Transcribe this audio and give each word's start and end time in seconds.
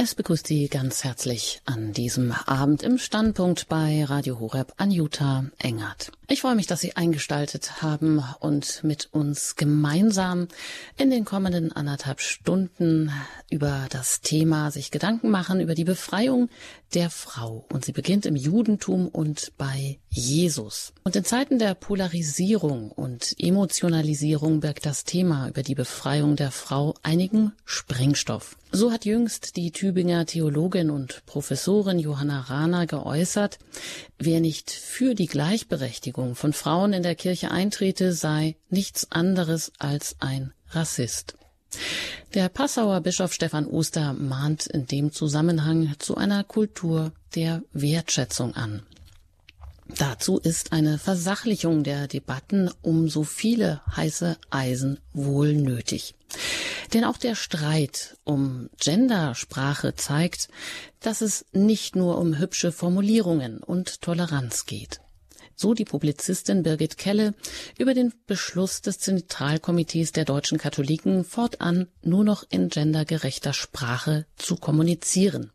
Es 0.00 0.14
begrüßt 0.14 0.46
Sie 0.46 0.68
ganz 0.68 1.02
herzlich 1.02 1.60
an 1.64 1.92
diesem 1.92 2.30
Abend 2.30 2.84
im 2.84 2.98
Standpunkt 2.98 3.68
bei 3.68 4.04
Radio 4.04 4.38
Horeb 4.38 4.72
Anjuta 4.76 5.46
Engert. 5.58 6.12
Ich 6.30 6.42
freue 6.42 6.56
mich, 6.56 6.66
dass 6.66 6.82
Sie 6.82 6.94
eingestaltet 6.94 7.80
haben 7.80 8.22
und 8.40 8.84
mit 8.84 9.08
uns 9.12 9.56
gemeinsam 9.56 10.48
in 10.98 11.08
den 11.08 11.24
kommenden 11.24 11.72
anderthalb 11.72 12.20
Stunden 12.20 13.10
über 13.50 13.86
das 13.88 14.20
Thema 14.20 14.70
sich 14.70 14.90
Gedanken 14.90 15.30
machen, 15.30 15.58
über 15.58 15.74
die 15.74 15.84
Befreiung 15.84 16.50
der 16.94 17.08
Frau. 17.08 17.64
Und 17.72 17.84
sie 17.84 17.92
beginnt 17.92 18.26
im 18.26 18.36
Judentum 18.36 19.08
und 19.08 19.52
bei 19.56 19.98
Jesus. 20.10 20.92
Und 21.04 21.16
in 21.16 21.24
Zeiten 21.24 21.58
der 21.58 21.74
Polarisierung 21.74 22.90
und 22.90 23.34
Emotionalisierung 23.38 24.60
birgt 24.60 24.86
das 24.86 25.04
Thema 25.04 25.48
über 25.48 25.62
die 25.62 25.74
Befreiung 25.74 26.36
der 26.36 26.50
Frau 26.50 26.94
einigen 27.02 27.52
Sprengstoff. 27.64 28.56
So 28.70 28.92
hat 28.92 29.06
jüngst 29.06 29.56
die 29.56 29.70
Tübinger 29.70 30.26
Theologin 30.26 30.90
und 30.90 31.22
Professorin 31.24 31.98
Johanna 31.98 32.40
Rahner 32.40 32.86
geäußert, 32.86 33.58
wer 34.18 34.40
nicht 34.40 34.70
für 34.70 35.14
die 35.14 35.26
Gleichberechtigung 35.26 36.34
von 36.34 36.52
Frauen 36.52 36.92
in 36.92 37.02
der 37.02 37.14
Kirche 37.14 37.50
eintrete, 37.50 38.12
sei 38.12 38.56
nichts 38.68 39.10
anderes 39.10 39.72
als 39.78 40.16
ein 40.18 40.52
Rassist. 40.70 41.36
Der 42.34 42.48
Passauer 42.48 43.00
Bischof 43.00 43.32
Stefan 43.32 43.66
Oster 43.66 44.12
mahnt 44.14 44.66
in 44.66 44.86
dem 44.86 45.12
Zusammenhang 45.12 45.94
zu 45.98 46.16
einer 46.16 46.44
Kultur 46.44 47.12
der 47.34 47.62
Wertschätzung 47.72 48.54
an. 48.54 48.82
Dazu 49.96 50.38
ist 50.38 50.72
eine 50.72 50.98
Versachlichung 50.98 51.82
der 51.82 52.08
Debatten 52.08 52.70
um 52.82 53.08
so 53.08 53.24
viele 53.24 53.80
heiße 53.96 54.36
Eisen 54.50 55.00
wohl 55.12 55.54
nötig. 55.54 56.14
Denn 56.92 57.04
auch 57.04 57.16
der 57.16 57.34
Streit 57.34 58.16
um 58.24 58.68
Gendersprache 58.78 59.94
zeigt, 59.94 60.48
dass 61.00 61.20
es 61.20 61.46
nicht 61.52 61.96
nur 61.96 62.18
um 62.18 62.38
hübsche 62.38 62.70
Formulierungen 62.70 63.58
und 63.58 64.02
Toleranz 64.02 64.66
geht. 64.66 65.00
So 65.60 65.74
die 65.74 65.84
Publizistin 65.84 66.62
Birgit 66.62 66.98
Kelle 66.98 67.34
über 67.78 67.92
den 67.92 68.12
Beschluss 68.26 68.80
des 68.80 69.00
Zentralkomitees 69.00 70.12
der 70.12 70.24
deutschen 70.24 70.56
Katholiken, 70.56 71.24
fortan 71.24 71.88
nur 72.02 72.22
noch 72.22 72.44
in 72.48 72.68
gendergerechter 72.68 73.52
Sprache 73.52 74.26
zu 74.36 74.54
kommunizieren. 74.54 75.50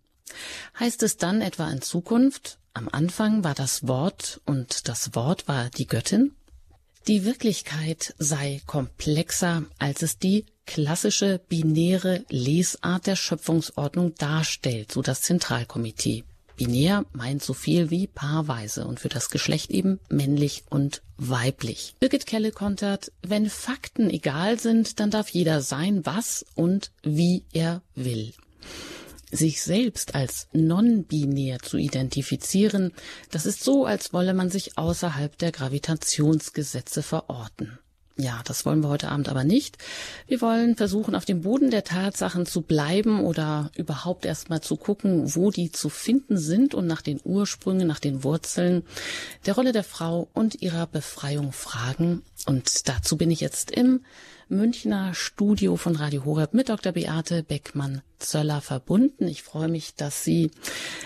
Heißt 0.78 1.04
es 1.04 1.18
dann 1.18 1.42
etwa 1.42 1.70
in 1.72 1.82
Zukunft, 1.82 2.60
am 2.74 2.90
Anfang 2.92 3.44
war 3.44 3.54
das 3.54 3.88
Wort 3.88 4.42
und 4.46 4.88
das 4.88 5.16
Wort 5.16 5.48
war 5.48 5.70
die 5.70 5.88
Göttin? 5.88 6.32
Die 7.08 7.26
Wirklichkeit 7.26 8.16
sei 8.18 8.62
komplexer, 8.66 9.64
als 9.78 10.02
es 10.02 10.18
die 10.18 10.46
klassische 10.66 11.40
binäre 11.50 12.24
Lesart 12.30 13.08
der 13.08 13.16
Schöpfungsordnung 13.16 14.16
darstellt, 14.16 14.92
so 14.92 15.02
das 15.02 15.22
Zentralkomitee. 15.22 16.24
Binär 16.56 17.06
meint 17.14 17.44
so 17.44 17.54
viel 17.54 17.90
wie 17.90 18.08
paarweise 18.08 18.86
und 18.86 19.00
für 19.00 19.10
das 19.10 19.30
Geschlecht 19.30 19.70
eben 19.72 20.00
männlich 20.10 20.64
und 20.70 21.02
weiblich. 21.18 21.96
Birgit 22.00 22.26
Kelle 22.26 22.52
kontert, 22.52 23.12
wenn 23.22 23.50
Fakten 23.50 24.10
egal 24.10 24.60
sind, 24.60 25.00
dann 25.00 25.12
darf 25.12 25.30
jeder 25.30 25.62
sein, 25.62 26.06
was 26.06 26.46
und 26.56 26.92
wie 27.02 27.44
er 27.52 27.82
will 27.96 28.34
sich 29.34 29.62
selbst 29.62 30.16
als 30.16 30.48
non-binär 30.54 31.60
zu 31.60 31.78
identifizieren, 31.78 32.94
das 33.32 33.46
ist 33.46 33.64
so, 33.64 33.86
als 33.86 34.14
wolle 34.14 34.34
man 34.34 34.50
sich 34.50 34.78
außerhalb 34.78 35.38
der 35.38 35.52
Gravitationsgesetze 35.52 37.04
verorten. 37.04 37.80
Ja, 38.16 38.42
das 38.46 38.64
wollen 38.64 38.82
wir 38.82 38.90
heute 38.90 39.10
Abend 39.10 39.28
aber 39.28 39.44
nicht. 39.44 39.80
Wir 40.28 40.40
wollen 40.40 40.76
versuchen, 40.76 41.16
auf 41.16 41.26
dem 41.26 41.42
Boden 41.42 41.72
der 41.72 41.84
Tatsachen 41.84 42.46
zu 42.46 42.62
bleiben 42.62 43.22
oder 43.22 43.72
überhaupt 43.76 44.26
erstmal 44.26 44.62
zu 44.62 44.76
gucken, 44.76 45.36
wo 45.36 45.50
die 45.50 45.72
zu 45.72 45.90
finden 45.90 46.38
sind 46.38 46.76
und 46.76 46.86
nach 46.86 47.02
den 47.02 47.20
Ursprüngen, 47.24 47.88
nach 47.88 48.00
den 48.00 48.24
Wurzeln 48.24 48.84
der 49.48 49.56
Rolle 49.56 49.72
der 49.72 49.84
Frau 49.84 50.30
und 50.34 50.62
ihrer 50.62 50.86
Befreiung 50.86 51.54
fragen. 51.54 52.22
Und 52.46 52.88
dazu 52.88 53.18
bin 53.18 53.32
ich 53.32 53.40
jetzt 53.40 53.72
im 53.72 54.02
Münchner 54.56 55.14
Studio 55.14 55.76
von 55.76 55.96
Radio 55.96 56.26
Horeb 56.26 56.54
mit 56.54 56.70
Dr. 56.70 56.92
Beate 56.92 57.44
Beckmann-Zöller 57.44 58.62
verbunden. 58.62 59.28
Ich 59.28 59.44
freue 59.44 59.68
mich, 59.68 59.96
dass 59.96 60.24
Sie 60.24 60.52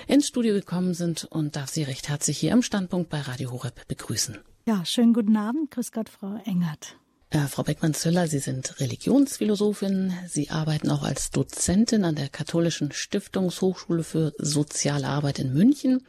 ins 0.07 0.27
Studio 0.27 0.53
gekommen 0.53 0.93
sind 0.93 1.25
und 1.25 1.55
darf 1.55 1.69
Sie 1.69 1.83
recht 1.83 2.09
herzlich 2.09 2.37
hier 2.37 2.51
im 2.51 2.61
Standpunkt 2.61 3.09
bei 3.09 3.21
Radio 3.21 3.51
Horeb 3.51 3.87
begrüßen. 3.87 4.37
Ja, 4.65 4.83
schönen 4.85 5.13
guten 5.13 5.37
Abend. 5.37 5.71
Grüß 5.71 5.91
Gott, 5.91 6.09
Frau 6.09 6.39
Engert. 6.45 6.97
Äh, 7.29 7.47
Frau 7.47 7.63
Beckmann-Zöller, 7.63 8.27
Sie 8.27 8.39
sind 8.39 8.79
Religionsphilosophin. 8.79 10.13
Sie 10.27 10.49
arbeiten 10.49 10.89
auch 10.89 11.03
als 11.03 11.31
Dozentin 11.31 12.03
an 12.03 12.15
der 12.15 12.29
Katholischen 12.29 12.91
Stiftungshochschule 12.91 14.03
für 14.03 14.33
Soziale 14.37 15.07
Arbeit 15.07 15.39
in 15.39 15.53
München. 15.53 16.05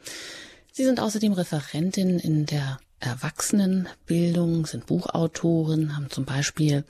Sie 0.71 0.85
sind 0.85 0.99
außerdem 0.99 1.33
Referentin 1.33 2.19
in 2.19 2.45
der 2.45 2.79
Erwachsenenbildung, 2.99 4.65
sind 4.65 4.85
Buchautoren, 4.85 5.95
haben 5.95 6.09
zum 6.09 6.25
Beispiel 6.25 6.83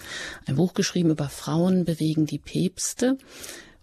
ein 0.45 0.55
Buch 0.55 0.73
geschrieben 0.73 1.11
über 1.11 1.29
Frauen 1.29 1.85
bewegen 1.85 2.25
die 2.25 2.39
Päpste 2.39 3.17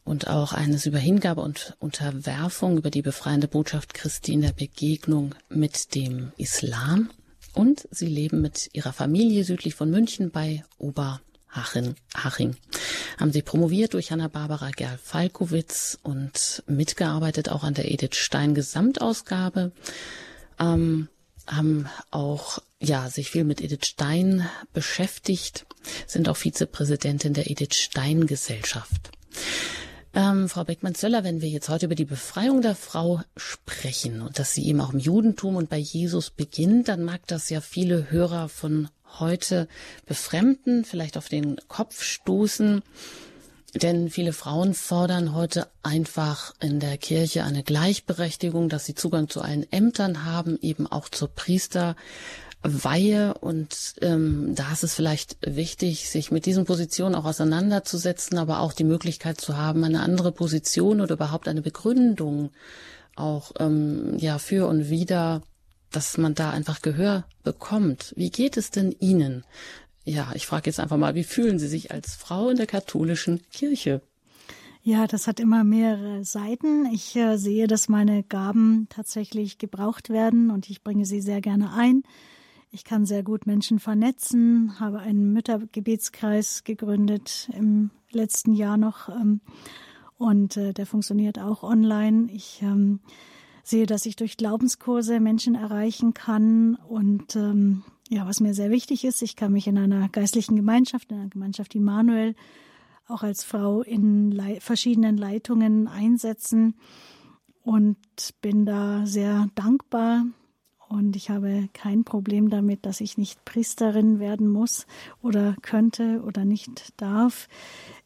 und 0.04 0.28
auch 0.28 0.53
eines 0.53 0.87
über 0.87 0.98
Hingabe 0.98 1.41
und 1.41 1.76
Unterwerfung, 1.78 2.78
über 2.78 2.91
die 2.91 3.03
befreiende 3.03 3.48
Botschaft 3.48 3.94
Christi 3.94 4.32
in 4.32 4.41
der 4.41 4.53
Begegnung 4.53 5.34
mit 5.48 5.94
dem 5.94 6.32
Islam. 6.37 7.10
Und 7.54 7.88
sie 7.91 8.06
leben 8.06 8.43
mit 8.43 8.70
ihrer 8.72 8.93
Familie 8.93 9.44
südlich 9.44 9.75
von 9.75 9.91
München 9.91 10.31
bei 10.31 10.64
Oberhaching. 10.78 11.97
Haching. 12.14 12.56
Haben 13.19 13.32
sie 13.32 13.43
promoviert 13.43 13.94
durch 13.94 14.12
Hanna-Barbara 14.12 14.70
Gerl-Falkowitz 14.70 15.98
und 16.03 16.62
mitgearbeitet 16.66 17.48
auch 17.48 17.64
an 17.64 17.75
der 17.75 17.91
Edith 17.91 18.16
Stein 18.16 18.54
Gesamtausgabe. 18.54 19.72
Ähm, 20.60 21.08
haben 21.47 21.89
auch 22.11 22.59
ja 22.81 23.09
sich 23.09 23.31
viel 23.31 23.45
mit 23.45 23.61
Edith 23.61 23.87
Stein 23.87 24.49
beschäftigt, 24.73 25.67
sind 26.07 26.29
auch 26.29 26.37
Vizepräsidentin 26.37 27.34
der 27.34 27.51
Edith 27.51 27.75
Stein 27.75 28.27
Gesellschaft. 28.27 29.11
Ähm, 30.15 30.49
Frau 30.49 30.65
Beckmann-Zöller, 30.65 31.25
wenn 31.25 31.43
wir 31.43 31.49
jetzt 31.51 31.69
heute 31.69 31.87
über 31.87 31.95
die 31.95 32.06
Befreiung 32.06 32.62
der 32.62 32.75
Frau 32.75 33.21
sprechen 33.37 34.23
und 34.23 34.39
dass 34.39 34.55
sie 34.55 34.67
eben 34.67 34.81
auch 34.81 34.95
im 34.95 34.99
Judentum 34.99 35.56
und 35.56 35.69
bei 35.69 35.77
Jesus 35.77 36.31
beginnt, 36.31 36.89
dann 36.89 37.05
mag 37.05 37.27
das 37.27 37.51
ja 37.51 37.61
viele 37.61 38.11
Hörer 38.11 38.49
von 38.49 38.89
heute 39.19 39.69
befremden, 40.06 40.85
vielleicht 40.85 41.19
auf 41.19 41.29
den 41.29 41.56
Kopf 41.69 42.03
stoßen. 42.03 42.83
Denn 43.82 44.09
viele 44.09 44.32
Frauen 44.32 44.72
fordern 44.75 45.34
heute 45.34 45.66
einfach 45.82 46.54
in 46.60 46.81
der 46.81 46.97
Kirche 46.97 47.44
eine 47.44 47.62
Gleichberechtigung, 47.62 48.70
dass 48.70 48.87
sie 48.87 48.94
Zugang 48.94 49.28
zu 49.28 49.42
allen 49.42 49.70
Ämtern 49.70 50.25
haben, 50.25 50.59
eben 50.62 50.87
auch 50.87 51.10
zur 51.10 51.28
Priesterweihe. 51.28 53.34
Und 53.34 53.97
ähm, 54.00 54.54
da 54.54 54.72
ist 54.72 54.82
es 54.82 54.94
vielleicht 54.94 55.37
wichtig, 55.42 56.09
sich 56.09 56.31
mit 56.31 56.47
diesen 56.47 56.64
Positionen 56.64 57.14
auch 57.14 57.26
auseinanderzusetzen, 57.26 58.38
aber 58.38 58.60
auch 58.60 58.72
die 58.72 58.84
Möglichkeit 58.84 59.38
zu 59.41 59.59
haben, 59.59 59.84
eine 59.84 60.00
andere 60.00 60.32
Position 60.32 61.03
oder 61.03 61.14
überhaupt 61.14 61.47
eine 61.47 61.62
Begründung 61.62 62.50
auch 63.14 63.53
ähm, 63.58 64.16
ja 64.19 64.38
für 64.38 64.69
und 64.69 64.91
wieder 64.91 65.43
dass 65.93 66.19
man 66.19 66.34
da 66.34 66.50
einfach 66.50 66.82
Gehör 66.82 67.25
bekommt. 67.43 68.12
Wie 68.16 68.31
geht 68.31 68.56
es 68.56 68.70
denn 68.70 68.94
Ihnen? 68.98 69.44
Ja, 70.09 70.31
ich 70.34 70.47
frage 70.47 70.67
jetzt 70.67 70.78
einfach 70.78 70.97
mal, 70.97 71.17
wie 71.17 71.25
fühlen 71.25 71.59
Sie 71.59 71.67
sich 71.67 71.91
als 71.91 72.15
Frau 72.15 72.49
in 72.49 72.56
der 72.56 72.69
katholischen 72.69 73.43
Kirche? 73.50 74.03
Ja, 74.83 75.09
das 75.09 75.27
hat 75.27 75.41
immer 75.41 75.65
mehrere 75.65 76.25
Seiten. 76.25 76.87
Ich 76.93 77.17
äh, 77.17 77.37
sehe, 77.37 77.67
dass 77.67 77.89
meine 77.89 78.22
Gaben 78.22 78.87
tatsächlich 78.89 79.59
gebraucht 79.59 80.09
werden 80.09 80.53
und 80.53 80.71
ich 80.71 80.84
bringe 80.84 81.05
sie 81.05 81.21
sehr 81.21 81.41
gerne 81.41 81.72
ein. 81.72 82.05
Ich 82.71 82.84
kann 82.84 83.05
sehr 83.05 83.25
gut 83.25 83.49
Menschen 83.49 83.81
vernetzen, 83.81 84.78
habe 84.78 85.00
einen 85.00 85.33
Müttergebetskreis 85.33 86.62
gegründet 86.62 87.50
im 87.53 87.91
letzten 88.12 88.53
Jahr 88.53 88.77
noch 88.77 89.09
ähm, 89.09 89.41
und 90.19 90.56
äh, 90.56 90.73
der 90.73 90.87
funktioniert 90.87 91.41
auch 91.41 91.65
online. 91.65 92.28
Ich 92.31 92.62
ähm, 92.62 93.00
sehe, 93.64 93.87
dass 93.87 94.06
ich 94.06 94.14
durch 94.14 94.37
Glaubenskurse 94.37 95.19
Menschen 95.19 95.56
erreichen 95.56 96.14
kann 96.14 96.76
und 96.76 97.35
ähm, 97.35 97.82
ja, 98.08 98.26
was 98.26 98.41
mir 98.41 98.55
sehr 98.55 98.70
wichtig 98.70 99.05
ist, 99.05 99.23
ich 99.23 99.37
kann 99.37 99.53
mich 99.53 99.67
in 99.67 99.79
einer 99.79 100.08
geistlichen 100.08 100.56
Gemeinschaft, 100.56 101.11
in 101.11 101.19
einer 101.19 101.29
Gemeinschaft 101.29 101.75
Immanuel, 101.75 102.35
auch 103.08 103.23
als 103.23 103.44
Frau 103.44 103.82
in 103.82 104.31
Le 104.31 104.61
verschiedenen 104.61 105.17
Leitungen 105.17 105.88
einsetzen 105.88 106.75
und 107.62 107.97
bin 108.41 108.64
da 108.64 109.06
sehr 109.06 109.49
dankbar. 109.55 110.25
Und 110.88 111.17
ich 111.17 111.31
habe 111.31 111.69
kein 111.73 112.05
Problem 112.05 112.49
damit, 112.49 112.87
dass 112.87 113.00
ich 113.00 113.19
nicht 113.19 113.44
Priesterin 113.44 114.20
werden 114.20 114.49
muss 114.49 114.87
oder 115.20 115.56
könnte 115.62 116.23
oder 116.25 116.44
nicht 116.44 116.93
darf. 116.97 117.49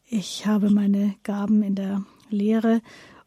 Ich 0.08 0.46
habe 0.46 0.70
meine 0.70 1.14
Gaben 1.22 1.62
in 1.62 1.74
der 1.74 2.04
Lehre 2.30 2.80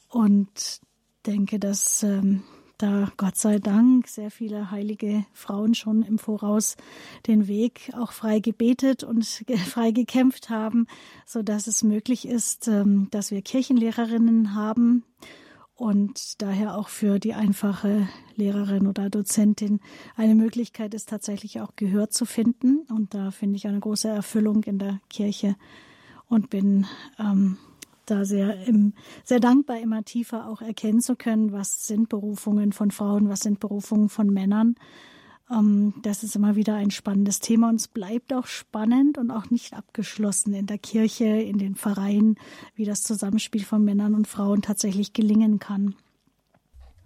und 0.09 0.81
denke, 1.27 1.59
dass 1.59 2.01
ähm, 2.01 2.43
da 2.83 3.09
Gott 3.15 3.37
sei 3.37 3.59
Dank 3.59 4.09
sehr 4.09 4.29
viele 4.29 4.69
heilige 4.69 5.25
Frauen 5.31 5.73
schon 5.73 6.03
im 6.03 6.19
Voraus 6.19 6.75
den 7.27 7.47
Weg 7.47 7.91
auch 7.97 8.11
frei 8.11 8.39
gebetet 8.39 9.05
und 9.05 9.25
frei 9.69 9.91
gekämpft 9.91 10.49
haben, 10.49 10.87
so 11.25 11.43
dass 11.43 11.67
es 11.67 11.83
möglich 11.83 12.27
ist, 12.27 12.67
ähm, 12.67 13.07
dass 13.09 13.31
wir 13.31 13.41
Kirchenlehrerinnen 13.41 14.53
haben 14.53 15.05
und 15.75 16.41
daher 16.41 16.77
auch 16.77 16.89
für 16.89 17.19
die 17.19 17.33
einfache 17.33 18.09
Lehrerin 18.35 18.85
oder 18.85 19.09
Dozentin 19.09 19.79
eine 20.17 20.35
Möglichkeit 20.35 20.93
ist, 20.93 21.07
tatsächlich 21.07 21.61
auch 21.61 21.77
Gehör 21.77 22.09
zu 22.09 22.25
finden. 22.25 22.85
Und 22.89 23.13
da 23.13 23.31
finde 23.31 23.55
ich 23.55 23.65
eine 23.65 23.79
große 23.79 24.09
Erfüllung 24.09 24.63
in 24.63 24.77
der 24.77 24.99
Kirche 25.09 25.55
und 26.27 26.49
bin 26.49 26.85
ähm, 27.17 27.57
da 28.05 28.25
sehr, 28.25 28.65
im, 28.67 28.93
sehr 29.23 29.39
dankbar, 29.39 29.79
immer 29.79 30.03
tiefer 30.03 30.47
auch 30.47 30.61
erkennen 30.61 31.01
zu 31.01 31.15
können, 31.15 31.51
was 31.51 31.87
sind 31.87 32.09
Berufungen 32.09 32.73
von 32.73 32.91
Frauen, 32.91 33.29
was 33.29 33.41
sind 33.41 33.59
Berufungen 33.59 34.09
von 34.09 34.27
Männern. 34.27 34.75
Ähm, 35.51 35.93
das 36.01 36.23
ist 36.23 36.35
immer 36.35 36.55
wieder 36.55 36.75
ein 36.75 36.91
spannendes 36.91 37.39
Thema 37.39 37.69
und 37.69 37.75
es 37.75 37.87
bleibt 37.87 38.33
auch 38.33 38.47
spannend 38.47 39.17
und 39.17 39.31
auch 39.31 39.49
nicht 39.49 39.73
abgeschlossen 39.73 40.53
in 40.53 40.65
der 40.65 40.77
Kirche, 40.77 41.25
in 41.25 41.57
den 41.57 41.75
Vereinen, 41.75 42.35
wie 42.75 42.85
das 42.85 43.03
Zusammenspiel 43.03 43.63
von 43.63 43.83
Männern 43.83 44.15
und 44.15 44.27
Frauen 44.27 44.61
tatsächlich 44.61 45.13
gelingen 45.13 45.59
kann. 45.59 45.95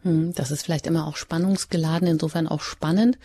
Hm, 0.03 0.33
das 0.33 0.51
ist 0.51 0.63
vielleicht 0.63 0.87
immer 0.87 1.07
auch 1.07 1.17
spannungsgeladen, 1.17 2.07
insofern 2.07 2.47
auch 2.47 2.61
spannend. 2.61 3.17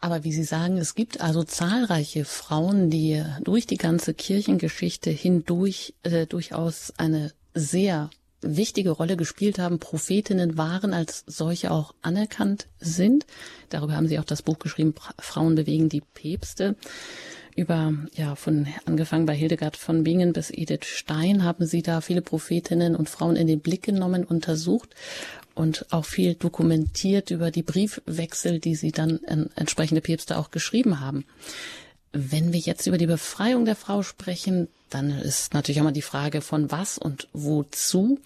Aber 0.00 0.24
wie 0.24 0.32
Sie 0.32 0.44
sagen, 0.44 0.78
es 0.78 0.94
gibt 0.94 1.20
also 1.20 1.44
zahlreiche 1.44 2.24
Frauen, 2.24 2.90
die 2.90 3.24
durch 3.42 3.66
die 3.66 3.76
ganze 3.76 4.14
Kirchengeschichte 4.14 5.10
hindurch 5.10 5.94
äh, 6.02 6.26
durchaus 6.26 6.92
eine 6.96 7.32
sehr 7.54 8.10
wichtige 8.42 8.90
Rolle 8.90 9.16
gespielt 9.16 9.58
haben, 9.58 9.78
Prophetinnen 9.78 10.58
waren, 10.58 10.92
als 10.92 11.24
solche 11.26 11.70
auch 11.70 11.94
anerkannt 12.02 12.66
sind. 12.80 13.24
Darüber 13.68 13.94
haben 13.94 14.08
Sie 14.08 14.18
auch 14.18 14.24
das 14.24 14.42
Buch 14.42 14.58
geschrieben, 14.58 14.94
Frauen 15.18 15.54
bewegen 15.54 15.88
die 15.88 16.00
Päpste. 16.00 16.76
Über, 17.54 17.92
ja, 18.14 18.34
von 18.34 18.66
angefangen 18.86 19.26
bei 19.26 19.34
Hildegard 19.34 19.76
von 19.76 20.04
Bingen 20.04 20.32
bis 20.32 20.50
Edith 20.50 20.86
Stein 20.86 21.44
haben 21.44 21.66
Sie 21.66 21.82
da 21.82 22.00
viele 22.00 22.22
Prophetinnen 22.22 22.96
und 22.96 23.10
Frauen 23.10 23.36
in 23.36 23.46
den 23.46 23.60
Blick 23.60 23.82
genommen, 23.82 24.24
untersucht 24.24 24.94
und 25.54 25.86
auch 25.90 26.06
viel 26.06 26.34
dokumentiert 26.34 27.30
über 27.30 27.50
die 27.50 27.62
Briefwechsel, 27.62 28.58
die 28.58 28.74
Sie 28.74 28.90
dann 28.90 29.20
an 29.26 29.50
entsprechende 29.54 30.00
Päpste 30.00 30.38
auch 30.38 30.50
geschrieben 30.50 31.00
haben. 31.00 31.26
Wenn 32.12 32.52
wir 32.52 32.60
jetzt 32.60 32.86
über 32.86 32.98
die 32.98 33.06
Befreiung 33.06 33.64
der 33.64 33.76
Frau 33.76 34.02
sprechen, 34.02 34.68
dann 34.88 35.10
ist 35.10 35.52
natürlich 35.54 35.80
auch 35.80 35.84
mal 35.84 35.92
die 35.92 36.02
Frage 36.02 36.40
von 36.40 36.70
was 36.70 36.96
und 36.96 37.28
wozu. 37.32 38.18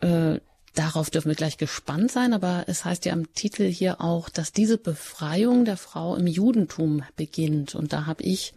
Äh, 0.00 0.38
Darauf 0.74 1.10
dürfen 1.10 1.28
wir 1.28 1.34
gleich 1.34 1.58
gespannt 1.58 2.10
sein, 2.10 2.32
aber 2.32 2.64
es 2.66 2.86
heißt 2.86 3.04
ja 3.04 3.12
am 3.12 3.30
Titel 3.34 3.64
hier 3.64 4.00
auch, 4.00 4.30
dass 4.30 4.52
diese 4.52 4.78
Befreiung 4.78 5.66
der 5.66 5.76
Frau 5.76 6.16
im 6.16 6.26
Judentum 6.26 7.02
beginnt. 7.14 7.74
Und 7.74 7.92
da 7.92 8.06
habe 8.06 8.22
ich 8.22 8.54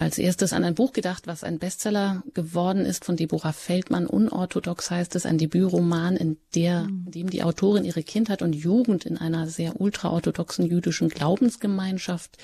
als 0.00 0.18
erstes 0.18 0.52
an 0.52 0.64
ein 0.64 0.74
Buch 0.74 0.92
gedacht, 0.92 1.28
was 1.28 1.44
ein 1.44 1.60
Bestseller 1.60 2.24
geworden 2.34 2.84
ist 2.84 3.04
von 3.04 3.16
Deborah 3.16 3.52
Feldmann. 3.52 4.08
Unorthodox 4.08 4.90
heißt 4.90 5.14
es, 5.14 5.24
ein 5.24 5.38
Debütroman, 5.38 6.16
in 6.16 6.36
der, 6.56 6.86
in 6.88 7.12
dem 7.12 7.30
die 7.30 7.44
Autorin 7.44 7.84
ihre 7.84 8.02
Kindheit 8.02 8.42
und 8.42 8.54
Jugend 8.54 9.06
in 9.06 9.16
einer 9.16 9.46
sehr 9.46 9.80
ultraorthodoxen 9.80 10.66
jüdischen 10.66 11.10
Glaubensgemeinschaft 11.10 12.38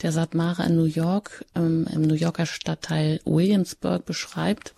der 0.00 0.12
Satmara 0.12 0.64
in 0.64 0.76
New 0.76 0.84
York, 0.84 1.44
ähm, 1.54 1.86
im 1.92 2.00
New 2.00 2.14
Yorker 2.14 2.46
Stadtteil 2.46 3.20
Williamsburg 3.26 4.06
beschreibt. 4.06 4.72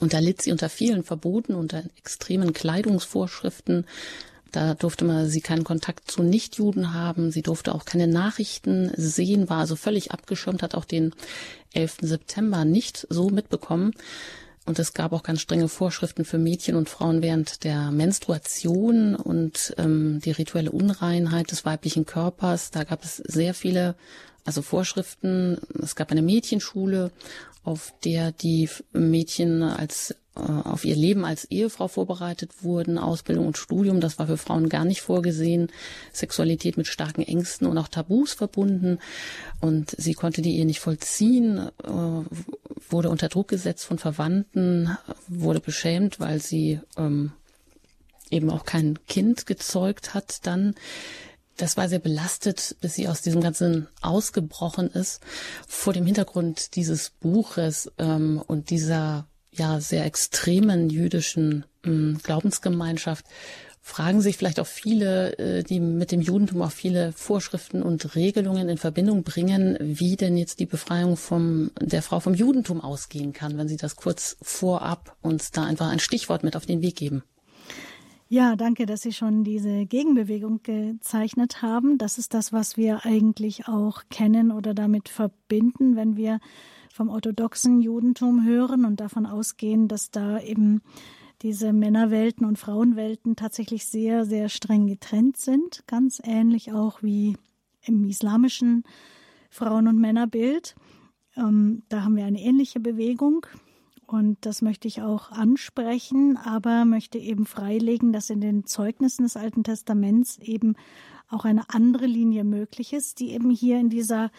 Und 0.00 0.14
da 0.14 0.18
litt 0.18 0.42
sie 0.42 0.52
unter 0.52 0.68
vielen 0.68 1.04
Verboten, 1.04 1.54
unter 1.54 1.84
extremen 1.96 2.52
Kleidungsvorschriften. 2.52 3.84
Da 4.50 4.74
durfte 4.74 5.04
man 5.04 5.28
sie 5.28 5.42
keinen 5.42 5.62
Kontakt 5.62 6.10
zu 6.10 6.22
Nichtjuden 6.22 6.92
haben. 6.92 7.30
Sie 7.30 7.42
durfte 7.42 7.74
auch 7.74 7.84
keine 7.84 8.08
Nachrichten 8.08 8.90
sehen, 8.96 9.48
war 9.48 9.58
also 9.58 9.76
völlig 9.76 10.10
abgeschirmt, 10.10 10.62
hat 10.62 10.74
auch 10.74 10.84
den 10.84 11.14
11. 11.72 11.98
September 12.00 12.64
nicht 12.64 13.06
so 13.10 13.30
mitbekommen. 13.30 13.92
Und 14.66 14.78
es 14.78 14.92
gab 14.92 15.12
auch 15.12 15.22
ganz 15.22 15.40
strenge 15.40 15.68
Vorschriften 15.68 16.24
für 16.24 16.38
Mädchen 16.38 16.76
und 16.76 16.88
Frauen 16.88 17.22
während 17.22 17.64
der 17.64 17.90
Menstruation 17.90 19.14
und 19.16 19.74
ähm, 19.78 20.20
die 20.24 20.30
rituelle 20.32 20.70
Unreinheit 20.70 21.50
des 21.50 21.64
weiblichen 21.64 22.06
Körpers. 22.06 22.70
Da 22.70 22.84
gab 22.84 23.04
es 23.04 23.16
sehr 23.16 23.54
viele 23.54 23.94
also 24.44 24.62
Vorschriften. 24.62 25.58
Es 25.82 25.96
gab 25.96 26.10
eine 26.10 26.22
Mädchenschule 26.22 27.10
auf 27.62 27.92
der 28.04 28.32
die 28.32 28.68
Mädchen 28.92 29.62
als 29.62 30.14
äh, 30.36 30.40
auf 30.40 30.84
ihr 30.84 30.96
Leben 30.96 31.24
als 31.24 31.44
Ehefrau 31.46 31.88
vorbereitet 31.88 32.62
wurden, 32.62 32.98
Ausbildung 32.98 33.46
und 33.46 33.58
Studium, 33.58 34.00
das 34.00 34.18
war 34.18 34.26
für 34.26 34.36
Frauen 34.36 34.68
gar 34.68 34.84
nicht 34.84 35.02
vorgesehen, 35.02 35.70
Sexualität 36.12 36.76
mit 36.76 36.86
starken 36.86 37.22
Ängsten 37.22 37.66
und 37.66 37.76
auch 37.78 37.88
Tabus 37.88 38.32
verbunden. 38.32 38.98
Und 39.60 39.94
sie 39.98 40.14
konnte 40.14 40.40
die 40.40 40.56
Ehe 40.56 40.66
nicht 40.66 40.80
vollziehen, 40.80 41.68
äh, 41.82 41.90
wurde 42.88 43.10
unter 43.10 43.28
Druck 43.28 43.48
gesetzt 43.48 43.84
von 43.84 43.98
Verwandten, 43.98 44.96
wurde 45.28 45.60
beschämt, 45.60 46.20
weil 46.20 46.40
sie 46.40 46.80
ähm, 46.96 47.32
eben 48.30 48.50
auch 48.50 48.64
kein 48.64 48.98
Kind 49.06 49.46
gezeugt 49.46 50.14
hat 50.14 50.46
dann 50.46 50.74
das 51.60 51.76
war 51.76 51.88
sehr 51.88 51.98
belastet, 51.98 52.76
bis 52.80 52.94
sie 52.94 53.08
aus 53.08 53.22
diesem 53.22 53.40
Ganzen 53.40 53.88
ausgebrochen 54.00 54.88
ist. 54.90 55.20
Vor 55.68 55.92
dem 55.92 56.06
Hintergrund 56.06 56.74
dieses 56.74 57.10
Buches 57.10 57.92
ähm, 57.98 58.42
und 58.46 58.70
dieser 58.70 59.26
ja 59.52 59.80
sehr 59.80 60.04
extremen 60.04 60.90
jüdischen 60.90 61.64
ähm, 61.84 62.18
Glaubensgemeinschaft 62.22 63.26
fragen 63.82 64.20
sich 64.20 64.36
vielleicht 64.36 64.60
auch 64.60 64.66
viele, 64.66 65.38
äh, 65.38 65.62
die 65.62 65.80
mit 65.80 66.12
dem 66.12 66.20
Judentum 66.20 66.62
auch 66.62 66.70
viele 66.70 67.12
Vorschriften 67.12 67.82
und 67.82 68.14
Regelungen 68.14 68.68
in 68.68 68.78
Verbindung 68.78 69.22
bringen, 69.22 69.76
wie 69.80 70.16
denn 70.16 70.36
jetzt 70.36 70.60
die 70.60 70.66
Befreiung 70.66 71.16
vom, 71.16 71.70
der 71.80 72.02
Frau 72.02 72.20
vom 72.20 72.34
Judentum 72.34 72.80
ausgehen 72.80 73.32
kann, 73.32 73.58
wenn 73.58 73.68
Sie 73.68 73.76
das 73.76 73.96
kurz 73.96 74.36
vorab 74.42 75.16
uns 75.22 75.50
da 75.50 75.64
einfach 75.64 75.88
ein 75.88 75.98
Stichwort 75.98 76.44
mit 76.44 76.56
auf 76.56 76.66
den 76.66 76.82
Weg 76.82 76.96
geben. 76.96 77.22
Ja, 78.32 78.54
danke, 78.54 78.86
dass 78.86 79.00
Sie 79.00 79.12
schon 79.12 79.42
diese 79.42 79.86
Gegenbewegung 79.86 80.62
gezeichnet 80.62 81.62
haben. 81.62 81.98
Das 81.98 82.16
ist 82.16 82.32
das, 82.32 82.52
was 82.52 82.76
wir 82.76 83.04
eigentlich 83.04 83.66
auch 83.66 84.04
kennen 84.08 84.52
oder 84.52 84.72
damit 84.72 85.08
verbinden, 85.08 85.96
wenn 85.96 86.16
wir 86.16 86.38
vom 86.94 87.08
orthodoxen 87.08 87.80
Judentum 87.80 88.44
hören 88.44 88.84
und 88.84 89.00
davon 89.00 89.26
ausgehen, 89.26 89.88
dass 89.88 90.12
da 90.12 90.38
eben 90.38 90.80
diese 91.42 91.72
Männerwelten 91.72 92.46
und 92.46 92.56
Frauenwelten 92.56 93.34
tatsächlich 93.34 93.86
sehr, 93.86 94.24
sehr 94.24 94.48
streng 94.48 94.86
getrennt 94.86 95.36
sind. 95.36 95.82
Ganz 95.88 96.22
ähnlich 96.22 96.72
auch 96.72 97.02
wie 97.02 97.36
im 97.82 98.04
islamischen 98.04 98.84
Frauen- 99.50 99.88
und 99.88 99.98
Männerbild. 99.98 100.76
Ähm, 101.36 101.82
da 101.88 102.04
haben 102.04 102.14
wir 102.14 102.26
eine 102.26 102.40
ähnliche 102.40 102.78
Bewegung. 102.78 103.44
Und 104.10 104.38
das 104.40 104.60
möchte 104.60 104.88
ich 104.88 105.02
auch 105.02 105.30
ansprechen, 105.30 106.36
aber 106.36 106.84
möchte 106.84 107.16
eben 107.16 107.46
freilegen, 107.46 108.12
dass 108.12 108.28
in 108.28 108.40
den 108.40 108.66
Zeugnissen 108.66 109.22
des 109.22 109.36
Alten 109.36 109.62
Testaments 109.62 110.38
eben 110.38 110.74
auch 111.28 111.44
eine 111.44 111.70
andere 111.70 112.06
Linie 112.06 112.42
möglich 112.42 112.92
ist, 112.92 113.20
die 113.20 113.30
eben 113.30 113.50
hier 113.50 113.78
in 113.78 113.88
dieser, 113.88 114.32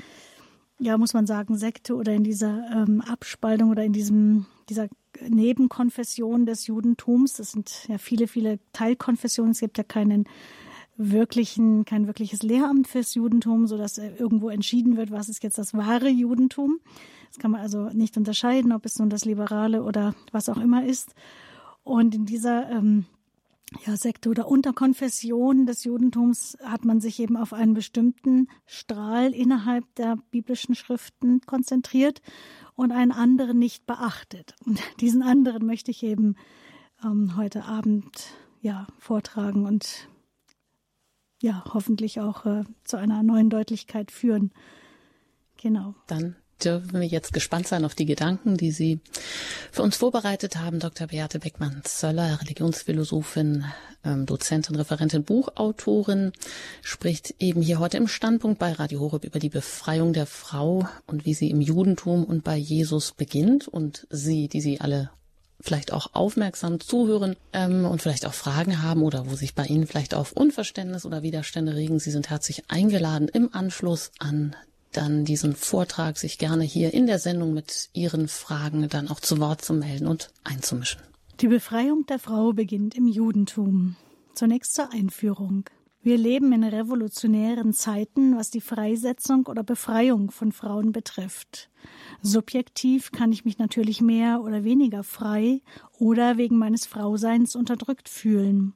ja, 0.78 0.98
muss 0.98 1.13
man 1.13 1.25
sagen, 1.25 1.56
Sekte 1.56 1.96
oder 1.96 2.12
in 2.12 2.25
dieser 2.25 2.70
ähm, 2.70 3.00
Abspaltung 3.00 3.70
oder 3.70 3.86
in 3.86 3.94
diesem, 3.94 4.46
dieser 4.68 4.90
Nebenkonfession 5.25 6.46
des 6.46 6.68
Judentums, 6.68 7.36
das 7.36 7.51
sind 7.54 7.88
ja 7.88 7.98
viele, 7.98 8.28
viele 8.28 8.60
Teilkonfessionen, 8.74 9.51
es 9.51 9.62
gibt 9.62 9.78
ja 9.78 9.86
keinen 9.86 10.25
wirklichen, 10.98 11.86
kein 11.86 12.08
wirkliches 12.08 12.44
Lehramt 12.44 12.90
fürs 12.90 13.16
Judentum, 13.16 13.68
so 13.68 13.78
dass 13.78 13.98
irgendwo 13.98 14.50
entschieden 14.50 14.98
wird, 14.98 15.12
was 15.12 15.30
ist 15.30 15.42
jetzt 15.44 15.58
das 15.58 15.74
wahre 15.74 16.10
Judentum. 16.10 16.82
Das 17.32 17.40
kann 17.40 17.52
man 17.52 17.62
also 17.62 17.86
nicht 17.94 18.18
unterscheiden, 18.18 18.74
ob 18.74 18.86
es 18.86 19.00
nun 19.00 19.10
das 19.10 19.24
Liberale 19.24 19.84
oder 19.84 20.14
was 20.34 20.50
auch 20.50 20.58
immer 20.58 20.86
ist. 20.86 21.16
Und 21.82 22.14
in 22.14 22.26
dieser 22.26 22.70
ähm, 22.70 23.06
ja, 23.86 23.96
Sekte 23.96 24.30
oder 24.30 24.50
Unterkonfession 24.50 25.66
des 25.66 25.86
Judentums 25.86 26.58
hat 26.62 26.84
man 26.84 27.00
sich 27.00 27.22
eben 27.22 27.38
auf 27.38 27.54
einen 27.54 27.74
bestimmten 27.74 28.50
Strahl 28.66 29.34
innerhalb 29.34 29.86
der 29.96 30.18
biblischen 30.30 30.76
Schriften 30.76 31.40
konzentriert 31.42 32.22
und 32.76 32.92
einen 32.92 33.14
anderen 33.14 33.58
nicht 33.58 33.86
beachtet. 33.86 34.56
Und 34.66 34.82
diesen 35.00 35.24
anderen 35.24 35.66
möchte 35.66 35.92
ich 35.92 36.04
eben 36.04 36.36
ähm, 37.02 37.38
heute 37.38 37.64
Abend 37.64 38.34
ja 38.60 38.88
vortragen 39.00 39.66
und 39.66 40.10
ja 41.42 41.64
hoffentlich 41.74 42.20
auch 42.20 42.46
äh, 42.46 42.66
zu 42.84 42.98
einer 42.98 43.24
neuen 43.24 43.50
Deutlichkeit 43.50 44.12
führen. 44.12 44.52
Genau. 45.56 45.96
Dann 46.08 46.36
dürfen 46.63 47.00
wir 47.00 47.08
jetzt 47.08 47.34
gespannt 47.34 47.68
sein 47.68 47.86
auf 47.86 47.96
die 47.96 48.06
Gedanken, 48.06 48.58
die 48.58 48.72
Sie 48.72 49.00
für 49.72 49.84
uns 49.84 49.98
vorbereitet 49.98 50.58
haben. 50.58 50.80
Dr. 50.80 51.08
Beate 51.08 51.39
Beckmann-Zöller, 51.39 52.39
Religionsphilosophin, 52.41 53.65
ähm, 54.03 54.25
Dozentin, 54.25 54.75
Referentin, 54.75 55.24
Buchautorin, 55.24 56.32
spricht 56.82 57.36
eben 57.39 57.62
hier 57.62 57.80
heute 57.80 57.98
im 57.98 58.08
Standpunkt 58.08 58.60
bei 58.60 58.72
Radio 58.74 59.00
Horeb 59.00 59.25
über 59.25 59.39
die 59.39 59.50
Befreiung 59.50 60.13
der 60.13 60.25
Frau 60.25 60.88
und 61.08 61.25
wie 61.25 61.34
sie 61.34 61.50
im 61.50 61.62
Judentum 61.62 62.24
und 62.24 62.44
bei 62.44 62.58
Jesus 62.58 63.12
beginnt. 63.12 63.68
Und 63.68 64.08
Sie, 64.10 64.48
die 64.48 64.62
Sie 64.62 64.82
alle 64.82 65.12
vielleicht 65.62 65.94
auch 65.94 66.10
aufmerksam 66.13 66.80
zuhören 66.80 67.36
ähm, 67.53 67.86
und 67.86 68.01
vielleicht 68.01 68.25
auch 68.25 68.34
Fragen 68.34 68.82
haben 68.82 69.03
oder 69.03 69.30
wo 69.30 69.36
sich 69.36 69.53
bei 69.56 69.65
Ihnen 69.65 69.88
vielleicht 69.88 70.13
auf 70.13 70.32
Unverständnis 70.32 71.06
oder 71.06 71.22
Widerstände 71.22 71.75
regen. 71.75 72.00
Sie 72.00 72.12
sind 72.12 72.30
herzlich 72.30 72.63
eingeladen, 72.70 73.27
im 73.27 73.53
Anschluss 73.53 74.12
an 74.20 74.56
dann 74.91 75.25
diesen 75.25 75.55
Vortrag 75.55 76.17
sich 76.17 76.38
gerne 76.38 76.63
hier 76.63 76.93
in 76.93 77.07
der 77.07 77.19
Sendung 77.19 77.53
mit 77.53 77.89
Ihren 77.93 78.27
Fragen 78.27 78.88
dann 78.89 79.10
auch 79.10 79.19
zu 79.19 79.39
Wort 79.39 79.63
zu 79.63 79.74
melden 79.74 80.07
und 80.07 80.31
einzumischen. 80.43 81.01
Die 81.39 81.48
Befreiung 81.48 82.05
der 82.05 82.19
Frau 82.19 82.53
beginnt 82.53 82.95
im 82.95 83.07
Judentum. 83.07 83.95
Zunächst 84.33 84.75
zur 84.75 84.93
Einführung. 84.93 85.65
Wir 86.03 86.17
leben 86.17 86.51
in 86.51 86.63
revolutionären 86.63 87.74
Zeiten, 87.74 88.36
was 88.36 88.50
die 88.50 88.62
Freisetzung 88.62 89.45
oder 89.45 89.62
Befreiung 89.62 90.31
von 90.31 90.51
Frauen 90.51 90.91
betrifft. 90.91 91.69
Subjektiv 92.24 93.12
kann 93.12 93.31
ich 93.31 93.45
mich 93.45 93.60
natürlich 93.60 94.01
mehr 94.01 94.41
oder 94.41 94.63
weniger 94.63 95.03
frei 95.03 95.62
oder 96.00 96.38
wegen 96.38 96.57
meines 96.57 96.88
Frauseins 96.88 97.55
unterdrückt 97.55 98.10
fühlen. 98.10 98.74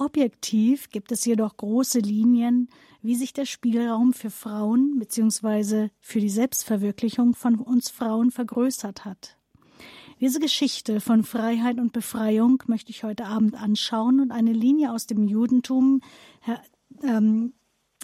Objektiv 0.00 0.90
gibt 0.90 1.12
es 1.12 1.24
jedoch 1.24 1.56
große 1.56 1.98
Linien, 1.98 2.68
wie 3.02 3.14
sich 3.14 3.32
der 3.32 3.46
Spielraum 3.46 4.12
für 4.12 4.30
Frauen 4.30 4.98
bzw. 4.98 5.88
für 6.00 6.20
die 6.20 6.28
Selbstverwirklichung 6.28 7.34
von 7.34 7.56
uns 7.56 7.90
Frauen 7.90 8.30
vergrößert 8.30 9.04
hat. 9.04 9.36
Diese 10.20 10.40
Geschichte 10.40 11.00
von 11.00 11.22
Freiheit 11.22 11.78
und 11.78 11.92
Befreiung 11.92 12.62
möchte 12.66 12.90
ich 12.90 13.04
heute 13.04 13.26
Abend 13.26 13.54
anschauen 13.54 14.20
und 14.20 14.32
eine 14.32 14.52
Linie 14.52 14.92
aus 14.92 15.06
dem 15.06 15.28
Judentum 15.28 16.00
her, 16.40 16.60
ähm, 17.02 17.52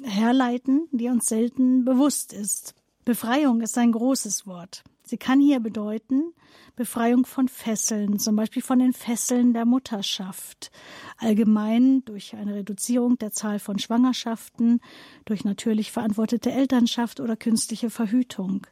herleiten, 0.02 0.86
die 0.92 1.08
uns 1.08 1.26
selten 1.26 1.84
bewusst 1.84 2.32
ist. 2.32 2.74
Befreiung 3.04 3.60
ist 3.60 3.76
ein 3.78 3.92
großes 3.92 4.46
Wort. 4.46 4.84
Sie 5.06 5.18
kann 5.18 5.38
hier 5.38 5.60
bedeuten 5.60 6.32
Befreiung 6.76 7.26
von 7.26 7.46
Fesseln, 7.48 8.18
zum 8.18 8.36
Beispiel 8.36 8.62
von 8.62 8.78
den 8.78 8.94
Fesseln 8.94 9.52
der 9.52 9.66
Mutterschaft, 9.66 10.70
allgemein 11.18 12.02
durch 12.06 12.34
eine 12.34 12.54
Reduzierung 12.54 13.18
der 13.18 13.30
Zahl 13.30 13.58
von 13.58 13.78
Schwangerschaften, 13.78 14.80
durch 15.26 15.44
natürlich 15.44 15.92
verantwortete 15.92 16.50
Elternschaft 16.50 17.20
oder 17.20 17.36
künstliche 17.36 17.90
Verhütung. 17.90 18.66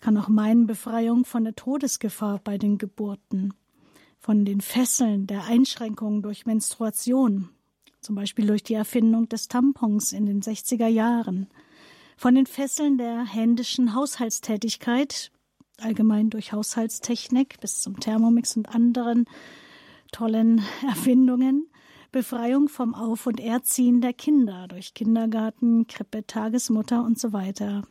Kann 0.00 0.16
auch 0.16 0.28
meinen 0.28 0.68
Befreiung 0.68 1.24
von 1.24 1.42
der 1.42 1.56
Todesgefahr 1.56 2.40
bei 2.42 2.56
den 2.56 2.78
Geburten, 2.78 3.52
von 4.20 4.44
den 4.44 4.60
Fesseln 4.60 5.26
der 5.26 5.44
Einschränkungen 5.46 6.22
durch 6.22 6.46
Menstruation, 6.46 7.48
zum 8.00 8.14
Beispiel 8.14 8.46
durch 8.46 8.62
die 8.62 8.74
Erfindung 8.74 9.28
des 9.28 9.48
Tampons 9.48 10.12
in 10.12 10.24
den 10.24 10.40
60er 10.40 10.86
Jahren, 10.86 11.48
von 12.16 12.36
den 12.36 12.46
Fesseln 12.46 12.96
der 12.96 13.24
händischen 13.24 13.94
Haushaltstätigkeit, 13.94 15.32
allgemein 15.80 16.30
durch 16.30 16.52
Haushaltstechnik 16.52 17.60
bis 17.60 17.80
zum 17.80 18.00
Thermomix 18.00 18.56
und 18.56 18.68
anderen 18.68 19.26
tollen 20.12 20.62
Erfindungen, 20.86 21.66
Befreiung 22.12 22.68
vom 22.68 22.94
Auf- 22.94 23.26
und 23.26 23.40
Erziehen 23.40 24.00
der 24.00 24.12
Kinder 24.12 24.66
durch 24.68 24.94
Kindergarten, 24.94 25.86
Krippe, 25.86 26.26
Tagesmutter 26.26 27.04
und 27.04 27.18
so 27.18 27.32
weiter, 27.32 27.82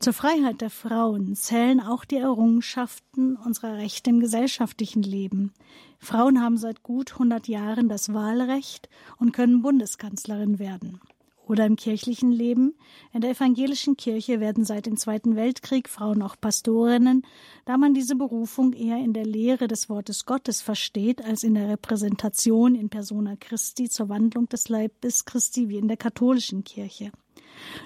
zur 0.00 0.14
Freiheit 0.14 0.62
der 0.62 0.70
Frauen 0.70 1.34
zählen 1.36 1.78
auch 1.78 2.06
die 2.06 2.16
Errungenschaften 2.16 3.36
unserer 3.36 3.76
Rechte 3.76 4.08
im 4.08 4.20
gesellschaftlichen 4.20 5.02
Leben. 5.02 5.52
Frauen 5.98 6.40
haben 6.40 6.56
seit 6.56 6.82
gut 6.82 7.12
100 7.12 7.48
Jahren 7.48 7.90
das 7.90 8.14
Wahlrecht 8.14 8.88
und 9.18 9.32
können 9.32 9.60
Bundeskanzlerin 9.60 10.58
werden. 10.58 11.02
Oder 11.50 11.66
im 11.66 11.74
kirchlichen 11.74 12.30
Leben. 12.30 12.76
In 13.12 13.22
der 13.22 13.32
evangelischen 13.32 13.96
Kirche 13.96 14.38
werden 14.38 14.64
seit 14.64 14.86
dem 14.86 14.96
Zweiten 14.96 15.34
Weltkrieg 15.34 15.88
Frauen 15.88 16.22
auch 16.22 16.36
Pastorinnen, 16.40 17.26
da 17.64 17.76
man 17.76 17.92
diese 17.92 18.14
Berufung 18.14 18.72
eher 18.72 18.98
in 18.98 19.14
der 19.14 19.26
Lehre 19.26 19.66
des 19.66 19.88
Wortes 19.88 20.26
Gottes 20.26 20.62
versteht, 20.62 21.24
als 21.24 21.42
in 21.42 21.54
der 21.54 21.68
Repräsentation 21.68 22.76
in 22.76 22.88
persona 22.88 23.34
Christi 23.34 23.88
zur 23.88 24.08
Wandlung 24.08 24.48
des 24.48 24.68
Leibes 24.68 25.24
Christi 25.24 25.68
wie 25.68 25.78
in 25.78 25.88
der 25.88 25.96
katholischen 25.96 26.62
Kirche. 26.62 27.10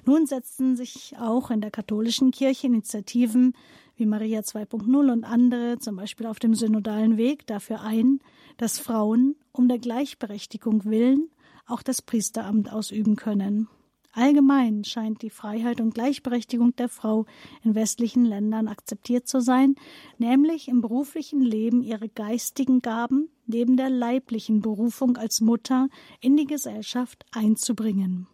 Nun 0.04 0.26
setzten 0.26 0.76
sich 0.76 1.14
auch 1.18 1.50
in 1.50 1.62
der 1.62 1.70
katholischen 1.70 2.32
Kirche 2.32 2.66
Initiativen 2.66 3.54
wie 3.96 4.04
Maria 4.04 4.40
2.0 4.40 5.10
und 5.10 5.24
andere, 5.24 5.78
zum 5.78 5.96
Beispiel 5.96 6.26
auf 6.26 6.38
dem 6.38 6.54
synodalen 6.54 7.16
Weg, 7.16 7.46
dafür 7.46 7.80
ein, 7.80 8.20
dass 8.58 8.78
Frauen 8.78 9.36
um 9.52 9.68
der 9.68 9.78
Gleichberechtigung 9.78 10.84
willen 10.84 11.30
auch 11.66 11.82
das 11.82 12.02
Priesteramt 12.02 12.72
ausüben 12.72 13.16
können. 13.16 13.68
Allgemein 14.12 14.84
scheint 14.84 15.22
die 15.22 15.30
Freiheit 15.30 15.80
und 15.80 15.94
Gleichberechtigung 15.94 16.76
der 16.76 16.88
Frau 16.88 17.26
in 17.64 17.74
westlichen 17.74 18.24
Ländern 18.24 18.68
akzeptiert 18.68 19.26
zu 19.26 19.40
sein, 19.40 19.74
nämlich 20.18 20.68
im 20.68 20.80
beruflichen 20.80 21.40
Leben 21.40 21.82
ihre 21.82 22.08
geistigen 22.08 22.80
Gaben 22.80 23.28
neben 23.46 23.76
der 23.76 23.90
leiblichen 23.90 24.60
Berufung 24.60 25.16
als 25.16 25.40
Mutter 25.40 25.88
in 26.20 26.36
die 26.36 26.46
Gesellschaft 26.46 27.26
einzubringen. 27.32 28.28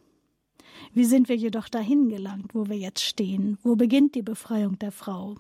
Wie 0.92 1.04
sind 1.04 1.28
wir 1.28 1.37
jedoch 1.37 1.68
dahin 1.68 2.08
gelangt, 2.10 2.54
wo 2.54 2.68
wir 2.68 2.76
jetzt 2.76 3.02
stehen? 3.02 3.58
Wo 3.62 3.75
beginnt 3.75 4.14
die 4.14 4.22
Befreiung 4.22 4.78
der 4.78 4.92
Frau? 4.92 5.37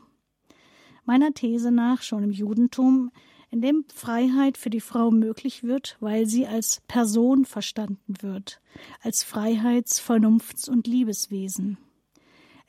Meiner 1.04 1.32
These 1.32 1.70
nach 1.70 2.02
schon 2.02 2.24
im 2.24 2.30
Judentum, 2.30 3.10
in 3.50 3.60
dem 3.60 3.84
Freiheit 3.92 4.56
für 4.56 4.70
die 4.70 4.80
Frau 4.80 5.10
möglich 5.10 5.64
wird, 5.64 5.96
weil 6.00 6.26
sie 6.26 6.46
als 6.46 6.82
Person 6.86 7.44
verstanden 7.44 8.14
wird, 8.20 8.60
als 9.02 9.24
Freiheits-, 9.24 10.00
Vernunfts- 10.00 10.68
und 10.68 10.86
Liebeswesen. 10.86 11.78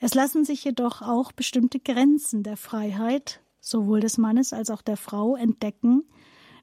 Es 0.00 0.14
lassen 0.14 0.44
sich 0.44 0.64
jedoch 0.64 1.00
auch 1.00 1.30
bestimmte 1.30 1.78
Grenzen 1.78 2.42
der 2.42 2.56
Freiheit, 2.56 3.40
sowohl 3.60 4.00
des 4.00 4.18
Mannes 4.18 4.52
als 4.52 4.70
auch 4.70 4.82
der 4.82 4.96
Frau, 4.96 5.36
entdecken, 5.36 6.02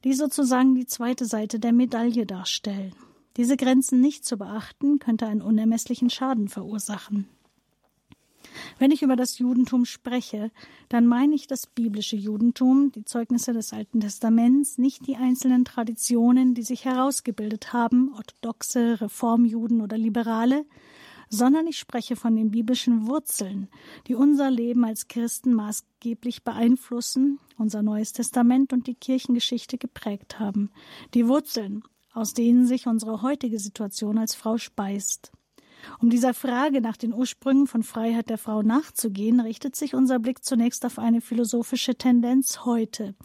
die 0.04 0.14
sozusagen 0.14 0.76
die 0.76 0.86
zweite 0.86 1.26
Seite 1.26 1.60
der 1.60 1.72
Medaille 1.72 2.26
darstellen. 2.26 2.94
Diese 3.38 3.56
Grenzen 3.56 4.02
nicht 4.02 4.26
zu 4.26 4.38
beachten, 4.38 5.00
könnte 5.00 5.28
einen 5.28 5.42
unermesslichen 5.42 6.10
Schaden 6.10 6.50
verursachen. 6.50 7.30
Wenn 8.78 8.92
ich 8.92 9.02
über 9.02 9.16
das 9.16 9.40
Judentum 9.40 9.86
spreche, 9.86 10.52
dann 10.88 11.08
meine 11.08 11.36
ich 11.36 11.48
das 11.48 11.68
biblische 11.68 12.16
Judentum, 12.16 12.92
die 12.92 13.06
Zeugnisse 13.06 13.54
des 13.54 13.74
Alten 13.74 14.00
Testaments, 14.00 14.78
nicht 14.78 15.08
die 15.08 15.16
einzelnen 15.16 15.66
Traditionen, 15.66 16.54
die 16.54 16.64
sich 16.64 16.86
herausgebildet 16.86 17.74
haben, 17.74 18.14
orthodoxe, 18.16 19.02
Reformjuden 19.02 19.82
oder 19.82 19.98
Liberale, 19.98 20.66
sondern 21.30 21.68
ich 21.68 21.78
spreche 21.78 22.16
von 22.16 22.36
den 22.36 22.52
biblischen 22.52 23.08
Wurzeln, 23.08 23.68
die 24.08 24.16
unser 24.16 24.50
Leben 24.50 24.84
als 24.84 25.08
Christen 25.08 25.54
maßgeblich 25.54 26.44
beeinflussen, 26.44 27.40
unser 27.58 27.84
Neues 27.84 28.14
Testament 28.14 28.74
und 28.74 28.88
die 28.88 28.96
Kirchengeschichte 28.96 29.78
geprägt 29.78 30.40
haben. 30.40 30.72
Die 31.14 31.28
Wurzeln, 31.28 31.84
aus 32.14 32.34
denen 32.34 32.66
sich 32.66 32.88
unsere 32.88 33.22
heutige 33.22 33.60
Situation 33.60 34.18
als 34.18 34.34
Frau 34.34 34.58
speist. 34.58 35.32
Um 36.02 36.10
dieser 36.10 36.34
Frage 36.34 36.82
nach 36.82 36.98
den 36.98 37.14
Ursprüngen 37.14 37.68
von 37.68 37.84
Freiheit 37.84 38.30
der 38.30 38.38
Frau 38.38 38.62
nachzugehen, 38.62 39.40
richtet 39.40 39.76
sich 39.76 39.94
unser 39.94 40.20
Blick 40.20 40.44
zunächst 40.44 40.86
auf 40.86 41.00
eine 41.00 41.22
philosophische 41.22 41.96
Tendenz 41.96 42.66
heute, 42.66 43.16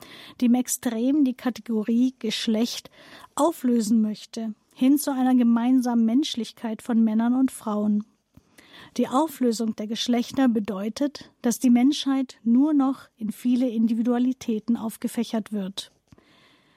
die 0.41 0.47
im 0.47 0.55
Extrem 0.55 1.25
die 1.25 1.35
Kategorie 1.35 2.15
Geschlecht 2.19 2.91
auflösen 3.35 4.01
möchte, 4.01 4.55
hin 4.75 4.99
zu 4.99 5.13
einer 5.13 5.35
gemeinsamen 5.35 6.05
Menschlichkeit 6.05 6.83
von 6.83 7.03
Männern 7.03 7.35
und 7.35 7.51
Frauen. 7.51 8.05
Die 8.97 9.09
Auflösung 9.09 9.75
der 9.77 9.87
Geschlechter 9.87 10.49
bedeutet, 10.49 11.31
dass 11.43 11.59
die 11.59 11.71
Menschheit 11.71 12.39
nur 12.45 12.75
noch 12.75 13.09
in 13.17 13.33
viele 13.33 13.69
Individualitäten 13.69 14.77
aufgefächert 14.77 15.53
wird. 15.53 15.94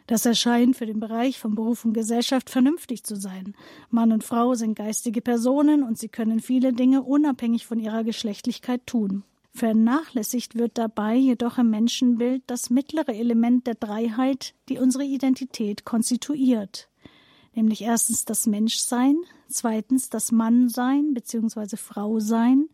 Das 0.07 0.25
erscheint 0.25 0.77
für 0.77 0.85
den 0.85 1.01
Bereich 1.01 1.37
von 1.37 1.53
Beruf 1.53 1.83
und 1.83 1.93
Gesellschaft 1.93 2.49
vernünftig 2.49 3.03
zu 3.03 3.17
sein. 3.17 3.53
Mann 3.89 4.13
und 4.13 4.23
Frau 4.23 4.55
sind 4.55 4.75
geistige 4.75 5.21
Personen 5.21 5.83
und 5.83 5.97
sie 5.97 6.07
können 6.07 6.39
viele 6.39 6.71
Dinge 6.71 7.03
unabhängig 7.03 7.67
von 7.67 7.77
ihrer 7.77 8.05
Geschlechtlichkeit 8.05 8.87
tun. 8.87 9.23
Vernachlässigt 9.53 10.55
wird 10.55 10.77
dabei 10.77 11.15
jedoch 11.15 11.57
im 11.57 11.71
Menschenbild 11.71 12.43
das 12.47 12.69
mittlere 12.69 13.13
Element 13.13 13.67
der 13.67 13.75
Dreiheit, 13.75 14.53
die 14.69 14.77
unsere 14.77 15.03
Identität 15.03 15.83
konstituiert, 15.83 16.89
nämlich 17.53 17.81
erstens 17.81 18.23
das 18.23 18.45
Menschsein, 18.45 19.17
zweitens 19.49 20.09
das 20.09 20.31
Mannsein 20.31 21.13
bzw. 21.13 21.75
Frausein, 21.75 22.69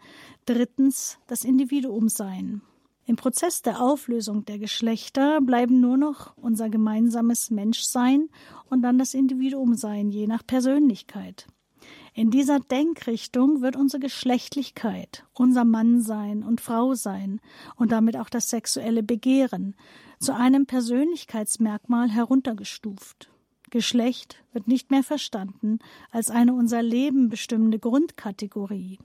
drittens 0.45 1.17
das 1.25 1.45
Individuumsein. 1.45 2.61
Im 3.05 3.17
Prozess 3.17 3.62
der 3.62 3.81
Auflösung 3.81 4.45
der 4.45 4.60
Geschlechter 4.60 5.41
bleiben 5.41 5.81
nur 5.81 5.98
noch 5.98 6.38
unser 6.38 6.69
gemeinsames 6.69 7.51
Menschsein 7.51 8.29
und 8.69 8.81
dann 8.81 8.98
das 8.98 9.13
Individuumsein, 9.13 10.10
je 10.10 10.25
nach 10.25 10.45
Persönlichkeit. 10.45 11.48
In 12.13 12.31
dieser 12.31 12.60
Denkrichtung 12.60 13.62
wird 13.62 13.75
unsere 13.75 14.00
Geschlechtlichkeit, 14.00 15.25
unser 15.33 15.65
Mannsein 15.65 16.43
und 16.43 16.62
Frausein 16.62 17.41
und 17.75 17.91
damit 17.91 18.15
auch 18.15 18.29
das 18.29 18.50
sexuelle 18.50 19.03
Begehren 19.03 19.75
zu 20.19 20.33
einem 20.33 20.65
Persönlichkeitsmerkmal 20.65 22.10
heruntergestuft. 22.10 23.31
Geschlecht 23.69 24.43
wird 24.53 24.67
nicht 24.67 24.91
mehr 24.91 25.03
verstanden 25.03 25.79
als 26.12 26.29
eine 26.29 26.53
unser 26.53 26.83
Leben 26.83 27.29
bestimmende 27.29 27.79
Grundkategorie. 27.79 29.00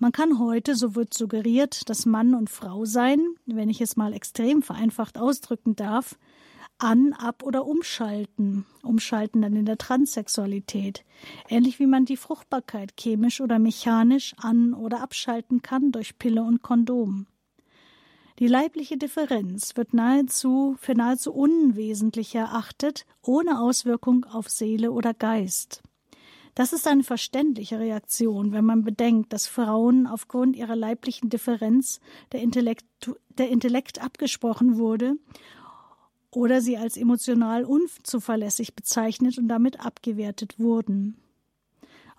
Man 0.00 0.12
kann 0.12 0.38
heute, 0.38 0.76
so 0.76 0.94
wird 0.94 1.12
suggeriert, 1.12 1.88
dass 1.90 2.06
Mann 2.06 2.34
und 2.34 2.50
Frau 2.50 2.84
sein, 2.84 3.18
wenn 3.46 3.68
ich 3.68 3.80
es 3.80 3.96
mal 3.96 4.12
extrem 4.12 4.62
vereinfacht 4.62 5.18
ausdrücken 5.18 5.74
darf, 5.74 6.16
an, 6.78 7.12
ab 7.14 7.42
oder 7.42 7.66
umschalten. 7.66 8.64
Umschalten 8.84 9.42
dann 9.42 9.56
in 9.56 9.66
der 9.66 9.76
Transsexualität. 9.76 11.04
Ähnlich 11.48 11.80
wie 11.80 11.86
man 11.86 12.04
die 12.04 12.16
Fruchtbarkeit 12.16 12.94
chemisch 12.96 13.40
oder 13.40 13.58
mechanisch 13.58 14.34
an- 14.38 14.72
oder 14.72 15.02
abschalten 15.02 15.62
kann 15.62 15.90
durch 15.90 16.16
Pille 16.16 16.44
und 16.44 16.62
Kondom. 16.62 17.26
Die 18.38 18.46
leibliche 18.46 18.96
Differenz 18.96 19.76
wird 19.76 19.94
nahezu 19.94 20.76
für 20.78 20.94
nahezu 20.94 21.32
unwesentlich 21.32 22.36
erachtet, 22.36 23.04
ohne 23.20 23.60
Auswirkung 23.60 24.24
auf 24.26 24.48
Seele 24.48 24.92
oder 24.92 25.12
Geist. 25.12 25.82
Das 26.58 26.72
ist 26.72 26.88
eine 26.88 27.04
verständliche 27.04 27.78
Reaktion, 27.78 28.50
wenn 28.50 28.64
man 28.64 28.82
bedenkt, 28.82 29.32
dass 29.32 29.46
Frauen 29.46 30.08
aufgrund 30.08 30.56
ihrer 30.56 30.74
leiblichen 30.74 31.30
Differenz 31.30 32.00
der 32.32 32.40
Intellekt, 32.40 32.84
der 33.28 33.48
Intellekt 33.48 34.02
abgesprochen 34.02 34.76
wurde 34.76 35.14
oder 36.32 36.60
sie 36.60 36.76
als 36.76 36.96
emotional 36.96 37.62
unzuverlässig 37.62 38.74
bezeichnet 38.74 39.38
und 39.38 39.46
damit 39.46 39.86
abgewertet 39.86 40.58
wurden. 40.58 41.16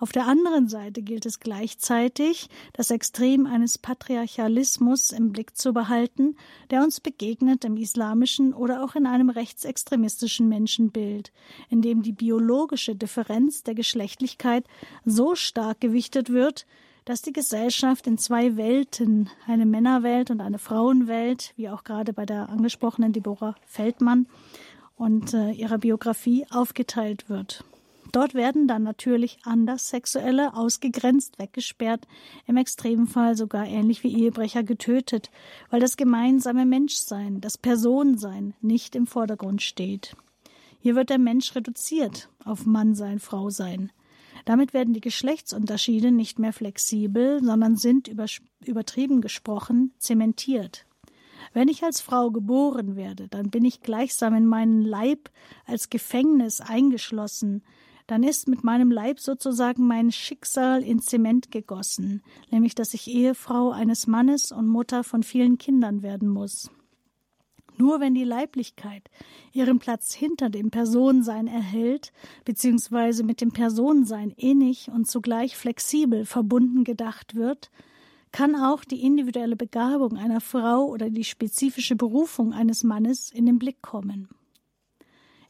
Auf 0.01 0.13
der 0.13 0.27
anderen 0.27 0.69
Seite 0.69 1.01
gilt 1.01 1.25
es 1.25 1.41
gleichzeitig, 1.41 2.47
das 2.71 2.89
Extrem 2.89 3.45
eines 3.45 3.77
Patriarchalismus 3.77 5.11
im 5.11 5.33
Blick 5.33 5.57
zu 5.57 5.73
behalten, 5.73 6.37
der 6.71 6.83
uns 6.83 7.01
begegnet 7.01 7.65
im 7.65 7.75
islamischen 7.75 8.53
oder 8.53 8.81
auch 8.81 8.95
in 8.95 9.05
einem 9.05 9.29
rechtsextremistischen 9.29 10.47
Menschenbild, 10.47 11.33
in 11.69 11.81
dem 11.81 12.01
die 12.01 12.13
biologische 12.13 12.95
Differenz 12.95 13.63
der 13.63 13.75
Geschlechtlichkeit 13.75 14.63
so 15.03 15.35
stark 15.35 15.81
gewichtet 15.81 16.29
wird, 16.29 16.65
dass 17.03 17.21
die 17.21 17.33
Gesellschaft 17.33 18.07
in 18.07 18.17
zwei 18.17 18.55
Welten, 18.55 19.29
eine 19.47 19.65
Männerwelt 19.65 20.31
und 20.31 20.39
eine 20.39 20.59
Frauenwelt, 20.59 21.53
wie 21.57 21.67
auch 21.67 21.83
gerade 21.83 22.13
bei 22.13 22.25
der 22.25 22.47
angesprochenen 22.47 23.11
Deborah 23.11 23.55
Feldmann 23.65 24.27
und 24.95 25.33
äh, 25.33 25.51
ihrer 25.51 25.77
Biografie 25.77 26.45
aufgeteilt 26.51 27.27
wird. 27.27 27.65
Dort 28.11 28.33
werden 28.33 28.67
dann 28.67 28.83
natürlich 28.83 29.37
anders 29.43 29.89
Sexuelle 29.89 30.55
ausgegrenzt, 30.55 31.37
weggesperrt, 31.37 32.07
im 32.47 32.57
Extremfall 32.57 33.35
sogar 33.35 33.67
ähnlich 33.67 34.03
wie 34.03 34.15
Ehebrecher 34.15 34.63
getötet, 34.63 35.29
weil 35.69 35.79
das 35.79 35.95
gemeinsame 35.95 36.65
Menschsein, 36.65 37.39
das 37.39 37.57
Personensein 37.57 38.55
nicht 38.61 38.95
im 38.95 39.05
Vordergrund 39.05 39.61
steht. 39.61 40.15
Hier 40.79 40.95
wird 40.95 41.09
der 41.09 41.19
Mensch 41.19 41.55
reduziert 41.55 42.29
auf 42.45 42.65
Mannsein, 42.65 43.19
Frausein. 43.19 43.91
Damit 44.45 44.73
werden 44.73 44.93
die 44.93 45.01
Geschlechtsunterschiede 45.01 46.11
nicht 46.11 46.39
mehr 46.39 46.53
flexibel, 46.53 47.43
sondern 47.43 47.75
sind 47.75 48.09
übertrieben 48.65 49.21
gesprochen 49.21 49.93
zementiert. 49.99 50.85
Wenn 51.53 51.67
ich 51.67 51.83
als 51.83 52.01
Frau 52.01 52.31
geboren 52.31 52.95
werde, 52.95 53.27
dann 53.27 53.49
bin 53.49 53.65
ich 53.65 53.81
gleichsam 53.81 54.33
in 54.33 54.45
meinen 54.45 54.81
Leib 54.81 55.29
als 55.65 55.89
Gefängnis 55.89 56.61
eingeschlossen, 56.61 57.63
dann 58.09 58.23
ist 58.23 58.47
mit 58.47 58.63
meinem 58.63 58.89
Leib 58.89 59.19
sozusagen 59.19 59.85
mein 59.85 60.11
Schicksal 60.11 60.81
in 60.81 60.99
Zement 60.99 61.51
gegossen, 61.51 62.23
nämlich 62.49 62.73
dass 62.73 62.95
ich 62.95 63.07
Ehefrau 63.07 63.69
eines 63.69 64.07
Mannes 64.07 64.51
und 64.51 64.67
Mutter 64.67 65.03
von 65.03 65.21
vielen 65.21 65.59
Kindern 65.59 66.01
werden 66.01 66.27
muss. 66.27 66.71
Nur 67.77 67.99
wenn 67.99 68.15
die 68.15 68.23
Leiblichkeit 68.23 69.11
ihren 69.53 69.77
Platz 69.77 70.11
hinter 70.11 70.49
dem 70.49 70.71
Personensein 70.71 71.45
erhält, 71.45 72.11
beziehungsweise 72.45 73.23
mit 73.23 73.41
dem 73.41 73.51
Personensein 73.51 74.31
innig 74.31 74.89
und 74.89 75.07
zugleich 75.07 75.55
flexibel 75.55 76.25
verbunden 76.25 76.83
gedacht 76.83 77.35
wird, 77.35 77.69
kann 78.31 78.55
auch 78.55 78.83
die 78.83 79.03
individuelle 79.03 79.55
Begabung 79.55 80.17
einer 80.17 80.41
Frau 80.41 80.87
oder 80.87 81.11
die 81.11 81.23
spezifische 81.23 81.95
Berufung 81.95 82.53
eines 82.53 82.83
Mannes 82.83 83.29
in 83.31 83.45
den 83.45 83.59
Blick 83.59 83.83
kommen. 83.83 84.29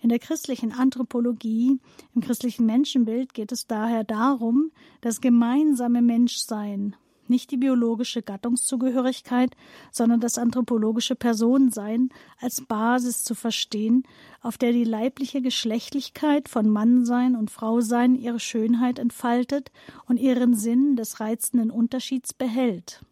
In 0.01 0.09
der 0.09 0.19
christlichen 0.19 0.71
Anthropologie, 0.71 1.79
im 2.15 2.21
christlichen 2.21 2.65
Menschenbild 2.65 3.33
geht 3.33 3.51
es 3.51 3.67
daher 3.67 4.03
darum, 4.03 4.71
das 5.01 5.19
gemeinsame 5.21 6.01
Menschsein 6.01 6.95
nicht 7.29 7.51
die 7.51 7.57
biologische 7.57 8.21
Gattungszugehörigkeit, 8.21 9.55
sondern 9.91 10.19
das 10.19 10.37
anthropologische 10.37 11.15
Personensein 11.15 12.09
als 12.39 12.61
Basis 12.61 13.23
zu 13.23 13.35
verstehen, 13.35 14.03
auf 14.41 14.57
der 14.57 14.71
die 14.71 14.83
leibliche 14.83 15.41
Geschlechtlichkeit 15.41 16.49
von 16.49 16.69
Mannsein 16.69 17.35
und 17.35 17.51
Frausein 17.51 18.15
ihre 18.15 18.39
Schönheit 18.39 18.99
entfaltet 18.99 19.71
und 20.07 20.17
ihren 20.17 20.55
Sinn 20.55 20.95
des 20.95 21.19
reizenden 21.19 21.71
Unterschieds 21.71 22.33
behält. 22.33 23.03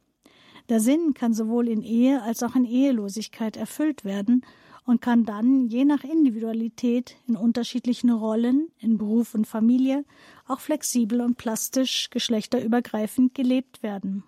Der 0.69 0.81
Sinn 0.81 1.13
kann 1.13 1.33
sowohl 1.33 1.69
in 1.69 1.81
Ehe 1.81 2.21
als 2.23 2.43
auch 2.43 2.55
in 2.55 2.65
Ehelosigkeit 2.65 3.55
erfüllt 3.55 4.03
werden 4.03 4.43
und 4.87 5.01
kann 5.01 5.25
dann 5.25 5.67
je 5.67 5.83
nach 5.83 6.05
Individualität 6.05 7.17
in 7.27 7.35
unterschiedlichen 7.35 8.09
Rollen 8.09 8.69
in 8.79 8.97
Beruf 8.97 9.35
und 9.35 9.45
Familie 9.45 10.05
auch 10.47 10.61
flexibel 10.61 11.19
und 11.19 11.37
plastisch 11.37 12.09
geschlechterübergreifend 12.09 13.35
gelebt 13.35 13.83
werden. 13.83 14.23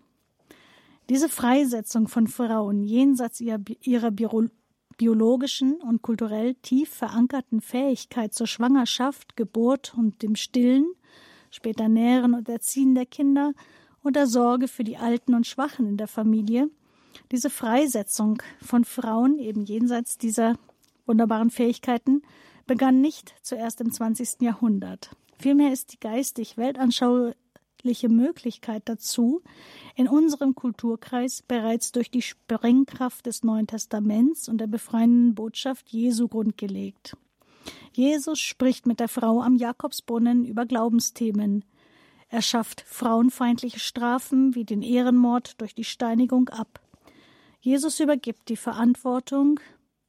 Diese 1.08 1.30
Freisetzung 1.30 2.10
von 2.10 2.28
Frauen 2.28 2.84
jenseits 2.84 3.40
ihrer 3.40 4.12
biologischen 4.98 5.76
und 5.76 6.02
kulturell 6.02 6.56
tief 6.56 6.90
verankerten 6.90 7.62
Fähigkeit 7.62 8.34
zur 8.34 8.46
Schwangerschaft, 8.46 9.38
Geburt 9.38 9.94
und 9.98 10.22
dem 10.22 10.36
Stillen, 10.36 10.86
später 11.52 11.88
Nähren 11.88 12.34
und 12.34 12.50
Erziehen 12.50 12.96
der 12.96 13.06
Kinder 13.06 13.54
und 14.04 14.18
der 14.18 14.28
Sorge 14.28 14.68
für 14.68 14.84
die 14.84 14.98
Alten 14.98 15.36
und 15.36 15.48
Schwachen 15.48 15.88
in 15.88 15.96
der 15.96 16.10
Familie 16.10 16.70
diese 17.32 17.50
Freisetzung 17.50 18.42
von 18.62 18.86
Frauen 18.86 19.40
eben 19.40 19.64
jenseits 19.64 20.18
dieser 20.18 20.56
wunderbaren 21.06 21.50
Fähigkeiten 21.50 22.22
begann 22.66 23.02
nicht 23.02 23.34
zuerst 23.42 23.82
im 23.82 23.92
20. 23.92 24.42
Jahrhundert. 24.42 25.12
Vielmehr 25.40 25.72
ist 25.72 25.94
die 25.94 26.00
geistig 26.00 26.58
weltanschauliche 26.58 28.10
Möglichkeit 28.10 28.84
dazu 28.86 29.42
in 29.96 30.08
unserem 30.08 30.54
Kulturkreis 30.54 31.44
bereits 31.48 31.92
durch 31.92 32.12
die 32.12 32.22
Sprengkraft 32.22 33.26
des 33.26 33.44
Neuen 33.44 33.68
Testaments 33.68 34.50
und 34.50 34.60
der 34.60 34.68
befreienden 34.68 35.34
Botschaft 35.34 35.90
Jesu 35.90 36.28
grundgelegt. 36.28 37.16
Jesus 37.94 38.40
spricht 38.40 38.86
mit 38.86 39.00
der 39.00 39.08
Frau 39.08 39.42
am 39.42 39.56
Jakobsbrunnen 39.56 40.46
über 40.46 40.66
Glaubensthemen. 40.66 41.66
Er 42.30 42.42
schafft 42.42 42.82
frauenfeindliche 42.82 43.80
Strafen 43.80 44.56
wie 44.56 44.64
den 44.64 44.82
Ehrenmord 44.82 45.60
durch 45.60 45.74
die 45.74 45.84
Steinigung 45.84 46.50
ab. 46.50 46.80
Jesus 47.62 48.00
übergibt 48.00 48.50
die 48.50 48.58
Verantwortung, 48.58 49.60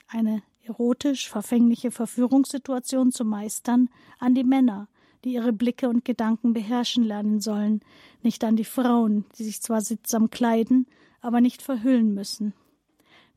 eine 0.07 0.43
erotisch 0.65 1.29
verfängliche 1.29 1.91
Verführungssituation 1.91 3.11
zu 3.11 3.25
meistern, 3.25 3.89
an 4.19 4.35
die 4.35 4.45
Männer, 4.45 4.89
die 5.25 5.33
ihre 5.33 5.53
Blicke 5.53 5.89
und 5.89 6.05
Gedanken 6.05 6.53
beherrschen 6.53 7.05
lernen 7.05 7.41
sollen, 7.41 7.81
nicht 8.23 8.45
an 8.45 8.57
die 8.57 8.65
Frauen, 8.65 9.25
die 9.39 9.45
sich 9.45 9.61
zwar 9.61 9.81
sittsam 9.81 10.31
kleiden, 10.31 10.87
aber 11.21 11.41
nicht 11.41 11.61
verhüllen 11.61 12.15
müssen. 12.15 12.55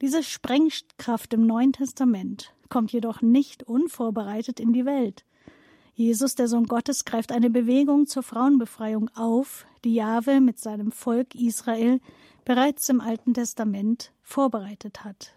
Diese 0.02 0.24
Sprengkraft 0.24 1.34
im 1.34 1.46
Neuen 1.46 1.74
Testament 1.74 2.54
kommt 2.70 2.92
jedoch 2.92 3.22
nicht 3.22 3.64
unvorbereitet 3.64 4.60
in 4.60 4.74
die 4.74 4.86
Welt. 4.86 5.26
Jesus, 5.96 6.36
der 6.36 6.48
Sohn 6.48 6.66
Gottes, 6.66 7.06
greift 7.06 7.32
eine 7.32 7.50
Bewegung 7.50 8.08
zur 8.08 8.24
Frauenbefreiung 8.24 9.10
auf, 9.16 9.66
die 9.84 9.94
Jahwe 9.94 10.42
mit 10.42 10.60
seinem 10.60 10.92
Volk 10.92 11.36
Israel 11.36 12.00
bereits 12.46 12.90
im 12.90 13.02
Alten 13.02 13.34
Testament 13.34 14.12
vorbereitet 14.22 15.04
hat. 15.04 15.36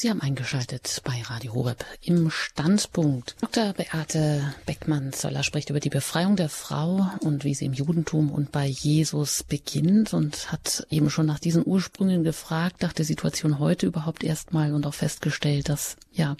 Sie 0.00 0.08
haben 0.08 0.22
eingeschaltet 0.22 1.02
bei 1.04 1.20
Radio 1.26 1.52
Horeb 1.52 1.84
im 2.00 2.30
Standpunkt. 2.30 3.36
Dr. 3.42 3.74
Beate 3.74 4.54
Beckmann-Zoller 4.64 5.42
spricht 5.42 5.68
über 5.68 5.78
die 5.78 5.90
Befreiung 5.90 6.36
der 6.36 6.48
Frau 6.48 7.06
und 7.20 7.44
wie 7.44 7.52
sie 7.52 7.66
im 7.66 7.74
Judentum 7.74 8.30
und 8.30 8.50
bei 8.50 8.64
Jesus 8.64 9.42
beginnt 9.42 10.14
und 10.14 10.50
hat 10.50 10.86
eben 10.88 11.10
schon 11.10 11.26
nach 11.26 11.38
diesen 11.38 11.66
Ursprüngen 11.66 12.24
gefragt, 12.24 12.80
nach 12.80 12.94
der 12.94 13.04
Situation 13.04 13.58
heute 13.58 13.84
überhaupt 13.84 14.24
erstmal 14.24 14.72
und 14.72 14.86
auch 14.86 14.94
festgestellt, 14.94 15.68
dass 15.68 15.98
ja, 16.12 16.34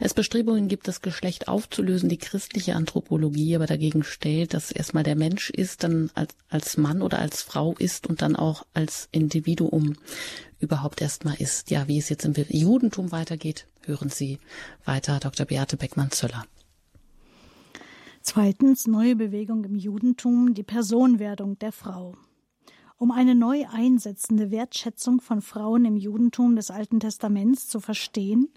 es 0.00 0.12
Bestrebungen 0.12 0.66
gibt, 0.66 0.88
das 0.88 1.00
Geschlecht 1.00 1.46
aufzulösen, 1.46 2.08
die 2.08 2.18
christliche 2.18 2.74
Anthropologie 2.74 3.54
aber 3.54 3.66
dagegen 3.66 4.02
stellt, 4.02 4.52
dass 4.52 4.72
erstmal 4.72 5.04
der 5.04 5.14
Mensch 5.14 5.50
ist, 5.50 5.84
dann 5.84 6.10
als, 6.14 6.34
als 6.48 6.76
Mann 6.76 7.02
oder 7.02 7.20
als 7.20 7.42
Frau 7.42 7.76
ist 7.78 8.08
und 8.08 8.20
dann 8.20 8.34
auch 8.34 8.66
als 8.74 9.08
Individuum 9.12 9.94
überhaupt 10.58 11.00
erstmal 11.00 11.36
ist. 11.36 11.70
Ja, 11.70 11.88
wie 11.88 11.98
es 11.98 12.08
jetzt 12.08 12.24
im 12.24 12.34
Judentum 12.48 13.12
weitergeht, 13.12 13.66
hören 13.84 14.08
Sie 14.08 14.38
weiter 14.84 15.20
Dr. 15.20 15.46
Beate 15.46 15.76
Beckmann-Zöller. 15.76 16.44
Zweitens 18.22 18.86
neue 18.86 19.14
Bewegung 19.14 19.64
im 19.64 19.76
Judentum, 19.76 20.54
die 20.54 20.64
Personwerdung 20.64 21.58
der 21.58 21.72
Frau. 21.72 22.16
Um 22.98 23.10
eine 23.10 23.34
neu 23.34 23.66
einsetzende 23.70 24.50
Wertschätzung 24.50 25.20
von 25.20 25.42
Frauen 25.42 25.84
im 25.84 25.96
Judentum 25.96 26.56
des 26.56 26.70
Alten 26.70 26.98
Testaments 26.98 27.68
zu 27.68 27.78
verstehen, 27.78 28.48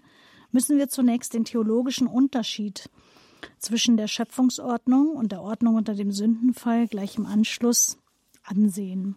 müssen 0.50 0.78
wir 0.78 0.88
zunächst 0.88 1.34
den 1.34 1.44
theologischen 1.44 2.06
Unterschied 2.06 2.88
zwischen 3.58 3.96
der 3.96 4.08
Schöpfungsordnung 4.08 5.10
und 5.10 5.32
der 5.32 5.42
Ordnung 5.42 5.76
unter 5.76 5.94
dem 5.94 6.10
Sündenfall 6.10 6.88
gleich 6.88 7.16
im 7.16 7.26
Anschluss 7.26 7.98
ansehen. 8.42 9.16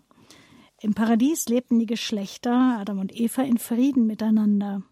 Im 0.84 0.93
Paradies 0.93 1.48
lebten 1.48 1.80
die 1.80 1.86
Geschlechter 1.86 2.78
Adam 2.78 3.00
und 3.00 3.17
Eva 3.17 3.43
in 3.43 3.58
Frieden 3.58 4.06
miteinander, 4.06 4.84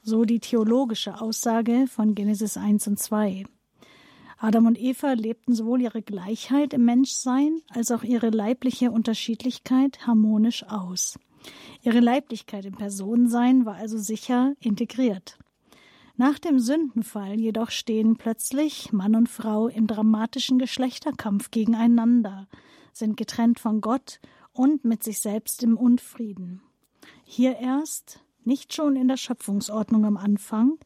so 0.00 0.24
die 0.24 0.38
theologische 0.38 1.20
Aussage 1.20 1.86
von 1.88 2.14
Genesis 2.14 2.56
1 2.56 2.86
und 2.86 3.00
2. 3.00 3.46
Adam 4.38 4.66
und 4.66 4.80
Eva 4.80 5.12
lebten 5.14 5.52
sowohl 5.52 5.82
ihre 5.82 6.02
Gleichheit 6.02 6.72
im 6.72 6.84
Menschsein 6.84 7.62
als 7.68 7.90
auch 7.90 8.04
ihre 8.04 8.30
leibliche 8.30 8.92
Unterschiedlichkeit 8.92 10.06
harmonisch 10.06 10.62
aus. 10.68 11.18
Ihre 11.82 11.98
Leiblichkeit 11.98 12.64
im 12.64 12.76
Personensein 12.76 13.66
war 13.66 13.74
also 13.74 13.98
sicher 13.98 14.54
integriert. 14.60 15.36
Nach 16.16 16.38
dem 16.38 16.60
Sündenfall 16.60 17.40
jedoch 17.40 17.70
stehen 17.70 18.14
plötzlich 18.14 18.92
Mann 18.92 19.16
und 19.16 19.28
Frau 19.28 19.66
im 19.66 19.88
dramatischen 19.88 20.60
Geschlechterkampf 20.60 21.50
gegeneinander, 21.50 22.46
sind 22.92 23.16
getrennt 23.16 23.58
von 23.58 23.80
Gott 23.80 24.20
und 24.60 24.84
mit 24.84 25.02
sich 25.02 25.20
selbst 25.20 25.62
im 25.62 25.78
Unfrieden. 25.78 26.60
Hier 27.24 27.56
erst, 27.56 28.22
nicht 28.44 28.74
schon 28.74 28.94
in 28.94 29.08
der 29.08 29.16
Schöpfungsordnung 29.16 30.04
am 30.04 30.18
Anfang, 30.18 30.78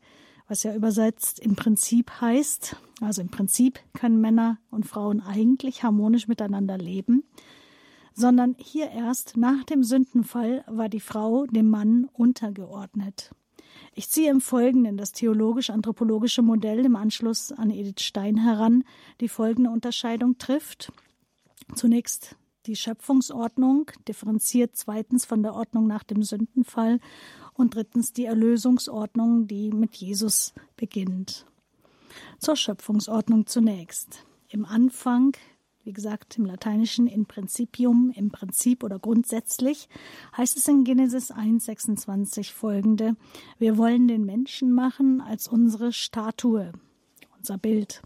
was 0.46 0.62
ja 0.62 0.76
übersetzt 0.76 1.40
im 1.40 1.56
Prinzip 1.56 2.20
heißt, 2.20 2.76
also 3.00 3.20
im 3.20 3.30
Prinzip 3.30 3.80
können 3.92 4.20
Männer 4.20 4.58
und 4.70 4.86
Frauen 4.86 5.20
eigentlich 5.20 5.82
harmonisch 5.82 6.28
miteinander 6.28 6.78
leben, 6.78 7.24
sondern 8.12 8.54
hier 8.58 8.90
erst 8.92 9.36
nach 9.36 9.64
dem 9.64 9.82
Sündenfall 9.82 10.62
war 10.68 10.88
die 10.88 11.00
Frau 11.00 11.44
dem 11.46 11.68
Mann 11.68 12.08
untergeordnet. 12.12 13.32
Ich 13.92 14.08
ziehe 14.08 14.30
im 14.30 14.40
Folgenden 14.40 14.96
das 14.96 15.10
theologisch-anthropologische 15.10 16.42
Modell 16.42 16.86
im 16.86 16.94
Anschluss 16.94 17.50
an 17.50 17.70
Edith 17.70 18.04
Stein 18.04 18.36
heran, 18.36 18.84
die 19.20 19.28
folgende 19.28 19.70
Unterscheidung 19.70 20.38
trifft. 20.38 20.92
Zunächst 21.74 22.36
die 22.66 22.76
Schöpfungsordnung, 22.76 23.90
differenziert 24.08 24.76
zweitens 24.76 25.24
von 25.24 25.42
der 25.42 25.54
Ordnung 25.54 25.86
nach 25.86 26.02
dem 26.02 26.22
Sündenfall 26.22 27.00
und 27.54 27.74
drittens 27.74 28.12
die 28.12 28.24
Erlösungsordnung, 28.24 29.46
die 29.46 29.70
mit 29.70 29.96
Jesus 29.96 30.54
beginnt. 30.76 31.46
Zur 32.38 32.56
Schöpfungsordnung 32.56 33.46
zunächst. 33.46 34.24
Im 34.48 34.64
Anfang, 34.64 35.36
wie 35.82 35.92
gesagt 35.92 36.38
im 36.38 36.46
Lateinischen 36.46 37.06
in 37.06 37.26
principium, 37.26 38.12
im 38.14 38.30
Prinzip 38.30 38.82
oder 38.82 38.98
grundsätzlich, 38.98 39.88
heißt 40.36 40.56
es 40.56 40.68
in 40.68 40.84
Genesis 40.84 41.32
1,26 41.32 42.52
folgende: 42.52 43.16
Wir 43.58 43.76
wollen 43.76 44.08
den 44.08 44.24
Menschen 44.24 44.72
machen 44.72 45.20
als 45.20 45.48
unsere 45.48 45.92
Statue, 45.92 46.72
unser 47.36 47.58
Bild, 47.58 48.02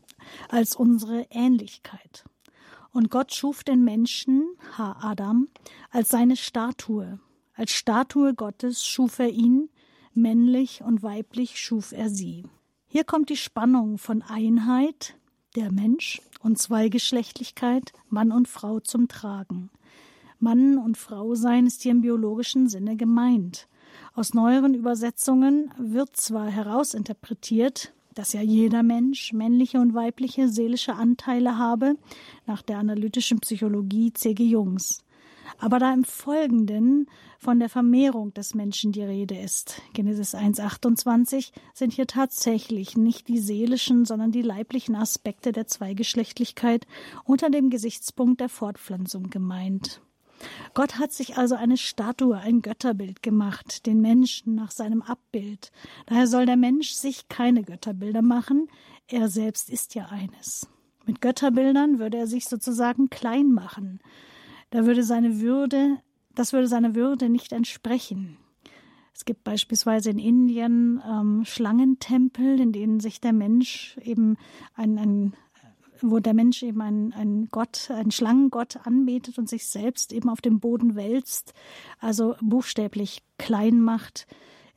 als 0.49 0.75
unsere 0.75 1.27
Ähnlichkeit. 1.31 2.25
Und 2.93 3.11
Gott 3.11 3.35
schuf 3.35 3.65
den 3.65 3.85
Menschen, 3.85 4.47
Ha 4.77 4.97
Adam, 5.01 5.49
als 5.91 6.09
seine 6.09 6.37
Statue. 6.37 7.21
Als 7.55 7.73
Statue 7.73 8.35
Gottes 8.35 8.87
schuf 8.87 9.19
er 9.19 9.31
ihn, 9.31 9.69
männlich 10.15 10.83
und 10.83 11.03
weiblich 11.03 11.61
schuf 11.61 11.93
er 11.93 12.09
sie. 12.09 12.45
Hier 12.87 13.05
kommt 13.05 13.29
die 13.29 13.37
Spannung 13.37 13.99
von 13.99 14.23
Einheit, 14.23 15.15
der 15.55 15.71
Mensch, 15.71 16.23
und 16.41 16.59
Zweigeschlechtlichkeit, 16.59 17.93
Mann 18.09 18.33
und 18.33 18.49
Frau 18.49 18.81
zum 18.81 19.09
Tragen. 19.09 19.71
Mann 20.39 20.79
und 20.79 20.97
Frau 20.97 21.35
sein 21.35 21.67
ist 21.67 21.83
hier 21.83 21.93
im 21.93 22.01
biologischen 22.01 22.69
Sinne 22.69 22.97
gemeint. 22.97 23.69
Aus 24.15 24.35
neueren 24.35 24.75
Übersetzungen 24.75 25.73
wird 25.79 26.17
zwar 26.17 26.47
herausinterpretiert, 26.47 27.93
dass 28.19 28.33
ja 28.33 28.43
jeder 28.43 28.83
Mensch 28.83 29.33
männliche 29.33 29.79
und 29.79 29.95
weibliche 29.95 30.49
seelische 30.49 30.95
Anteile 30.95 31.57
habe, 31.57 31.97
nach 32.47 32.63
der 32.63 32.79
analytischen 32.79 33.39
Psychologie 33.39 34.13
C.G. 34.13 34.45
Jungs. 34.45 35.05
Aber 35.59 35.79
da 35.79 35.95
im 35.95 36.03
Folgenden 36.03 37.07
von 37.39 37.61
der 37.61 37.69
Vermehrung 37.69 38.35
des 38.35 38.55
Menschen 38.55 38.91
die 38.91 39.05
Rede 39.05 39.39
ist, 39.39 39.81
Genesis 39.93 40.35
1.28, 40.35 41.53
sind 41.73 41.93
hier 41.93 42.09
tatsächlich 42.09 42.97
nicht 42.97 43.29
die 43.29 43.39
seelischen, 43.39 44.05
sondern 44.05 44.33
die 44.33 44.43
leiblichen 44.43 44.97
Aspekte 44.97 45.53
der 45.53 45.69
Zweigeschlechtlichkeit 45.69 46.89
unter 47.25 47.51
dem 47.51 47.71
Gesichtspunkt 47.71 48.41
der 48.41 48.49
Fortpflanzung 48.49 49.31
gemeint. 49.31 50.01
Gott 50.75 50.99
hat 50.99 51.13
sich 51.13 51.37
also 51.37 51.55
eine 51.55 51.77
Statue, 51.77 52.37
ein 52.37 52.63
Götterbild 52.63 53.23
gemacht, 53.23 53.87
den 53.87 54.01
Menschen 54.01 54.55
nach 54.55 54.71
seinem 54.71 55.03
Abbild. 55.03 55.73
Daher 56.07 56.27
soll 56.27 56.47
der 56.47 56.57
Mensch 56.57 56.91
sich 56.91 57.29
keine 57.29 57.63
Götterbilder 57.63 58.23
machen, 58.23 58.69
er 59.09 59.29
selbst 59.29 59.71
ist 59.71 59.95
ja 59.95 60.07
eines. 60.07 60.69
Mit 61.07 61.21
Götterbildern 61.21 61.99
würde 61.99 62.19
er 62.19 62.27
sich 62.27 62.47
sozusagen 62.47 63.09
klein 63.09 63.53
machen 63.53 64.01
da 64.71 64.85
würde 64.85 65.03
seine 65.03 65.41
Würde, 65.41 65.99
das 66.35 66.53
würde 66.53 66.69
seiner 66.69 66.95
Würde 66.95 67.29
nicht 67.29 67.53
entsprechen. 67.53 68.37
Es 69.15 69.25
gibt 69.25 69.43
beispielsweise 69.43 70.11
in 70.11 70.19
Indien 70.19 71.03
ähm, 71.05 71.45
Schlangentempel, 71.45 72.61
in 72.61 72.73
denen 72.73 73.01
sich 73.01 73.21
der 73.21 73.33
Mensch 73.33 73.97
eben 74.03 74.37
ein, 74.75 74.99
ein 74.99 75.33
wo 76.01 76.19
der 76.19 76.35
Mensch 76.35 76.63
eben 76.63 76.81
einen, 76.81 77.13
einen 77.13 77.49
Gott, 77.49 77.91
einen 77.91 78.11
Schlangengott 78.11 78.87
anbetet 78.87 79.39
und 79.39 79.49
sich 79.49 79.67
selbst 79.67 80.13
eben 80.13 80.29
auf 80.29 80.41
dem 80.41 80.61
Boden 80.61 80.95
wälzt, 80.95 81.55
also 81.99 82.35
buchstäblich 82.41 83.23
klein 83.39 83.81
macht, 83.81 84.27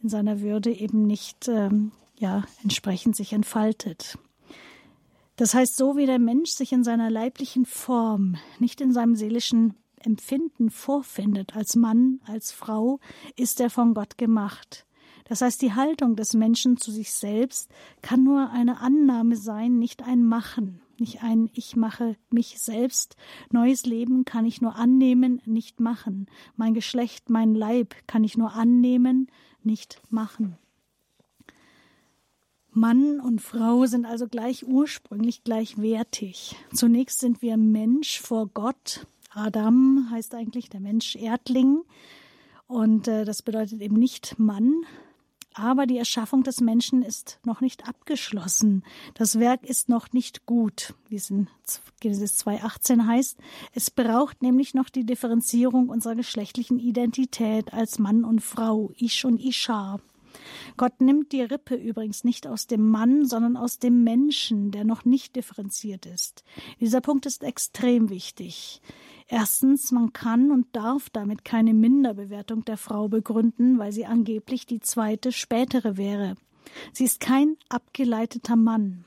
in 0.02 0.10
seiner 0.10 0.42
Würde 0.42 0.72
eben 0.72 1.06
nicht 1.06 1.48
ähm, 1.48 1.92
ja, 2.18 2.44
entsprechend 2.64 3.16
sich 3.16 3.34
entfaltet. 3.34 4.18
Das 5.36 5.54
heißt, 5.54 5.76
so 5.76 5.98
wie 5.98 6.06
der 6.06 6.20
Mensch 6.20 6.52
sich 6.52 6.72
in 6.72 6.84
seiner 6.84 7.10
leiblichen 7.10 7.66
Form, 7.66 8.38
nicht 8.60 8.80
in 8.82 8.92
seinem 8.92 9.16
seelischen 9.16 9.74
Empfinden 10.00 10.70
vorfindet, 10.70 11.56
als 11.56 11.76
Mann, 11.76 12.20
als 12.26 12.52
Frau, 12.52 13.00
ist 13.36 13.60
er 13.60 13.70
von 13.70 13.94
Gott 13.94 14.18
gemacht. 14.18 14.86
Das 15.32 15.40
heißt, 15.40 15.62
die 15.62 15.72
Haltung 15.72 16.18
des 16.18 16.34
Menschen 16.34 16.76
zu 16.76 16.92
sich 16.92 17.14
selbst 17.14 17.72
kann 18.02 18.22
nur 18.22 18.50
eine 18.50 18.82
Annahme 18.82 19.38
sein, 19.38 19.80
nicht 19.80 20.04
ein 20.04 20.26
Machen, 20.26 20.82
nicht 20.98 21.24
ein 21.24 21.50
Ich 21.54 21.78
mache 21.78 22.18
mich 22.32 22.60
selbst. 22.60 23.16
Neues 23.50 23.86
Leben 23.86 24.26
kann 24.26 24.46
ich 24.46 24.60
nur 24.60 24.76
annehmen, 24.76 25.42
nicht 25.46 25.80
machen. 25.80 26.28
Mein 26.58 26.74
Geschlecht, 26.74 27.30
mein 27.30 27.56
Leib 27.56 27.96
kann 28.08 28.26
ich 28.26 28.38
nur 28.38 28.52
annehmen, 28.52 29.32
nicht 29.64 30.02
machen. 30.10 30.58
Mann 32.72 33.22
und 33.22 33.40
Frau 33.40 33.86
sind 33.86 34.06
also 34.06 34.28
gleich 34.28 34.68
ursprünglich 34.68 35.46
gleichwertig. 35.46 36.58
Zunächst 36.74 37.22
sind 37.22 37.42
wir 37.42 37.56
Mensch 37.56 38.20
vor 38.20 38.48
Gott, 38.48 39.08
Adam 39.30 40.10
heißt 40.12 40.36
eigentlich 40.36 40.68
der 40.68 40.82
Mensch 40.82 41.16
Erdling 41.16 41.84
und 42.68 43.08
äh, 43.08 43.24
das 43.24 43.42
bedeutet 43.42 43.80
eben 43.80 43.96
nicht 43.96 44.38
Mann. 44.38 44.84
Aber 45.54 45.86
die 45.86 45.98
Erschaffung 45.98 46.44
des 46.44 46.62
Menschen 46.62 47.02
ist 47.02 47.40
noch 47.44 47.60
nicht 47.60 47.88
abgeschlossen. 47.88 48.84
Das 49.16 49.38
Werk 49.38 49.66
ist 49.66 49.90
noch 49.90 50.14
nicht 50.14 50.46
gut, 50.46 50.94
wie 51.10 51.18
es 51.18 51.30
in 51.30 51.48
Genesis 52.00 52.40
2.18 52.46 53.06
heißt. 53.06 53.38
Es 53.74 53.92
braucht 53.92 54.42
nämlich 54.42 54.74
noch 54.74 54.90
die 54.90 55.06
Differenzierung 55.06 55.90
unserer 55.90 56.16
geschlechtlichen 56.16 56.80
Identität 56.80 57.74
als 57.74 58.00
Mann 58.00 58.24
und 58.24 58.40
Frau, 58.40 58.92
Ish 58.98 59.26
und 59.26 59.42
Isha. 59.42 60.00
Gott 60.78 61.02
nimmt 61.02 61.34
die 61.34 61.42
Rippe 61.42 61.76
übrigens 61.76 62.24
nicht 62.24 62.48
aus 62.48 62.68
dem 62.68 62.90
Mann, 62.90 63.26
sondern 63.26 63.58
aus 63.58 63.80
dem 63.80 64.04
Menschen, 64.04 64.72
der 64.72 64.86
noch 64.86 65.04
nicht 65.04 65.36
differenziert 65.36 66.06
ist. 66.06 66.44
Dieser 66.80 67.02
Punkt 67.02 67.26
ist 67.26 67.44
extrem 67.44 68.10
wichtig. 68.10 68.82
Erstens, 69.34 69.94
man 69.94 70.12
kann 70.12 70.52
und 70.52 70.76
darf 70.76 71.10
damit 71.10 71.46
keine 71.46 71.74
Minderbewertung 71.74 72.66
der 72.66 72.76
Frau 72.76 73.08
begründen, 73.08 73.80
weil 73.80 73.94
sie 73.94 74.06
angeblich 74.06 74.66
die 74.66 74.82
zweite, 74.82 75.32
spätere 75.32 75.96
wäre. 75.96 76.36
Sie 76.92 77.06
ist 77.06 77.22
kein 77.22 77.56
abgeleiteter 77.70 78.58
Mann. 78.58 79.06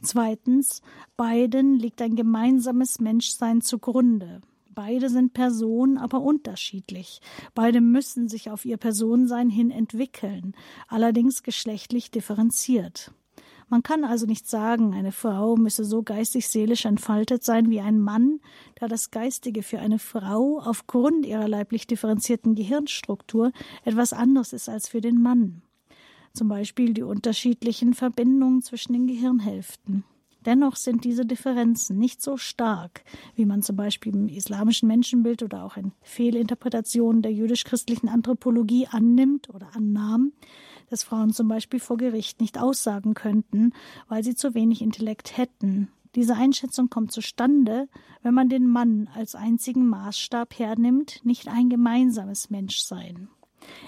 Zweitens, 0.00 0.80
beiden 1.18 1.78
liegt 1.78 2.00
ein 2.00 2.16
gemeinsames 2.16 3.00
Menschsein 3.00 3.60
zugrunde. 3.60 4.40
Beide 4.70 5.10
sind 5.10 5.34
Personen, 5.34 5.98
aber 5.98 6.22
unterschiedlich. 6.22 7.20
Beide 7.54 7.82
müssen 7.82 8.30
sich 8.30 8.50
auf 8.50 8.64
ihr 8.64 8.78
Personensein 8.78 9.50
hin 9.50 9.70
entwickeln, 9.70 10.54
allerdings 10.88 11.42
geschlechtlich 11.42 12.10
differenziert. 12.10 13.12
Man 13.74 13.82
kann 13.82 14.04
also 14.04 14.24
nicht 14.24 14.48
sagen, 14.48 14.94
eine 14.94 15.10
Frau 15.10 15.56
müsse 15.56 15.84
so 15.84 16.04
geistig-seelisch 16.04 16.84
entfaltet 16.84 17.42
sein 17.42 17.70
wie 17.70 17.80
ein 17.80 17.98
Mann, 17.98 18.38
da 18.76 18.86
das 18.86 19.10
Geistige 19.10 19.64
für 19.64 19.80
eine 19.80 19.98
Frau 19.98 20.60
aufgrund 20.60 21.26
ihrer 21.26 21.48
leiblich 21.48 21.88
differenzierten 21.88 22.54
Gehirnstruktur 22.54 23.50
etwas 23.84 24.12
anderes 24.12 24.52
ist 24.52 24.68
als 24.68 24.88
für 24.88 25.00
den 25.00 25.20
Mann. 25.20 25.62
Zum 26.34 26.46
Beispiel 26.46 26.94
die 26.94 27.02
unterschiedlichen 27.02 27.94
Verbindungen 27.94 28.62
zwischen 28.62 28.92
den 28.92 29.08
Gehirnhälften. 29.08 30.04
Dennoch 30.46 30.76
sind 30.76 31.04
diese 31.04 31.26
Differenzen 31.26 31.98
nicht 31.98 32.22
so 32.22 32.36
stark, 32.36 33.02
wie 33.34 33.44
man 33.44 33.62
zum 33.62 33.74
Beispiel 33.74 34.14
im 34.14 34.28
islamischen 34.28 34.86
Menschenbild 34.86 35.42
oder 35.42 35.64
auch 35.64 35.76
in 35.76 35.90
Fehlinterpretationen 36.02 37.22
der 37.22 37.32
jüdisch-christlichen 37.32 38.08
Anthropologie 38.08 38.86
annimmt 38.86 39.48
oder 39.52 39.74
annahm, 39.74 40.32
dass 40.94 41.02
Frauen 41.02 41.32
zum 41.32 41.48
Beispiel 41.48 41.80
vor 41.80 41.96
Gericht 41.96 42.40
nicht 42.40 42.56
aussagen 42.56 43.14
könnten, 43.14 43.72
weil 44.06 44.22
sie 44.22 44.36
zu 44.36 44.54
wenig 44.54 44.80
Intellekt 44.80 45.36
hätten. 45.36 45.88
Diese 46.14 46.36
Einschätzung 46.36 46.88
kommt 46.88 47.10
zustande, 47.10 47.88
wenn 48.22 48.32
man 48.32 48.48
den 48.48 48.68
Mann 48.68 49.10
als 49.12 49.34
einzigen 49.34 49.88
Maßstab 49.88 50.56
hernimmt, 50.56 51.24
nicht 51.24 51.48
ein 51.48 51.68
gemeinsames 51.68 52.48
Menschsein. 52.48 53.26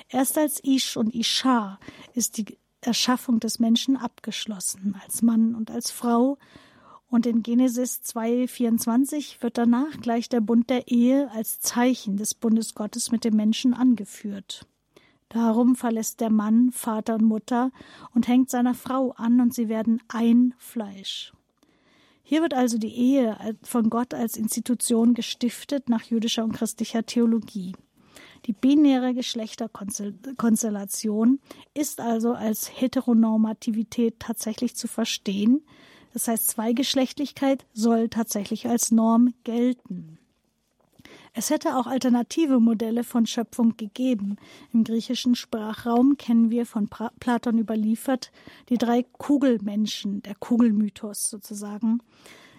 Erst 0.08 0.36
als 0.36 0.58
Ish 0.64 0.96
und 0.96 1.14
Isha 1.14 1.78
ist 2.12 2.38
die 2.38 2.58
Erschaffung 2.80 3.38
des 3.38 3.60
Menschen 3.60 3.96
abgeschlossen, 3.96 5.00
als 5.00 5.22
Mann 5.22 5.54
und 5.54 5.70
als 5.70 5.92
Frau. 5.92 6.38
Und 7.08 7.24
in 7.24 7.44
Genesis 7.44 8.00
2,24 8.04 9.42
wird 9.42 9.58
danach 9.58 10.00
gleich 10.00 10.28
der 10.28 10.40
Bund 10.40 10.70
der 10.70 10.88
Ehe 10.88 11.30
als 11.30 11.60
Zeichen 11.60 12.16
des 12.16 12.34
Bundes 12.34 12.74
Gottes 12.74 13.12
mit 13.12 13.22
dem 13.22 13.36
Menschen 13.36 13.74
angeführt. 13.74 14.66
Darum 15.28 15.74
verlässt 15.74 16.20
der 16.20 16.30
Mann 16.30 16.70
Vater 16.72 17.14
und 17.14 17.24
Mutter 17.24 17.72
und 18.14 18.28
hängt 18.28 18.50
seiner 18.50 18.74
Frau 18.74 19.12
an, 19.12 19.40
und 19.40 19.54
sie 19.54 19.68
werden 19.68 20.02
ein 20.08 20.54
Fleisch. 20.58 21.32
Hier 22.22 22.42
wird 22.42 22.54
also 22.54 22.78
die 22.78 22.94
Ehe 22.94 23.56
von 23.62 23.88
Gott 23.88 24.12
als 24.12 24.36
Institution 24.36 25.14
gestiftet 25.14 25.88
nach 25.88 26.02
jüdischer 26.02 26.44
und 26.44 26.52
christlicher 26.52 27.06
Theologie. 27.06 27.74
Die 28.46 28.52
binäre 28.52 29.14
Geschlechterkonstellation 29.14 31.40
ist 31.74 32.00
also 32.00 32.32
als 32.32 32.80
Heteronormativität 32.80 34.20
tatsächlich 34.20 34.76
zu 34.76 34.88
verstehen. 34.88 35.62
Das 36.12 36.28
heißt, 36.28 36.48
Zweigeschlechtlichkeit 36.48 37.66
soll 37.72 38.08
tatsächlich 38.08 38.68
als 38.68 38.92
Norm 38.92 39.34
gelten. 39.44 40.18
Es 41.38 41.50
hätte 41.50 41.76
auch 41.76 41.86
alternative 41.86 42.60
Modelle 42.60 43.04
von 43.04 43.26
Schöpfung 43.26 43.76
gegeben. 43.76 44.36
Im 44.72 44.84
griechischen 44.84 45.34
Sprachraum 45.34 46.16
kennen 46.16 46.48
wir 46.48 46.64
von 46.64 46.88
Platon 46.88 47.58
überliefert 47.58 48.32
die 48.70 48.78
drei 48.78 49.02
Kugelmenschen, 49.02 50.22
der 50.22 50.34
Kugelmythos 50.34 51.28
sozusagen. 51.28 52.00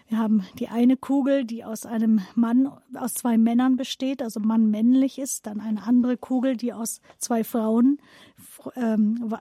Wir 0.10 0.20
haben 0.20 0.46
die 0.60 0.68
eine 0.68 0.96
Kugel, 0.96 1.44
die 1.44 1.66
aus 1.66 1.88
einem 1.88 2.22
Mann, 2.36 2.72
aus 2.94 3.16
zwei 3.16 3.40
Männern 3.40 3.78
besteht, 3.78 4.22
also 4.22 4.40
Mann 4.40 4.70
männlich 4.70 5.18
ist, 5.18 5.48
dann 5.48 5.60
eine 5.60 5.82
andere 5.82 6.16
Kugel, 6.16 6.56
die 6.56 6.72
aus 6.72 7.02
zwei 7.18 7.44
Frauen, 7.44 7.98
ähm, 8.76 9.36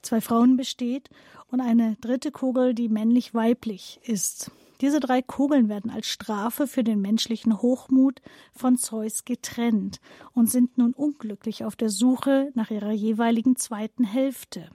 zwei 0.00 0.22
Frauen 0.22 0.56
besteht 0.56 1.10
und 1.50 1.60
eine 1.60 1.96
dritte 2.00 2.30
Kugel, 2.30 2.72
die 2.72 2.88
männlich-weiblich 2.88 4.00
ist. 4.02 4.50
Diese 4.80 5.00
drei 5.00 5.22
Kugeln 5.22 5.68
werden 5.68 5.90
als 5.90 6.06
Strafe 6.06 6.66
für 6.66 6.84
den 6.84 7.00
menschlichen 7.00 7.60
Hochmut 7.60 8.20
von 8.52 8.76
Zeus 8.76 9.24
getrennt 9.24 10.00
und 10.34 10.48
sind 10.48 10.78
nun 10.78 10.92
unglücklich 10.92 11.64
auf 11.64 11.74
der 11.74 11.90
Suche 11.90 12.50
nach 12.54 12.70
ihrer 12.70 12.92
jeweiligen 12.92 13.56
zweiten 13.56 14.04
Hälfte. 14.04 14.70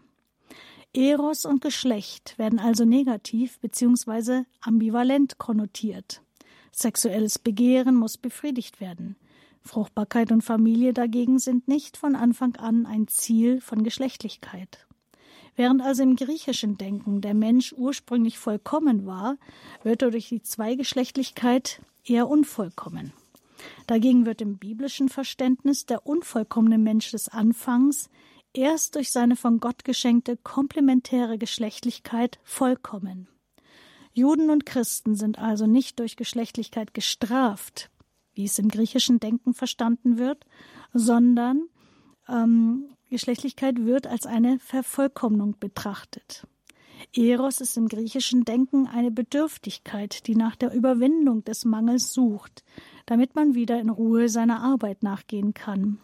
Eros 0.94 1.46
und 1.46 1.62
Geschlecht 1.62 2.38
werden 2.38 2.60
also 2.60 2.86
negativ 2.86 3.60
bzw. 3.60 4.44
ambivalent 4.62 5.38
konnotiert. 5.38 6.22
Sexuelles 6.72 7.40
Begehren 7.40 7.96
muss 7.96 8.18
befriedigt 8.18 8.82
werden. 8.82 9.16
Fruchtbarkeit 9.62 10.32
und 10.32 10.44
Familie 10.44 10.94
dagegen 10.94 11.40
sind 11.40 11.68
nicht 11.68 11.98
von 11.98 12.16
Anfang 12.16 12.58
an 12.58 12.86
ein 12.86 13.08
Ziel 13.08 13.62
von 13.62 13.84
Geschlechtlichkeit. 13.84 14.86
Während 15.56 15.82
also 15.82 16.04
im 16.04 16.16
griechischen 16.16 16.78
Denken 16.78 17.22
der 17.22 17.34
Mensch 17.34 17.74
ursprünglich 17.74 18.40
vollkommen 18.40 19.06
war, 19.06 19.38
wird 19.84 20.02
er 20.02 20.12
durch 20.12 20.30
die 20.30 20.42
Zweigeschlechtlichkeit 20.42 21.82
eher 22.06 22.28
unvollkommen. 22.28 23.14
Dagegen 23.88 24.26
wird 24.26 24.42
im 24.42 24.58
biblischen 24.58 25.10
Verständnis 25.10 25.86
der 25.86 26.06
unvollkommene 26.06 26.78
Mensch 26.78 27.12
des 27.12 27.30
Anfangs 27.30 28.10
erst 28.54 28.96
durch 28.96 29.12
seine 29.12 29.36
von 29.36 29.60
Gott 29.60 29.84
geschenkte 29.84 30.38
komplementäre 30.38 31.38
Geschlechtlichkeit 31.38 32.40
vollkommen. 32.44 33.28
Juden 34.14 34.50
und 34.50 34.66
Christen 34.66 35.16
sind 35.16 35.40
also 35.40 35.66
nicht 35.66 36.00
durch 36.00 36.16
Geschlechtlichkeit 36.16 36.94
gestraft, 36.94 37.90
wie 38.34 38.46
es 38.46 38.60
im 38.60 38.70
griechischen 38.70 39.20
Denken 39.20 39.54
verstanden 39.54 40.18
wird, 40.18 40.46
sondern 40.94 41.68
ähm, 42.30 42.93
Geschlechtlichkeit 43.14 43.86
wird 43.86 44.08
als 44.08 44.26
eine 44.26 44.60
Vervollkommnung 44.60 45.56
betrachtet. 45.60 46.48
Eros 47.16 47.62
ist 47.62 47.78
im 47.78 47.88
griechischen 47.88 48.44
Denken 48.44 48.88
eine 48.88 49.12
Bedürftigkeit, 49.12 50.26
die 50.26 50.36
nach 50.36 50.56
der 50.56 50.74
Überwindung 50.74 51.44
des 51.44 51.64
Mangels 51.64 52.12
sucht, 52.12 52.64
damit 53.06 53.36
man 53.36 53.54
wieder 53.54 53.80
in 53.80 53.90
Ruhe 53.90 54.30
seiner 54.30 54.64
Arbeit 54.64 55.04
nachgehen 55.04 55.54
kann. 55.54 56.00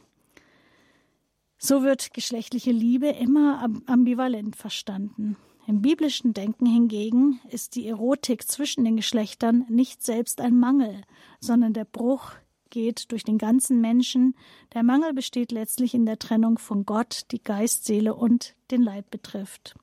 So 1.58 1.82
wird 1.82 2.14
geschlechtliche 2.14 2.72
Liebe 2.72 3.08
immer 3.08 3.68
ambivalent 3.88 4.56
verstanden. 4.56 5.36
Im 5.66 5.82
biblischen 5.82 6.34
Denken 6.34 6.68
hingegen 6.68 7.40
ist 7.50 7.76
die 7.76 7.88
Erotik 7.88 8.48
zwischen 8.48 8.86
den 8.86 8.96
Geschlechtern 8.96 9.66
nicht 9.68 10.04
selbst 10.04 10.42
ein 10.42 10.58
Mangel, 10.60 11.02
sondern 11.40 11.74
der 11.74 11.86
Bruch 11.86 12.34
geht 12.70 13.12
durch 13.12 13.24
den 13.24 13.38
ganzen 13.38 13.82
Menschen. 13.82 14.36
Der 14.74 14.84
Mangel 14.84 15.14
besteht 15.14 15.52
letztlich 15.52 15.94
in 15.94 16.06
der 16.06 16.20
Trennung 16.20 16.58
von 16.58 16.86
Gott, 16.86 17.26
die 17.32 17.44
Geist, 17.44 17.86
Seele 17.86 18.16
und 18.16 18.56
den 18.72 18.82
Leib 18.82 19.10
betrifft. 19.12 19.76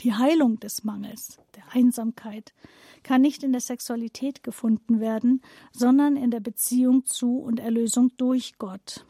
Die 0.00 0.14
Heilung 0.14 0.60
des 0.60 0.84
Mangels, 0.84 1.38
der 1.54 1.64
Einsamkeit, 1.72 2.52
kann 3.02 3.22
nicht 3.22 3.42
in 3.42 3.52
der 3.52 3.60
Sexualität 3.60 4.42
gefunden 4.42 5.00
werden, 5.00 5.42
sondern 5.72 6.16
in 6.16 6.30
der 6.30 6.40
Beziehung 6.40 7.04
zu 7.04 7.38
und 7.38 7.60
Erlösung 7.60 8.10
durch 8.16 8.58
Gott 8.58 9.06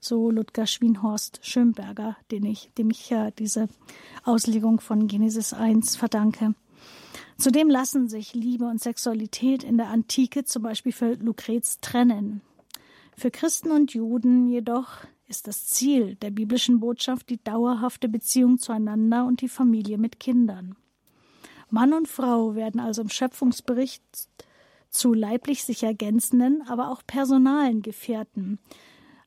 so 0.00 0.30
Ludger 0.30 0.66
Schwienhorst 0.66 1.40
Schönberger, 1.42 2.16
den 2.30 2.44
ich, 2.44 2.70
dem 2.78 2.90
ich 2.90 3.10
ja 3.10 3.30
diese 3.30 3.68
Auslegung 4.24 4.80
von 4.80 5.06
Genesis 5.06 5.52
1 5.52 5.96
verdanke. 5.96 6.54
Zudem 7.40 7.70
lassen 7.70 8.06
sich 8.06 8.34
Liebe 8.34 8.66
und 8.66 8.82
Sexualität 8.82 9.64
in 9.64 9.78
der 9.78 9.88
Antike 9.88 10.44
zum 10.44 10.62
Beispiel 10.62 10.92
für 10.92 11.14
Lucrez 11.14 11.80
trennen. 11.80 12.42
Für 13.16 13.30
Christen 13.30 13.70
und 13.70 13.94
Juden 13.94 14.46
jedoch 14.46 14.98
ist 15.26 15.48
das 15.48 15.66
Ziel 15.66 16.16
der 16.16 16.32
biblischen 16.32 16.80
Botschaft 16.80 17.30
die 17.30 17.42
dauerhafte 17.42 18.10
Beziehung 18.10 18.58
zueinander 18.58 19.24
und 19.24 19.40
die 19.40 19.48
Familie 19.48 19.96
mit 19.96 20.20
Kindern. 20.20 20.76
Mann 21.70 21.94
und 21.94 22.08
Frau 22.08 22.56
werden 22.56 22.78
also 22.78 23.00
im 23.00 23.08
Schöpfungsbericht 23.08 24.02
zu 24.90 25.14
leiblich 25.14 25.64
sich 25.64 25.82
ergänzenden, 25.82 26.62
aber 26.68 26.90
auch 26.90 27.00
personalen 27.06 27.80
Gefährten, 27.80 28.58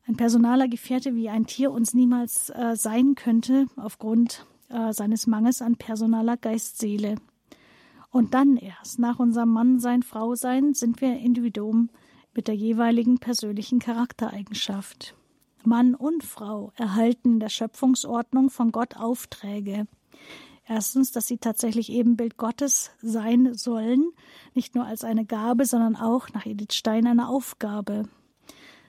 ein 0.06 0.16
personaler 0.16 0.68
Gefährte 0.68 1.16
wie 1.16 1.30
ein 1.30 1.46
Tier 1.46 1.72
uns 1.72 1.94
niemals 1.94 2.50
äh, 2.50 2.76
sein 2.76 3.16
könnte, 3.16 3.66
aufgrund 3.74 4.46
äh, 4.68 4.92
seines 4.92 5.26
Mangels 5.26 5.62
an 5.62 5.74
personaler 5.74 6.36
Geistseele. 6.36 7.16
Und 8.14 8.32
dann 8.32 8.56
erst, 8.56 9.00
nach 9.00 9.18
unserem 9.18 9.48
Mannsein, 9.48 10.04
Frausein, 10.04 10.72
sind 10.72 11.00
wir 11.00 11.18
Individuum 11.18 11.90
mit 12.32 12.46
der 12.46 12.54
jeweiligen 12.54 13.18
persönlichen 13.18 13.80
Charaktereigenschaft. 13.80 15.16
Mann 15.64 15.96
und 15.96 16.22
Frau 16.22 16.70
erhalten 16.76 17.32
in 17.32 17.40
der 17.40 17.48
Schöpfungsordnung 17.48 18.50
von 18.50 18.70
Gott 18.70 18.96
Aufträge. 18.96 19.88
Erstens, 20.64 21.10
dass 21.10 21.26
sie 21.26 21.38
tatsächlich 21.38 21.90
Ebenbild 21.90 22.36
Gottes 22.36 22.92
sein 23.02 23.52
sollen, 23.54 24.12
nicht 24.54 24.76
nur 24.76 24.84
als 24.84 25.02
eine 25.02 25.24
Gabe, 25.24 25.66
sondern 25.66 25.96
auch 25.96 26.28
nach 26.28 26.46
Edith 26.46 26.74
Stein 26.74 27.08
eine 27.08 27.28
Aufgabe. 27.28 28.04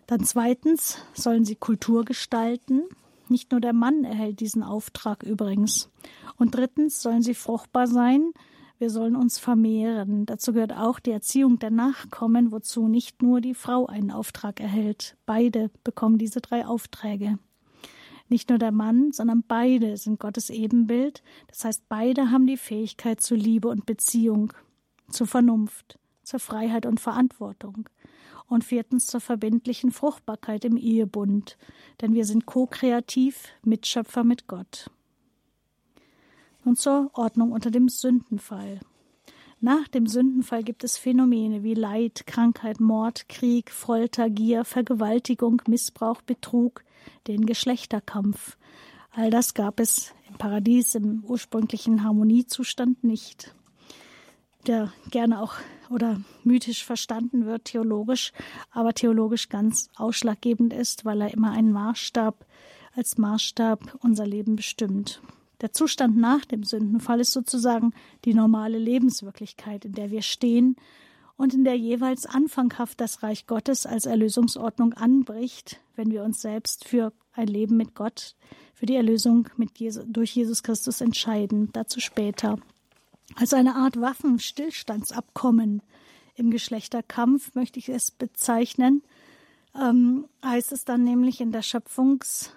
Dann 0.06 0.24
zweitens 0.24 1.00
sollen 1.16 1.46
sie 1.46 1.56
Kultur 1.56 2.06
gestalten. 2.06 2.84
Nicht 3.28 3.50
nur 3.50 3.60
der 3.60 3.74
Mann 3.74 4.04
erhält 4.04 4.40
diesen 4.40 4.62
Auftrag 4.62 5.24
übrigens. 5.24 5.90
Und 6.38 6.54
drittens 6.54 7.02
sollen 7.02 7.24
sie 7.24 7.34
fruchtbar 7.34 7.88
sein. 7.88 8.32
Wir 8.78 8.90
sollen 8.90 9.16
uns 9.16 9.40
vermehren. 9.40 10.26
Dazu 10.26 10.52
gehört 10.52 10.74
auch 10.74 11.00
die 11.00 11.12
Erziehung 11.12 11.60
der 11.60 11.72
Nachkommen, 11.72 12.52
wozu 12.52 12.88
nicht 12.88 13.22
nur 13.22 13.40
die 13.40 13.54
Frau 13.54 13.86
einen 13.86 14.12
Auftrag 14.12 14.60
erhält. 14.60 15.16
Beide 15.26 15.72
bekommen 15.84 16.18
diese 16.18 16.42
drei 16.42 16.66
Aufträge. 16.66 17.40
Nicht 18.28 18.50
nur 18.50 18.58
der 18.58 18.72
Mann, 18.72 19.12
sondern 19.12 19.44
beide 19.48 19.96
sind 19.98 20.20
Gottes 20.20 20.50
Ebenbild. 20.50 21.24
Das 21.48 21.64
heißt, 21.64 21.84
beide 21.88 22.32
haben 22.32 22.48
die 22.48 22.58
Fähigkeit 22.58 23.22
zur 23.22 23.38
Liebe 23.38 23.70
und 23.70 23.86
Beziehung, 23.86 24.52
zur 25.10 25.28
Vernunft, 25.28 26.00
zur 26.24 26.40
Freiheit 26.40 26.86
und 26.86 27.00
Verantwortung 27.00 27.88
und 28.48 28.64
viertens 28.64 29.08
zur 29.08 29.22
verbindlichen 29.22 29.92
Fruchtbarkeit 29.92 30.66
im 30.66 30.78
Ehebund, 30.78 31.58
denn 32.02 32.14
wir 32.14 32.26
sind 32.26 32.46
ko-kreativ, 32.46 33.50
Mitschöpfer 33.64 34.24
mit 34.24 34.48
Gott. 34.48 34.90
Und 36.66 36.78
zur 36.78 37.12
Ordnung 37.14 37.54
unter 37.54 37.72
dem 37.72 37.88
Sündenfall. 37.88 38.82
Nach 39.62 39.88
dem 39.88 40.06
Sündenfall 40.08 40.64
gibt 40.64 40.84
es 40.84 40.98
Phänomene 40.98 41.64
wie 41.64 41.76
Leid, 41.76 42.28
Krankheit, 42.28 42.82
Mord, 42.82 43.30
Krieg, 43.30 43.72
Folter, 43.72 44.30
Gier, 44.30 44.66
Vergewaltigung, 44.66 45.62
Missbrauch, 45.68 46.22
Betrug, 46.22 46.84
den 47.28 47.46
Geschlechterkampf. 47.46 48.58
All 49.12 49.30
das 49.30 49.54
gab 49.54 49.80
es 49.80 50.14
im 50.28 50.38
Paradies 50.38 50.96
im 50.96 51.24
ursprünglichen 51.24 52.04
Harmoniezustand 52.04 53.04
nicht. 53.04 53.54
der 54.68 54.92
gerne 55.12 55.42
auch 55.42 55.54
oder 55.90 56.22
mythisch 56.44 56.84
verstanden 56.84 57.46
wird, 57.46 57.66
theologisch, 57.66 58.34
aber 58.72 58.94
theologisch 58.94 59.50
ganz 59.50 59.90
ausschlaggebend 59.96 60.74
ist, 60.74 61.06
weil 61.06 61.22
er 61.22 61.34
immer 61.34 61.52
einen 61.52 61.72
Maßstab 61.72 62.46
als 62.96 63.18
Maßstab 63.18 64.00
unser 64.02 64.26
Leben 64.26 64.56
bestimmt. 64.56 65.22
Der 65.62 65.72
Zustand 65.72 66.18
nach 66.18 66.46
dem 66.46 66.64
Sündenfall 66.64 67.20
ist 67.20 67.32
sozusagen 67.32 67.94
die 68.26 68.34
normale 68.34 68.78
Lebenswirklichkeit, 68.78 69.86
in 69.86 69.94
der 69.94 70.12
wir 70.12 70.22
stehen 70.22 70.76
und 71.38 71.54
in 71.54 71.64
der 71.64 71.76
jeweils 71.76 72.26
anfanghaft 72.26 73.00
das 73.02 73.24
Reich 73.24 73.48
Gottes 73.48 73.86
als 73.86 74.06
Erlösungsordnung 74.06 74.94
anbricht, 74.94 75.82
wenn 75.96 76.12
wir 76.12 76.24
uns 76.24 76.42
selbst 76.42 76.88
für 76.88 77.14
ein 77.34 77.48
Leben 77.48 77.78
mit 77.78 77.96
Gott, 77.96 78.36
für 78.74 78.86
die 78.86 78.96
Erlösung 78.96 79.50
Jesus, 79.78 80.04
durch 80.08 80.36
Jesus 80.36 80.64
Christus 80.64 81.02
entscheiden. 81.02 81.70
Dazu 81.74 82.00
später. 82.00 82.58
Als 83.36 83.54
eine 83.54 83.76
Art 83.76 84.00
Waffenstillstandsabkommen 84.00 85.82
im 86.36 86.52
Geschlechterkampf 86.52 87.56
möchte 87.56 87.80
ich 87.80 87.90
es 87.90 88.12
bezeichnen, 88.12 89.02
ähm, 89.74 90.26
heißt 90.44 90.72
es 90.72 90.86
dann 90.86 91.04
nämlich 91.04 91.42
in 91.42 91.52
der 91.52 91.64
Schöpfungs- 91.64 92.52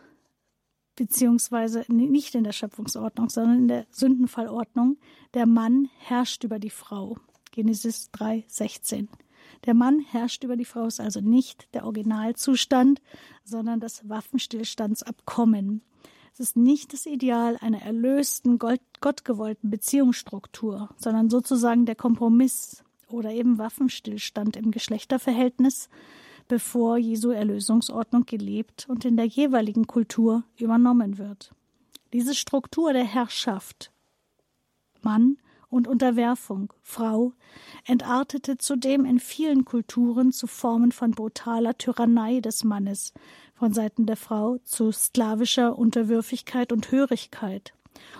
beziehungsweise 0.98 1.84
nicht 1.88 2.34
in 2.34 2.44
der 2.44 2.52
Schöpfungsordnung, 2.52 3.30
sondern 3.30 3.58
in 3.58 3.68
der 3.68 3.86
Sündenfallordnung, 3.90 4.98
der 5.32 5.46
Mann 5.46 5.88
herrscht 5.98 6.42
über 6.42 6.58
die 6.58 6.70
Frau. 6.70 7.16
Genesis 7.52 8.10
3, 8.10 8.44
16. 8.48 9.08
Der 9.64 9.74
Mann 9.74 10.00
herrscht 10.00 10.44
über 10.44 10.56
die 10.56 10.64
Frau 10.64 10.86
ist 10.86 11.00
also 11.00 11.20
nicht 11.20 11.72
der 11.72 11.84
Originalzustand, 11.84 13.00
sondern 13.44 13.80
das 13.80 14.08
Waffenstillstandsabkommen. 14.08 15.82
Es 16.32 16.40
ist 16.40 16.56
nicht 16.56 16.92
das 16.92 17.06
Ideal 17.06 17.56
einer 17.60 17.82
erlösten, 17.82 18.58
gottgewollten 18.58 19.70
Beziehungsstruktur, 19.70 20.90
sondern 20.96 21.30
sozusagen 21.30 21.86
der 21.86 21.96
Kompromiss 21.96 22.84
oder 23.08 23.30
eben 23.30 23.58
Waffenstillstand 23.58 24.56
im 24.56 24.70
Geschlechterverhältnis, 24.70 25.88
bevor 26.48 26.96
Jesu 26.96 27.30
Erlösungsordnung 27.30 28.24
gelebt 28.26 28.86
und 28.88 29.04
in 29.04 29.16
der 29.16 29.26
jeweiligen 29.26 29.86
Kultur 29.86 30.44
übernommen 30.56 31.18
wird. 31.18 31.52
Diese 32.12 32.34
Struktur 32.34 32.92
der 32.92 33.04
Herrschaft 33.04 33.92
Mann 35.02 35.36
und 35.68 35.86
Unterwerfung 35.86 36.72
Frau 36.82 37.32
entartete 37.84 38.56
zudem 38.56 39.04
in 39.04 39.20
vielen 39.20 39.64
Kulturen 39.64 40.32
zu 40.32 40.46
Formen 40.46 40.92
von 40.92 41.10
brutaler 41.10 41.76
Tyrannei 41.76 42.40
des 42.40 42.64
Mannes 42.64 43.12
von 43.54 43.74
Seiten 43.74 44.06
der 44.06 44.16
Frau 44.16 44.58
zu 44.64 44.90
sklavischer 44.92 45.78
Unterwürfigkeit 45.78 46.72
und 46.72 46.90
Hörigkeit 46.90 47.74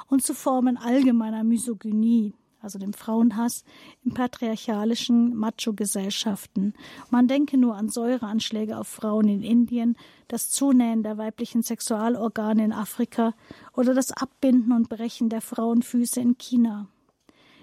und 0.08 0.22
zu 0.22 0.34
Formen 0.34 0.76
allgemeiner 0.76 1.44
Misogynie 1.44 2.34
also 2.60 2.78
dem 2.78 2.92
Frauenhass, 2.92 3.64
in 4.04 4.14
patriarchalischen 4.14 5.34
Macho-Gesellschaften. 5.34 6.74
Man 7.10 7.28
denke 7.28 7.56
nur 7.56 7.76
an 7.76 7.88
Säureanschläge 7.88 8.78
auf 8.78 8.88
Frauen 8.88 9.28
in 9.28 9.42
Indien, 9.42 9.96
das 10.28 10.50
Zunähen 10.50 11.02
der 11.02 11.18
weiblichen 11.18 11.62
Sexualorgane 11.62 12.64
in 12.64 12.72
Afrika 12.72 13.34
oder 13.76 13.94
das 13.94 14.12
Abbinden 14.12 14.72
und 14.72 14.88
Brechen 14.88 15.28
der 15.28 15.40
Frauenfüße 15.40 16.20
in 16.20 16.36
China. 16.38 16.88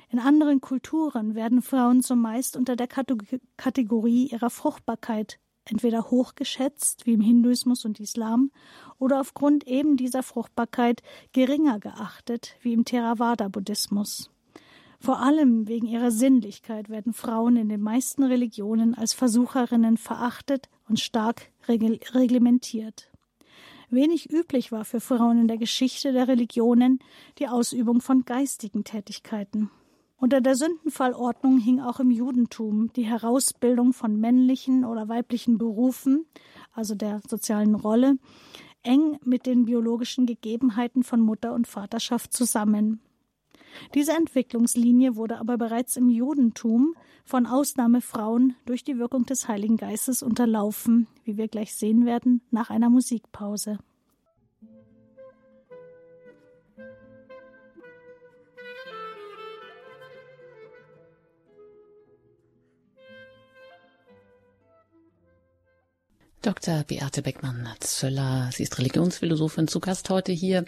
In 0.10 0.20
anderen 0.20 0.62
Kulturen 0.62 1.36
werden 1.36 1.62
Frauen 1.62 2.02
zumeist 2.02 2.56
unter 2.56 2.76
der 2.76 2.88
Kategorie 2.88 4.28
ihrer 4.28 4.50
Fruchtbarkeit 4.50 5.40
entweder 5.66 6.12
hochgeschätzt, 6.12 7.06
wie 7.06 7.14
im 7.14 7.22
Hinduismus 7.22 7.86
und 7.86 8.00
Islam, 8.00 8.52
oder 9.00 9.20
aufgrund 9.20 9.68
eben 9.68 9.98
dieser 9.98 10.24
Fruchtbarkeit 10.24 11.02
geringer 11.34 11.80
geachtet, 11.80 12.56
wie 12.62 12.74
im 12.74 12.86
Theravada-Buddhismus. 12.86 14.30
Vor 15.06 15.20
allem 15.20 15.68
wegen 15.68 15.86
ihrer 15.86 16.10
Sinnlichkeit 16.10 16.90
werden 16.90 17.14
Frauen 17.14 17.58
in 17.58 17.70
den 17.70 17.80
meisten 17.80 18.24
Religionen 18.24 18.96
als 18.96 19.14
Versucherinnen 19.14 19.98
verachtet 19.98 20.68
und 20.90 21.00
stark 21.00 21.52
reglementiert. 21.68 23.12
Wenig 23.92 24.32
üblich 24.32 24.72
war 24.72 24.84
für 24.84 25.00
Frauen 25.00 25.42
in 25.42 25.48
der 25.48 25.60
Geschichte 25.60 26.12
der 26.12 26.28
Religionen 26.28 26.98
die 27.38 27.48
Ausübung 27.48 28.02
von 28.02 28.26
geistigen 28.26 28.84
Tätigkeiten. 28.84 29.70
Unter 30.18 30.42
der 30.42 30.56
Sündenfallordnung 30.56 31.60
hing 31.60 31.82
auch 31.82 32.00
im 32.00 32.10
Judentum 32.10 32.92
die 32.94 33.06
Herausbildung 33.06 33.94
von 33.94 34.20
männlichen 34.20 34.84
oder 34.84 35.08
weiblichen 35.08 35.60
Berufen, 35.60 36.26
also 36.74 36.96
der 36.96 37.22
sozialen 37.30 37.76
Rolle, 37.76 38.18
eng 38.82 39.20
mit 39.24 39.46
den 39.46 39.66
biologischen 39.66 40.26
Gegebenheiten 40.26 41.04
von 41.04 41.22
Mutter 41.22 41.54
und 41.54 41.68
Vaterschaft 41.68 42.34
zusammen. 42.34 43.02
Diese 43.94 44.14
Entwicklungslinie 44.14 45.16
wurde 45.16 45.38
aber 45.38 45.58
bereits 45.58 45.98
im 45.98 46.10
Judentum 46.10 46.96
von 47.24 47.46
Ausnahmefrauen 47.46 48.56
durch 48.66 48.84
die 48.84 48.98
Wirkung 48.98 49.26
des 49.26 49.48
Heiligen 49.48 49.78
Geistes 49.78 50.24
unterlaufen, 50.24 51.08
wie 51.24 51.38
wir 51.38 51.48
gleich 51.48 51.76
sehen 51.76 52.06
werden, 52.06 52.42
nach 52.52 52.70
einer 52.70 52.90
Musikpause. 52.90 53.80
Dr. 66.46 66.84
Beate 66.84 67.24
Beckmann-Zöller, 67.24 68.52
sie 68.54 68.62
ist 68.62 68.78
Religionsphilosophin 68.78 69.68
zu 69.68 69.80
Gast 69.80 70.12
heute 70.12 70.32
hier 70.32 70.66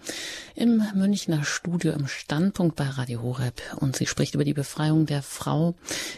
im 0.56 0.82
Münchner 0.96 1.44
Studio 1.44 1.92
im 1.92 2.08
Standpunkt 2.08 2.76
bei 2.76 2.86
Radio 2.86 3.22
Horeb 3.22 3.62
und 3.76 3.96
sie 3.96 4.08
spricht 4.08 4.34
über 4.34 4.44
die 4.44 4.56
Befreiung 4.56 5.06
der 5.06 5.22
Frau 5.22 5.76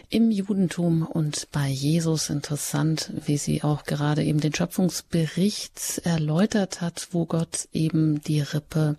im 0.08 0.32
Judentum 0.32 1.06
und 1.06 1.50
bei 1.52 1.68
Jesus. 1.68 2.30
Interessant, 2.30 3.12
wie 3.26 3.38
sie 3.38 3.62
auch 3.62 3.84
gerade 3.84 4.24
eben 4.24 4.40
den 4.40 4.56
Schöpfungsbericht 4.56 6.04
erläutert 6.06 6.80
hat, 6.80 7.10
wo 7.12 7.26
Gott 7.26 7.68
eben 7.74 8.22
die 8.22 8.40
Rippe 8.40 8.96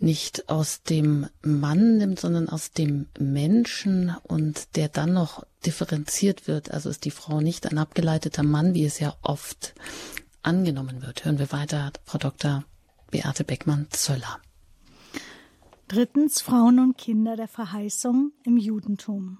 nicht 0.00 0.48
aus 0.48 0.82
dem 0.82 1.28
Mann 1.42 1.98
nimmt, 1.98 2.18
sondern 2.18 2.48
aus 2.48 2.72
dem 2.72 3.06
Menschen 3.20 4.16
und 4.24 4.74
der 4.74 4.88
dann 4.88 5.12
noch 5.12 5.46
differenziert 5.64 6.46
wird. 6.46 6.70
Also 6.70 6.90
ist 6.90 7.04
die 7.04 7.10
Frau 7.10 7.40
nicht 7.40 7.66
ein 7.66 7.78
abgeleiteter 7.78 8.42
Mann, 8.42 8.74
wie 8.74 8.84
es 8.84 8.98
ja 8.98 9.14
oft 9.22 9.74
angenommen 10.42 11.02
wird. 11.02 11.24
Hören 11.24 11.38
wir 11.38 11.52
weiter, 11.52 11.92
Frau 12.04 12.18
Dr. 12.18 12.64
Beate 13.10 13.44
Beckmann-Zöller. 13.44 14.40
Drittens 15.88 16.40
Frauen 16.40 16.80
und 16.80 16.98
Kinder 16.98 17.36
der 17.36 17.48
Verheißung 17.48 18.32
im 18.44 18.56
Judentum. 18.56 19.38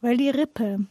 Weil 0.00 0.16
die 0.16 0.28
Rippe, 0.28 0.86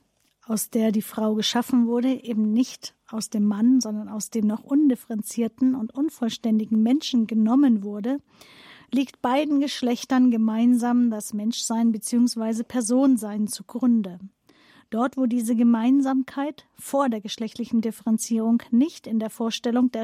aus 0.46 0.70
der 0.70 0.92
die 0.92 1.04
Frau 1.04 1.36
geschaffen 1.36 1.88
wurde, 1.88 2.24
eben 2.24 2.52
nicht 2.52 2.96
aus 3.08 3.30
dem 3.30 3.46
Mann, 3.46 3.80
sondern 3.80 4.10
aus 4.10 4.30
dem 4.30 4.48
noch 4.48 4.64
undifferenzierten 4.64 5.76
und 5.76 5.94
unvollständigen 5.94 6.82
Menschen 6.82 7.28
genommen 7.28 7.84
wurde, 7.84 8.20
liegt 8.92 9.22
beiden 9.22 9.60
Geschlechtern 9.60 10.32
gemeinsam 10.32 11.10
das 11.10 11.34
Menschsein 11.34 11.92
bzw. 11.92 12.64
Personsein 12.64 13.48
zugrunde. 13.48 14.20
Dort, 14.92 15.16
wo 15.16 15.26
diese 15.26 15.56
Gemeinsamkeit 15.56 16.66
vor 16.78 17.08
der 17.08 17.22
geschlechtlichen 17.22 17.80
Differenzierung 17.80 18.62
nicht 18.72 19.08
in 19.08 19.20
der 19.20 19.30
Vorstellung 19.30 19.90
der 19.90 20.04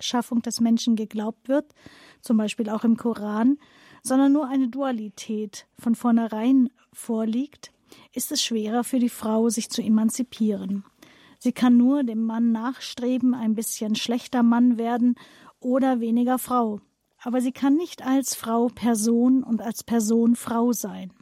Schaffung 0.00 0.42
des 0.42 0.60
Menschen 0.60 0.96
geglaubt 0.96 1.48
wird, 1.48 1.72
zum 2.20 2.36
Beispiel 2.36 2.68
auch 2.68 2.82
im 2.82 2.96
Koran, 2.96 3.58
sondern 4.02 4.32
nur 4.32 4.48
eine 4.48 4.68
Dualität 4.68 5.68
von 5.78 5.94
vornherein 5.94 6.68
vorliegt, 6.92 7.72
ist 8.12 8.32
es 8.32 8.42
schwerer 8.42 8.82
für 8.82 8.98
die 8.98 9.08
Frau, 9.08 9.48
sich 9.50 9.70
zu 9.70 9.82
emanzipieren. 9.82 10.84
Sie 11.38 11.52
kann 11.52 11.76
nur 11.76 12.02
dem 12.02 12.24
Mann 12.24 12.50
nachstreben, 12.50 13.34
ein 13.34 13.54
bisschen 13.54 13.94
schlechter 13.94 14.42
Mann 14.42 14.78
werden 14.78 15.14
oder 15.60 16.00
weniger 16.00 16.38
Frau, 16.40 16.80
aber 17.22 17.40
sie 17.40 17.52
kann 17.52 17.76
nicht 17.76 18.04
als 18.04 18.34
Frau 18.34 18.66
Person 18.66 19.44
und 19.44 19.62
als 19.62 19.84
Person 19.84 20.34
Frau 20.34 20.72
sein. 20.72 21.12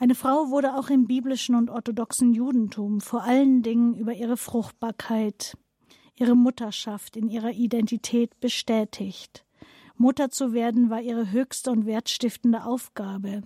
Eine 0.00 0.14
Frau 0.14 0.48
wurde 0.48 0.76
auch 0.76 0.88
im 0.88 1.06
biblischen 1.06 1.54
und 1.54 1.68
orthodoxen 1.68 2.32
Judentum 2.32 3.02
vor 3.02 3.22
allen 3.22 3.62
Dingen 3.62 3.94
über 3.94 4.14
ihre 4.14 4.38
Fruchtbarkeit, 4.38 5.58
ihre 6.14 6.34
Mutterschaft 6.34 7.18
in 7.18 7.28
ihrer 7.28 7.50
Identität 7.50 8.40
bestätigt. 8.40 9.44
Mutter 9.98 10.30
zu 10.30 10.54
werden 10.54 10.88
war 10.88 11.02
ihre 11.02 11.30
höchste 11.30 11.70
und 11.70 11.84
wertstiftende 11.84 12.64
Aufgabe. 12.64 13.42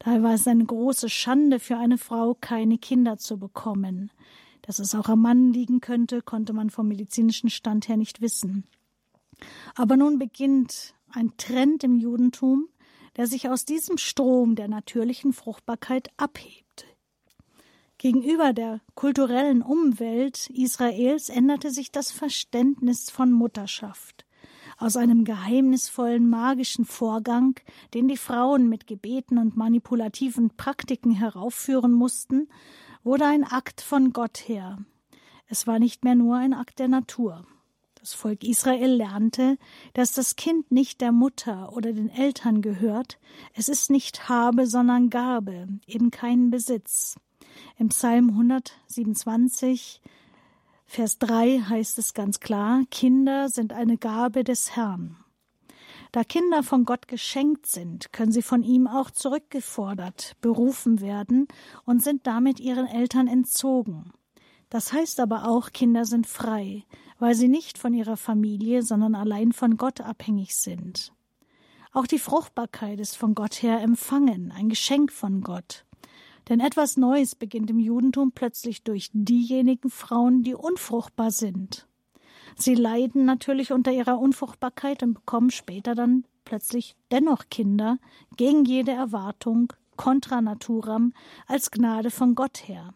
Daher 0.00 0.22
war 0.22 0.34
es 0.34 0.46
eine 0.46 0.66
große 0.66 1.08
Schande 1.08 1.58
für 1.58 1.78
eine 1.78 1.96
Frau, 1.96 2.36
keine 2.38 2.76
Kinder 2.76 3.16
zu 3.16 3.38
bekommen. 3.38 4.12
Dass 4.60 4.80
es 4.80 4.94
auch 4.94 5.08
am 5.08 5.22
Mann 5.22 5.54
liegen 5.54 5.80
könnte, 5.80 6.20
konnte 6.20 6.52
man 6.52 6.68
vom 6.68 6.86
medizinischen 6.86 7.48
Stand 7.48 7.88
her 7.88 7.96
nicht 7.96 8.20
wissen. 8.20 8.64
Aber 9.74 9.96
nun 9.96 10.18
beginnt 10.18 10.94
ein 11.14 11.32
Trend 11.38 11.82
im 11.82 11.96
Judentum, 11.96 12.68
der 13.16 13.26
sich 13.26 13.48
aus 13.48 13.64
diesem 13.64 13.98
Strom 13.98 14.54
der 14.54 14.68
natürlichen 14.68 15.32
Fruchtbarkeit 15.32 16.08
abhebt. 16.16 16.86
Gegenüber 17.98 18.52
der 18.52 18.80
kulturellen 18.94 19.62
Umwelt 19.62 20.50
Israels 20.50 21.28
änderte 21.28 21.70
sich 21.70 21.90
das 21.90 22.10
Verständnis 22.10 23.10
von 23.10 23.32
Mutterschaft. 23.32 24.26
Aus 24.76 24.96
einem 24.96 25.24
geheimnisvollen 25.24 26.28
magischen 26.28 26.84
Vorgang, 26.84 27.58
den 27.94 28.08
die 28.08 28.16
Frauen 28.16 28.68
mit 28.68 28.86
Gebeten 28.86 29.38
und 29.38 29.56
manipulativen 29.56 30.50
Praktiken 30.56 31.12
heraufführen 31.12 31.92
mussten, 31.92 32.48
wurde 33.04 33.26
ein 33.26 33.44
Akt 33.44 33.80
von 33.80 34.12
Gott 34.12 34.48
her. 34.48 34.78
Es 35.46 35.66
war 35.66 35.78
nicht 35.78 36.04
mehr 36.04 36.14
nur 36.14 36.36
ein 36.36 36.52
Akt 36.52 36.80
der 36.80 36.88
Natur. 36.88 37.46
Das 38.04 38.12
Volk 38.12 38.44
Israel 38.44 38.96
lernte, 38.96 39.56
dass 39.94 40.12
das 40.12 40.36
Kind 40.36 40.70
nicht 40.70 41.00
der 41.00 41.10
Mutter 41.10 41.72
oder 41.72 41.94
den 41.94 42.10
Eltern 42.10 42.60
gehört, 42.60 43.18
es 43.54 43.70
ist 43.70 43.90
nicht 43.90 44.28
Habe, 44.28 44.66
sondern 44.66 45.08
Gabe, 45.08 45.68
eben 45.86 46.10
kein 46.10 46.50
Besitz. 46.50 47.16
Im 47.78 47.88
Psalm 47.88 48.28
127, 48.28 50.02
Vers 50.84 51.18
3 51.18 51.60
heißt 51.60 51.96
es 51.96 52.12
ganz 52.12 52.40
klar, 52.40 52.82
Kinder 52.90 53.48
sind 53.48 53.72
eine 53.72 53.96
Gabe 53.96 54.44
des 54.44 54.76
Herrn. 54.76 55.16
Da 56.12 56.24
Kinder 56.24 56.62
von 56.62 56.84
Gott 56.84 57.08
geschenkt 57.08 57.64
sind, 57.64 58.12
können 58.12 58.32
sie 58.32 58.42
von 58.42 58.62
ihm 58.62 58.86
auch 58.86 59.12
zurückgefordert, 59.12 60.36
berufen 60.42 61.00
werden 61.00 61.48
und 61.86 62.02
sind 62.02 62.26
damit 62.26 62.60
ihren 62.60 62.86
Eltern 62.86 63.28
entzogen. 63.28 64.12
Das 64.74 64.92
heißt 64.92 65.20
aber 65.20 65.46
auch, 65.46 65.70
Kinder 65.70 66.04
sind 66.04 66.26
frei, 66.26 66.82
weil 67.20 67.36
sie 67.36 67.46
nicht 67.46 67.78
von 67.78 67.94
ihrer 67.94 68.16
Familie, 68.16 68.82
sondern 68.82 69.14
allein 69.14 69.52
von 69.52 69.76
Gott 69.76 70.00
abhängig 70.00 70.56
sind. 70.56 71.12
Auch 71.92 72.08
die 72.08 72.18
Fruchtbarkeit 72.18 72.98
ist 72.98 73.16
von 73.16 73.36
Gott 73.36 73.62
her 73.62 73.80
empfangen, 73.82 74.50
ein 74.50 74.68
Geschenk 74.68 75.12
von 75.12 75.42
Gott. 75.42 75.84
Denn 76.48 76.58
etwas 76.58 76.96
Neues 76.96 77.36
beginnt 77.36 77.70
im 77.70 77.78
Judentum 77.78 78.32
plötzlich 78.32 78.82
durch 78.82 79.10
diejenigen 79.12 79.90
Frauen, 79.90 80.42
die 80.42 80.56
unfruchtbar 80.56 81.30
sind. 81.30 81.86
Sie 82.56 82.74
leiden 82.74 83.24
natürlich 83.26 83.70
unter 83.70 83.92
ihrer 83.92 84.18
Unfruchtbarkeit 84.18 85.04
und 85.04 85.14
bekommen 85.14 85.52
später 85.52 85.94
dann 85.94 86.24
plötzlich 86.44 86.96
dennoch 87.12 87.44
Kinder 87.48 87.98
gegen 88.36 88.64
jede 88.64 88.90
Erwartung, 88.90 89.72
contra 89.94 90.42
naturam, 90.42 91.12
als 91.46 91.70
Gnade 91.70 92.10
von 92.10 92.34
Gott 92.34 92.66
her. 92.66 92.92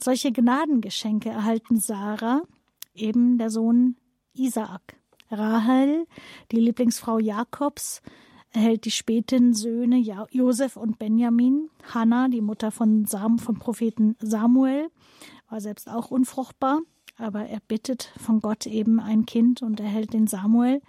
Solche 0.00 0.30
Gnadengeschenke 0.32 1.28
erhalten 1.28 1.78
Sarah, 1.80 2.42
eben 2.94 3.36
der 3.38 3.50
Sohn 3.50 3.96
Isaak. 4.32 4.96
Rahel, 5.30 6.06
die 6.52 6.60
Lieblingsfrau 6.60 7.18
Jakobs, 7.18 8.00
erhält 8.52 8.84
die 8.84 8.90
späten 8.90 9.52
Söhne 9.52 9.98
Josef 10.30 10.76
und 10.76 10.98
Benjamin. 10.98 11.68
Hannah, 11.92 12.28
die 12.28 12.40
Mutter 12.40 12.70
von 12.70 13.04
Sam, 13.04 13.38
vom 13.38 13.58
Propheten 13.58 14.16
Samuel, 14.20 14.88
war 15.50 15.60
selbst 15.60 15.90
auch 15.90 16.10
unfruchtbar, 16.10 16.80
aber 17.16 17.46
er 17.46 17.60
bittet 17.60 18.12
von 18.18 18.40
Gott 18.40 18.66
eben 18.66 19.00
ein 19.00 19.26
Kind 19.26 19.62
und 19.62 19.80
erhält 19.80 20.12
den 20.12 20.26
Samuel. 20.26 20.80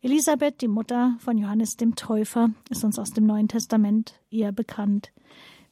Elisabeth, 0.00 0.60
die 0.62 0.68
Mutter 0.68 1.16
von 1.18 1.36
Johannes 1.36 1.76
dem 1.76 1.94
Täufer, 1.94 2.50
ist 2.70 2.84
uns 2.84 2.98
aus 2.98 3.10
dem 3.10 3.24
Neuen 3.24 3.48
Testament 3.48 4.20
eher 4.30 4.52
bekannt. 4.52 5.12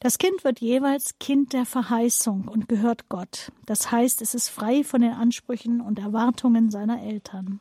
Das 0.03 0.16
Kind 0.16 0.44
wird 0.44 0.61
jeweils 0.61 1.18
Kind 1.18 1.53
der 1.53 1.66
Verheißung 1.66 2.48
und 2.48 2.70
gehört 2.70 3.11
Gott. 3.11 3.53
Das 3.66 3.92
heißt, 3.92 4.22
es 4.22 4.34
ist 4.34 4.48
frei 4.48 4.82
von 4.82 5.03
den 5.03 5.12
Ansprüchen 5.12 5.82
und 5.82 5.98
Erwartungen 5.98 6.70
seiner 6.70 7.03
Eltern. 7.03 7.61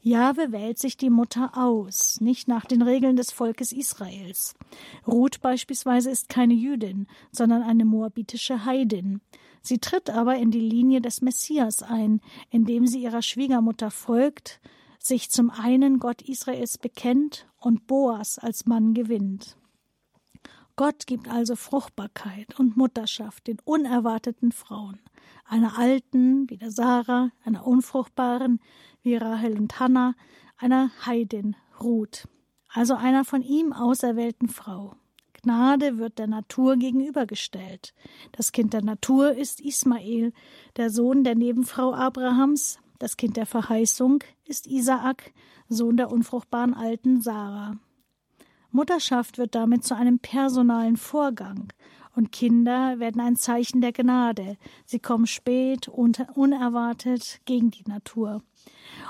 Jahwe 0.00 0.50
wählt 0.50 0.78
sich 0.78 0.96
die 0.96 1.10
Mutter 1.10 1.52
aus, 1.54 2.22
nicht 2.22 2.48
nach 2.48 2.64
den 2.64 2.80
Regeln 2.80 3.16
des 3.16 3.32
Volkes 3.32 3.72
Israels. 3.72 4.54
Ruth 5.06 5.42
beispielsweise 5.42 6.08
ist 6.08 6.30
keine 6.30 6.54
Jüdin, 6.54 7.06
sondern 7.32 7.62
eine 7.62 7.84
moabitische 7.84 8.64
Heidin. 8.64 9.20
Sie 9.60 9.78
tritt 9.78 10.08
aber 10.08 10.36
in 10.36 10.50
die 10.50 10.60
Linie 10.60 11.02
des 11.02 11.20
Messias 11.20 11.82
ein, 11.82 12.22
indem 12.48 12.86
sie 12.86 13.02
ihrer 13.02 13.20
Schwiegermutter 13.20 13.90
folgt, 13.90 14.60
sich 14.98 15.28
zum 15.28 15.50
einen 15.50 15.98
Gott 15.98 16.22
Israels 16.22 16.78
bekennt 16.78 17.46
und 17.60 17.86
Boas 17.86 18.38
als 18.38 18.64
Mann 18.64 18.94
gewinnt. 18.94 19.58
Gott 20.78 21.08
gibt 21.08 21.28
also 21.28 21.56
Fruchtbarkeit 21.56 22.56
und 22.56 22.76
Mutterschaft 22.76 23.48
den 23.48 23.58
unerwarteten 23.64 24.52
Frauen, 24.52 25.00
einer 25.44 25.76
alten 25.76 26.48
wie 26.48 26.56
der 26.56 26.70
Sarah, 26.70 27.32
einer 27.44 27.66
unfruchtbaren 27.66 28.60
wie 29.02 29.16
Rahel 29.16 29.58
und 29.58 29.80
Hannah, 29.80 30.14
einer 30.56 30.92
Heidin 31.04 31.56
Ruth, 31.80 32.28
also 32.68 32.94
einer 32.94 33.24
von 33.24 33.42
ihm 33.42 33.72
auserwählten 33.72 34.48
Frau. 34.48 34.94
Gnade 35.42 35.98
wird 35.98 36.20
der 36.20 36.28
Natur 36.28 36.76
gegenübergestellt. 36.76 37.92
Das 38.30 38.52
Kind 38.52 38.72
der 38.72 38.84
Natur 38.84 39.32
ist 39.32 39.60
Ismael, 39.60 40.32
der 40.76 40.90
Sohn 40.90 41.24
der 41.24 41.34
Nebenfrau 41.34 41.92
Abrahams, 41.92 42.78
das 43.00 43.16
Kind 43.16 43.36
der 43.36 43.46
Verheißung 43.46 44.22
ist 44.44 44.68
Isaak, 44.68 45.32
Sohn 45.68 45.96
der 45.96 46.12
unfruchtbaren 46.12 46.74
alten 46.74 47.20
Sarah. 47.20 47.78
Mutterschaft 48.78 49.38
wird 49.38 49.56
damit 49.56 49.82
zu 49.82 49.96
einem 49.96 50.20
personalen 50.20 50.96
Vorgang 50.96 51.72
und 52.14 52.30
Kinder 52.30 53.00
werden 53.00 53.20
ein 53.20 53.34
Zeichen 53.34 53.80
der 53.80 53.90
Gnade. 53.90 54.56
Sie 54.86 55.00
kommen 55.00 55.26
spät 55.26 55.88
und 55.88 56.24
unerwartet 56.36 57.40
gegen 57.44 57.72
die 57.72 57.82
Natur. 57.88 58.40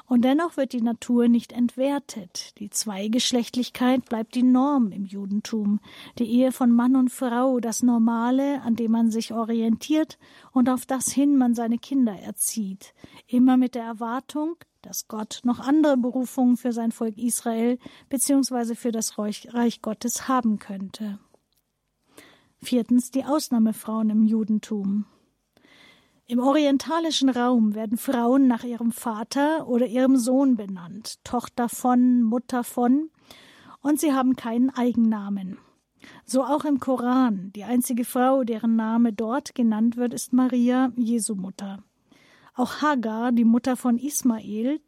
Und 0.06 0.24
dennoch 0.24 0.56
wird 0.56 0.72
die 0.72 0.80
Natur 0.80 1.28
nicht 1.28 1.52
entwertet. 1.52 2.58
Die 2.58 2.70
Zweigeschlechtlichkeit 2.70 4.06
bleibt 4.06 4.34
die 4.36 4.42
Norm 4.42 4.90
im 4.90 5.04
Judentum. 5.04 5.80
Die 6.18 6.30
Ehe 6.30 6.50
von 6.50 6.72
Mann 6.72 6.96
und 6.96 7.10
Frau, 7.10 7.60
das 7.60 7.82
Normale, 7.82 8.62
an 8.62 8.74
dem 8.74 8.92
man 8.92 9.10
sich 9.10 9.34
orientiert 9.34 10.18
und 10.52 10.70
auf 10.70 10.86
das 10.86 11.12
hin 11.12 11.36
man 11.36 11.54
seine 11.54 11.76
Kinder 11.76 12.18
erzieht. 12.18 12.94
Immer 13.26 13.58
mit 13.58 13.74
der 13.74 13.84
Erwartung, 13.84 14.56
dass 14.83 15.09
Gott 15.09 15.41
noch 15.45 15.61
andere 15.61 15.97
Berufungen 15.97 16.57
für 16.57 16.72
sein 16.72 16.93
Volk 16.93 17.18
Israel 17.18 17.79
bzw. 18.09 18.74
für 18.74 18.93
das 18.93 19.18
Reich 19.18 19.83
Gottes 19.83 20.29
haben 20.29 20.59
könnte. 20.59 21.18
Viertens 22.61 23.11
die 23.11 23.24
Ausnahmefrauen 23.24 24.11
im 24.11 24.24
Judentum. 24.24 25.07
Im 26.26 26.41
orientalischen 26.41 27.31
Raum 27.31 27.74
werden 27.74 27.97
Frauen 27.97 28.49
nach 28.49 28.64
ihrem 28.64 28.93
Vater 28.93 29.66
oder 29.66 29.87
ihrem 29.87 30.16
Sohn 30.16 30.57
benannt, 30.57 31.24
Tochter 31.24 31.68
von, 31.68 32.22
Mutter 32.22 32.64
von, 32.64 33.11
und 33.81 33.99
sie 33.99 34.12
haben 34.12 34.37
keinen 34.37 34.70
Eigennamen. 34.70 35.59
So 36.24 36.45
auch 36.45 36.64
im 36.64 36.81
Koran. 36.81 37.53
Die 37.55 37.64
einzige 37.64 38.05
Frau, 38.05 38.45
deren 38.45 38.76
Name 38.76 39.12
dort 39.12 39.55
genannt 39.55 39.97
wird, 39.97 40.12
ist 40.12 40.33
Maria, 40.33 40.93
Jesu 40.97 41.35
Mutter. 41.35 41.83
Auch 42.59 42.82
Hagar, 42.82 43.30
die 43.30 43.44
Mutter 43.44 43.76
von 43.76 43.98
Ismael, 43.98 44.80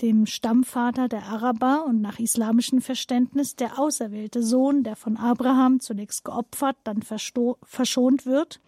dem 0.00 0.24
Stammvater 0.24 1.06
der 1.06 1.24
Araber 1.24 1.84
und 1.84 2.00
nach 2.00 2.18
islamischem 2.18 2.80
Verständnis 2.80 3.56
der 3.56 3.78
auserwählte 3.78 4.42
Sohn, 4.42 4.84
der 4.84 4.96
von 4.96 5.18
Abraham 5.18 5.80
zunächst 5.80 6.24
geopfert, 6.24 6.78
dann 6.84 7.02
verschont 7.02 8.24
wird, 8.24 8.62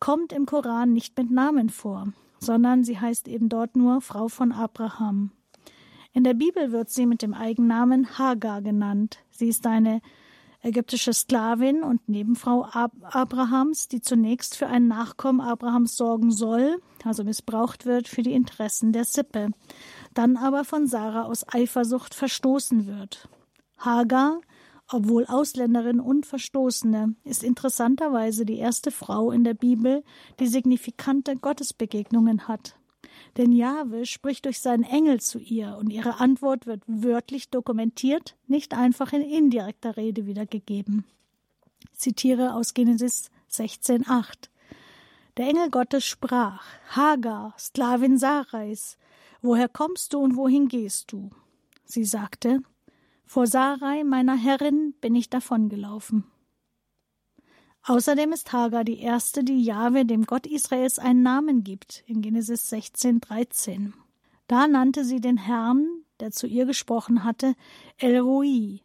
kommt 0.00 0.32
im 0.32 0.46
Koran 0.46 0.94
nicht 0.94 1.18
mit 1.18 1.30
Namen 1.30 1.68
vor, 1.68 2.10
sondern 2.38 2.84
sie 2.84 2.98
heißt 2.98 3.28
eben 3.28 3.50
dort 3.50 3.76
nur 3.76 4.00
Frau 4.00 4.28
von 4.28 4.50
Abraham. 4.50 5.30
In 6.14 6.24
der 6.24 6.32
Bibel 6.32 6.72
wird 6.72 6.88
sie 6.88 7.04
mit 7.04 7.20
dem 7.20 7.34
Eigennamen 7.34 8.18
Hagar 8.18 8.62
genannt. 8.62 9.18
Sie 9.28 9.48
ist 9.48 9.66
eine 9.66 10.00
ägyptische 10.66 11.12
Sklavin 11.12 11.82
und 11.82 12.08
Nebenfrau 12.08 12.64
Ab 12.64 12.92
Abrahams, 13.02 13.88
die 13.88 14.00
zunächst 14.00 14.56
für 14.56 14.66
einen 14.66 14.88
Nachkommen 14.88 15.40
Abrahams 15.40 15.96
sorgen 15.96 16.30
soll, 16.30 16.80
also 17.04 17.24
missbraucht 17.24 17.86
wird 17.86 18.08
für 18.08 18.22
die 18.22 18.32
Interessen 18.32 18.92
der 18.92 19.04
Sippe, 19.04 19.50
dann 20.14 20.36
aber 20.36 20.64
von 20.64 20.86
Sarah 20.86 21.22
aus 21.22 21.46
Eifersucht 21.48 22.14
verstoßen 22.14 22.86
wird. 22.86 23.28
Hagar, 23.78 24.40
obwohl 24.90 25.26
Ausländerin 25.26 26.00
und 26.00 26.26
Verstoßene, 26.26 27.14
ist 27.24 27.42
interessanterweise 27.42 28.44
die 28.44 28.58
erste 28.58 28.90
Frau 28.90 29.30
in 29.30 29.44
der 29.44 29.54
Bibel, 29.54 30.04
die 30.38 30.46
signifikante 30.46 31.36
Gottesbegegnungen 31.36 32.48
hat. 32.48 32.76
Denn 33.36 33.52
Jahwe 33.52 34.06
spricht 34.06 34.46
durch 34.46 34.60
seinen 34.60 34.84
Engel 34.84 35.20
zu 35.20 35.38
ihr 35.38 35.76
und 35.78 35.90
ihre 35.90 36.20
Antwort 36.20 36.66
wird 36.66 36.82
wörtlich 36.86 37.50
dokumentiert, 37.50 38.36
nicht 38.46 38.72
einfach 38.72 39.12
in 39.12 39.20
indirekter 39.20 39.96
Rede 39.96 40.26
wiedergegeben. 40.26 41.04
Zitiere 41.92 42.54
aus 42.54 42.72
Genesis 42.72 43.30
16,8. 43.50 44.48
Der 45.36 45.48
Engel 45.48 45.70
Gottes 45.70 46.06
sprach: 46.06 46.64
Hagar, 46.88 47.54
Sklavin 47.58 48.16
Sarais, 48.16 48.96
woher 49.42 49.68
kommst 49.68 50.14
du 50.14 50.18
und 50.18 50.36
wohin 50.36 50.68
gehst 50.68 51.12
du? 51.12 51.30
Sie 51.84 52.04
sagte: 52.04 52.60
Vor 53.26 53.46
Sarai, 53.46 54.02
meiner 54.02 54.36
Herrin, 54.36 54.94
bin 55.00 55.14
ich 55.14 55.28
davongelaufen. 55.28 56.24
Außerdem 57.88 58.32
ist 58.32 58.52
Hagar 58.52 58.82
die 58.82 58.98
erste, 58.98 59.44
die 59.44 59.62
Jahwe, 59.62 60.04
dem 60.04 60.24
Gott 60.24 60.44
Israels, 60.44 60.98
einen 60.98 61.22
Namen 61.22 61.62
gibt, 61.62 62.02
in 62.08 62.20
Genesis 62.20 62.68
16, 62.68 63.20
13. 63.20 63.94
Da 64.48 64.66
nannte 64.66 65.04
sie 65.04 65.20
den 65.20 65.36
Herrn, 65.36 65.86
der 66.18 66.32
zu 66.32 66.48
ihr 66.48 66.66
gesprochen 66.66 67.22
hatte, 67.22 67.54
El 67.96 68.18
Roi, 68.18 68.80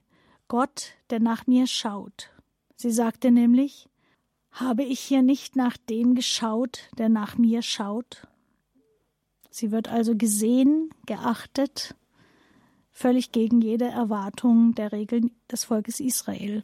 Gott, 0.47 0.93
der 1.09 1.19
nach 1.19 1.47
mir 1.47 1.65
schaut. 1.65 2.29
Sie 2.75 2.91
sagte 2.91 3.31
nämlich, 3.31 3.89
habe 4.51 4.83
ich 4.83 4.99
hier 4.99 5.23
nicht 5.23 5.55
nach 5.55 5.77
dem 5.77 6.13
geschaut, 6.13 6.89
der 6.99 7.09
nach 7.09 7.39
mir 7.39 7.63
schaut? 7.63 8.27
Sie 9.49 9.71
wird 9.71 9.87
also 9.87 10.15
gesehen, 10.15 10.91
geachtet, 11.07 11.95
völlig 12.91 13.31
gegen 13.31 13.61
jede 13.61 13.85
Erwartung 13.85 14.75
der 14.75 14.91
Regeln 14.91 15.31
des 15.51 15.63
Volkes 15.63 15.99
Israel. 15.99 16.61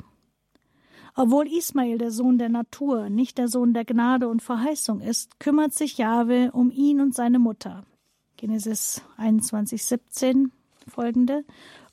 Obwohl 1.20 1.48
Ismael 1.48 1.98
der 1.98 2.12
Sohn 2.12 2.38
der 2.38 2.50
Natur, 2.50 3.10
nicht 3.10 3.40
der 3.40 3.48
Sohn 3.48 3.74
der 3.74 3.86
Gnade 3.86 4.28
und 4.28 4.44
Verheißung 4.44 5.02
ist, 5.02 5.40
kümmert 5.40 5.74
sich 5.74 5.98
Jahwe 5.98 6.52
um 6.54 6.70
ihn 6.70 7.02
und 7.02 7.16
seine 7.16 7.40
Mutter. 7.40 7.86
Genesis 8.38 9.02
21, 9.18 9.84
17 9.84 10.52
folgende. 10.88 11.44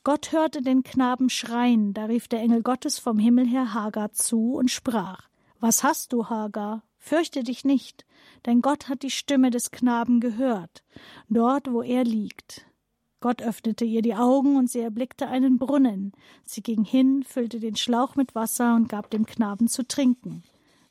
Gott 0.03 0.33
hörte 0.33 0.61
den 0.61 0.83
Knaben 0.83 1.31
schreien, 1.31 1.95
da 1.95 2.05
rief 2.05 2.29
der 2.29 2.41
Engel 2.41 2.63
Gottes 2.63 2.99
vom 2.99 3.19
Himmel 3.19 3.47
her 3.47 3.73
Hagar 3.73 4.13
zu 4.13 4.57
und 4.57 4.71
sprach: 4.71 5.31
Was 5.59 5.83
hast 5.83 6.13
du, 6.13 6.29
Hagar? 6.29 6.83
Fürchte 6.99 7.45
dich 7.45 7.65
nicht, 7.65 8.05
denn 8.45 8.61
Gott 8.61 8.91
hat 8.91 9.03
die 9.03 9.11
Stimme 9.11 9.51
des 9.51 9.71
Knaben 9.71 10.21
gehört, 10.21 10.85
dort, 11.31 11.73
wo 11.73 11.81
er 11.81 12.05
liegt. 12.05 12.67
Gott 13.25 13.41
öffnete 13.41 13.87
ihr 13.87 14.03
die 14.03 14.15
Augen 14.15 14.59
und 14.59 14.69
sie 14.69 14.81
erblickte 14.81 15.29
einen 15.29 15.57
Brunnen. 15.57 16.13
Sie 16.45 16.61
ging 16.61 16.85
hin, 16.85 17.25
füllte 17.27 17.59
den 17.59 17.75
Schlauch 17.75 18.17
mit 18.17 18.35
Wasser 18.35 18.75
und 18.75 18.91
gab 18.91 19.09
dem 19.09 19.25
Knaben 19.25 19.67
zu 19.67 19.89
trinken. 19.89 20.43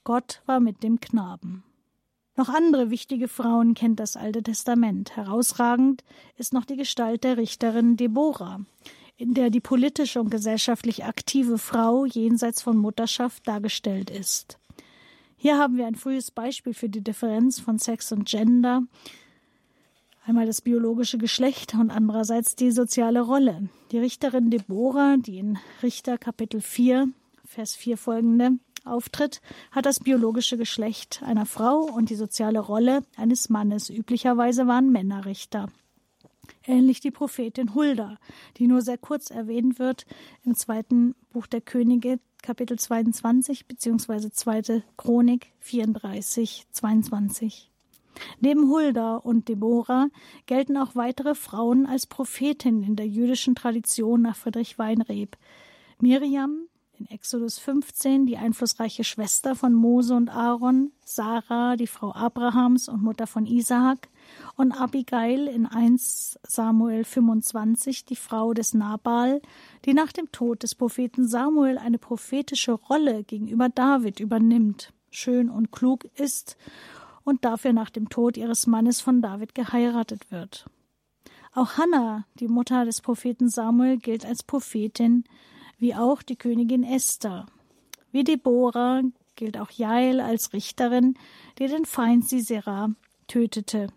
Gott 0.04 0.42
war 0.48 0.60
mit 0.60 0.82
dem 0.82 1.00
Knaben. 1.00 1.64
Noch 2.36 2.50
andere 2.50 2.90
wichtige 2.90 3.28
Frauen 3.28 3.76
kennt 3.76 4.00
das 4.00 4.16
Alte 4.18 4.42
Testament. 4.42 5.16
Herausragend 5.16 6.04
ist 6.36 6.54
noch 6.54 6.66
die 6.66 6.76
Gestalt 6.76 7.24
der 7.24 7.38
Richterin 7.38 7.98
Deborah, 7.98 8.62
in 9.16 9.36
der 9.36 9.52
die 9.52 9.62
politisch 9.62 10.18
und 10.18 10.32
gesellschaftlich 10.32 11.06
aktive 11.06 11.60
Frau 11.60 12.06
jenseits 12.06 12.64
von 12.64 12.78
Mutterschaft 12.78 13.48
dargestellt 13.48 14.10
ist. 14.10 14.58
Hier 15.38 15.60
haben 15.60 15.78
wir 15.78 15.86
ein 15.86 15.94
frühes 15.94 16.32
Beispiel 16.32 16.74
für 16.74 16.90
die 16.90 17.04
Differenz 17.04 17.60
von 17.60 17.78
Sex 17.78 18.12
und 18.12 18.26
Gender, 18.26 18.82
Einmal 20.26 20.46
das 20.46 20.62
biologische 20.62 21.18
Geschlecht 21.18 21.74
und 21.74 21.92
andererseits 21.92 22.56
die 22.56 22.72
soziale 22.72 23.20
Rolle. 23.20 23.68
Die 23.92 24.00
Richterin 24.00 24.50
Deborah, 24.50 25.18
die 25.18 25.38
in 25.38 25.60
Richter 25.82 26.18
Kapitel 26.18 26.62
4, 26.62 27.10
Vers 27.44 27.76
4 27.76 27.98
folgende 27.98 28.52
auftritt, 28.86 29.42
hat 29.72 29.86
das 29.86 30.00
biologische 30.00 30.58
Geschlecht 30.58 31.22
einer 31.24 31.46
Frau 31.46 31.82
und 31.82 32.10
die 32.10 32.16
soziale 32.16 32.60
Rolle 32.60 33.04
eines 33.18 33.50
Mannes. 33.50 33.90
Üblicherweise 33.90 34.66
waren 34.66 34.94
Männer 34.94 35.26
Richter. 35.26 35.68
Ähnlich 36.66 37.02
die 37.02 37.12
Prophetin 37.12 37.76
Hulda, 37.76 38.18
die 38.56 38.68
nur 38.68 38.82
sehr 38.82 38.98
kurz 38.98 39.30
erwähnt 39.30 39.78
wird 39.78 40.06
im 40.46 40.56
zweiten 40.56 41.16
Buch 41.34 41.48
der 41.48 41.60
Könige, 41.60 42.20
Kapitel 42.42 42.80
22 42.80 43.68
bzw. 43.68 44.30
zweite 44.32 44.84
Chronik 44.96 45.52
34, 45.60 46.66
22. 46.72 47.73
Neben 48.39 48.70
Hulda 48.70 49.18
und 49.18 49.47
Deborah 49.47 50.07
gelten 50.45 50.78
auch 50.78 50.95
weitere 50.95 51.36
Frauen 51.36 51.86
als 51.86 52.07
Prophetinnen 52.07 52.84
in 52.84 52.95
der 52.95 53.07
jüdischen 53.07 53.55
Tradition 53.55 54.22
nach 54.22 54.36
Friedrich 54.36 54.78
Weinreb. 54.78 55.38
Miriam 55.99 56.68
in 56.99 57.09
Exodus 57.09 57.57
15, 57.59 58.26
die 58.26 58.38
einflussreiche 58.38 59.03
Schwester 59.03 59.55
von 59.55 59.74
Mose 59.74 60.14
und 60.14 60.30
Aaron, 60.30 60.91
Sarah, 61.03 61.76
die 61.76 61.88
Frau 61.88 62.14
Abrahams 62.14 62.88
und 62.88 63.01
Mutter 63.01 63.28
von 63.28 63.45
Isaak, 63.45 64.09
und 64.55 64.72
Abigail 64.72 65.47
in 65.47 65.66
1 65.66 66.39
Samuel 66.43 67.03
25, 67.03 68.05
die 68.05 68.16
Frau 68.16 68.53
des 68.53 68.74
Nabal, 68.74 69.41
die 69.86 69.93
nach 69.93 70.11
dem 70.11 70.32
Tod 70.32 70.64
des 70.64 70.76
Propheten 70.76 71.28
Samuel 71.28 71.78
eine 71.78 71.97
prophetische 71.97 72.74
Rolle 72.74 73.24
gegenüber 73.24 73.70
David 73.70 74.20
übernimmt, 74.20 74.93
schön 75.09 75.49
und 75.49 75.72
klug 75.72 76.05
ist 76.16 76.57
und 77.24 77.46
dafür 77.46 77.74
nach 77.74 77.90
dem 77.90 78.10
Tod 78.10 78.38
ihres 78.38 78.68
Mannes 78.68 79.02
von 79.02 79.22
David 79.22 79.56
geheiratet 79.56 80.32
wird. 80.32 80.66
Auch 81.54 81.78
Hannah, 81.78 82.26
die 82.40 82.48
Mutter 82.48 82.86
des 82.86 83.02
Propheten 83.02 83.50
Samuel, 83.50 83.98
gilt 83.98 84.26
als 84.26 84.44
Prophetin, 84.44 85.24
wie 85.78 85.96
auch 85.96 86.24
die 86.24 86.36
Königin 86.36 86.84
Esther. 86.84 87.46
Wie 88.12 88.24
Deborah 88.24 89.02
gilt 89.36 89.58
auch 89.58 89.72
Jael 89.72 90.20
als 90.20 90.54
Richterin, 90.54 91.16
die 91.60 91.68
den 91.68 91.86
Feind 91.86 92.28
Sisera 92.28 92.90
tötete. 93.28 93.88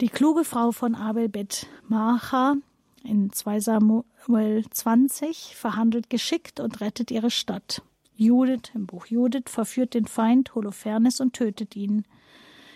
Die 0.00 0.08
kluge 0.08 0.44
Frau 0.44 0.72
von 0.72 0.94
Abel 0.94 1.28
Bet 1.28 1.66
Macha 1.88 2.56
in 3.04 3.32
2 3.32 3.60
Samuel 3.60 4.64
20 4.70 5.54
verhandelt 5.56 6.10
geschickt 6.10 6.60
und 6.60 6.80
rettet 6.80 7.10
ihre 7.10 7.30
Stadt. 7.30 7.82
Judith 8.16 8.72
im 8.74 8.86
Buch 8.86 9.06
Judith 9.06 9.44
verführt 9.46 9.94
den 9.94 10.06
Feind 10.06 10.54
Holofernes 10.54 11.20
und 11.20 11.34
tötet 11.34 11.76
ihn. 11.76 12.04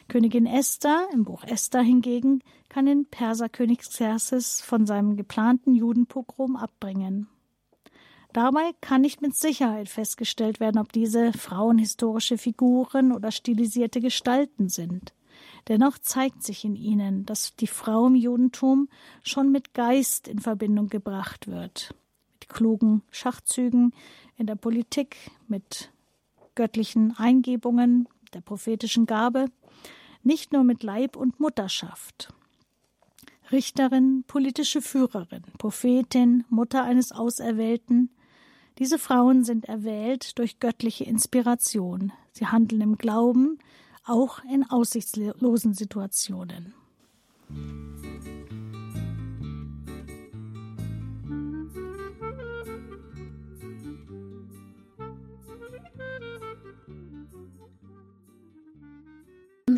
Königin 0.09 0.47
Esther 0.47 1.09
im 1.12 1.24
Buch 1.24 1.45
Esther 1.45 1.82
hingegen 1.82 2.43
kann 2.68 2.86
den 2.86 3.07
Perserkönig 3.07 3.78
Xerxes 3.78 4.61
von 4.61 4.86
seinem 4.86 5.16
geplanten 5.16 5.74
Judenpogrom 5.74 6.57
abbringen. 6.57 7.28
Dabei 8.32 8.70
kann 8.80 9.01
nicht 9.01 9.22
mit 9.22 9.34
Sicherheit 9.34 9.88
festgestellt 9.88 10.61
werden, 10.61 10.78
ob 10.78 10.93
diese 10.93 11.32
Frauen 11.32 11.78
historische 11.78 12.38
Figuren 12.38 13.12
oder 13.12 13.32
stilisierte 13.32 14.01
Gestalten 14.01 14.68
sind. 14.68 15.14
Dennoch 15.68 15.99
zeigt 15.99 16.43
sich 16.43 16.64
in 16.64 16.76
ihnen, 16.76 17.26
dass 17.26 17.57
die 17.57 17.66
Frau 17.66 18.07
im 18.07 18.14
Judentum 18.14 18.88
schon 19.22 19.51
mit 19.51 19.74
Geist 19.74 20.28
in 20.28 20.38
Verbindung 20.38 20.88
gebracht 20.88 21.49
wird, 21.49 21.95
klugen 22.51 23.03
Schachzügen, 23.11 23.92
in 24.36 24.46
der 24.46 24.57
Politik 24.57 25.16
mit 25.48 25.90
göttlichen 26.55 27.14
Eingebungen, 27.16 28.09
der 28.34 28.40
prophetischen 28.40 29.07
Gabe, 29.07 29.46
nicht 30.22 30.53
nur 30.53 30.64
mit 30.64 30.82
Leib 30.82 31.16
und 31.16 31.40
Mutterschaft. 31.40 32.32
Richterin, 33.51 34.24
politische 34.26 34.82
Führerin, 34.82 35.42
Prophetin, 35.59 36.44
Mutter 36.51 36.84
eines 36.84 37.11
Auserwählten, 37.12 38.11
diese 38.80 38.98
Frauen 38.98 39.44
sind 39.44 39.66
erwählt 39.66 40.38
durch 40.38 40.59
göttliche 40.59 41.05
Inspiration. 41.05 42.12
Sie 42.32 42.46
handeln 42.46 42.80
im 42.80 42.96
Glauben, 42.96 43.59
auch 44.07 44.42
in 44.44 44.64
aussichtslosen 44.70 45.74
Situationen. 45.74 46.72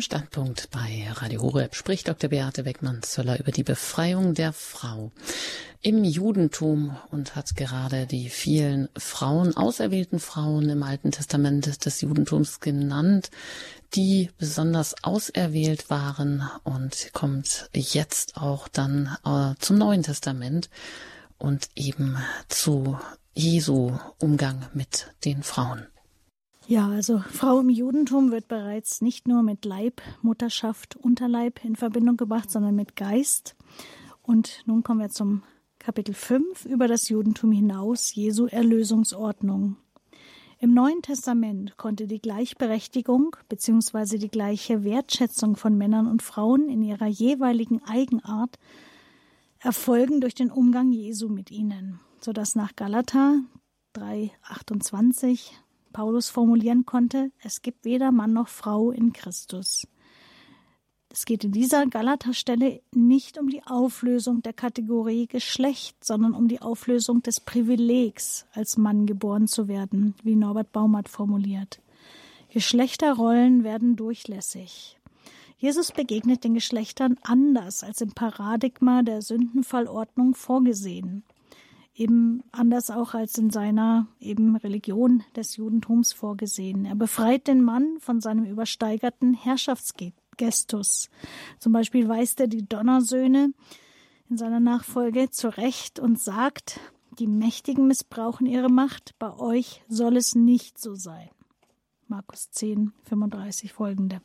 Standpunkt 0.03 0.69
bei 0.69 1.07
Radio 1.13 1.41
Horeb 1.41 1.75
spricht 1.75 2.09
Dr. 2.09 2.29
Beate 2.29 2.63
Beckmann-Zöller 2.63 3.39
über 3.39 3.51
die 3.51 3.63
Befreiung 3.63 4.33
der 4.33 4.51
Frau 4.51 5.13
im 5.81 6.03
Judentum 6.03 6.97
und 7.09 7.37
hat 7.37 7.55
gerade 7.55 8.05
die 8.05 8.29
vielen 8.29 8.89
Frauen, 8.97 9.55
auserwählten 9.55 10.19
Frauen 10.19 10.67
im 10.69 10.83
Alten 10.83 11.11
Testament 11.11 11.85
des 11.85 12.01
Judentums 12.01 12.59
genannt, 12.59 13.31
die 13.95 14.29
besonders 14.37 15.03
auserwählt 15.03 15.89
waren 15.89 16.49
und 16.63 17.11
kommt 17.13 17.69
jetzt 17.73 18.35
auch 18.35 18.67
dann 18.67 19.17
äh, 19.25 19.55
zum 19.59 19.77
Neuen 19.77 20.03
Testament 20.03 20.69
und 21.37 21.69
eben 21.75 22.17
zu 22.49 22.99
Jesu 23.33 23.97
Umgang 24.19 24.67
mit 24.73 25.07
den 25.23 25.43
Frauen. 25.43 25.87
Ja, 26.65 26.87
also 26.87 27.19
Frau 27.19 27.59
im 27.59 27.69
Judentum 27.69 28.31
wird 28.31 28.47
bereits 28.47 29.01
nicht 29.01 29.27
nur 29.27 29.43
mit 29.43 29.65
Leib, 29.65 30.01
Mutterschaft, 30.21 30.95
Unterleib 30.95 31.63
in 31.65 31.75
Verbindung 31.75 32.15
gebracht, 32.15 32.49
sondern 32.49 32.73
mit 32.75 32.95
Geist. 32.95 33.55
Und 34.21 34.63
nun 34.65 34.81
kommen 34.81 35.01
wir 35.01 35.09
zum 35.09 35.43
Kapitel 35.77 36.13
5 36.15 36.65
über 36.65 36.87
das 36.87 37.09
Judentum 37.09 37.51
hinaus, 37.51 38.15
Jesu 38.15 38.45
Erlösungsordnung. 38.45 39.75
Im 40.57 40.73
Neuen 40.73 41.01
Testament 41.01 41.75
konnte 41.75 42.07
die 42.07 42.21
Gleichberechtigung 42.21 43.35
bzw. 43.49 44.17
die 44.17 44.29
gleiche 44.29 44.85
Wertschätzung 44.85 45.57
von 45.57 45.77
Männern 45.77 46.07
und 46.07 46.23
Frauen 46.23 46.69
in 46.69 46.81
ihrer 46.81 47.07
jeweiligen 47.07 47.83
Eigenart 47.83 48.57
erfolgen 49.59 50.21
durch 50.21 50.35
den 50.35 50.49
Umgang 50.49 50.93
Jesu 50.93 51.27
mit 51.27 51.51
ihnen, 51.51 51.99
sodass 52.21 52.55
nach 52.55 52.77
Galater 52.77 53.41
3,28 53.93 55.51
Paulus 55.93 56.29
formulieren 56.29 56.85
konnte, 56.85 57.31
es 57.41 57.61
gibt 57.61 57.85
weder 57.85 58.11
Mann 58.11 58.33
noch 58.33 58.49
Frau 58.49 58.91
in 58.91 59.13
Christus. 59.13 59.87
Es 61.09 61.25
geht 61.25 61.43
in 61.43 61.51
dieser 61.51 61.85
Galaterstelle 61.85 62.81
nicht 62.91 63.37
um 63.37 63.47
die 63.47 63.63
Auflösung 63.65 64.41
der 64.41 64.53
Kategorie 64.53 65.27
Geschlecht, 65.27 66.03
sondern 66.03 66.33
um 66.33 66.47
die 66.47 66.61
Auflösung 66.61 67.21
des 67.21 67.39
Privilegs, 67.39 68.47
als 68.51 68.77
Mann 68.77 69.05
geboren 69.05 69.47
zu 69.47 69.67
werden, 69.67 70.15
wie 70.23 70.35
Norbert 70.35 70.71
Baumert 70.71 71.07
formuliert. 71.07 71.79
Geschlechterrollen 72.49 73.63
werden 73.63 73.95
durchlässig. 73.95 74.97
Jesus 75.59 75.91
begegnet 75.91 76.43
den 76.43 76.55
Geschlechtern 76.55 77.17
anders 77.21 77.83
als 77.83 78.01
im 78.01 78.09
Paradigma 78.09 79.03
der 79.03 79.21
Sündenfallordnung 79.21 80.33
vorgesehen 80.33 81.23
eben 81.95 82.43
anders 82.51 82.89
auch 82.89 83.13
als 83.13 83.37
in 83.37 83.49
seiner 83.49 84.07
eben 84.19 84.55
Religion 84.55 85.23
des 85.35 85.57
Judentums 85.57 86.13
vorgesehen. 86.13 86.85
Er 86.85 86.95
befreit 86.95 87.47
den 87.47 87.61
Mann 87.61 87.97
von 87.99 88.19
seinem 88.19 88.45
übersteigerten 88.45 89.33
Herrschaftsgestus. 89.33 91.09
Zum 91.59 91.71
Beispiel 91.71 92.07
weist 92.09 92.39
er 92.39 92.47
die 92.47 92.67
Donnersöhne 92.67 93.53
in 94.29 94.37
seiner 94.37 94.59
Nachfolge 94.59 95.29
zurecht 95.29 95.99
und 95.99 96.19
sagt, 96.19 96.79
die 97.19 97.27
Mächtigen 97.27 97.87
missbrauchen 97.87 98.47
ihre 98.47 98.69
Macht, 98.69 99.13
bei 99.19 99.37
euch 99.37 99.83
soll 99.87 100.17
es 100.17 100.33
nicht 100.33 100.79
so 100.79 100.95
sein. 100.95 101.29
Markus 102.07 102.49
10, 102.51 102.91
35 103.03 103.71
folgende. 103.71 104.21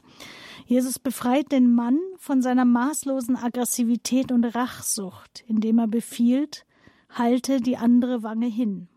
Jesus 0.67 0.99
befreit 0.99 1.53
den 1.53 1.75
Mann 1.75 1.99
von 2.17 2.43
seiner 2.43 2.65
maßlosen 2.65 3.37
Aggressivität 3.37 4.33
und 4.33 4.45
Rachsucht, 4.45 5.45
indem 5.47 5.79
er 5.79 5.87
befiehlt, 5.87 6.67
halte 7.09 7.61
die 7.61 7.77
andere 7.77 8.23
Wange 8.23 8.47
hin. 8.47 8.89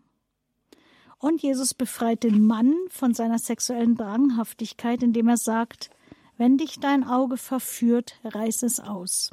Und 1.18 1.42
Jesus 1.42 1.74
befreit 1.74 2.24
den 2.24 2.44
Mann 2.44 2.74
von 2.88 3.14
seiner 3.14 3.38
sexuellen 3.38 3.94
Dranghaftigkeit, 3.94 5.02
indem 5.02 5.28
er 5.28 5.36
sagt, 5.36 5.90
wenn 6.36 6.58
dich 6.58 6.80
dein 6.80 7.04
Auge 7.04 7.36
verführt, 7.36 8.18
reiß 8.24 8.64
es 8.64 8.80
aus. 8.80 9.30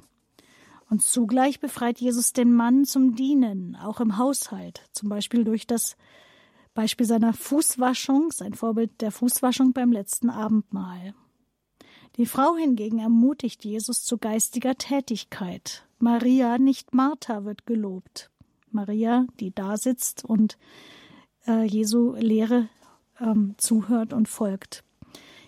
Und 0.90 1.04
zugleich 1.04 1.60
befreit 1.60 2.00
Jesus 2.00 2.34
den 2.34 2.54
Mann 2.54 2.86
zum 2.86 3.16
Dienen, 3.16 3.76
auch 3.76 4.00
im 4.00 4.18
Haushalt, 4.18 4.84
zum 4.92 5.10
Beispiel 5.10 5.44
durch 5.44 5.66
das 5.66 5.98
Beispiel 6.74 7.06
seiner 7.06 7.34
Fußwaschung, 7.34 8.32
sein 8.32 8.54
Vorbild 8.54 9.02
der 9.02 9.12
Fußwaschung 9.12 9.74
beim 9.74 9.92
letzten 9.92 10.30
Abendmahl. 10.30 11.14
Die 12.18 12.26
Frau 12.26 12.56
hingegen 12.56 13.00
ermutigt 13.00 13.66
Jesus 13.66 14.04
zu 14.04 14.18
geistiger 14.18 14.76
Tätigkeit. 14.76 15.88
Maria, 16.00 16.58
nicht 16.58 16.94
Martha, 16.94 17.46
wird 17.46 17.66
gelobt. 17.66 18.30
Maria, 18.74 19.26
die 19.40 19.52
da 19.52 19.78
sitzt 19.78 20.26
und 20.26 20.58
äh, 21.48 21.64
Jesu 21.64 22.16
Lehre 22.16 22.70
ähm, 23.20 23.56
zuhört 23.58 24.14
und 24.14 24.28
folgt. 24.28 24.84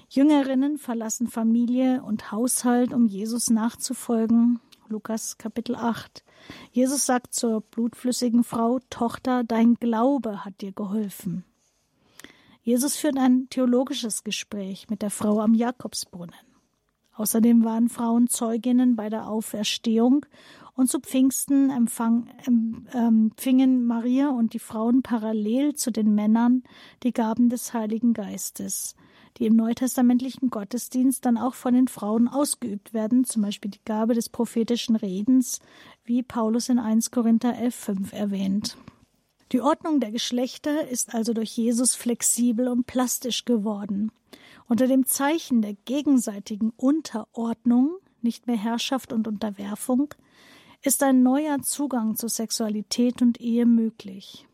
Jüngerinnen 0.09 0.77
verlassen 0.77 1.27
Familie 1.27 2.03
und 2.03 2.31
Haushalt, 2.31 2.93
um 2.93 3.07
Jesus 3.07 3.49
nachzufolgen. 3.49 4.59
Lukas 4.89 5.37
Kapitel 5.37 5.75
8. 5.75 6.23
Jesus 6.71 7.05
sagt 7.05 7.33
zur 7.33 7.61
blutflüssigen 7.61 8.43
Frau, 8.43 8.79
Tochter, 8.89 9.43
dein 9.45 9.75
Glaube 9.75 10.43
hat 10.43 10.59
dir 10.59 10.73
geholfen. 10.73 11.45
Jesus 12.63 12.97
führt 12.97 13.17
ein 13.17 13.47
theologisches 13.49 14.23
Gespräch 14.23 14.89
mit 14.89 15.01
der 15.01 15.11
Frau 15.11 15.39
am 15.39 15.53
Jakobsbrunnen. 15.53 16.35
Außerdem 17.13 17.63
waren 17.63 17.89
Frauen 17.89 18.27
Zeuginnen 18.27 18.95
bei 18.95 19.09
der 19.09 19.27
Auferstehung 19.27 20.25
und 20.75 20.89
zu 20.89 20.99
Pfingsten 20.99 21.69
empfang, 21.69 22.27
empfingen 22.91 23.85
Maria 23.85 24.29
und 24.29 24.53
die 24.53 24.59
Frauen 24.59 25.01
parallel 25.01 25.75
zu 25.75 25.91
den 25.91 26.15
Männern 26.15 26.63
die 27.03 27.13
Gaben 27.13 27.49
des 27.49 27.73
Heiligen 27.73 28.13
Geistes 28.13 28.95
die 29.37 29.45
im 29.45 29.55
neutestamentlichen 29.55 30.49
Gottesdienst 30.49 31.25
dann 31.25 31.37
auch 31.37 31.53
von 31.53 31.73
den 31.73 31.87
Frauen 31.87 32.27
ausgeübt 32.27 32.93
werden, 32.93 33.23
zum 33.23 33.41
Beispiel 33.41 33.71
die 33.71 33.83
Gabe 33.85 34.13
des 34.13 34.29
prophetischen 34.29 34.95
Redens, 34.95 35.59
wie 36.03 36.23
Paulus 36.23 36.69
in 36.69 36.79
1 36.79 37.11
Korinther 37.11 37.53
11,5 37.53 38.13
erwähnt. 38.13 38.77
Die 39.51 39.61
Ordnung 39.61 39.99
der 39.99 40.11
Geschlechter 40.11 40.87
ist 40.87 41.13
also 41.13 41.33
durch 41.33 41.57
Jesus 41.57 41.95
flexibel 41.95 42.67
und 42.67 42.87
plastisch 42.87 43.43
geworden. 43.45 44.11
Unter 44.67 44.87
dem 44.87 45.05
Zeichen 45.05 45.61
der 45.61 45.73
gegenseitigen 45.73 46.71
Unterordnung, 46.77 47.97
nicht 48.21 48.47
mehr 48.47 48.57
Herrschaft 48.57 49.11
und 49.11 49.27
Unterwerfung, 49.27 50.13
ist 50.83 51.03
ein 51.03 51.21
neuer 51.21 51.61
Zugang 51.61 52.15
zu 52.15 52.27
Sexualität 52.27 53.21
und 53.21 53.39
Ehe 53.39 53.65
möglich. 53.65 54.47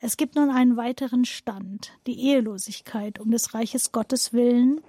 Es 0.00 0.16
gibt 0.16 0.36
nun 0.36 0.50
einen 0.50 0.76
weiteren 0.76 1.24
Stand, 1.24 1.92
die 2.06 2.18
Ehelosigkeit 2.28 3.18
um 3.18 3.30
des 3.30 3.54
Reiches 3.54 3.92
Gottes 3.92 4.32
willen, 4.32 4.80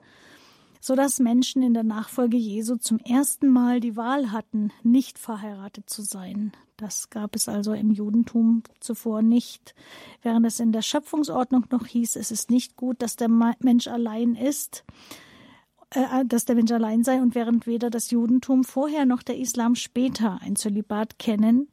so 0.80 0.96
dass 0.96 1.20
Menschen 1.20 1.64
in 1.64 1.74
der 1.74 1.84
Nachfolge 1.84 2.38
Jesu 2.38 2.76
zum 2.76 3.00
ersten 3.00 3.48
Mal 3.48 3.80
die 3.80 3.98
Wahl 3.98 4.32
hatten, 4.32 4.72
nicht 4.84 5.18
verheiratet 5.18 5.90
zu 5.90 6.02
sein. 6.02 6.52
Das 6.78 7.10
gab 7.10 7.36
es 7.36 7.50
also 7.50 7.74
im 7.74 7.92
Judentum 7.92 8.64
zuvor 8.80 9.22
nicht, 9.22 9.74
während 10.22 10.46
es 10.46 10.60
in 10.60 10.72
der 10.72 10.84
Schöpfungsordnung 10.84 11.66
noch 11.72 11.88
hieß, 11.88 12.16
es 12.16 12.32
ist 12.32 12.52
nicht 12.52 12.76
gut, 12.76 13.02
dass 13.02 13.16
der 13.16 13.30
Mensch 13.30 13.88
allein 13.88 14.36
ist, 14.36 14.86
äh, 15.92 16.26
dass 16.26 16.46
der 16.46 16.56
Mensch 16.56 16.72
allein 16.72 17.04
sei, 17.04 17.22
und 17.22 17.36
während 17.36 17.68
weder 17.68 17.90
das 17.90 18.12
Judentum 18.12 18.64
vorher 18.64 19.06
noch 19.06 19.24
der 19.24 19.38
Islam 19.38 19.76
später 19.76 20.40
ein 20.42 20.56
Zölibat 20.56 21.20
kennen, 21.20 21.68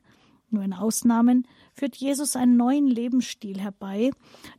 nur 0.51 0.63
in 0.63 0.73
Ausnahmen, 0.73 1.47
führt 1.75 1.97
Jesus 1.97 2.37
einen 2.37 2.57
neuen 2.57 2.87
Lebensstil 2.87 3.61
herbei, 3.61 4.13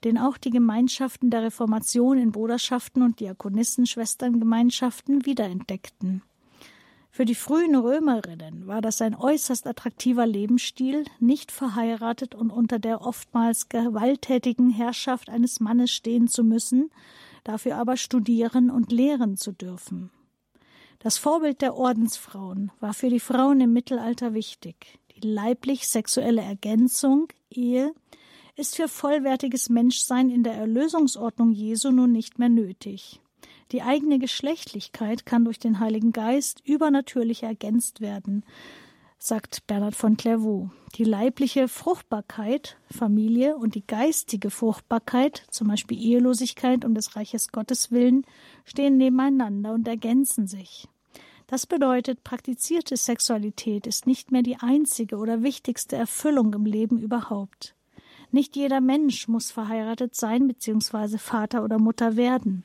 den 0.03 0.17
auch 0.17 0.37
die 0.37 0.49
Gemeinschaften 0.49 1.29
der 1.29 1.43
Reformation 1.43 2.17
in 2.17 2.31
Bruderschaften 2.31 3.01
und 3.01 3.21
Diakonissen-Schwesterngemeinschaften 3.21 5.25
wiederentdeckten. 5.25 6.21
Für 7.09 7.23
die 7.23 7.35
frühen 7.35 7.77
Römerinnen 7.77 8.67
war 8.67 8.81
das 8.81 9.01
ein 9.01 9.15
äußerst 9.15 9.65
attraktiver 9.67 10.27
Lebensstil, 10.27 11.05
nicht 11.21 11.53
verheiratet 11.53 12.35
und 12.35 12.51
unter 12.51 12.77
der 12.77 13.01
oftmals 13.01 13.69
gewalttätigen 13.69 14.69
Herrschaft 14.69 15.29
eines 15.29 15.61
Mannes 15.61 15.91
stehen 15.91 16.27
zu 16.27 16.43
müssen, 16.43 16.89
dafür 17.45 17.77
aber 17.77 17.95
studieren 17.95 18.69
und 18.69 18.91
lehren 18.91 19.37
zu 19.37 19.53
dürfen. 19.53 20.11
Das 20.99 21.17
Vorbild 21.17 21.61
der 21.61 21.75
Ordensfrauen 21.75 22.71
war 22.81 22.93
für 22.93 23.09
die 23.09 23.21
Frauen 23.21 23.61
im 23.61 23.71
Mittelalter 23.71 24.33
wichtig. 24.33 24.99
Die 25.15 25.25
leiblich-sexuelle 25.25 26.41
Ergänzung, 26.41 27.27
Ehe, 27.49 27.93
ist 28.57 28.75
für 28.75 28.87
vollwertiges 28.87 29.69
Menschsein 29.69 30.29
in 30.29 30.43
der 30.43 30.53
Erlösungsordnung 30.53 31.51
Jesu 31.51 31.91
nun 31.91 32.11
nicht 32.11 32.39
mehr 32.39 32.49
nötig. 32.49 33.21
Die 33.71 33.81
eigene 33.81 34.19
Geschlechtlichkeit 34.19 35.25
kann 35.25 35.45
durch 35.45 35.59
den 35.59 35.79
Heiligen 35.79 36.11
Geist 36.11 36.61
übernatürlich 36.65 37.43
ergänzt 37.43 38.01
werden, 38.01 38.43
sagt 39.26 39.65
Bernhard 39.65 39.95
von 39.95 40.17
Clairvaux. 40.17 40.69
Die 40.95 41.03
leibliche 41.03 41.67
Fruchtbarkeit, 41.67 42.78
Familie 42.91 43.57
und 43.57 43.73
die 43.73 43.86
geistige 43.86 44.51
Fruchtbarkeit, 44.51 45.47
zum 45.49 45.67
Beispiel 45.67 45.97
Ehelosigkeit 45.97 46.86
um 46.86 46.93
des 46.93 47.15
Reiches 47.15 47.51
Gottes 47.51 47.91
willen, 47.91 48.26
stehen 48.65 48.97
nebeneinander 48.97 49.73
und 49.73 49.88
ergänzen 49.88 50.45
sich. 50.45 50.88
Das 51.47 51.65
bedeutet, 51.65 52.23
praktizierte 52.23 52.97
Sexualität 52.97 53.88
ist 53.88 54.05
nicht 54.05 54.32
mehr 54.32 54.43
die 54.43 54.57
einzige 54.57 55.17
oder 55.17 55.41
wichtigste 55.41 55.95
Erfüllung 55.95 56.53
im 56.53 56.65
Leben 56.65 56.99
überhaupt. 56.99 57.76
Nicht 58.32 58.55
jeder 58.55 58.80
Mensch 58.80 59.28
muss 59.28 59.51
verheiratet 59.51 60.15
sein 60.15 60.47
bzw. 60.47 61.17
Vater 61.17 61.63
oder 61.63 61.80
Mutter 61.80 62.15
werden. 62.15 62.63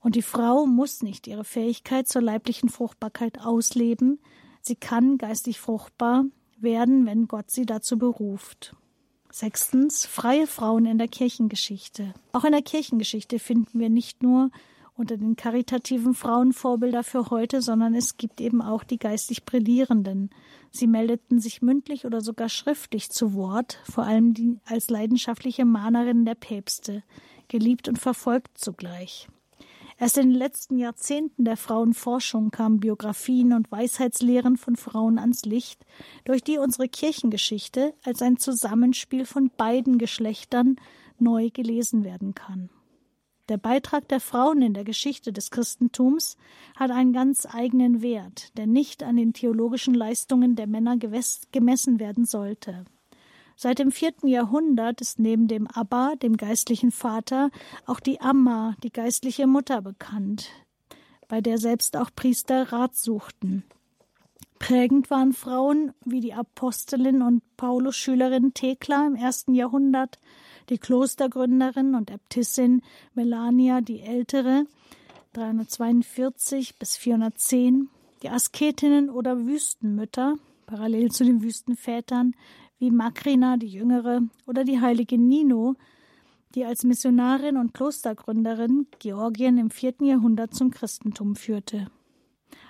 Und 0.00 0.16
die 0.16 0.22
Frau 0.22 0.66
muss 0.66 1.02
nicht 1.02 1.26
ihre 1.26 1.44
Fähigkeit 1.44 2.08
zur 2.08 2.22
leiblichen 2.22 2.70
Fruchtbarkeit 2.70 3.40
ausleben, 3.40 4.18
sie 4.62 4.76
kann 4.76 5.18
geistig 5.18 5.60
fruchtbar 5.60 6.24
werden, 6.58 7.06
wenn 7.06 7.28
Gott 7.28 7.50
sie 7.50 7.66
dazu 7.66 7.98
beruft. 7.98 8.74
Sechstens, 9.32 10.06
freie 10.06 10.46
Frauen 10.46 10.86
in 10.86 10.98
der 10.98 11.08
Kirchengeschichte. 11.08 12.14
Auch 12.32 12.44
in 12.44 12.52
der 12.52 12.62
Kirchengeschichte 12.62 13.38
finden 13.38 13.78
wir 13.78 13.88
nicht 13.88 14.22
nur 14.22 14.50
unter 14.94 15.16
den 15.16 15.36
karitativen 15.36 16.14
Frauenvorbilder 16.14 17.02
für 17.04 17.30
heute, 17.30 17.62
sondern 17.62 17.94
es 17.94 18.16
gibt 18.16 18.40
eben 18.40 18.60
auch 18.60 18.84
die 18.84 18.98
geistig 18.98 19.44
Brillierenden. 19.44 20.30
Sie 20.72 20.86
meldeten 20.86 21.40
sich 21.40 21.62
mündlich 21.62 22.04
oder 22.04 22.20
sogar 22.20 22.48
schriftlich 22.48 23.10
zu 23.10 23.32
Wort, 23.34 23.80
vor 23.84 24.04
allem 24.04 24.34
die 24.34 24.58
als 24.66 24.90
leidenschaftliche 24.90 25.64
Mahnerinnen 25.64 26.24
der 26.24 26.34
Päpste, 26.34 27.02
geliebt 27.48 27.88
und 27.88 27.98
verfolgt 27.98 28.58
zugleich. 28.58 29.28
Erst 30.00 30.16
in 30.16 30.30
den 30.30 30.38
letzten 30.38 30.78
Jahrzehnten 30.78 31.44
der 31.44 31.58
Frauenforschung 31.58 32.50
kamen 32.50 32.80
Biografien 32.80 33.52
und 33.52 33.70
Weisheitslehren 33.70 34.56
von 34.56 34.76
Frauen 34.76 35.18
ans 35.18 35.44
Licht, 35.44 35.84
durch 36.24 36.42
die 36.42 36.56
unsere 36.56 36.88
Kirchengeschichte 36.88 37.92
als 38.02 38.22
ein 38.22 38.38
Zusammenspiel 38.38 39.26
von 39.26 39.50
beiden 39.54 39.98
Geschlechtern 39.98 40.76
neu 41.18 41.50
gelesen 41.50 42.02
werden 42.02 42.34
kann. 42.34 42.70
Der 43.50 43.58
Beitrag 43.58 44.08
der 44.08 44.20
Frauen 44.20 44.62
in 44.62 44.72
der 44.72 44.84
Geschichte 44.84 45.34
des 45.34 45.50
Christentums 45.50 46.38
hat 46.76 46.90
einen 46.90 47.12
ganz 47.12 47.46
eigenen 47.52 48.00
Wert, 48.00 48.56
der 48.56 48.66
nicht 48.66 49.02
an 49.02 49.16
den 49.16 49.34
theologischen 49.34 49.92
Leistungen 49.92 50.56
der 50.56 50.66
Männer 50.66 50.96
gemessen 50.96 52.00
werden 52.00 52.24
sollte. 52.24 52.86
Seit 53.62 53.78
dem 53.78 53.92
vierten 53.92 54.26
Jahrhundert 54.26 55.02
ist 55.02 55.18
neben 55.18 55.46
dem 55.46 55.66
Abba, 55.66 56.14
dem 56.14 56.38
geistlichen 56.38 56.90
Vater, 56.90 57.50
auch 57.84 58.00
die 58.00 58.18
Amma, 58.22 58.74
die 58.82 58.90
geistliche 58.90 59.46
Mutter, 59.46 59.82
bekannt, 59.82 60.48
bei 61.28 61.42
der 61.42 61.58
selbst 61.58 61.94
auch 61.98 62.08
Priester 62.16 62.72
Rat 62.72 62.96
suchten. 62.96 63.64
Prägend 64.58 65.10
waren 65.10 65.34
Frauen 65.34 65.92
wie 66.06 66.20
die 66.20 66.32
Apostelin 66.32 67.20
und 67.20 67.42
Paulus-Schülerin 67.58 68.54
Thekla 68.54 69.06
im 69.06 69.14
ersten 69.14 69.52
Jahrhundert, 69.52 70.18
die 70.70 70.78
Klostergründerin 70.78 71.94
und 71.94 72.10
Äbtissin 72.10 72.80
Melania 73.12 73.82
die 73.82 74.00
Ältere 74.00 74.64
342 75.34 76.78
bis 76.78 76.96
410, 76.96 77.90
die 78.22 78.30
Asketinnen 78.30 79.10
oder 79.10 79.44
Wüstenmütter, 79.44 80.36
parallel 80.64 81.10
zu 81.10 81.26
den 81.26 81.42
Wüstenvätern, 81.42 82.34
wie 82.80 82.90
Makrina 82.90 83.58
die 83.58 83.68
Jüngere 83.68 84.22
oder 84.46 84.64
die 84.64 84.80
heilige 84.80 85.18
Nino, 85.18 85.76
die 86.54 86.64
als 86.64 86.82
Missionarin 86.82 87.56
und 87.56 87.74
Klostergründerin 87.74 88.88
Georgien 88.98 89.58
im 89.58 89.70
vierten 89.70 90.06
Jahrhundert 90.06 90.54
zum 90.54 90.70
Christentum 90.70 91.36
führte. 91.36 91.86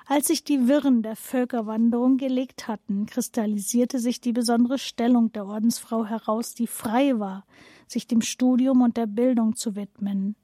Als 0.07 0.27
sich 0.27 0.43
die 0.43 0.67
Wirren 0.67 1.03
der 1.03 1.15
Völkerwanderung 1.15 2.17
gelegt 2.17 2.67
hatten, 2.67 3.07
kristallisierte 3.07 4.01
sich 4.01 4.21
die 4.21 4.33
besondere 4.33 4.79
Stellung 4.79 5.33
der 5.33 5.47
Ordensfrau 5.47 6.05
heraus, 6.05 6.55
die 6.55 6.67
frei 6.67 7.19
war, 7.21 7.47
sich 7.87 8.09
dem 8.09 8.21
Studium 8.21 8.83
und 8.83 8.97
der 8.97 9.07
Bildung 9.07 9.55
zu 9.55 9.77
widmen. 9.77 10.35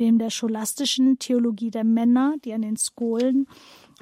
Dem 0.00 0.18
der 0.18 0.30
scholastischen 0.30 1.18
Theologie 1.18 1.70
der 1.70 1.84
Männer, 1.84 2.34
die 2.44 2.52
an 2.52 2.62
den 2.62 2.76
Skolen, 2.76 3.46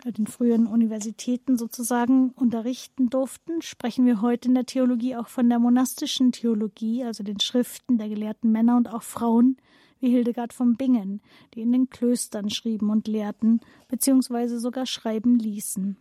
äh, 0.04 0.12
den 0.12 0.26
früheren 0.26 0.66
Universitäten 0.66 1.58
sozusagen 1.58 2.30
unterrichten 2.30 3.10
durften, 3.10 3.62
sprechen 3.62 4.06
wir 4.06 4.20
heute 4.20 4.48
in 4.48 4.54
der 4.54 4.66
Theologie 4.66 5.16
auch 5.16 5.28
von 5.28 5.48
der 5.48 5.58
monastischen 5.58 6.32
Theologie, 6.32 7.04
also 7.04 7.22
den 7.22 7.40
Schriften 7.40 7.98
der 7.98 8.08
gelehrten 8.08 8.52
Männer 8.52 8.76
und 8.76 8.92
auch 8.92 9.02
Frauen, 9.02 9.56
wie 10.00 10.10
Hildegard 10.10 10.52
von 10.52 10.76
Bingen, 10.76 11.20
die 11.54 11.60
in 11.60 11.72
den 11.72 11.90
Klöstern 11.90 12.50
schrieben 12.50 12.90
und 12.90 13.06
lehrten, 13.06 13.60
beziehungsweise 13.88 14.58
sogar 14.58 14.86
schreiben 14.86 15.38
ließen. 15.38 15.96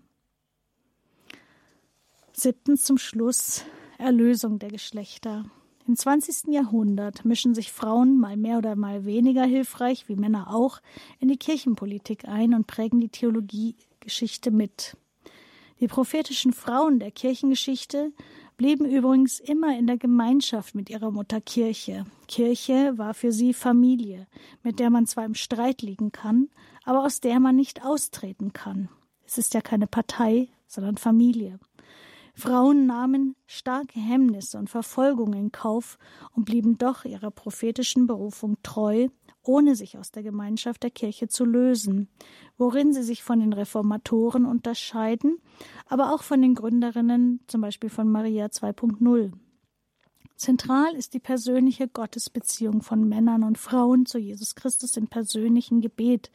Siebtens 2.32 2.84
zum 2.84 2.98
Schluss 2.98 3.66
Erlösung 3.98 4.60
der 4.60 4.70
Geschlechter. 4.70 5.44
Im 5.90 5.96
20. 5.96 6.54
Jahrhundert 6.54 7.26
mischen 7.26 7.56
sich 7.56 7.72
Frauen 7.72 8.20
mal 8.20 8.38
mehr 8.38 8.60
oder 8.60 8.76
mal 8.76 9.06
weniger 9.06 9.44
hilfreich, 9.44 10.08
wie 10.08 10.16
Männer 10.16 10.54
auch, 10.54 10.82
in 11.18 11.30
die 11.30 11.38
Kirchenpolitik 11.38 12.26
ein 12.26 12.54
und 12.54 12.68
prägen 12.68 13.00
die 13.02 13.10
Theologiegeschichte 13.10 14.52
mit. 14.52 14.96
Die 15.80 15.88
prophetischen 15.88 16.54
Frauen 16.54 17.00
der 17.00 17.10
Kirchengeschichte 17.10 18.14
blieben 18.56 18.86
übrigens 18.86 19.40
immer 19.40 19.80
in 19.80 19.88
der 19.88 19.98
Gemeinschaft 19.98 20.76
mit 20.76 20.92
ihrer 20.92 21.10
Mutter 21.10 21.42
Kirche. 21.42 22.06
Kirche 22.28 23.00
war 23.00 23.16
für 23.16 23.32
sie 23.32 23.56
Familie, 23.56 24.28
mit 24.62 24.78
der 24.78 24.92
man 24.92 25.08
zwar 25.08 25.26
im 25.26 25.34
Streit 25.34 25.82
liegen 25.82 26.12
kann, 26.12 26.50
aber 26.84 27.04
aus 27.04 27.20
der 27.20 27.40
man 27.40 27.56
nicht 27.56 27.84
austreten 27.84 28.54
kann. 28.54 28.90
Es 29.26 29.40
ist 29.40 29.56
ja 29.56 29.62
keine 29.62 29.88
Partei, 29.88 30.50
sondern 30.68 30.98
Familie. 30.98 31.60
Frauen 32.36 32.86
nahmen 32.86 33.36
starke 33.46 34.00
Hemmnisse 34.00 34.58
und 34.58 34.70
Verfolgung 34.70 35.34
in 35.34 35.52
Kauf 35.52 35.98
und 36.34 36.46
blieben 36.46 36.78
doch 36.78 37.06
ihrer 37.06 37.32
prophetischen 37.32 38.08
Berufung 38.08 38.58
treu 38.64 39.10
ohne 39.50 39.76
sich 39.76 39.98
aus 39.98 40.12
der 40.12 40.24
Gemeinschaft 40.24 40.84
der 40.84 40.92
Kirche 40.92 41.28
zu 41.28 41.46
lösen, 41.46 42.10
worin 42.58 42.94
sie 42.94 43.04
sich 43.04 43.24
von 43.24 43.40
den 43.40 43.54
Reformatoren 43.54 44.46
unterscheiden, 44.46 45.40
aber 45.88 46.14
auch 46.14 46.24
von 46.24 46.42
den 46.42 46.56
Gründerinnen, 46.56 47.40
zum 47.48 47.62
Beispiel 47.62 47.90
von 47.90 48.12
Maria 48.12 48.48
2.0. 48.48 49.32
Zentral 50.36 50.94
ist 50.96 51.14
die 51.14 51.20
persönliche 51.20 51.88
Gottesbeziehung 51.88 52.82
von 52.82 53.10
Männern 53.10 53.44
und 53.44 53.58
Frauen 53.58 54.06
zu 54.06 54.20
Jesus 54.20 54.56
Christus 54.56 54.96
im 54.96 55.08
persönlichen 55.08 55.82
Gebet, 55.82 56.32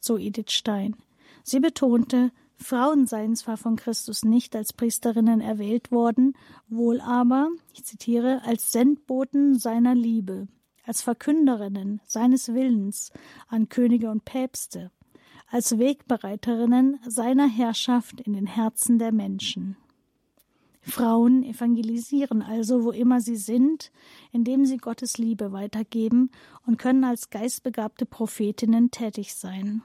so 0.00 0.16
Edith 0.16 0.52
Stein. 0.52 0.94
Sie 1.42 1.58
betonte, 1.58 2.30
Frauen 2.58 3.06
seien 3.06 3.36
zwar 3.36 3.56
von 3.56 3.76
Christus 3.76 4.24
nicht 4.24 4.54
als 4.54 4.72
Priesterinnen 4.72 5.40
erwählt 5.40 5.90
worden, 5.90 6.36
wohl 6.68 7.00
aber, 7.00 7.48
ich 7.72 7.84
zitiere, 7.84 8.42
als 8.44 8.72
Sendboten 8.72 9.58
seiner 9.58 9.94
Liebe 9.94 10.48
als 10.88 11.02
Verkünderinnen 11.02 12.00
seines 12.06 12.54
Willens 12.54 13.12
an 13.46 13.68
Könige 13.68 14.10
und 14.10 14.24
Päpste, 14.24 14.90
als 15.46 15.78
Wegbereiterinnen 15.78 16.98
seiner 17.06 17.46
Herrschaft 17.46 18.22
in 18.22 18.32
den 18.32 18.46
Herzen 18.46 18.98
der 18.98 19.12
Menschen. 19.12 19.76
Frauen 20.80 21.42
evangelisieren 21.42 22.40
also, 22.40 22.84
wo 22.84 22.90
immer 22.90 23.20
sie 23.20 23.36
sind, 23.36 23.92
indem 24.32 24.64
sie 24.64 24.78
Gottes 24.78 25.18
Liebe 25.18 25.52
weitergeben 25.52 26.30
und 26.66 26.78
können 26.78 27.04
als 27.04 27.28
geistbegabte 27.28 28.06
Prophetinnen 28.06 28.90
tätig 28.90 29.34
sein. 29.34 29.82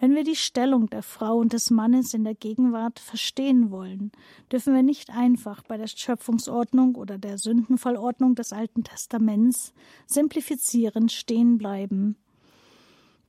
Wenn 0.00 0.14
wir 0.14 0.24
die 0.24 0.36
Stellung 0.36 0.88
der 0.88 1.02
Frau 1.02 1.36
und 1.36 1.52
des 1.52 1.70
Mannes 1.70 2.14
in 2.14 2.24
der 2.24 2.34
Gegenwart 2.34 2.98
verstehen 2.98 3.70
wollen, 3.70 4.12
dürfen 4.50 4.74
wir 4.74 4.82
nicht 4.82 5.10
einfach 5.10 5.62
bei 5.62 5.76
der 5.76 5.88
Schöpfungsordnung 5.88 6.94
oder 6.94 7.18
der 7.18 7.36
Sündenfallordnung 7.36 8.34
des 8.34 8.54
Alten 8.54 8.82
Testaments 8.82 9.74
simplifizierend 10.06 11.12
stehen 11.12 11.58
bleiben. 11.58 12.16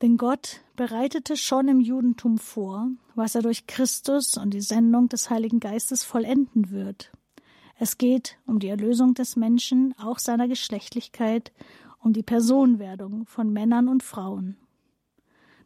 Denn 0.01 0.15
Gott 0.15 0.61
bereitete 0.77 1.35
schon 1.35 1.67
im 1.67 1.81
Judentum 1.81 2.37
vor, 2.37 2.87
was 3.15 3.35
er 3.35 3.41
durch 3.41 3.67
Christus 3.67 4.37
und 4.37 4.53
die 4.53 4.61
Sendung 4.61 5.09
des 5.09 5.29
Heiligen 5.29 5.59
Geistes 5.59 6.05
vollenden 6.05 6.71
wird. 6.71 7.11
Es 7.79 7.97
geht 7.97 8.37
um 8.45 8.59
die 8.59 8.69
Erlösung 8.69 9.13
des 9.13 9.35
Menschen, 9.35 9.93
auch 9.99 10.19
seiner 10.19 10.47
Geschlechtlichkeit, 10.47 11.51
um 11.99 12.13
die 12.13 12.23
Personwerdung 12.23 13.25
von 13.25 13.51
Männern 13.51 13.89
und 13.89 14.03
Frauen. 14.03 14.55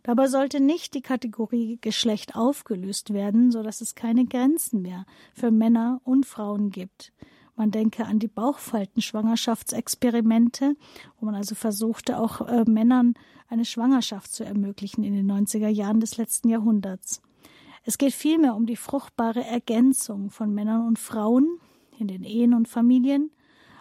Dabei 0.05 0.27
sollte 0.27 0.59
nicht 0.59 0.93
die 0.93 1.01
Kategorie 1.01 1.79
Geschlecht 1.81 2.35
aufgelöst 2.35 3.11
werden, 3.11 3.49
so 3.49 3.63
dass 3.63 3.81
es 3.81 3.95
keine 3.95 4.25
Grenzen 4.25 4.83
mehr 4.83 5.07
für 5.33 5.49
Männer 5.49 5.99
und 6.03 6.27
Frauen 6.27 6.69
gibt. 6.69 7.11
Man 7.55 7.71
denke 7.71 8.05
an 8.05 8.19
die 8.19 8.27
Bauchfaltenschwangerschaftsexperimente, 8.27 10.75
wo 11.19 11.25
man 11.25 11.33
also 11.33 11.55
versuchte, 11.55 12.19
auch 12.19 12.47
äh, 12.47 12.65
Männern 12.65 13.15
eine 13.47 13.65
Schwangerschaft 13.65 14.31
zu 14.31 14.45
ermöglichen 14.45 15.03
in 15.03 15.15
den 15.15 15.31
90er 15.31 15.69
Jahren 15.69 16.01
des 16.01 16.17
letzten 16.17 16.49
Jahrhunderts. 16.49 17.23
Es 17.83 17.97
geht 17.97 18.13
vielmehr 18.13 18.55
um 18.55 18.67
die 18.67 18.75
fruchtbare 18.75 19.43
Ergänzung 19.43 20.29
von 20.29 20.53
Männern 20.53 20.85
und 20.85 20.99
Frauen 20.99 21.57
in 21.97 22.07
den 22.07 22.21
Ehen 22.21 22.53
und 22.53 22.67
Familien, 22.67 23.31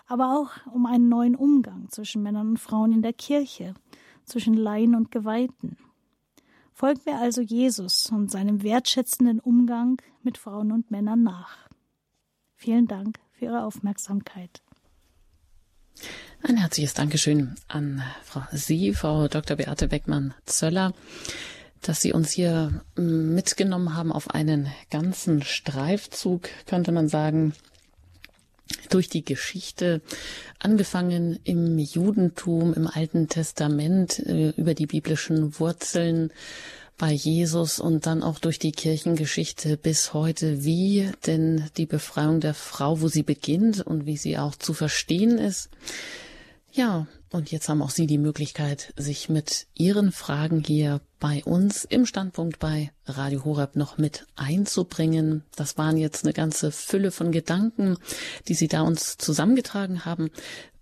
aber 0.07 0.39
auch 0.39 0.53
um 0.73 0.87
einen 0.87 1.11
neuen 1.11 1.37
Umgang 1.37 1.91
zwischen 1.91 2.23
Männern 2.23 2.49
und 2.49 2.61
Frauen 2.61 2.93
in 2.93 3.03
der 3.03 3.13
Kirche, 3.13 3.75
zwischen 4.25 4.55
Laien 4.55 4.95
und 4.95 5.11
Geweihten. 5.11 5.77
Folgen 6.77 7.03
wir 7.05 7.21
also 7.21 7.41
Jesus 7.41 8.11
und 8.11 8.33
seinem 8.33 8.65
wertschätzenden 8.65 9.39
Umgang 9.39 10.03
mit 10.25 10.39
Frauen 10.39 10.73
und 10.73 10.91
Männern 10.91 11.23
nach. 11.23 11.57
Vielen 12.57 12.89
Dank 12.89 13.21
für 13.31 13.45
Ihre 13.45 13.65
Aufmerksamkeit. 13.65 14.61
Ein 16.43 16.57
herzliches 16.57 16.93
Dankeschön 16.93 17.55
an 17.69 18.03
Frau 18.25 18.43
Sie, 18.51 18.93
Frau 18.93 19.29
Dr. 19.29 19.57
Beate 19.57 19.87
Beckmann-Zöller, 19.87 20.95
dass 21.81 22.03
Sie 22.03 22.13
uns 22.13 22.33
hier 22.33 22.83
mm, 22.97 23.35
mitgenommen 23.35 23.95
haben 23.95 24.11
auf 24.11 24.31
einen 24.31 24.67
ganzen 24.91 25.43
Streifzug, 25.43 26.49
könnte 26.67 26.91
man 26.91 27.09
sagen, 27.09 27.55
durch 28.91 29.09
die 29.09 29.25
Geschichte, 29.25 30.01
angefangen 30.59 31.39
im 31.45 31.79
Judentum, 31.79 32.75
im 32.75 32.87
Alten 32.87 33.29
Testament, 33.29 34.19
äh, 34.21 34.51
über 34.57 34.75
die 34.75 34.87
biblischen 34.87 35.59
Wurzeln 35.59 36.31
bei 36.97 37.13
Jesus 37.13 37.81
und 37.81 38.07
dann 38.07 38.23
auch 38.23 38.39
durch 38.39 38.59
die 38.59 38.73
Kirchengeschichte 38.73 39.77
bis 39.77 40.15
heute, 40.15 40.65
wie 40.65 41.11
denn 41.27 41.69
die 41.77 41.87
Befreiung 41.87 42.41
der 42.41 42.55
Frau, 42.55 43.01
wo 43.01 43.09
sie 43.09 43.25
beginnt 43.25 43.81
und 43.81 44.07
wie 44.07 44.17
sie 44.17 44.39
auch 44.39 44.55
zu 44.55 44.75
verstehen 44.75 45.39
ist. 45.39 45.71
Ja, 46.73 47.07
und 47.35 47.51
jetzt 47.51 47.69
haben 47.69 47.83
auch 47.83 47.91
Sie 47.91 48.07
die 48.07 48.19
Möglichkeit, 48.19 48.95
sich 48.97 49.29
mit 49.29 49.67
Ihren 49.75 50.13
Fragen 50.13 50.63
hier 50.65 51.01
bei 51.19 51.43
uns 51.45 51.85
im 51.85 52.07
Standpunkt 52.07 52.61
bei 52.61 52.93
Radio 53.07 53.45
Horeb 53.45 53.75
noch 53.75 53.99
mit 53.99 54.25
einzubringen. 54.37 55.43
Das 55.57 55.77
waren 55.77 55.97
jetzt 55.97 56.25
eine 56.25 56.33
ganze 56.33 56.71
Fülle 56.71 57.11
von 57.11 57.33
Gedanken, 57.33 57.97
die 58.47 58.55
Sie 58.55 58.69
da 58.69 58.83
uns 58.83 59.19
zusammengetragen 59.19 60.05
haben. 60.05 60.31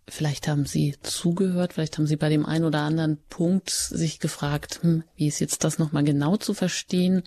Vielleicht 0.06 0.46
haben 0.46 0.66
Sie 0.66 0.94
zugehört, 1.02 1.72
vielleicht 1.72 1.96
haben 1.96 2.06
Sie 2.06 2.16
bei 2.16 2.28
dem 2.28 2.44
einen 2.44 2.66
oder 2.66 2.80
anderen 2.80 3.16
Punkt 3.30 3.70
sich 3.70 4.20
gefragt, 4.20 4.80
hm, 4.82 5.04
wie 5.16 5.28
ist 5.28 5.40
jetzt 5.40 5.64
das 5.64 5.78
nochmal 5.78 6.04
genau 6.04 6.36
zu 6.36 6.52
verstehen? 6.52 7.22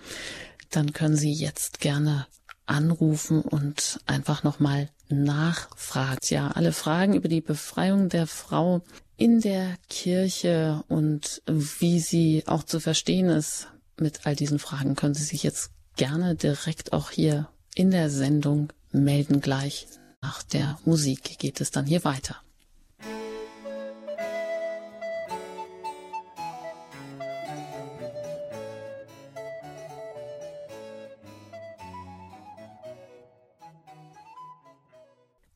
Dann 0.69 0.93
können 0.93 1.15
Sie 1.15 1.34
jetzt 1.34 1.80
gerne 1.80 2.28
anrufen 2.67 3.41
und 3.41 3.99
einfach 4.05 4.43
nochmal 4.43 4.89
nachfragen. 5.09 6.19
Ja, 6.30 6.49
alle 6.49 6.73
Fragen 6.73 7.15
über 7.15 7.28
die 7.28 7.41
Befreiung 7.41 8.09
der 8.09 8.28
Frau 8.28 8.82
in 9.18 9.41
der 9.41 9.78
Kirche 9.89 10.84
und 10.88 11.41
wie 11.47 11.99
sie 11.99 12.43
auch 12.47 12.63
zu 12.63 12.80
verstehen 12.80 13.30
ist 13.30 13.68
mit 13.97 14.26
all 14.26 14.36
diesen 14.36 14.59
Fragen, 14.59 14.95
können 14.95 15.13
Sie 15.13 15.24
sich 15.24 15.43
jetzt 15.43 15.72
gerne 15.95 16.36
direkt 16.36 16.93
auch 16.93 17.11
hier 17.11 17.49
in 17.76 17.91
der 17.91 18.09
Sendung 18.09 18.74
melden. 18.91 19.39
Gleich 19.39 19.88
nach 20.22 20.43
der 20.43 20.80
Musik 20.86 21.39
geht 21.39 21.61
es 21.61 21.72
dann 21.72 21.86
hier 21.86 22.03
weiter. 22.03 22.41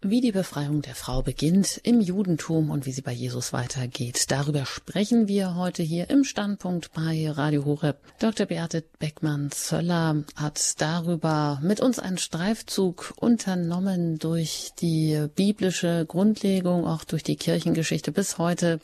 Wie 0.09 0.21
die 0.21 0.31
Befreiung 0.31 0.81
der 0.81 0.95
Frau 0.95 1.21
beginnt 1.21 1.79
im 1.83 2.01
Judentum 2.01 2.69
und 2.69 2.85
wie 2.85 2.91
sie 2.91 3.01
bei 3.01 3.11
Jesus 3.11 3.53
weitergeht. 3.53 4.31
Darüber 4.31 4.65
sprechen 4.65 5.27
wir 5.27 5.55
heute 5.55 5.83
hier 5.83 6.09
im 6.09 6.23
Standpunkt 6.23 6.91
bei 6.93 7.29
Radio 7.29 7.65
Horeb. 7.65 7.97
Dr. 8.19 8.45
Beate 8.45 8.83
Beckmann-Zöller 8.99 10.23
hat 10.35 10.81
darüber 10.81 11.59
mit 11.61 11.79
uns 11.79 11.99
einen 11.99 12.17
Streifzug 12.17 13.13
unternommen 13.17 14.17
durch 14.17 14.71
die 14.79 15.27
biblische 15.35 16.05
Grundlegung, 16.07 16.87
auch 16.87 17.03
durch 17.03 17.23
die 17.23 17.35
Kirchengeschichte 17.35 18.11
bis 18.11 18.37
heute. 18.37 18.79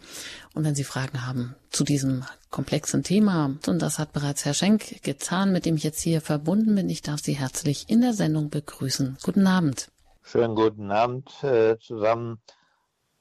Und 0.54 0.64
wenn 0.64 0.76
Sie 0.76 0.84
Fragen 0.84 1.26
haben 1.26 1.56
zu 1.72 1.84
diesem 1.84 2.24
komplexen 2.52 3.04
Thema, 3.04 3.58
und 3.68 3.82
das 3.82 4.00
hat 4.00 4.14
bereits 4.14 4.46
Herr 4.46 4.54
Schenk 4.54 5.02
getan, 5.04 5.52
mit 5.52 5.66
dem 5.66 5.76
ich 5.76 5.84
jetzt 5.84 6.02
hier 6.02 6.22
verbunden 6.22 6.76
bin, 6.76 6.90
ich 6.90 7.02
darf 7.02 7.20
Sie 7.22 7.34
herzlich 7.34 7.86
in 7.88 8.02
der 8.02 8.14
Sendung 8.14 8.50
begrüßen. 8.50 9.18
Guten 9.24 9.48
Abend. 9.48 9.90
Schönen 10.28 10.56
guten 10.56 10.92
Abend 10.92 11.44
äh, 11.44 11.78
zusammen. 11.78 12.42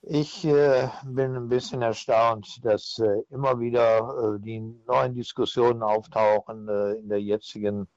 Ich 0.01 0.43
äh, 0.47 0.89
bin 1.05 1.37
ein 1.37 1.49
bisschen 1.51 1.83
erstaunt, 1.83 2.65
dass 2.65 2.99
äh, 2.99 3.21
immer 3.29 3.61
wieder 3.61 3.99
äh, 3.99 4.41
die 4.41 4.61
neuen 4.87 5.13
Diskussionen 5.13 5.83
auftauchen 5.83 6.67
äh, 6.67 6.93
in 6.93 7.11
der 7.11 7.21
jetzigen 7.21 7.89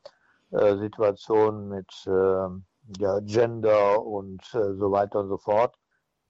äh, 0.51 0.75
Situation 0.75 1.69
mit 1.69 1.89
ja, 2.05 3.19
Gender 3.21 4.05
und 4.05 4.43
so 4.43 4.91
weiter 4.91 5.21
und 5.21 5.29
so 5.29 5.37
fort. 5.37 5.77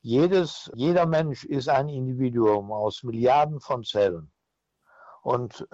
Jedes, 0.01 0.69
jeder 0.75 1.07
Mensch 1.07 1.45
ist 1.45 1.69
ein 1.69 1.89
Individuum 1.89 2.71
aus 2.71 3.01
Milliarden 3.01 3.59
von 3.59 3.83
Zellen. 3.83 4.31
Und, 5.23 5.67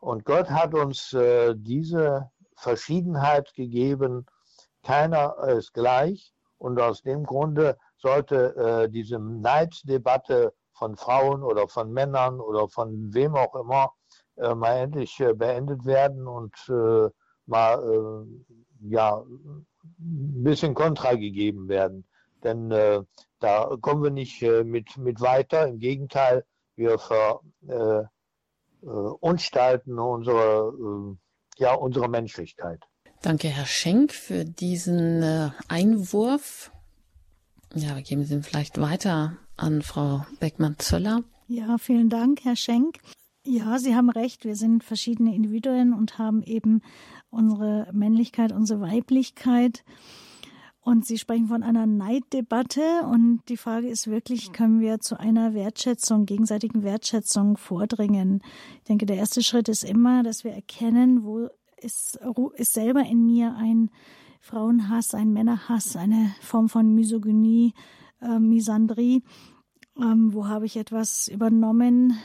und 0.00 0.24
Gott 0.24 0.50
hat 0.50 0.74
uns 0.74 1.16
diese 1.56 2.30
Verschiedenheit 2.56 3.54
gegeben, 3.54 4.26
keiner 4.82 5.36
ist 5.48 5.72
gleich 5.72 6.32
und 6.58 6.80
aus 6.80 7.02
dem 7.02 7.24
Grunde 7.24 7.76
sollte 7.96 8.56
äh, 8.56 8.88
diese 8.90 9.18
Neiddebatte 9.18 10.52
von 10.72 10.96
Frauen 10.96 11.42
oder 11.42 11.68
von 11.68 11.92
Männern 11.92 12.40
oder 12.40 12.68
von 12.68 13.12
wem 13.14 13.34
auch 13.36 13.54
immer 13.54 13.92
äh, 14.36 14.54
mal 14.54 14.78
endlich 14.78 15.20
äh, 15.20 15.34
beendet 15.34 15.84
werden 15.84 16.26
und 16.26 16.54
äh, 16.68 17.08
mal 17.46 17.82
äh, 17.82 18.26
ja, 18.88 19.22
ein 19.22 19.66
bisschen 20.42 20.74
Kontra 20.74 21.14
gegeben 21.14 21.68
werden. 21.68 22.06
Denn 22.42 22.70
äh, 22.70 23.02
da 23.38 23.76
kommen 23.80 24.02
wir 24.02 24.10
nicht 24.10 24.42
mit, 24.42 24.96
mit 24.96 25.20
weiter. 25.20 25.68
Im 25.68 25.78
Gegenteil, 25.78 26.44
wir 26.76 26.98
verunstalten 28.80 29.98
unsere, 29.98 31.16
ja, 31.58 31.74
unsere 31.74 32.08
Menschlichkeit. 32.08 32.82
Danke, 33.22 33.46
Herr 33.46 33.66
Schenk, 33.66 34.12
für 34.12 34.44
diesen 34.44 35.22
äh, 35.22 35.50
Einwurf. 35.68 36.72
Ja, 37.72 37.94
wir 37.94 38.02
geben 38.02 38.24
Sie 38.24 38.42
vielleicht 38.42 38.80
weiter 38.80 39.36
an 39.56 39.82
Frau 39.82 40.26
Beckmann-Zöller. 40.40 41.22
Ja, 41.46 41.78
vielen 41.78 42.08
Dank, 42.08 42.44
Herr 42.44 42.56
Schenk. 42.56 42.98
Ja, 43.46 43.78
Sie 43.78 43.94
haben 43.94 44.10
recht. 44.10 44.44
Wir 44.44 44.56
sind 44.56 44.82
verschiedene 44.82 45.36
Individuen 45.36 45.92
und 45.92 46.18
haben 46.18 46.42
eben 46.42 46.82
unsere 47.30 47.88
Männlichkeit, 47.92 48.50
unsere 48.50 48.80
Weiblichkeit. 48.80 49.84
Und 50.80 51.06
Sie 51.06 51.16
sprechen 51.16 51.46
von 51.46 51.62
einer 51.62 51.86
Neiddebatte. 51.86 53.02
Und 53.08 53.42
die 53.48 53.56
Frage 53.56 53.86
ist 53.86 54.08
wirklich, 54.08 54.52
können 54.52 54.80
wir 54.80 54.98
zu 54.98 55.18
einer 55.20 55.54
Wertschätzung, 55.54 56.26
gegenseitigen 56.26 56.82
Wertschätzung 56.82 57.56
vordringen? 57.56 58.42
Ich 58.78 58.88
denke, 58.88 59.06
der 59.06 59.16
erste 59.16 59.44
Schritt 59.44 59.68
ist 59.68 59.84
immer, 59.84 60.24
dass 60.24 60.42
wir 60.42 60.52
erkennen, 60.52 61.22
wo 61.22 61.48
ist, 61.82 62.18
ist 62.54 62.72
selber 62.72 63.02
in 63.02 63.26
mir 63.26 63.54
ein 63.56 63.90
Frauenhass, 64.40 65.14
ein 65.14 65.32
Männerhass, 65.32 65.96
eine 65.96 66.34
Form 66.40 66.68
von 66.68 66.94
Misogynie, 66.94 67.74
äh, 68.20 68.38
Misandrie. 68.38 69.22
Ähm, 69.96 70.32
wo 70.32 70.48
habe 70.48 70.64
ich 70.66 70.76
etwas 70.76 71.28
übernommen 71.28 72.18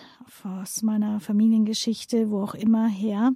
aus 0.44 0.84
meiner 0.84 1.20
Familiengeschichte, 1.20 2.32
wo 2.32 2.42
auch 2.42 2.56
immer 2.56 2.88
her, 2.88 3.34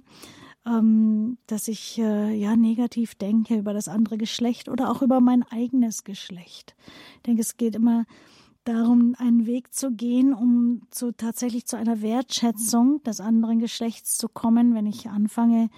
ähm, 0.66 1.36
dass 1.46 1.68
ich 1.68 1.98
äh, 1.98 2.34
ja 2.34 2.56
negativ 2.56 3.14
denke 3.14 3.56
über 3.56 3.74
das 3.74 3.88
andere 3.88 4.16
Geschlecht 4.16 4.68
oder 4.68 4.90
auch 4.90 5.02
über 5.02 5.20
mein 5.20 5.42
eigenes 5.42 6.04
Geschlecht. 6.04 6.74
Ich 7.16 7.22
denke, 7.22 7.42
es 7.42 7.56
geht 7.56 7.76
immer 7.76 8.06
darum, 8.64 9.14
einen 9.18 9.46
Weg 9.46 9.74
zu 9.74 9.90
gehen, 9.90 10.32
um 10.32 10.82
zu, 10.90 11.12
tatsächlich 11.12 11.66
zu 11.66 11.76
einer 11.76 12.00
Wertschätzung 12.00 13.02
des 13.02 13.20
anderen 13.20 13.58
Geschlechts 13.58 14.16
zu 14.16 14.28
kommen, 14.28 14.74
wenn 14.74 14.86
ich 14.86 15.10
anfange, 15.10 15.68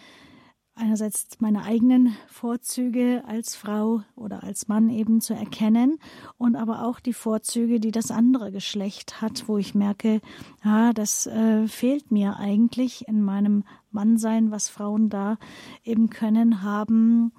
einerseits 0.76 1.40
meine 1.40 1.64
eigenen 1.64 2.16
Vorzüge 2.26 3.22
als 3.26 3.54
Frau 3.54 4.02
oder 4.16 4.42
als 4.42 4.68
Mann 4.68 4.90
eben 4.90 5.20
zu 5.20 5.34
erkennen 5.34 5.98
und 6.36 6.56
aber 6.56 6.84
auch 6.84 7.00
die 7.00 7.12
Vorzüge, 7.12 7.80
die 7.80 7.92
das 7.92 8.10
andere 8.10 8.50
Geschlecht 8.50 9.20
hat, 9.20 9.48
wo 9.48 9.58
ich 9.58 9.74
merke, 9.74 10.20
ah, 10.62 10.92
das 10.92 11.26
äh, 11.26 11.68
fehlt 11.68 12.10
mir 12.10 12.36
eigentlich 12.36 13.06
in 13.08 13.22
meinem 13.22 13.64
Mannsein, 13.90 14.50
was 14.50 14.68
Frauen 14.68 15.08
da 15.08 15.38
eben 15.84 16.10
können, 16.10 16.62
haben, 16.62 17.32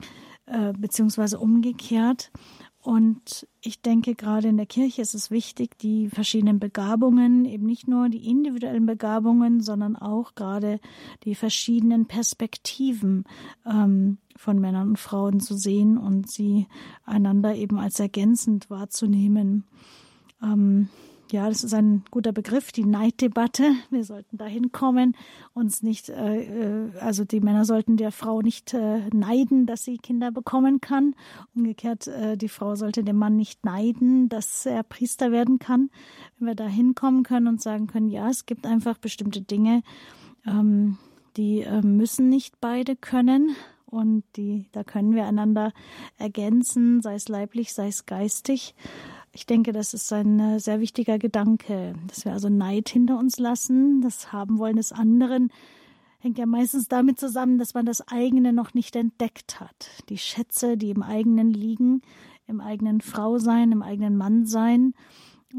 äh, 0.45 0.73
beziehungsweise 0.73 1.39
umgekehrt. 1.39 2.31
Und 2.85 3.47
ich 3.61 3.81
denke, 3.81 4.13
gerade 4.13 4.47
in 4.47 4.57
der 4.57 4.67
Kirche 4.67 5.01
ist 5.01 5.15
es 5.15 5.31
wichtig, 5.31 5.75
die 5.79 6.07
verschiedenen 6.07 6.59
Begabungen, 6.59 7.43
eben 7.45 7.65
nicht 7.65 7.87
nur 7.87 8.09
die 8.09 8.29
individuellen 8.29 8.85
Begabungen, 8.85 9.59
sondern 9.61 9.95
auch 9.95 10.35
gerade 10.35 10.79
die 11.23 11.33
verschiedenen 11.33 12.05
Perspektiven 12.05 13.23
ähm, 13.65 14.19
von 14.35 14.59
Männern 14.59 14.89
und 14.89 14.99
Frauen 14.99 15.39
zu 15.39 15.55
sehen 15.55 15.97
und 15.97 16.29
sie 16.29 16.67
einander 17.05 17.55
eben 17.55 17.79
als 17.79 17.99
ergänzend 17.99 18.69
wahrzunehmen. 18.69 19.63
Ähm, 20.43 20.89
ja, 21.31 21.49
das 21.49 21.63
ist 21.63 21.73
ein 21.73 22.03
guter 22.11 22.31
Begriff, 22.31 22.71
die 22.71 22.85
Neiddebatte. 22.85 23.71
Wir 23.89 24.03
sollten 24.03 24.37
dahin 24.37 24.71
kommen, 24.71 25.15
uns 25.53 25.81
nicht, 25.81 26.09
äh, 26.09 26.43
äh, 26.43 26.91
also 26.99 27.25
die 27.25 27.39
Männer 27.39 27.65
sollten 27.65 27.97
der 27.97 28.11
Frau 28.11 28.41
nicht 28.41 28.73
äh, 28.73 29.09
neiden, 29.11 29.65
dass 29.65 29.83
sie 29.83 29.97
Kinder 29.97 30.31
bekommen 30.31 30.81
kann. 30.81 31.15
Umgekehrt, 31.55 32.07
äh, 32.07 32.37
die 32.37 32.49
Frau 32.49 32.75
sollte 32.75 33.03
dem 33.03 33.17
Mann 33.17 33.35
nicht 33.35 33.65
neiden, 33.65 34.29
dass 34.29 34.65
er 34.65 34.83
Priester 34.83 35.31
werden 35.31 35.57
kann. 35.57 35.89
Wenn 36.37 36.47
wir 36.47 36.55
da 36.55 36.67
hinkommen 36.67 37.23
können 37.23 37.47
und 37.47 37.61
sagen 37.61 37.87
können, 37.87 38.09
ja, 38.09 38.29
es 38.29 38.45
gibt 38.45 38.65
einfach 38.67 38.97
bestimmte 38.97 39.41
Dinge, 39.41 39.81
ähm, 40.45 40.97
die 41.37 41.61
äh, 41.61 41.81
müssen 41.81 42.29
nicht 42.29 42.61
beide 42.61 42.95
können 42.95 43.55
und 43.85 44.23
die, 44.35 44.67
da 44.71 44.83
können 44.83 45.15
wir 45.15 45.25
einander 45.25 45.71
ergänzen, 46.17 47.01
sei 47.01 47.15
es 47.15 47.29
leiblich, 47.29 47.73
sei 47.73 47.87
es 47.87 48.05
geistig. 48.05 48.75
Ich 49.35 49.45
denke, 49.45 49.73
das 49.73 49.93
ist 49.93 50.11
ein 50.13 50.39
äh, 50.39 50.59
sehr 50.59 50.79
wichtiger 50.79 51.19
Gedanke, 51.19 51.93
dass 52.07 52.25
wir 52.25 52.31
also 52.31 52.49
Neid 52.49 52.89
hinter 52.89 53.19
uns 53.19 53.37
lassen, 53.37 54.01
das 54.01 54.31
Haben 54.31 54.57
wollen 54.57 54.77
des 54.77 54.91
anderen 54.91 55.51
hängt 56.25 56.39
ja 56.39 56.47
meistens 56.47 56.87
damit 56.87 57.19
zusammen, 57.19 57.59
dass 57.59 57.75
man 57.75 57.85
das 57.85 58.07
eigene 58.07 58.51
noch 58.51 58.73
nicht 58.73 58.95
entdeckt 58.95 59.59
hat. 59.59 59.91
Die 60.09 60.17
Schätze, 60.17 60.75
die 60.75 60.89
im 60.89 61.03
eigenen 61.03 61.51
liegen, 61.51 62.01
im 62.47 62.61
eigenen 62.61 62.99
Frausein, 63.01 63.71
im 63.71 63.83
eigenen 63.83 64.17
Mannsein. 64.17 64.95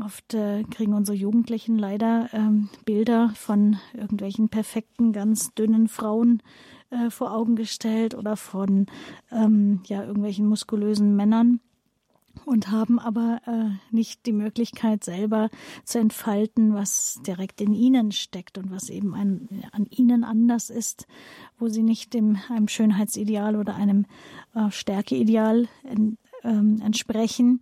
Oft 0.04 0.34
äh, 0.34 0.64
kriegen 0.64 0.92
unsere 0.92 1.16
Jugendlichen 1.16 1.78
leider 1.78 2.28
ähm, 2.32 2.68
Bilder 2.84 3.30
von 3.36 3.76
irgendwelchen 3.94 4.48
perfekten, 4.48 5.12
ganz 5.12 5.54
dünnen 5.54 5.86
Frauen 5.86 6.42
äh, 6.90 7.10
vor 7.10 7.32
Augen 7.32 7.54
gestellt 7.54 8.16
oder 8.16 8.36
von 8.36 8.86
ähm, 9.30 9.82
ja 9.86 10.02
irgendwelchen 10.02 10.48
muskulösen 10.48 11.14
Männern 11.14 11.60
und 12.44 12.70
haben 12.70 12.98
aber 12.98 13.40
äh, 13.46 13.94
nicht 13.94 14.26
die 14.26 14.32
Möglichkeit 14.32 15.04
selber 15.04 15.50
zu 15.84 15.98
entfalten, 15.98 16.74
was 16.74 17.20
direkt 17.26 17.60
in 17.60 17.72
ihnen 17.72 18.12
steckt 18.12 18.58
und 18.58 18.70
was 18.70 18.88
eben 18.88 19.14
ein, 19.14 19.48
an 19.72 19.86
ihnen 19.86 20.24
anders 20.24 20.70
ist, 20.70 21.06
wo 21.58 21.68
sie 21.68 21.82
nicht 21.82 22.14
dem 22.14 22.38
einem 22.48 22.68
Schönheitsideal 22.68 23.56
oder 23.56 23.74
einem 23.74 24.06
äh, 24.54 24.70
Stärkeideal 24.70 25.68
en, 25.84 26.18
ähm, 26.44 26.80
entsprechen. 26.82 27.60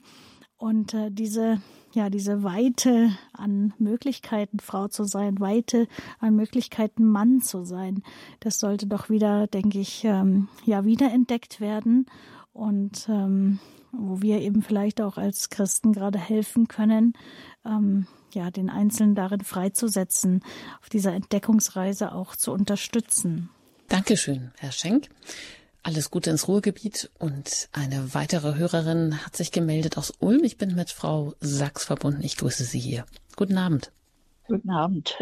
Und 0.57 0.95
äh, 0.95 1.11
diese 1.11 1.61
ja 1.95 2.11
diese 2.11 2.43
Weite 2.43 3.17
an 3.33 3.73
Möglichkeiten 3.79 4.59
Frau 4.59 4.89
zu 4.89 5.05
sein, 5.05 5.41
Weite 5.41 5.87
an 6.19 6.35
Möglichkeiten 6.35 7.05
Mann 7.05 7.41
zu 7.41 7.65
sein, 7.65 8.03
das 8.41 8.59
sollte 8.59 8.87
doch 8.87 9.09
wieder, 9.09 9.47
denke 9.47 9.79
ich, 9.79 10.05
ähm, 10.05 10.49
ja 10.65 10.85
wiederentdeckt 10.85 11.61
werden. 11.61 12.07
Und 12.53 13.09
ähm, 13.09 13.59
wo 13.99 14.23
wir 14.23 14.41
eben 14.41 14.63
vielleicht 14.63 15.01
auch 15.01 15.17
als 15.17 15.51
Christen 15.51 15.93
gerade 15.93 16.19
helfen 16.19 16.69
können, 16.69 17.15
ähm, 17.65 18.07
ja, 18.33 18.51
den 18.51 18.71
Einzelnen 18.71 19.15
darin 19.15 19.41
freizusetzen, 19.41 20.43
auf 20.81 20.89
dieser 20.89 21.15
Entdeckungsreise 21.15 22.13
auch 22.13 22.37
zu 22.37 22.53
unterstützen. 22.53 23.51
Dankeschön, 23.89 24.53
Herr 24.59 24.73
Schenk. 24.73 25.09
Alles 25.83 26.11
Gute 26.11 26.31
ins 26.31 26.49
Ruhrgebiet 26.49 27.11
und 27.19 27.69
eine 27.73 28.15
weitere 28.15 28.55
Hörerin 28.55 29.25
hat 29.25 29.37
sich 29.37 29.53
gemeldet 29.53 29.99
aus 29.99 30.15
Ulm. 30.19 30.43
Ich 30.43 30.57
bin 30.57 30.75
mit 30.75 30.91
Frau 30.91 31.35
Sachs 31.41 31.85
verbunden. 31.85 32.23
Ich 32.23 32.39
grüße 32.39 32.65
Sie 32.65 32.79
hier. 32.79 33.05
Guten 33.37 33.59
Abend. 33.59 33.93
Guten 34.47 34.71
Abend. 34.71 35.19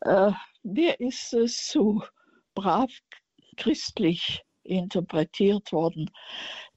Äh, 0.00 0.32
mir 0.62 0.98
ist 1.00 1.34
es 1.34 1.68
so 1.68 2.02
brav 2.54 2.90
christlich 3.56 4.44
interpretiert 4.62 5.72
worden, 5.72 6.10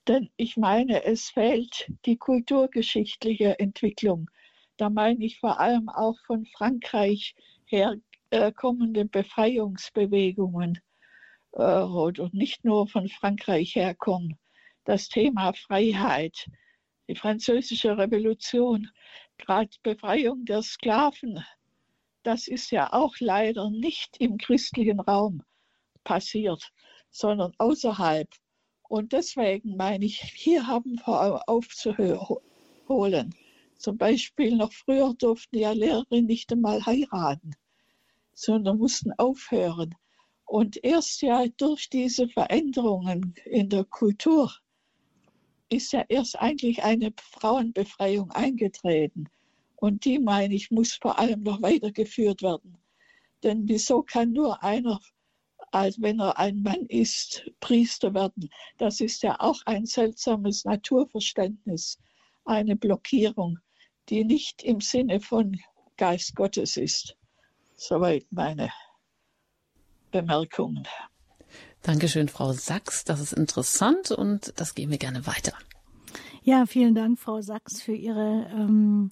Denn 0.07 0.29
ich 0.37 0.55
meine, 0.55 1.03
es 1.03 1.29
fehlt 1.29 1.91
die 2.05 2.17
kulturgeschichtliche 2.17 3.59
Entwicklung. 3.59 4.29
Da 4.77 4.89
meine 4.89 5.25
ich 5.25 5.39
vor 5.39 5.59
allem 5.59 5.89
auch 5.89 6.17
von 6.25 6.45
Frankreich 6.45 7.35
herkommende 7.65 9.01
äh, 9.01 9.05
Befreiungsbewegungen 9.05 10.79
äh, 11.53 11.61
oder 11.61 12.29
nicht 12.31 12.63
nur 12.63 12.87
von 12.87 13.09
Frankreich 13.09 13.75
herkommen. 13.75 14.37
Das 14.85 15.09
Thema 15.09 15.51
Freiheit, 15.53 16.47
die 17.09 17.15
französische 17.15 17.97
Revolution, 17.97 18.89
gerade 19.37 19.71
Befreiung 19.83 20.45
der 20.45 20.61
Sklaven, 20.61 21.43
das 22.23 22.47
ist 22.47 22.71
ja 22.71 22.93
auch 22.93 23.15
leider 23.19 23.69
nicht 23.69 24.17
im 24.19 24.37
christlichen 24.37 25.01
Raum 25.01 25.43
passiert, 26.03 26.71
sondern 27.09 27.53
außerhalb. 27.57 28.29
Und 28.89 29.11
deswegen 29.11 29.75
meine 29.75 30.05
ich, 30.05 30.21
hier 30.21 30.67
haben 30.67 30.95
wir 31.05 31.47
aufzuholen. 31.47 33.35
Zum 33.77 33.97
Beispiel 33.97 34.55
noch 34.55 34.71
früher 34.71 35.13
durften 35.13 35.57
ja 35.57 35.71
Lehrerinnen 35.71 36.25
nicht 36.25 36.51
einmal 36.51 36.85
heiraten, 36.85 37.51
sondern 38.33 38.77
mussten 38.77 39.11
aufhören. 39.13 39.93
Und 40.45 40.83
erst 40.83 41.21
ja 41.21 41.45
durch 41.57 41.89
diese 41.89 42.29
Veränderungen 42.29 43.35
in 43.45 43.69
der 43.69 43.83
Kultur 43.83 44.51
ist 45.69 45.91
ja 45.91 46.05
erst 46.07 46.39
eigentlich 46.39 46.83
eine 46.83 47.13
Frauenbefreiung 47.17 48.31
eingetreten. 48.31 49.27
Und 49.75 50.05
die, 50.05 50.17
meine 50.17 50.55
ich, 50.55 50.71
muss 50.71 50.93
vor 50.93 51.19
allem 51.19 51.43
noch 51.43 51.61
weitergeführt 51.61 52.41
werden. 52.41 52.77
Denn 53.43 53.67
wieso 53.67 54.01
kann 54.01 54.31
nur 54.31 54.63
einer, 54.63 54.99
als 55.71 56.01
wenn 56.01 56.19
er 56.19 56.37
ein 56.37 56.61
Mann 56.61 56.85
ist, 56.87 57.49
Priester 57.59 58.13
werden? 58.13 58.49
Das 58.77 58.99
ist 59.01 59.23
ja 59.23 59.39
auch 59.39 59.61
ein 59.65 59.85
seltsames 59.85 60.65
Naturverständnis, 60.65 61.99
eine 62.45 62.75
Blockierung, 62.75 63.59
die 64.09 64.23
nicht 64.23 64.63
im 64.63 64.81
Sinne 64.81 65.19
von 65.19 65.59
Geist 65.97 66.35
Gottes 66.35 66.77
ist. 66.77 67.17
Soweit 67.75 68.25
meine 68.31 68.71
Bemerkungen. 70.11 70.87
Dankeschön, 71.81 72.27
Frau 72.27 72.53
Sachs. 72.53 73.03
Das 73.03 73.19
ist 73.19 73.33
interessant 73.33 74.11
und 74.11 74.53
das 74.57 74.75
gehen 74.75 74.89
wir 74.89 74.97
gerne 74.97 75.27
weiter. 75.27 75.53
Ja, 76.43 76.65
vielen 76.65 76.95
Dank, 76.95 77.19
Frau 77.19 77.41
Sachs, 77.41 77.81
für 77.81 77.93
Ihre 77.93 78.49
ähm, 78.53 79.09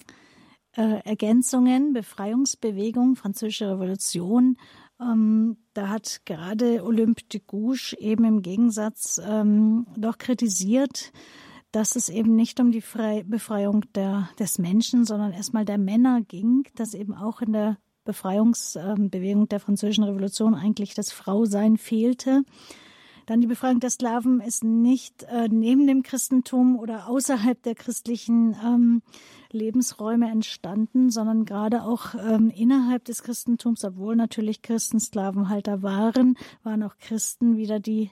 äh, 0.76 1.00
Ergänzungen. 1.04 1.92
Befreiungsbewegung, 1.92 3.16
Französische 3.16 3.70
Revolution. 3.70 4.56
Ähm, 5.00 5.56
da 5.74 5.88
hat 5.88 6.22
gerade 6.24 6.84
Olympe 6.84 7.22
de 7.24 7.40
Gouges 7.46 7.92
eben 7.98 8.24
im 8.24 8.42
Gegensatz 8.42 9.20
ähm, 9.22 9.86
doch 9.96 10.18
kritisiert, 10.18 11.12
dass 11.70 11.96
es 11.96 12.08
eben 12.08 12.34
nicht 12.34 12.58
um 12.60 12.72
die 12.72 12.80
Frei 12.80 13.22
Befreiung 13.24 13.84
der, 13.94 14.30
des 14.38 14.58
Menschen, 14.58 15.04
sondern 15.04 15.32
erstmal 15.32 15.64
der 15.64 15.78
Männer 15.78 16.22
ging, 16.22 16.66
dass 16.74 16.94
eben 16.94 17.14
auch 17.14 17.42
in 17.42 17.52
der 17.52 17.76
Befreiungsbewegung 18.04 19.48
der 19.48 19.60
Französischen 19.60 20.04
Revolution 20.04 20.54
eigentlich 20.54 20.94
das 20.94 21.12
Frausein 21.12 21.76
fehlte. 21.76 22.44
Dann 23.26 23.40
die 23.40 23.48
Befreiung 23.48 23.80
der 23.80 23.90
Sklaven 23.90 24.40
ist 24.40 24.62
nicht 24.62 25.24
äh, 25.24 25.48
neben 25.48 25.86
dem 25.86 26.02
Christentum 26.02 26.78
oder 26.78 27.08
außerhalb 27.08 27.60
der 27.62 27.74
christlichen 27.74 28.56
ähm, 28.64 29.02
Lebensräume 29.50 30.30
entstanden, 30.30 31.10
sondern 31.10 31.44
gerade 31.44 31.82
auch 31.82 32.14
ähm, 32.14 32.50
innerhalb 32.50 33.04
des 33.04 33.24
Christentums, 33.24 33.84
obwohl 33.84 34.14
natürlich 34.14 34.62
Christen 34.62 35.00
Sklavenhalter 35.00 35.82
waren, 35.82 36.38
waren 36.62 36.84
auch 36.84 36.96
Christen 36.98 37.56
wieder 37.56 37.80
die 37.80 38.10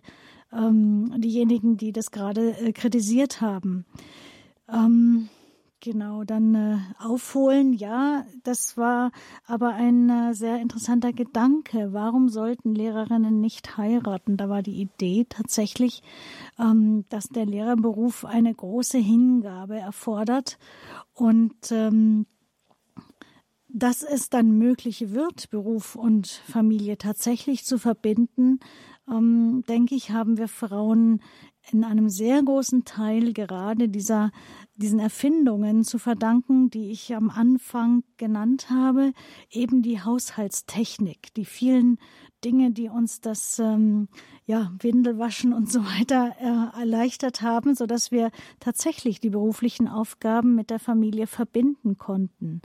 ähm, 0.53 1.13
diejenigen, 1.21 1.77
die 1.77 1.93
das 1.93 2.11
gerade 2.11 2.57
äh, 2.59 2.73
kritisiert 2.73 3.41
haben. 3.41 3.85
Ähm, 4.69 5.29
Genau, 5.85 6.25
dann 6.25 6.55
äh, 6.55 6.79
aufholen, 6.99 7.75
ja, 7.75 8.25
das 8.43 8.79
war 8.79 9.13
aber 9.45 9.75
ein 9.75 10.09
äh, 10.09 10.33
sehr 10.33 10.59
interessanter 10.59 11.13
Gedanke. 11.13 11.93
Warum 11.93 12.31
sollten 12.31 12.75
Lehrerinnen 12.75 13.43
nicht 13.43 13.77
heiraten? 13.77 14.39
Da 14.39 14.49
war 14.49 14.63
die 14.63 14.81
Idee 14.81 15.27
tatsächlich, 15.29 16.03
ähm, 16.59 17.05
dass 17.11 17.29
der 17.29 17.45
Lehrerberuf 17.45 18.25
eine 18.25 18.55
große 18.55 18.97
Hingabe 18.97 19.77
erfordert 19.77 20.59
und 21.13 21.71
ähm, 21.71 22.25
dass 23.69 24.03
es 24.03 24.31
dann 24.31 24.57
möglich 24.57 25.11
wird, 25.11 25.51
Beruf 25.51 25.97
und 25.97 26.29
Familie 26.29 26.97
tatsächlich 26.97 27.67
zu 27.67 27.77
verbinden, 27.77 28.59
ähm, 29.07 29.65
denke 29.69 29.95
ich, 29.95 30.13
haben 30.13 30.39
wir 30.39 30.49
Frauen 30.49 31.21
in 31.71 31.85
einem 31.85 32.09
sehr 32.09 32.43
großen 32.43 32.85
Teil 32.85 33.33
gerade 33.33 33.89
dieser, 33.89 34.31
diesen 34.77 34.99
Erfindungen 34.99 35.85
zu 35.85 35.99
verdanken, 35.99 36.71
die 36.71 36.91
ich 36.91 37.15
am 37.15 37.31
Anfang 37.31 38.03
genannt 38.17 38.71
habe, 38.71 39.13
eben 39.51 39.83
die 39.83 40.01
Haushaltstechnik, 40.01 41.33
die 41.35 41.45
vielen 41.45 41.99
Dinge, 42.45 42.73
die 42.73 42.89
uns 42.89 43.21
das 43.21 43.59
ähm, 43.59 44.09
ja, 44.47 44.73
Windelwaschen 44.79 45.53
und 45.55 45.71
so 45.71 45.81
weiter 45.85 46.35
äh, 46.39 46.81
erleichtert 46.81 47.41
haben, 47.41 47.75
so 47.75 47.87
dass 47.87 48.11
wir 48.11 48.31
tatsächlich 48.61 49.21
die 49.21 49.31
beruflichen 49.31 49.89
Aufgaben 49.89 50.55
mit 50.55 50.71
der 50.71 50.79
Familie 50.79 51.27
verbinden 51.27 51.97
konnten. 51.97 52.61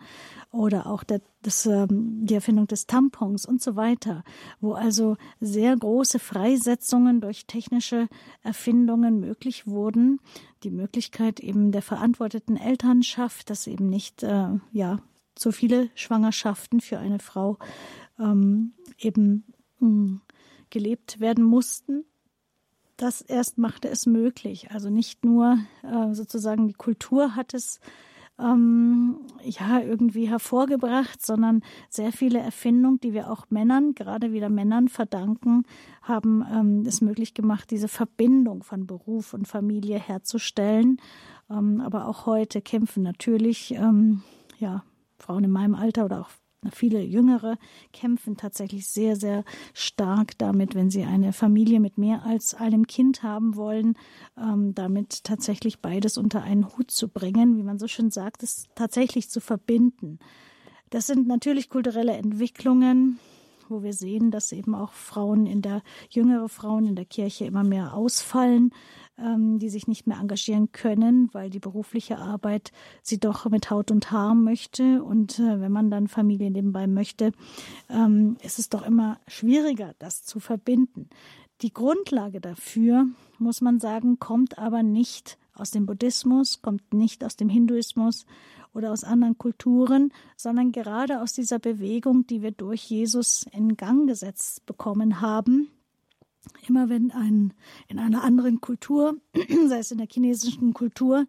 Oder 0.52 0.88
auch 0.88 1.04
der, 1.04 1.22
das, 1.42 1.66
ähm, 1.66 2.26
die 2.26 2.34
Erfindung 2.34 2.68
des 2.68 2.88
Tampons 2.88 3.46
und 3.46 3.62
so 3.62 3.78
weiter, 3.78 4.24
wo 4.60 4.74
also 4.74 5.16
sehr 5.40 5.78
große 5.78 6.20
Freisetzungen 6.20 7.22
durch 7.22 7.46
technische 7.46 8.10
Erfindungen 8.44 9.22
möglich 9.22 9.66
wurden. 9.66 10.20
Die 10.64 10.72
Möglichkeit 10.72 11.40
eben 11.40 11.72
der 11.72 11.82
verantworteten 11.82 12.58
Elternschaft, 12.58 13.50
dass 13.50 13.68
eben 13.68 13.90
nicht 13.90 14.24
äh, 14.24 14.50
ja 14.72 15.00
so 15.38 15.52
viele 15.52 15.90
Schwangerschaften 15.96 16.82
für 16.82 17.00
eine 17.00 17.20
Frau 17.20 17.58
ähm, 18.20 18.74
eben 18.98 19.46
gelebt 20.70 21.20
werden 21.20 21.44
mussten. 21.44 22.06
Das 22.98 23.22
erst 23.22 23.58
machte 23.58 23.88
es 23.88 24.06
möglich. 24.06 24.72
Also 24.72 24.90
nicht 24.90 25.24
nur 25.24 25.58
äh, 25.84 26.14
sozusagen 26.14 26.68
die 26.68 26.74
Kultur 26.74 27.36
hat 27.36 27.54
es 27.54 27.80
ähm, 28.40 29.20
ja 29.44 29.80
irgendwie 29.82 30.28
hervorgebracht, 30.28 31.26
sondern 31.26 31.62
sehr 31.90 32.12
viele 32.12 32.40
Erfindungen, 32.40 33.00
die 33.00 33.14
wir 33.14 33.32
auch 33.32 33.46
Männern, 33.50 33.94
gerade 33.96 34.32
wieder 34.32 34.50
Männern 34.50 34.88
verdanken, 34.88 35.64
haben 36.02 36.46
ähm, 36.52 36.84
es 36.86 37.02
möglich 37.02 37.34
gemacht, 37.34 37.72
diese 37.72 37.88
Verbindung 37.88 38.64
von 38.64 38.88
Beruf 38.88 39.34
und 39.34 39.48
Familie 39.48 40.00
herzustellen. 40.00 41.02
Ähm, 41.50 41.82
aber 41.82 42.08
auch 42.08 42.26
heute 42.26 42.62
kämpfen 42.62 43.04
natürlich 43.04 43.74
ähm, 43.76 44.24
ja 44.60 44.84
Frauen 45.18 45.44
in 45.44 45.52
meinem 45.52 45.76
Alter 45.76 46.06
oder 46.06 46.22
auch 46.22 46.30
Viele 46.72 47.02
Jüngere 47.02 47.58
kämpfen 47.94 48.36
tatsächlich 48.36 48.88
sehr, 48.88 49.16
sehr 49.16 49.46
stark 49.74 50.38
damit, 50.38 50.76
wenn 50.76 50.90
sie 50.90 51.04
eine 51.04 51.32
Familie 51.32 51.80
mit 51.80 51.98
mehr 51.98 52.26
als 52.26 52.54
einem 52.54 52.86
Kind 52.86 53.24
haben 53.24 53.56
wollen, 53.56 53.98
ähm, 54.38 54.76
damit 54.76 55.24
tatsächlich 55.24 55.80
beides 55.80 56.18
unter 56.18 56.44
einen 56.44 56.68
Hut 56.78 56.92
zu 56.92 57.08
bringen, 57.08 57.58
wie 57.58 57.64
man 57.64 57.80
so 57.80 57.88
schön 57.88 58.12
sagt, 58.12 58.44
es 58.44 58.66
tatsächlich 58.76 59.30
zu 59.30 59.40
verbinden. 59.40 60.20
Das 60.90 61.08
sind 61.08 61.28
natürlich 61.28 61.70
kulturelle 61.70 62.14
Entwicklungen, 62.14 63.20
wo 63.70 63.84
wir 63.84 63.94
sehen, 63.94 64.30
dass 64.32 64.52
eben 64.52 64.76
auch 64.76 64.92
Frauen 64.92 65.46
in 65.46 65.62
der, 65.62 65.82
jüngere 66.10 66.50
Frauen 66.50 66.88
in 66.88 66.96
der 66.96 67.06
Kirche 67.06 67.46
immer 67.46 67.64
mehr 67.64 67.94
ausfallen, 67.94 68.72
die 69.60 69.70
sich 69.70 69.88
nicht 69.88 70.08
mehr 70.08 70.20
engagieren 70.20 70.72
können, 70.72 71.30
weil 71.34 71.50
die 71.50 71.60
berufliche 71.60 72.18
Arbeit 72.18 72.72
sie 73.02 73.20
doch 73.20 73.50
mit 73.50 73.70
Haut 73.70 73.92
und 73.92 74.12
Haar 74.12 74.36
möchte. 74.36 75.04
Und 75.04 75.40
äh, 75.40 75.62
wenn 75.62 75.72
man 75.72 75.92
dann 75.92 76.08
Familie 76.08 76.52
nebenbei 76.52 76.88
möchte, 76.88 77.32
ähm, 77.90 78.38
ist 78.44 78.60
es 78.60 78.70
doch 78.70 78.86
immer 78.86 79.20
schwieriger, 79.28 79.94
das 80.00 80.24
zu 80.24 80.40
verbinden. 80.40 81.10
Die 81.62 81.74
Grundlage 81.74 82.40
dafür, 82.40 83.06
muss 83.38 83.62
man 83.62 83.80
sagen, 83.80 84.20
kommt 84.20 84.58
aber 84.58 84.82
nicht 84.84 85.38
aus 85.54 85.72
dem 85.72 85.86
Buddhismus, 85.86 86.62
kommt 86.62 86.94
nicht 86.94 87.24
aus 87.24 87.36
dem 87.36 87.50
Hinduismus 87.50 88.26
oder 88.74 88.92
aus 88.92 89.04
anderen 89.04 89.38
Kulturen, 89.38 90.14
sondern 90.38 90.72
gerade 90.72 91.22
aus 91.22 91.34
dieser 91.34 91.60
Bewegung, 91.60 92.26
die 92.28 92.42
wir 92.42 92.52
durch 92.52 92.84
Jesus 92.84 93.46
in 93.52 93.76
Gang 93.76 94.08
gesetzt 94.08 94.66
bekommen 94.66 95.22
haben, 95.22 95.70
Immer 96.68 96.90
wenn 96.90 97.12
ein, 97.12 97.54
in 97.88 98.00
einer 98.00 98.24
anderen 98.24 98.62
Kultur, 98.62 99.18
sei 99.68 99.80
es 99.80 99.92
in 99.92 99.98
der 99.98 100.08
chinesischen 100.08 100.74
Kultur, 100.74 101.26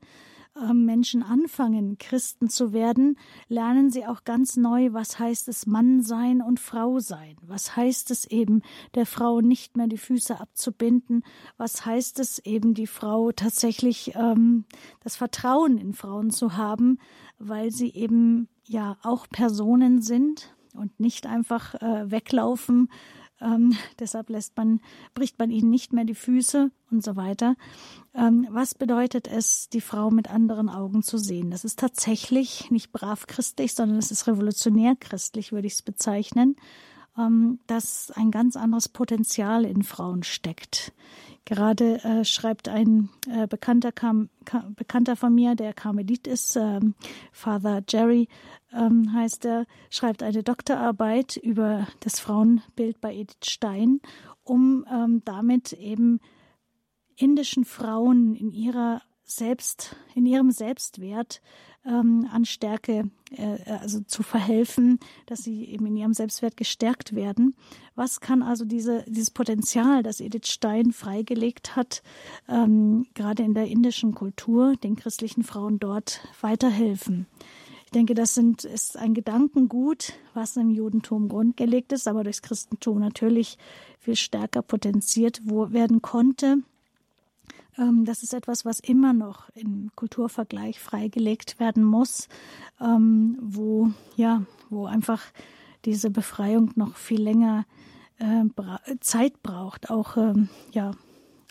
ähm, 0.56 0.84
Menschen 0.84 1.22
anfangen, 1.22 1.98
Christen 1.98 2.48
zu 2.48 2.72
werden, 2.72 3.18
lernen 3.48 3.90
sie 3.90 4.06
auch 4.06 4.24
ganz 4.24 4.56
neu, 4.56 4.92
was 4.92 5.18
heißt 5.18 5.48
es 5.48 5.66
Mann 5.66 6.02
sein 6.02 6.42
und 6.42 6.58
Frau 6.58 6.98
sein. 6.98 7.36
Was 7.42 7.76
heißt 7.76 8.10
es 8.10 8.24
eben, 8.26 8.62
der 8.94 9.06
Frau 9.06 9.40
nicht 9.40 9.76
mehr 9.76 9.86
die 9.86 9.98
Füße 9.98 10.40
abzubinden? 10.40 11.22
Was 11.56 11.86
heißt 11.86 12.18
es 12.18 12.38
eben, 12.40 12.74
die 12.74 12.88
Frau 12.88 13.32
tatsächlich 13.32 14.14
ähm, 14.16 14.64
das 15.02 15.16
Vertrauen 15.16 15.78
in 15.78 15.92
Frauen 15.92 16.30
zu 16.30 16.56
haben, 16.56 16.98
weil 17.38 17.70
sie 17.70 17.92
eben 17.94 18.48
ja 18.66 18.98
auch 19.02 19.28
Personen 19.28 20.02
sind 20.02 20.54
und 20.74 20.98
nicht 21.00 21.26
einfach 21.26 21.74
äh, 21.76 22.10
weglaufen 22.10 22.88
Ähm, 23.40 23.74
deshalb 23.98 24.28
lässt 24.28 24.56
man, 24.56 24.80
bricht 25.14 25.38
man 25.38 25.50
ihnen 25.50 25.70
nicht 25.70 25.92
mehr 25.92 26.04
die 26.04 26.14
Füße 26.14 26.70
und 26.90 27.04
so 27.04 27.16
weiter. 27.16 27.56
Ähm, 28.14 28.46
was 28.50 28.74
bedeutet 28.74 29.28
es, 29.28 29.68
die 29.68 29.80
Frau 29.80 30.10
mit 30.10 30.30
anderen 30.30 30.68
Augen 30.68 31.02
zu 31.02 31.18
sehen? 31.18 31.50
Das 31.50 31.64
ist 31.64 31.78
tatsächlich 31.78 32.70
nicht 32.70 32.92
brav 32.92 33.26
christlich, 33.26 33.74
sondern 33.74 33.98
es 33.98 34.10
ist 34.10 34.26
revolutionär 34.26 34.96
christlich, 34.98 35.52
würde 35.52 35.66
ich 35.66 35.74
es 35.74 35.82
bezeichnen, 35.82 36.56
ähm, 37.16 37.60
dass 37.66 38.10
ein 38.10 38.30
ganz 38.30 38.56
anderes 38.56 38.88
Potenzial 38.88 39.64
in 39.64 39.82
Frauen 39.82 40.22
steckt. 40.22 40.92
Gerade 41.44 42.02
äh, 42.04 42.24
schreibt 42.24 42.68
ein 42.68 43.08
äh, 43.28 43.46
Bekannter, 43.46 43.92
kam, 43.92 44.28
kam, 44.44 44.74
Bekannter 44.74 45.16
von 45.16 45.34
mir, 45.34 45.54
der 45.54 45.72
Karmelit 45.72 46.26
ist, 46.26 46.56
ähm, 46.56 46.94
Father 47.32 47.82
Jerry 47.88 48.28
ähm, 48.72 49.12
heißt 49.12 49.46
er, 49.46 49.66
schreibt 49.88 50.22
eine 50.22 50.42
Doktorarbeit 50.42 51.36
über 51.36 51.88
das 52.00 52.20
Frauenbild 52.20 53.00
bei 53.00 53.14
Edith 53.14 53.44
Stein, 53.44 54.00
um 54.44 54.84
ähm, 54.92 55.22
damit 55.24 55.72
eben 55.72 56.20
indischen 57.16 57.64
Frauen 57.64 58.34
in 58.34 58.52
ihrer 58.52 59.02
selbst, 59.24 59.96
in 60.14 60.26
ihrem 60.26 60.50
Selbstwert 60.50 61.40
ähm, 61.84 62.28
an 62.32 62.44
Stärke, 62.44 63.10
äh, 63.30 63.58
also 63.80 64.00
zu 64.00 64.22
verhelfen, 64.22 64.98
dass 65.26 65.42
sie 65.42 65.64
eben 65.64 65.86
in 65.86 65.96
ihrem 65.96 66.14
Selbstwert 66.14 66.56
gestärkt 66.56 67.14
werden. 67.14 67.54
Was 67.94 68.20
kann 68.20 68.42
also 68.42 68.64
diese, 68.64 69.04
dieses 69.06 69.30
Potenzial, 69.30 70.02
das 70.02 70.20
Edith 70.20 70.48
Stein 70.48 70.92
freigelegt 70.92 71.76
hat, 71.76 72.02
ähm, 72.48 73.06
gerade 73.14 73.42
in 73.42 73.54
der 73.54 73.66
indischen 73.66 74.14
Kultur, 74.14 74.76
den 74.82 74.96
christlichen 74.96 75.42
Frauen 75.42 75.78
dort 75.78 76.20
weiterhelfen? 76.40 77.26
Ich 77.86 77.92
denke, 77.92 78.14
das 78.14 78.34
sind, 78.34 78.62
ist 78.62 78.96
ein 78.96 79.14
Gedankengut, 79.14 80.12
was 80.32 80.56
im 80.56 80.70
Judentum 80.70 81.28
grundgelegt 81.28 81.90
ist, 81.90 82.06
aber 82.06 82.22
durchs 82.22 82.40
Christentum 82.40 83.00
natürlich 83.00 83.58
viel 83.98 84.14
stärker 84.14 84.62
potenziert 84.62 85.44
werden 85.44 86.00
konnte. 86.00 86.58
Ähm, 87.78 88.04
das 88.04 88.22
ist 88.22 88.34
etwas, 88.34 88.64
was 88.64 88.80
immer 88.80 89.12
noch 89.12 89.48
im 89.54 89.90
Kulturvergleich 89.94 90.80
freigelegt 90.80 91.60
werden 91.60 91.84
muss, 91.84 92.28
ähm, 92.80 93.38
wo, 93.40 93.90
ja, 94.16 94.42
wo 94.68 94.86
einfach 94.86 95.22
diese 95.84 96.10
Befreiung 96.10 96.72
noch 96.76 96.96
viel 96.96 97.22
länger 97.22 97.64
äh, 98.18 98.44
Zeit 99.00 99.42
braucht, 99.42 99.90
auch, 99.90 100.16
ähm, 100.16 100.48
ja, 100.72 100.92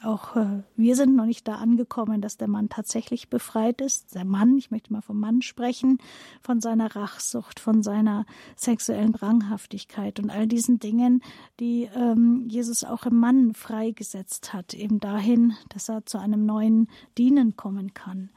auch 0.04 0.36
äh, 0.36 0.64
wir 0.76 0.96
sind 0.96 1.16
noch 1.16 1.26
nicht 1.26 1.48
da 1.48 1.56
angekommen, 1.56 2.22
dass 2.22 2.38
der 2.38 2.48
Mann 2.48 2.70
tatsächlich 2.70 3.30
befreit 3.30 3.82
ist. 3.82 4.16
Der 4.16 4.26
Mann, 4.26 4.58
ich 4.58 4.72
möchte 4.72 4.94
mal 4.94 5.02
vom 5.02 5.20
Mann 5.20 5.42
sprechen, 5.42 5.98
von 6.42 6.62
seiner 6.62 6.96
Rachsucht, 6.96 7.60
von 7.60 7.84
seiner 7.84 8.26
sexuellen 8.56 9.14
Dranghaftigkeit 9.14 10.20
und 10.20 10.30
all 10.30 10.48
diesen 10.48 10.80
Dingen, 10.80 11.22
die 11.60 11.90
ähm, 11.96 12.46
Jesus 12.48 12.84
auch 12.84 13.06
im 13.06 13.20
Mann 13.20 13.54
freigesetzt 13.54 14.54
hat, 14.54 14.74
eben 14.74 15.00
dahin, 15.00 15.54
dass 15.70 15.90
er 15.90 16.06
zu 16.06 16.18
einem 16.18 16.46
neuen 16.46 16.88
Dienen 17.18 17.56
kommen 17.56 17.94
kann. 17.94 18.30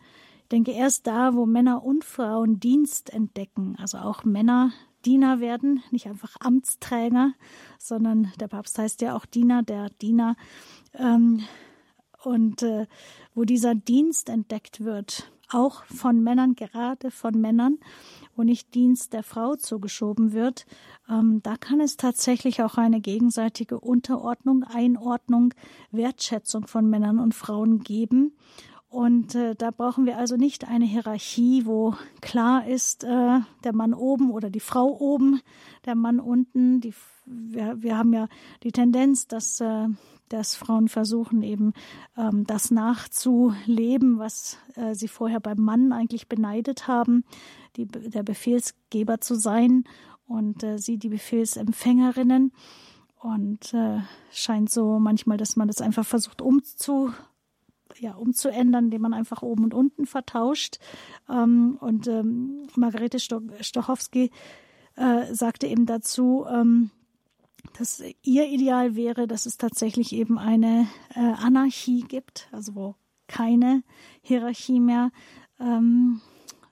Ich 0.43 0.49
denke, 0.49 0.73
erst 0.73 1.07
da, 1.07 1.35
wo 1.35 1.47
Männer 1.47 1.83
und 1.83 2.05
Frauen 2.05 2.61
Dienst 2.61 3.13
entdecken, 3.13 3.77
also 3.79 3.99
auch 3.99 4.25
Männer 4.25 4.73
Diener 5.05 5.41
werden, 5.41 5.83
nicht 5.91 6.07
einfach 6.07 6.37
Amtsträger, 6.41 7.33
sondern 7.79 8.33
der 8.39 8.49
Papst 8.49 8.79
heißt 8.79 9.01
ja 9.01 9.17
auch 9.17 9.27
Diener, 9.27 9.63
der 9.63 9.91
Diener. 9.91 10.37
Ähm, 10.95 11.45
und 12.23 12.63
äh, 12.63 12.87
wo 13.35 13.45
dieser 13.45 13.75
Dienst 13.75 14.29
entdeckt 14.29 14.85
wird, 14.85 15.33
auch 15.55 15.85
von 15.85 16.23
Männern, 16.23 16.55
gerade 16.55 17.11
von 17.11 17.41
Männern, 17.41 17.79
wo 18.37 18.43
nicht 18.43 18.75
Dienst 18.75 19.13
der 19.13 19.23
Frau 19.23 19.57
zugeschoben 19.57 20.33
wird, 20.33 20.67
ähm, 21.09 21.41
da 21.43 21.57
kann 21.57 21.81
es 21.81 21.97
tatsächlich 21.97 22.63
auch 22.63 22.79
eine 22.79 23.01
gegenseitige 23.01 23.79
Unterordnung, 23.79 24.65
Einordnung, 24.65 25.53
Wertschätzung 25.91 26.67
von 26.67 26.89
Männern 26.89 27.19
und 27.19 27.35
Frauen 27.35 27.81
geben. 27.81 28.33
Und 28.89 29.35
äh, 29.35 29.55
da 29.55 29.71
brauchen 29.71 30.05
wir 30.05 30.19
also 30.19 30.37
nicht 30.37 30.69
eine 30.69 30.85
Hierarchie, 30.85 31.65
wo 31.65 31.95
klar 32.21 32.67
ist, 32.67 33.05
äh, 33.05 33.41
der 33.65 33.75
Mann 33.75 33.95
oben 33.95 34.31
oder 34.31 34.51
die 34.51 34.61
Frau 34.61 34.99
oben, 34.99 35.41
der 35.87 35.95
Mann 35.95 36.21
unten. 36.21 36.83
Die, 36.83 36.93
wir, 37.25 37.83
wir 37.83 37.97
haben 37.97 38.13
ja 38.13 38.29
die 38.63 38.73
Tendenz, 38.73 39.27
dass, 39.27 39.61
äh, 39.61 39.89
dass 40.33 40.55
Frauen 40.55 40.89
versuchen, 40.89 41.43
eben 41.43 41.73
ähm, 42.17 42.45
das 42.47 42.71
nachzuleben, 42.71 44.19
was 44.19 44.59
äh, 44.77 44.95
sie 44.95 45.09
vorher 45.09 45.41
beim 45.41 45.59
Mann 45.59 45.93
eigentlich 45.93 46.29
beneidet 46.29 46.89
haben, 46.89 47.25
die, 47.77 47.87
der 47.87 48.23
Befehlsgeber 48.23 49.21
zu 49.21 49.35
sein 49.35 49.85
und 50.27 50.63
äh, 50.63 50.79
sie 50.79 50.99
die 50.99 51.11
Befehlsempfängerinnen. 51.11 52.53
Und 53.21 53.73
äh, 53.73 54.01
scheint 54.33 54.69
so 54.69 54.99
manchmal, 54.99 55.37
dass 55.37 55.55
man 55.55 55.69
das 55.69 55.81
einfach 55.81 56.05
versucht 56.05 56.43
umzu 56.43 57.13
ja, 57.99 58.15
umzuändern, 58.15 58.87
indem 58.87 59.03
man 59.03 59.15
einfach 59.15 59.43
oben 59.43 59.65
und 59.65 59.75
unten 59.75 60.07
vertauscht. 60.07 60.79
Ähm, 61.29 61.77
und 61.81 62.09
ähm, 62.09 62.67
Margarete 62.75 63.19
Stochowski 63.21 64.31
äh, 64.97 65.35
sagte 65.35 65.67
eben 65.67 65.87
dazu, 65.87 66.47
ähm, 66.49 66.91
dass 67.79 68.03
ihr 68.23 68.49
Ideal 68.49 68.97
wäre, 68.97 69.27
dass 69.27 69.47
es 69.47 69.57
tatsächlich 69.57 70.13
eben 70.13 70.39
eine 70.39 70.87
äh, 71.15 71.21
Anarchie 71.21 72.03
gibt, 72.03 72.49
also 72.53 72.75
wo 72.75 72.95
keine 73.29 73.83
Hierarchie 74.21 74.81
mehr 74.81 75.11
ähm, 75.59 76.21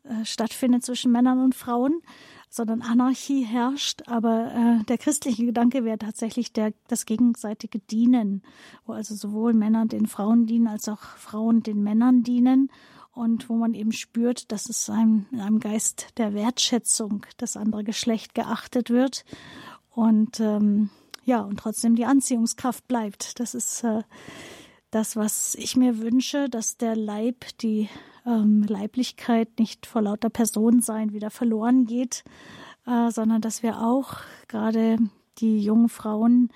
äh, 0.04 0.24
stattfindet 0.24 0.84
zwischen 0.84 1.12
Männern 1.12 1.38
und 1.38 1.54
Frauen, 1.54 2.02
sondern 2.50 2.82
Anarchie 2.82 3.44
herrscht. 3.44 4.02
Aber 4.06 4.52
äh, 4.80 4.84
der 4.84 4.98
christliche 4.98 5.46
Gedanke 5.46 5.84
wäre 5.84 5.98
tatsächlich 5.98 6.52
der, 6.52 6.72
das 6.88 7.06
gegenseitige 7.06 7.78
Dienen, 7.78 8.42
wo 8.84 8.92
also 8.92 9.14
sowohl 9.14 9.54
Männer 9.54 9.86
den 9.86 10.06
Frauen 10.06 10.46
dienen 10.46 10.66
als 10.66 10.88
auch 10.88 11.00
Frauen 11.00 11.62
den 11.62 11.82
Männern 11.82 12.22
dienen 12.22 12.70
und 13.12 13.48
wo 13.48 13.56
man 13.56 13.74
eben 13.74 13.92
spürt, 13.92 14.52
dass 14.52 14.68
es 14.68 14.88
einem, 14.90 15.26
in 15.32 15.40
einem 15.40 15.60
Geist 15.60 16.08
der 16.16 16.34
Wertschätzung 16.34 17.26
das 17.36 17.56
andere 17.56 17.84
Geschlecht 17.84 18.34
geachtet 18.34 18.90
wird 18.90 19.24
und 19.94 20.40
ähm, 20.40 20.90
ja 21.24 21.40
und 21.40 21.58
trotzdem 21.58 21.96
die 21.96 22.04
Anziehungskraft 22.04 22.86
bleibt. 22.88 23.40
Das 23.40 23.54
ist 23.54 23.84
äh, 23.84 24.02
das, 24.90 25.16
was 25.16 25.54
ich 25.54 25.76
mir 25.76 25.98
wünsche, 25.98 26.48
dass 26.48 26.76
der 26.76 26.96
Leib, 26.96 27.44
die 27.60 27.88
ähm, 28.26 28.64
Leiblichkeit 28.68 29.58
nicht 29.58 29.86
vor 29.86 30.02
lauter 30.02 30.30
Personensein 30.30 31.12
wieder 31.12 31.30
verloren 31.30 31.86
geht, 31.86 32.24
äh, 32.86 33.10
sondern 33.10 33.40
dass 33.40 33.62
wir 33.62 33.80
auch 33.80 34.18
gerade 34.48 34.98
die 35.38 35.60
jungen 35.60 35.88
Frauen 35.88 36.50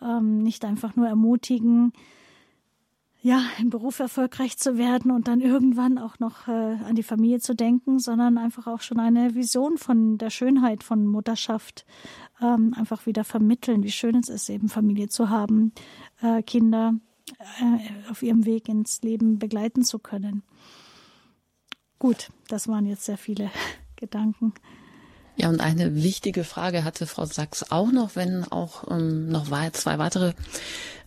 ähm, 0.00 0.42
nicht 0.42 0.64
einfach 0.64 0.96
nur 0.96 1.08
ermutigen, 1.08 1.92
ja, 3.22 3.42
im 3.58 3.68
Beruf 3.68 3.98
erfolgreich 3.98 4.56
zu 4.56 4.78
werden 4.78 5.10
und 5.10 5.28
dann 5.28 5.40
irgendwann 5.40 5.98
auch 5.98 6.18
noch 6.18 6.48
äh, 6.48 6.50
an 6.50 6.94
die 6.94 7.02
Familie 7.02 7.40
zu 7.40 7.54
denken, 7.54 7.98
sondern 7.98 8.38
einfach 8.38 8.66
auch 8.66 8.80
schon 8.80 8.98
eine 8.98 9.34
Vision 9.34 9.76
von 9.76 10.16
der 10.16 10.30
Schönheit 10.30 10.82
von 10.82 11.06
Mutterschaft 11.06 11.84
ähm, 12.40 12.74
einfach 12.76 13.04
wieder 13.04 13.24
vermitteln, 13.24 13.82
wie 13.82 13.90
schön 13.90 14.16
es 14.16 14.28
ist, 14.28 14.48
eben 14.48 14.68
Familie 14.68 15.08
zu 15.08 15.28
haben, 15.28 15.72
äh, 16.22 16.42
Kinder 16.42 16.94
äh, 17.60 18.10
auf 18.10 18.22
ihrem 18.22 18.46
Weg 18.46 18.68
ins 18.68 19.02
Leben 19.02 19.38
begleiten 19.38 19.84
zu 19.84 19.98
können. 19.98 20.42
Gut, 21.98 22.30
das 22.48 22.68
waren 22.68 22.86
jetzt 22.86 23.04
sehr 23.04 23.18
viele 23.18 23.50
Gedanken. 23.96 24.54
Ja, 25.36 25.48
und 25.48 25.60
eine 25.60 26.02
wichtige 26.02 26.44
Frage 26.44 26.84
hatte 26.84 27.06
Frau 27.06 27.24
Sachs 27.24 27.70
auch 27.70 27.92
noch, 27.92 28.16
wenn 28.16 28.44
auch 28.44 28.90
ähm, 28.90 29.28
noch 29.28 29.46
zwei 29.72 29.98
weitere 29.98 30.32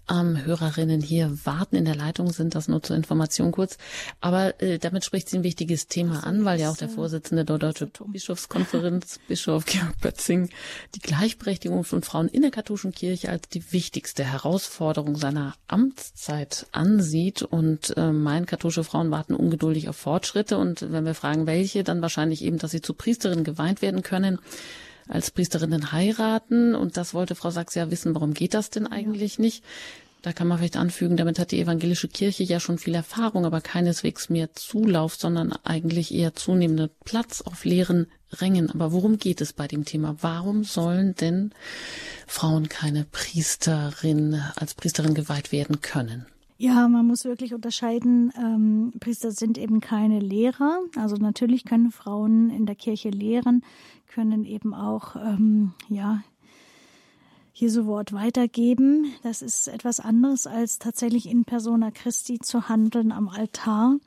ähm, 0.09 0.43
Hörerinnen 0.43 1.01
hier 1.01 1.37
warten 1.45 1.75
in 1.75 1.85
der 1.85 1.95
Leitung 1.95 2.31
sind. 2.31 2.55
Das 2.55 2.67
nur 2.67 2.83
zur 2.83 2.95
Information 2.95 3.51
kurz. 3.51 3.77
Aber 4.21 4.61
äh, 4.61 4.79
damit 4.79 5.05
spricht 5.05 5.29
sie 5.29 5.37
ein 5.37 5.43
wichtiges 5.43 5.87
Thema 5.87 6.25
an, 6.25 6.45
weil 6.45 6.59
ja 6.59 6.69
auch 6.69 6.77
der 6.77 6.89
Vorsitzende 6.89 7.45
der 7.45 7.57
Deutschen 7.57 7.91
Bischofskonferenz, 8.07 9.19
Bischof 9.27 9.65
Georg 9.65 9.99
Bötzing, 10.01 10.49
die 10.95 10.99
Gleichberechtigung 10.99 11.83
von 11.83 12.03
Frauen 12.03 12.27
in 12.27 12.41
der 12.41 12.51
katholischen 12.51 12.91
Kirche 12.91 13.29
als 13.29 13.47
die 13.49 13.71
wichtigste 13.71 14.23
Herausforderung 14.23 15.15
seiner 15.15 15.55
Amtszeit 15.67 16.67
ansieht. 16.71 17.41
Und 17.41 17.95
äh, 17.97 18.11
meint, 18.11 18.47
katholische 18.47 18.83
Frauen 18.83 19.11
warten 19.11 19.35
ungeduldig 19.35 19.89
auf 19.89 19.95
Fortschritte. 19.95 20.57
Und 20.57 20.91
wenn 20.91 21.05
wir 21.05 21.15
fragen, 21.15 21.47
welche, 21.47 21.83
dann 21.83 22.01
wahrscheinlich 22.01 22.43
eben, 22.43 22.57
dass 22.57 22.71
sie 22.71 22.81
zu 22.81 22.93
Priesterinnen 22.93 23.43
geweint 23.43 23.81
werden 23.81 24.03
können 24.03 24.39
als 25.07 25.31
Priesterinnen 25.31 25.91
heiraten. 25.91 26.75
Und 26.75 26.97
das 26.97 27.13
wollte 27.13 27.35
Frau 27.35 27.49
Sachs 27.49 27.75
ja 27.75 27.91
wissen, 27.91 28.15
warum 28.15 28.33
geht 28.33 28.53
das 28.53 28.69
denn 28.69 28.87
eigentlich 28.87 29.39
nicht? 29.39 29.63
Da 30.23 30.31
kann 30.31 30.47
man 30.47 30.57
vielleicht 30.57 30.77
anfügen, 30.77 31.17
damit 31.17 31.37
hat 31.37 31.51
die 31.51 31.59
evangelische 31.59 32.07
Kirche 32.07 32.43
ja 32.43 32.61
schon 32.61 32.77
viel 32.77 32.95
Erfahrung, 32.95 33.45
aber 33.45 33.59
keineswegs 33.59 34.29
mehr 34.29 34.53
Zulauf, 34.53 35.15
sondern 35.15 35.51
eigentlich 35.65 36.13
eher 36.13 36.33
zunehmenden 36.33 36.89
Platz 37.03 37.41
auf 37.41 37.65
leeren 37.65 38.07
Rängen. 38.31 38.69
Aber 38.69 38.93
worum 38.93 39.17
geht 39.17 39.41
es 39.41 39.51
bei 39.51 39.67
dem 39.67 39.83
Thema? 39.83 40.15
Warum 40.21 40.63
sollen 40.63 41.13
denn 41.15 41.51
Frauen 42.25 42.69
keine 42.69 43.03
Priesterin 43.03 44.41
als 44.55 44.75
Priesterin 44.75 45.13
geweiht 45.13 45.51
werden 45.51 45.81
können? 45.81 46.25
Ja, 46.57 46.87
man 46.87 47.05
muss 47.05 47.25
wirklich 47.25 47.53
unterscheiden. 47.53 48.31
Ähm, 48.37 48.93
Priester 49.01 49.31
sind 49.31 49.57
eben 49.57 49.81
keine 49.81 50.21
Lehrer. 50.21 50.79
Also 50.95 51.17
natürlich 51.17 51.65
können 51.65 51.91
Frauen 51.91 52.49
in 52.49 52.65
der 52.65 52.75
Kirche 52.75 53.09
lehren, 53.09 53.65
können 54.13 54.45
eben 54.45 54.75
auch, 54.75 55.15
ähm, 55.15 55.73
ja, 55.89 56.23
Jesu 57.53 57.85
Wort 57.85 58.13
weitergeben. 58.13 59.13
Das 59.23 59.41
ist 59.41 59.67
etwas 59.67 59.99
anderes 59.99 60.45
als 60.47 60.79
tatsächlich 60.79 61.29
in 61.29 61.45
persona 61.45 61.91
Christi 61.91 62.39
zu 62.39 62.69
handeln 62.69 63.11
am 63.11 63.27
Altar. 63.27 63.97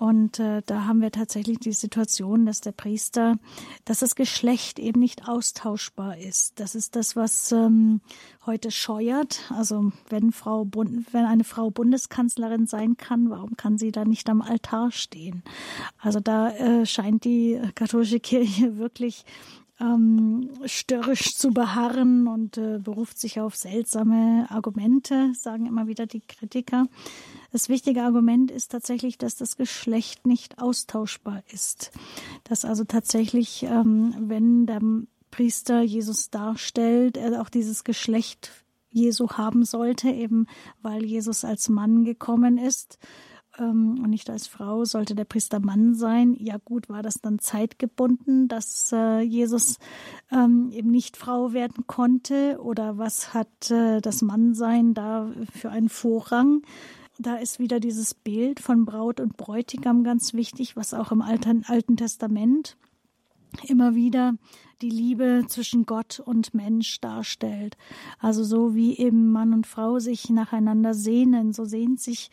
Und 0.00 0.38
äh, 0.38 0.62
da 0.64 0.86
haben 0.86 1.02
wir 1.02 1.10
tatsächlich 1.10 1.58
die 1.58 1.74
Situation, 1.74 2.46
dass 2.46 2.62
der 2.62 2.72
Priester, 2.72 3.36
dass 3.84 3.98
das 3.98 4.14
Geschlecht 4.14 4.78
eben 4.78 4.98
nicht 4.98 5.28
austauschbar 5.28 6.16
ist. 6.16 6.58
Das 6.58 6.74
ist 6.74 6.96
das, 6.96 7.16
was 7.16 7.52
ähm, 7.52 8.00
heute 8.46 8.70
scheuert. 8.70 9.42
Also 9.54 9.92
wenn 10.08 10.32
Frau 10.32 10.66
wenn 10.72 11.26
eine 11.26 11.44
Frau 11.44 11.68
Bundeskanzlerin 11.70 12.66
sein 12.66 12.96
kann, 12.96 13.28
warum 13.28 13.58
kann 13.58 13.76
sie 13.76 13.92
da 13.92 14.06
nicht 14.06 14.30
am 14.30 14.40
Altar 14.40 14.90
stehen? 14.90 15.42
Also 15.98 16.18
da 16.18 16.48
äh, 16.48 16.86
scheint 16.86 17.24
die 17.24 17.60
katholische 17.74 18.20
Kirche 18.20 18.76
wirklich 18.78 19.26
ähm, 19.80 20.50
störrisch 20.66 21.36
zu 21.36 21.50
beharren 21.50 22.26
und 22.26 22.58
äh, 22.58 22.78
beruft 22.78 23.18
sich 23.18 23.40
auf 23.40 23.56
seltsame 23.56 24.46
Argumente, 24.50 25.32
sagen 25.34 25.66
immer 25.66 25.86
wieder 25.86 26.06
die 26.06 26.20
Kritiker. 26.20 26.86
Das 27.50 27.68
wichtige 27.68 28.02
Argument 28.02 28.50
ist 28.50 28.70
tatsächlich, 28.70 29.18
dass 29.18 29.36
das 29.36 29.56
Geschlecht 29.56 30.26
nicht 30.26 30.58
austauschbar 30.60 31.42
ist. 31.52 31.92
Dass 32.44 32.64
also 32.64 32.84
tatsächlich, 32.84 33.62
ähm, 33.64 34.14
wenn 34.18 34.66
der 34.66 34.80
Priester 35.30 35.82
Jesus 35.82 36.30
darstellt, 36.30 37.16
er 37.16 37.40
auch 37.40 37.48
dieses 37.48 37.84
Geschlecht 37.84 38.50
Jesu 38.90 39.30
haben 39.30 39.64
sollte, 39.64 40.10
eben 40.10 40.46
weil 40.82 41.04
Jesus 41.04 41.44
als 41.44 41.68
Mann 41.68 42.04
gekommen 42.04 42.58
ist 42.58 42.98
ähm, 43.60 44.00
und 44.02 44.10
nicht 44.10 44.30
als 44.30 44.46
Frau, 44.46 44.84
sollte 44.84 45.14
der 45.14 45.24
Priester 45.24 45.60
Mann 45.60 45.94
sein. 45.94 46.34
Ja 46.38 46.56
gut, 46.64 46.88
war 46.88 47.02
das 47.02 47.20
dann 47.20 47.38
zeitgebunden, 47.38 48.48
dass 48.48 48.90
äh, 48.92 49.20
Jesus 49.20 49.78
ähm, 50.32 50.70
eben 50.72 50.90
nicht 50.90 51.16
Frau 51.16 51.52
werden 51.52 51.86
konnte 51.86 52.58
oder 52.60 52.98
was 52.98 53.34
hat 53.34 53.70
äh, 53.70 54.00
das 54.00 54.22
Mannsein 54.22 54.94
da 54.94 55.30
für 55.52 55.70
einen 55.70 55.88
Vorrang? 55.88 56.62
da 57.22 57.36
ist 57.36 57.58
wieder 57.58 57.80
dieses 57.80 58.14
Bild 58.14 58.60
von 58.60 58.86
Braut 58.86 59.20
und 59.20 59.36
Bräutigam 59.36 60.04
ganz 60.04 60.32
wichtig, 60.32 60.74
was 60.74 60.94
auch 60.94 61.12
im 61.12 61.20
Alten, 61.20 61.64
Alten 61.66 61.98
Testament 61.98 62.78
immer 63.66 63.94
wieder 63.94 64.34
die 64.80 64.90
Liebe 64.90 65.44
zwischen 65.48 65.84
Gott 65.84 66.20
und 66.20 66.54
Mensch 66.54 67.00
darstellt. 67.00 67.76
Also 68.18 68.44
so 68.44 68.74
wie 68.74 68.96
eben 68.96 69.30
Mann 69.30 69.52
und 69.52 69.66
Frau 69.66 69.98
sich 69.98 70.30
nacheinander 70.30 70.94
sehnen, 70.94 71.52
so 71.52 71.64
sehnt 71.64 72.00
sich 72.00 72.30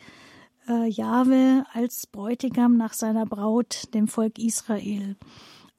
äh, 0.68 0.88
Jahwe 0.88 1.64
als 1.72 2.06
Bräutigam 2.06 2.76
nach 2.76 2.92
seiner 2.92 3.26
Braut, 3.26 3.92
dem 3.94 4.06
Volk 4.06 4.38
Israel. 4.38 5.16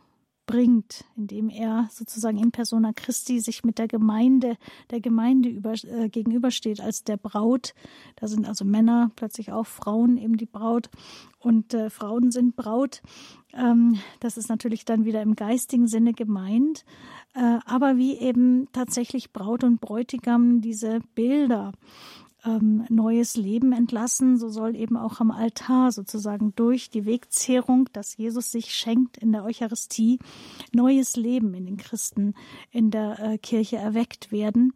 bringt, 0.47 1.05
indem 1.17 1.49
er 1.49 1.89
sozusagen 1.93 2.39
in 2.39 2.51
persona 2.51 2.93
Christi 2.93 3.41
sich 3.41 3.65
mit 3.65 3.79
der 3.79 3.89
Gemeinde, 3.89 4.57
der 4.91 5.01
Gemeinde 5.01 5.49
über, 5.49 5.73
äh, 5.73 6.09
gegenübersteht 6.09 6.81
als 6.81 7.05
der 7.05 7.17
Braut. 7.17 7.75
Da 8.17 8.29
sind 8.29 8.47
also 8.47 8.65
Männer, 8.65 9.11
plötzlich 9.17 9.53
auch 9.53 9.67
Frauen 9.67 10.17
eben 10.17 10.37
die 10.37 10.47
Braut 10.47 10.91
und 11.39 11.75
äh, 11.75 11.91
Frauen 11.91 12.31
sind 12.31 12.57
Braut. 12.57 13.03
Ähm, 13.55 13.99
das 14.21 14.37
ist 14.37 14.49
natürlich 14.49 14.85
dann 14.85 15.05
wieder 15.05 15.23
im 15.23 15.37
geistigen 15.37 15.87
Sinne 15.87 16.13
gemeint. 16.13 16.85
Äh, 17.35 17.59
aber 17.65 17.97
wie 17.97 18.17
eben 18.17 18.69
tatsächlich 18.73 19.33
Braut 19.33 19.65
und 19.65 19.81
Bräutigam 19.81 20.61
diese 20.61 21.01
Bilder 21.15 21.73
ähm, 22.45 22.85
neues 22.89 23.37
Leben 23.37 23.73
entlassen, 23.73 24.37
so 24.37 24.49
soll 24.49 24.75
eben 24.77 24.97
auch 24.97 25.21
am 25.21 25.31
Altar 25.31 25.93
sozusagen 25.93 26.55
durch 26.57 26.91
die 26.91 27.05
Wegzehrung, 27.05 27.89
dass 27.93 28.17
Jesus 28.17 28.51
sich 28.51 28.75
schenkt 28.75 29.19
in 29.19 29.33
der 29.33 29.45
Eucharistie, 29.45 30.19
neues 30.73 31.17
Leben 31.17 31.55
in 31.55 31.67
den 31.67 31.77
Christen 31.77 32.35
in 32.71 32.91
der 32.91 33.19
äh, 33.21 33.39
Kirche 33.39 33.77
erweckt 33.77 34.33
werden 34.33 34.73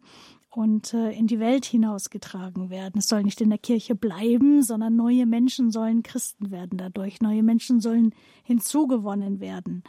und 0.49 0.93
äh, 0.93 1.11
in 1.11 1.27
die 1.27 1.39
Welt 1.39 1.65
hinausgetragen 1.65 2.69
werden. 2.69 2.97
Es 2.97 3.07
soll 3.07 3.23
nicht 3.23 3.41
in 3.41 3.49
der 3.49 3.59
Kirche 3.59 3.95
bleiben, 3.95 4.63
sondern 4.63 4.95
neue 4.95 5.25
Menschen 5.25 5.69
sollen 5.69 6.03
Christen 6.03 6.49
werden 6.49 6.77
dadurch. 6.77 7.21
Neue 7.21 7.43
Menschen 7.43 7.79
sollen 7.79 8.15
hinzugewonnen 8.43 9.39
werden. 9.39 9.83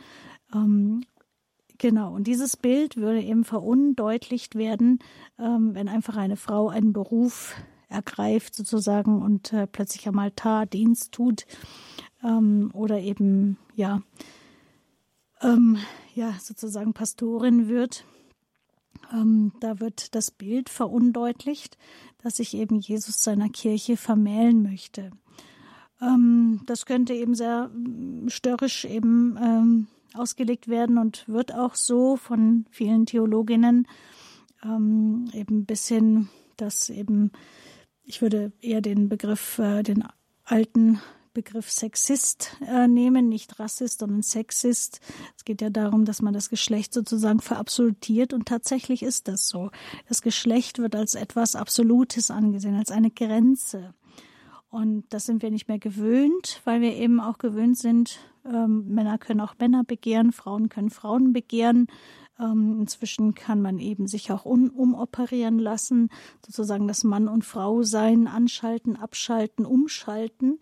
Ähm, 0.53 1.05
Genau, 1.79 2.13
und 2.13 2.27
dieses 2.27 2.57
Bild 2.57 2.97
würde 2.97 3.23
eben 3.23 3.45
verundeutlicht 3.45 4.57
werden, 4.57 4.99
ähm, 5.39 5.75
wenn 5.75 5.89
einfach 5.89 6.17
eine 6.17 6.37
Frau 6.37 6.69
einen 6.69 6.93
Beruf 6.93 7.55
ergreift 7.89 8.55
sozusagen 8.55 9.23
und 9.23 9.53
äh, 9.53 9.67
plötzlich 9.67 10.09
am 10.09 10.19
Altar 10.19 10.67
Dienst 10.67 11.13
tut 11.13 11.47
ähm, 12.23 12.71
oder 12.75 12.99
eben 13.01 13.59
ja 13.75 14.01
ähm, 15.41 15.79
ja 16.15 16.35
sozusagen 16.41 16.93
Pastorin 16.93 17.69
wird. 17.69 18.05
Ähm, 19.13 19.53
da 19.61 19.81
wird 19.81 20.15
das 20.17 20.33
Bild 20.33 20.69
verundeutlicht, 20.69 21.79
dass 22.23 22.37
sich 22.37 22.55
eben 22.55 22.81
Jesus 22.81 23.23
seiner 23.23 23.49
Kirche 23.49 23.97
vermählen 23.97 24.63
möchte. 24.63 25.13
Ähm, 26.03 26.61
das 26.67 26.87
könnte 26.87 27.15
eben 27.15 27.35
sehr 27.35 27.69
mm, 27.69 28.29
störrisch 28.29 28.85
eben 28.85 29.39
ähm, 29.41 29.87
ausgelegt 30.15 30.69
werden 30.69 30.99
und 30.99 31.29
wird 31.29 31.55
auch 31.55 31.75
so 31.75 32.17
von 32.17 32.67
vielen 32.71 33.07
Theologinnen 33.07 33.87
ähm, 34.65 35.31
eben 35.33 35.67
bis 35.67 35.89
hin, 35.89 36.29
dass 36.57 36.91
eben, 36.91 37.33
ich 38.05 38.23
würde 38.23 38.53
eher 38.61 38.81
den 38.81 39.09
Begriff, 39.09 39.59
äh, 39.59 39.83
den 39.83 40.05
alten 40.45 41.01
Begriff 41.35 41.71
Sexist 41.71 42.57
äh, 42.67 42.89
nehmen, 42.89 43.29
nicht 43.29 43.61
Rassist, 43.61 44.01
sondern 44.01 44.23
Sexist. 44.23 45.01
Es 45.37 45.45
geht 45.45 45.61
ja 45.61 45.71
darum, 45.71 46.05
dass 46.05 46.21
man 46.21 46.35
das 46.35 46.49
Geschlecht 46.49 46.93
sozusagen 46.93 47.41
verabsolutiert 47.41 48.33
und 48.33 48.47
tatsächlich 48.47 49.03
ist 49.03 49.29
das 49.29 49.47
so. 49.49 49.71
Das 50.09 50.23
Geschlecht 50.23 50.79
wird 50.79 50.97
als 50.97 51.15
etwas 51.15 51.55
Absolutes 51.55 52.31
angesehen, 52.31 52.75
als 52.75 52.91
eine 52.91 53.11
Grenze. 53.11 53.95
Und 54.71 55.05
das 55.11 55.27
sind 55.27 55.43
wir 55.43 55.51
nicht 55.51 55.69
mehr 55.69 55.79
gewöhnt, 55.79 56.61
weil 56.65 56.81
wir 56.81 56.95
eben 56.95 57.21
auch 57.21 57.39
gewöhnt 57.39 57.79
sind, 57.79 58.19
ähm, 58.53 58.87
Männer 58.89 59.19
können 59.19 59.41
auch 59.41 59.55
Männer 59.59 59.85
begehren, 59.85 60.33
Frauen 60.33 60.69
können 60.69 60.91
Frauen 60.91 61.33
begehren. 61.33 61.87
Ähm, 62.41 62.79
inzwischen 62.81 63.35
kann 63.35 63.61
man 63.61 63.79
eben 63.79 64.07
sich 64.07 64.31
auch 64.31 64.45
un 64.45 64.71
umoperieren 64.71 65.59
lassen, 65.59 66.09
sozusagen 66.45 66.87
das 66.87 67.03
Mann 67.03 67.27
und 67.27 67.45
Frau 67.45 67.83
sein, 67.83 68.29
anschalten, 68.29 68.97
abschalten, 68.97 69.67
umschalten. 69.67 70.59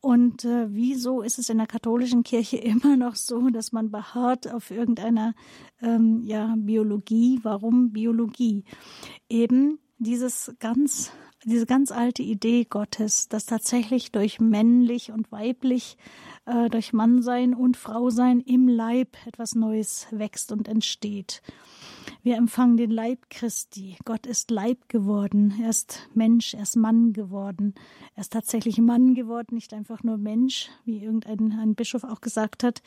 Und 0.00 0.44
äh, 0.44 0.66
wieso 0.70 1.22
ist 1.22 1.38
es 1.38 1.48
in 1.48 1.58
der 1.58 1.68
katholischen 1.68 2.24
Kirche 2.24 2.56
immer 2.58 2.96
noch 2.96 3.14
so, 3.14 3.48
dass 3.50 3.70
man 3.70 3.92
beharrt 3.92 4.52
auf 4.52 4.70
irgendeiner 4.70 5.34
ähm, 5.80 6.22
ja, 6.24 6.56
Biologie? 6.58 7.38
Warum 7.44 7.92
Biologie? 7.92 8.64
Eben 9.28 9.78
dieses 9.98 10.52
ganz 10.58 11.12
diese 11.44 11.66
ganz 11.66 11.90
alte 11.90 12.22
Idee 12.22 12.64
Gottes, 12.64 13.28
dass 13.28 13.46
tatsächlich 13.46 14.12
durch 14.12 14.38
männlich 14.40 15.10
und 15.10 15.32
weiblich 15.32 15.96
äh, 16.46 16.68
durch 16.70 16.92
Mannsein 16.92 17.54
und 17.54 17.76
Frausein 17.76 18.40
im 18.40 18.68
Leib 18.68 19.16
etwas 19.26 19.54
Neues 19.54 20.06
wächst 20.10 20.52
und 20.52 20.68
entsteht. 20.68 21.42
Wir 22.22 22.36
empfangen 22.36 22.76
den 22.76 22.90
Leib 22.90 23.30
Christi. 23.30 23.96
Gott 24.04 24.26
ist 24.26 24.50
Leib 24.50 24.88
geworden. 24.88 25.54
Er 25.62 25.70
ist 25.70 26.08
Mensch, 26.14 26.54
er 26.54 26.62
ist 26.62 26.76
Mann 26.76 27.12
geworden. 27.12 27.74
Er 28.14 28.22
ist 28.22 28.32
tatsächlich 28.32 28.78
Mann 28.78 29.14
geworden, 29.14 29.54
nicht 29.54 29.74
einfach 29.74 30.02
nur 30.02 30.18
Mensch, 30.18 30.68
wie 30.84 31.02
irgendein 31.02 31.52
ein 31.58 31.74
Bischof 31.74 32.04
auch 32.04 32.20
gesagt 32.20 32.64
hat. 32.64 32.82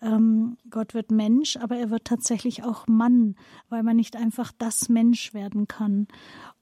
Ähm, 0.00 0.56
Gott 0.70 0.94
wird 0.94 1.10
Mensch, 1.10 1.56
aber 1.56 1.76
er 1.76 1.90
wird 1.90 2.04
tatsächlich 2.04 2.64
auch 2.64 2.86
Mann, 2.86 3.36
weil 3.68 3.82
man 3.82 3.96
nicht 3.96 4.16
einfach 4.16 4.52
das 4.56 4.88
Mensch 4.88 5.34
werden 5.34 5.68
kann. 5.68 6.06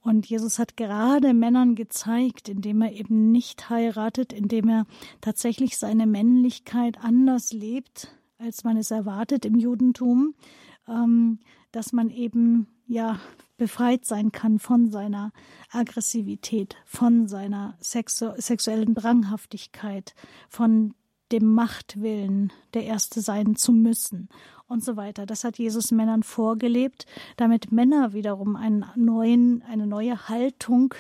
Und 0.04 0.26
Jesus 0.26 0.58
hat 0.58 0.76
gerade 0.76 1.32
Männern 1.32 1.74
gezeigt, 1.74 2.50
indem 2.50 2.82
er 2.82 2.92
eben 2.92 3.32
nicht 3.32 3.70
heiratet, 3.70 4.34
indem 4.34 4.68
er 4.68 4.86
tatsächlich 5.22 5.78
seine 5.78 6.06
Männlichkeit 6.06 7.02
anders 7.02 7.54
lebt, 7.54 8.14
als 8.38 8.64
man 8.64 8.76
es 8.76 8.90
erwartet 8.90 9.46
im 9.46 9.58
Judentum, 9.58 10.34
ähm, 10.86 11.38
dass 11.72 11.94
man 11.94 12.10
eben 12.10 12.66
ja 12.86 13.18
befreit 13.56 14.04
sein 14.04 14.30
kann 14.30 14.58
von 14.58 14.90
seiner 14.90 15.32
Aggressivität, 15.70 16.76
von 16.84 17.26
seiner 17.26 17.78
sexu 17.80 18.32
sexuellen 18.36 18.94
Dranghaftigkeit, 18.94 20.14
von 20.50 20.92
dem 21.32 21.54
Machtwillen, 21.54 22.52
der 22.74 22.84
Erste 22.84 23.22
sein 23.22 23.56
zu 23.56 23.72
müssen 23.72 24.28
und 24.66 24.84
so 24.84 24.96
weiter. 24.96 25.26
Das 25.26 25.44
hat 25.44 25.58
Jesus 25.58 25.90
Männern 25.90 26.22
vorgelebt, 26.22 27.06
damit 27.36 27.72
Männer 27.72 28.12
wiederum 28.12 28.56
einen 28.56 28.84
neuen, 28.96 29.62
eine 29.62 29.86
neue 29.86 30.28
Haltung 30.28 30.94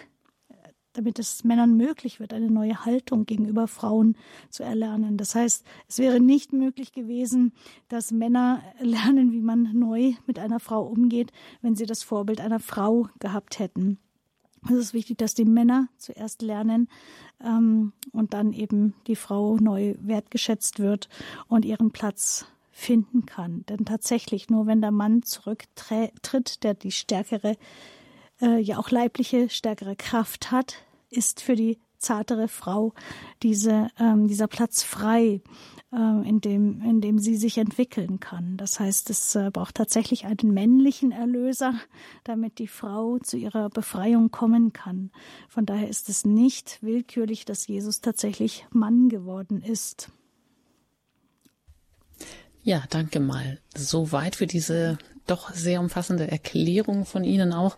damit 0.94 1.18
es 1.18 1.44
Männern 1.44 1.76
möglich 1.76 2.20
wird, 2.20 2.32
eine 2.32 2.50
neue 2.50 2.84
Haltung 2.84 3.26
gegenüber 3.26 3.68
Frauen 3.68 4.16
zu 4.48 4.62
erlernen. 4.62 5.16
Das 5.16 5.34
heißt, 5.34 5.64
es 5.88 5.98
wäre 5.98 6.20
nicht 6.20 6.52
möglich 6.52 6.92
gewesen, 6.92 7.52
dass 7.88 8.12
Männer 8.12 8.62
lernen, 8.80 9.32
wie 9.32 9.42
man 9.42 9.70
neu 9.74 10.14
mit 10.26 10.38
einer 10.38 10.60
Frau 10.60 10.82
umgeht, 10.86 11.32
wenn 11.60 11.74
sie 11.74 11.86
das 11.86 12.02
Vorbild 12.02 12.40
einer 12.40 12.60
Frau 12.60 13.08
gehabt 13.18 13.58
hätten. 13.58 13.98
Es 14.66 14.76
ist 14.76 14.94
wichtig, 14.94 15.18
dass 15.18 15.34
die 15.34 15.44
Männer 15.44 15.88
zuerst 15.98 16.40
lernen 16.40 16.88
ähm, 17.44 17.92
und 18.12 18.32
dann 18.32 18.52
eben 18.54 18.94
die 19.06 19.16
Frau 19.16 19.56
neu 19.56 19.94
wertgeschätzt 20.00 20.78
wird 20.78 21.10
und 21.48 21.66
ihren 21.66 21.90
Platz 21.90 22.46
finden 22.74 23.24
kann. 23.24 23.64
Denn 23.66 23.84
tatsächlich 23.84 24.50
nur 24.50 24.66
wenn 24.66 24.82
der 24.82 24.90
Mann 24.90 25.22
zurücktritt, 25.22 26.64
der 26.64 26.74
die 26.74 26.92
stärkere 26.92 27.56
äh, 28.40 28.58
ja 28.60 28.78
auch 28.78 28.90
leibliche 28.90 29.48
stärkere 29.48 29.96
Kraft 29.96 30.50
hat, 30.50 30.76
ist 31.08 31.40
für 31.40 31.54
die 31.54 31.78
zartere 31.98 32.48
Frau 32.48 32.92
diese, 33.42 33.88
ähm, 33.98 34.28
dieser 34.28 34.46
Platz 34.46 34.82
frei, 34.82 35.40
äh, 35.92 36.28
in, 36.28 36.40
dem, 36.40 36.82
in 36.82 37.00
dem 37.00 37.18
sie 37.18 37.36
sich 37.36 37.56
entwickeln 37.56 38.20
kann. 38.20 38.56
Das 38.58 38.78
heißt, 38.78 39.08
es 39.08 39.34
äh, 39.36 39.50
braucht 39.50 39.76
tatsächlich 39.76 40.26
einen 40.26 40.52
männlichen 40.52 41.12
Erlöser, 41.12 41.74
damit 42.24 42.58
die 42.58 42.68
Frau 42.68 43.18
zu 43.18 43.38
ihrer 43.38 43.70
Befreiung 43.70 44.30
kommen 44.30 44.72
kann. 44.72 45.12
Von 45.48 45.64
daher 45.64 45.88
ist 45.88 46.08
es 46.10 46.26
nicht 46.26 46.82
willkürlich, 46.82 47.46
dass 47.46 47.66
Jesus 47.66 48.02
tatsächlich 48.02 48.66
Mann 48.70 49.08
geworden 49.08 49.62
ist. 49.62 50.10
Ja, 52.64 52.82
danke 52.88 53.20
mal. 53.20 53.58
Soweit 53.76 54.36
für 54.36 54.46
diese 54.46 54.98
doch 55.26 55.52
sehr 55.52 55.80
umfassende 55.80 56.30
Erklärung 56.30 57.04
von 57.04 57.22
Ihnen 57.22 57.52
auch, 57.52 57.76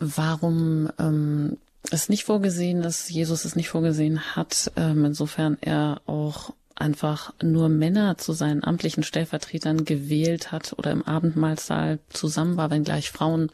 warum 0.00 0.90
ähm, 0.98 1.58
es 1.90 2.08
nicht 2.08 2.24
vorgesehen, 2.24 2.82
dass 2.82 3.08
Jesus 3.08 3.44
es 3.44 3.54
nicht 3.54 3.68
vorgesehen 3.68 4.34
hat, 4.34 4.72
ähm, 4.76 5.04
insofern 5.04 5.58
er 5.60 6.00
auch 6.06 6.54
einfach 6.74 7.34
nur 7.42 7.68
Männer 7.68 8.16
zu 8.18 8.32
seinen 8.32 8.64
amtlichen 8.64 9.02
Stellvertretern 9.02 9.84
gewählt 9.84 10.52
hat 10.52 10.74
oder 10.78 10.90
im 10.90 11.04
Abendmahlsaal 11.04 11.98
zusammen 12.08 12.56
war, 12.56 12.70
wenngleich 12.70 13.10
Frauen 13.10 13.50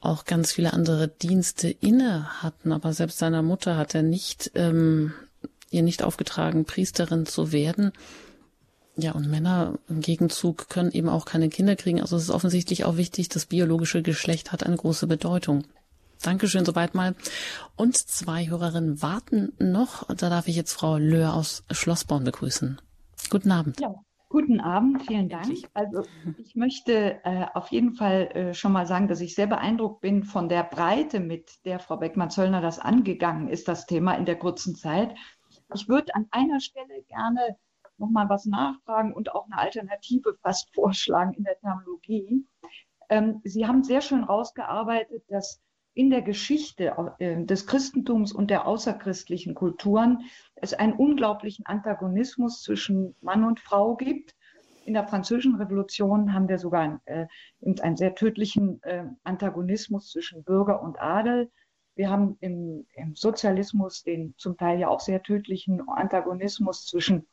auch 0.00 0.24
ganz 0.24 0.52
viele 0.52 0.72
andere 0.72 1.08
Dienste 1.08 1.68
inne 1.68 2.42
hatten. 2.42 2.72
Aber 2.72 2.92
selbst 2.92 3.18
seiner 3.18 3.42
Mutter 3.42 3.76
hat 3.76 3.94
er 3.94 4.02
nicht, 4.02 4.52
ähm, 4.54 5.12
ihr 5.70 5.82
nicht 5.82 6.02
aufgetragen, 6.02 6.64
Priesterin 6.64 7.26
zu 7.26 7.52
werden. 7.52 7.92
Ja, 8.98 9.12
und 9.12 9.28
Männer 9.28 9.78
im 9.88 10.00
Gegenzug 10.00 10.70
können 10.70 10.90
eben 10.90 11.10
auch 11.10 11.26
keine 11.26 11.50
Kinder 11.50 11.76
kriegen. 11.76 12.00
Also 12.00 12.16
es 12.16 12.24
ist 12.24 12.30
offensichtlich 12.30 12.84
auch 12.84 12.96
wichtig, 12.96 13.28
das 13.28 13.44
biologische 13.44 14.02
Geschlecht 14.02 14.52
hat 14.52 14.64
eine 14.64 14.76
große 14.76 15.06
Bedeutung. 15.06 15.64
Dankeschön 16.22 16.64
soweit 16.64 16.94
mal. 16.94 17.14
Und 17.76 17.96
zwei 17.96 18.48
Hörerinnen 18.48 19.02
warten 19.02 19.52
noch. 19.58 20.04
Da 20.08 20.30
darf 20.30 20.48
ich 20.48 20.56
jetzt 20.56 20.72
Frau 20.72 20.96
Löhr 20.96 21.34
aus 21.34 21.64
Schlossborn 21.70 22.24
begrüßen. 22.24 22.80
Guten 23.28 23.50
Abend. 23.50 23.78
Ja, 23.80 23.94
guten 24.30 24.60
Abend, 24.60 25.02
vielen 25.02 25.28
Dank. 25.28 25.52
Also 25.74 26.04
ich 26.38 26.54
möchte 26.54 27.20
äh, 27.24 27.46
auf 27.52 27.68
jeden 27.68 27.92
Fall 27.92 28.30
äh, 28.32 28.54
schon 28.54 28.72
mal 28.72 28.86
sagen, 28.86 29.08
dass 29.08 29.20
ich 29.20 29.34
sehr 29.34 29.46
beeindruckt 29.46 30.00
bin 30.00 30.22
von 30.22 30.48
der 30.48 30.64
Breite, 30.64 31.20
mit 31.20 31.50
der 31.66 31.80
Frau 31.80 31.98
Beckmann-Zöllner 31.98 32.62
das 32.62 32.78
angegangen 32.78 33.48
ist, 33.48 33.68
das 33.68 33.84
Thema 33.84 34.14
in 34.14 34.24
der 34.24 34.38
kurzen 34.38 34.74
Zeit. 34.74 35.14
Ich 35.74 35.86
würde 35.86 36.14
an 36.14 36.26
einer 36.30 36.60
Stelle 36.60 37.02
gerne 37.08 37.56
nochmal 37.98 38.28
was 38.28 38.46
nachfragen 38.46 39.12
und 39.12 39.34
auch 39.34 39.46
eine 39.46 39.58
Alternative 39.58 40.36
fast 40.42 40.74
vorschlagen 40.74 41.34
in 41.34 41.44
der 41.44 41.58
Terminologie. 41.58 42.44
Ähm, 43.08 43.40
Sie 43.44 43.66
haben 43.66 43.84
sehr 43.84 44.00
schön 44.00 44.24
rausgearbeitet, 44.24 45.24
dass 45.28 45.62
in 45.96 46.10
der 46.10 46.22
Geschichte 46.22 46.94
äh, 47.18 47.42
des 47.44 47.66
Christentums 47.66 48.32
und 48.32 48.50
der 48.50 48.66
außerchristlichen 48.66 49.54
Kulturen 49.54 50.24
es 50.56 50.74
einen 50.74 50.92
unglaublichen 50.92 51.64
Antagonismus 51.64 52.62
zwischen 52.62 53.16
Mann 53.22 53.44
und 53.44 53.60
Frau 53.60 53.96
gibt. 53.96 54.36
In 54.84 54.92
der 54.92 55.08
Französischen 55.08 55.56
Revolution 55.56 56.34
haben 56.34 56.48
wir 56.48 56.58
sogar 56.58 56.82
einen, 56.82 57.00
äh, 57.06 57.26
einen 57.80 57.96
sehr 57.96 58.14
tödlichen 58.14 58.82
äh, 58.82 59.04
Antagonismus 59.24 60.10
zwischen 60.10 60.44
Bürger 60.44 60.82
und 60.82 61.00
Adel. 61.00 61.50
Wir 61.94 62.10
haben 62.10 62.36
im, 62.40 62.86
im, 62.94 63.16
Sozialismus 63.16 64.02
den 64.02 64.34
zum 64.36 64.58
Teil 64.58 64.78
ja 64.78 64.88
auch 64.88 65.00
sehr 65.00 65.22
tödlichen 65.22 65.88
Antagonismus 65.88 66.84
zwischen 66.84 67.26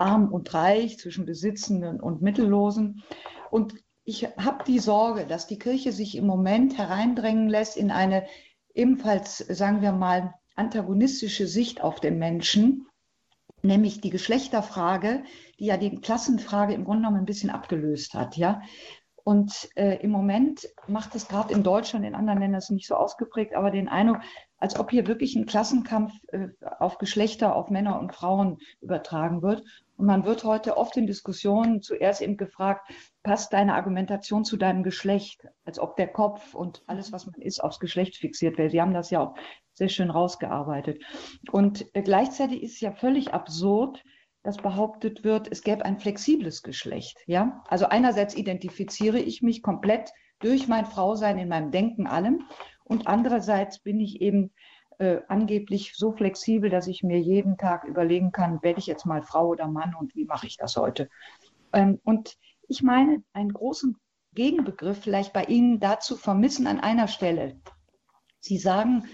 arm 0.00 0.32
und 0.32 0.52
reich, 0.54 0.98
zwischen 0.98 1.26
Besitzenden 1.26 2.00
und 2.00 2.22
Mittellosen. 2.22 3.02
Und 3.50 3.74
ich 4.04 4.24
habe 4.24 4.64
die 4.64 4.78
Sorge, 4.78 5.26
dass 5.26 5.46
die 5.46 5.58
Kirche 5.58 5.92
sich 5.92 6.16
im 6.16 6.26
Moment 6.26 6.78
hereindrängen 6.78 7.48
lässt 7.48 7.76
in 7.76 7.90
eine 7.90 8.26
ebenfalls, 8.74 9.38
sagen 9.38 9.82
wir 9.82 9.92
mal, 9.92 10.34
antagonistische 10.56 11.46
Sicht 11.46 11.80
auf 11.80 12.00
den 12.00 12.18
Menschen, 12.18 12.86
nämlich 13.62 14.00
die 14.00 14.10
Geschlechterfrage, 14.10 15.24
die 15.58 15.66
ja 15.66 15.76
die 15.76 16.00
Klassenfrage 16.00 16.74
im 16.74 16.84
Grunde 16.84 17.02
genommen 17.02 17.18
ein 17.18 17.26
bisschen 17.26 17.50
abgelöst 17.50 18.14
hat. 18.14 18.36
Ja? 18.36 18.62
Und 19.22 19.68
äh, 19.76 19.96
im 20.02 20.10
Moment 20.10 20.66
macht 20.86 21.14
es 21.14 21.28
gerade 21.28 21.52
in 21.52 21.62
Deutschland, 21.62 22.04
in 22.04 22.14
anderen 22.14 22.40
Ländern 22.40 22.58
ist 22.58 22.64
es 22.64 22.70
nicht 22.70 22.88
so 22.88 22.94
ausgeprägt, 22.94 23.54
aber 23.54 23.70
den 23.70 23.88
Eindruck, 23.88 24.20
als 24.60 24.78
ob 24.78 24.90
hier 24.90 25.06
wirklich 25.06 25.34
ein 25.34 25.46
Klassenkampf 25.46 26.12
äh, 26.28 26.48
auf 26.78 26.98
Geschlechter, 26.98 27.56
auf 27.56 27.70
Männer 27.70 27.98
und 27.98 28.14
Frauen 28.14 28.58
übertragen 28.80 29.42
wird. 29.42 29.64
Und 29.96 30.06
man 30.06 30.24
wird 30.24 30.44
heute 30.44 30.76
oft 30.76 30.96
in 30.96 31.06
Diskussionen 31.06 31.82
zuerst 31.82 32.20
eben 32.20 32.36
gefragt, 32.36 32.88
passt 33.22 33.52
deine 33.52 33.74
Argumentation 33.74 34.44
zu 34.44 34.56
deinem 34.56 34.82
Geschlecht? 34.82 35.46
Als 35.64 35.78
ob 35.78 35.96
der 35.96 36.08
Kopf 36.08 36.54
und 36.54 36.82
alles, 36.86 37.10
was 37.10 37.26
man 37.26 37.40
ist, 37.40 37.60
aufs 37.60 37.80
Geschlecht 37.80 38.16
fixiert 38.16 38.58
wäre. 38.58 38.70
Sie 38.70 38.80
haben 38.80 38.94
das 38.94 39.10
ja 39.10 39.20
auch 39.20 39.34
sehr 39.72 39.88
schön 39.88 40.10
rausgearbeitet. 40.10 41.02
Und 41.50 41.86
äh, 41.94 42.02
gleichzeitig 42.02 42.62
ist 42.62 42.74
es 42.74 42.80
ja 42.80 42.92
völlig 42.92 43.32
absurd, 43.32 44.04
dass 44.42 44.58
behauptet 44.58 45.24
wird, 45.24 45.48
es 45.50 45.62
gäbe 45.62 45.84
ein 45.84 45.98
flexibles 45.98 46.62
Geschlecht. 46.62 47.18
Ja? 47.26 47.62
Also 47.68 47.86
einerseits 47.86 48.34
identifiziere 48.36 49.18
ich 49.18 49.42
mich 49.42 49.62
komplett 49.62 50.10
durch 50.38 50.68
mein 50.68 50.86
Frausein 50.86 51.38
in 51.38 51.48
meinem 51.48 51.70
Denken 51.70 52.06
allem 52.06 52.46
und 52.90 53.06
andererseits 53.06 53.78
bin 53.78 54.00
ich 54.00 54.20
eben 54.20 54.50
äh, 54.98 55.20
angeblich 55.28 55.92
so 55.94 56.10
flexibel, 56.10 56.70
dass 56.70 56.88
ich 56.88 57.04
mir 57.04 57.20
jeden 57.20 57.56
Tag 57.56 57.84
überlegen 57.84 58.32
kann, 58.32 58.60
werde 58.64 58.80
ich 58.80 58.88
jetzt 58.88 59.06
mal 59.06 59.22
Frau 59.22 59.46
oder 59.46 59.68
Mann 59.68 59.94
und 59.94 60.16
wie 60.16 60.24
mache 60.24 60.48
ich 60.48 60.56
das 60.56 60.76
heute. 60.76 61.08
Ähm, 61.72 62.00
und 62.02 62.36
ich 62.66 62.82
meine, 62.82 63.22
einen 63.32 63.52
großen 63.52 63.96
Gegenbegriff 64.34 64.98
vielleicht 64.98 65.32
bei 65.32 65.44
Ihnen 65.44 65.78
dazu 65.78 66.16
vermissen 66.16 66.66
an 66.66 66.80
einer 66.80 67.06
Stelle. 67.06 67.60
Sie 68.40 68.58
sagen, 68.58 69.04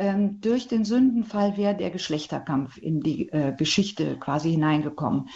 ähm, 0.00 0.40
durch 0.40 0.66
den 0.66 0.84
Sündenfall 0.84 1.56
wäre 1.56 1.76
der 1.76 1.90
Geschlechterkampf 1.90 2.78
in 2.78 3.00
die 3.00 3.28
äh, 3.28 3.54
Geschichte 3.56 4.18
quasi 4.18 4.50
hineingekommen. 4.50 5.28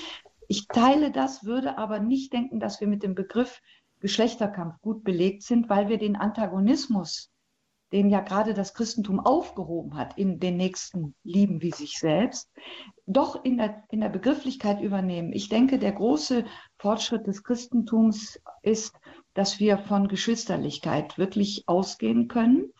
Ich 0.48 0.66
teile 0.66 1.12
das, 1.12 1.44
würde 1.44 1.78
aber 1.78 2.00
nicht 2.00 2.32
denken, 2.32 2.58
dass 2.58 2.80
wir 2.80 2.88
mit 2.88 3.04
dem 3.04 3.14
Begriff 3.14 3.60
Geschlechterkampf 4.00 4.80
gut 4.80 5.04
belegt 5.04 5.44
sind, 5.44 5.68
weil 5.70 5.88
wir 5.88 5.98
den 5.98 6.16
Antagonismus 6.16 7.30
den 7.94 8.10
ja 8.10 8.20
gerade 8.20 8.54
das 8.54 8.74
Christentum 8.74 9.20
aufgehoben 9.20 9.96
hat, 9.96 10.18
in 10.18 10.40
den 10.40 10.56
Nächsten 10.56 11.14
lieben 11.22 11.62
wie 11.62 11.70
sich 11.70 12.00
selbst, 12.00 12.50
doch 13.06 13.44
in 13.44 13.56
der, 13.56 13.84
in 13.88 14.00
der 14.00 14.08
Begrifflichkeit 14.08 14.80
übernehmen. 14.80 15.32
Ich 15.32 15.48
denke, 15.48 15.78
der 15.78 15.92
große 15.92 16.44
Fortschritt 16.76 17.28
des 17.28 17.44
Christentums 17.44 18.40
ist, 18.62 18.98
dass 19.34 19.60
wir 19.60 19.78
von 19.78 20.08
Geschwisterlichkeit 20.08 21.18
wirklich 21.18 21.62
ausgehen 21.68 22.26
können. 22.26 22.72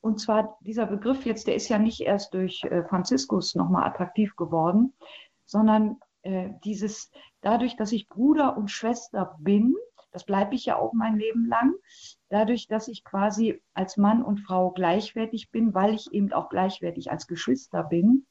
Und 0.00 0.18
zwar 0.20 0.58
dieser 0.62 0.86
Begriff 0.86 1.24
jetzt, 1.26 1.46
der 1.46 1.54
ist 1.54 1.68
ja 1.68 1.78
nicht 1.78 2.00
erst 2.00 2.34
durch 2.34 2.64
äh, 2.64 2.82
Franziskus 2.88 3.54
nochmal 3.54 3.86
attraktiv 3.86 4.34
geworden, 4.34 4.94
sondern 5.44 5.98
äh, 6.22 6.50
dieses, 6.64 7.12
dadurch, 7.40 7.76
dass 7.76 7.92
ich 7.92 8.08
Bruder 8.08 8.56
und 8.56 8.72
Schwester 8.72 9.36
bin, 9.38 9.76
das 10.16 10.24
bleibe 10.24 10.54
ich 10.54 10.64
ja 10.64 10.78
auch 10.78 10.94
mein 10.94 11.18
Leben 11.18 11.46
lang. 11.46 11.74
Dadurch, 12.30 12.68
dass 12.68 12.88
ich 12.88 13.04
quasi 13.04 13.60
als 13.74 13.98
Mann 13.98 14.22
und 14.22 14.38
Frau 14.38 14.70
gleichwertig 14.70 15.50
bin, 15.50 15.74
weil 15.74 15.92
ich 15.92 16.10
eben 16.10 16.32
auch 16.32 16.48
gleichwertig 16.48 17.10
als 17.10 17.26
Geschwister 17.26 17.84
bin, 17.84 18.26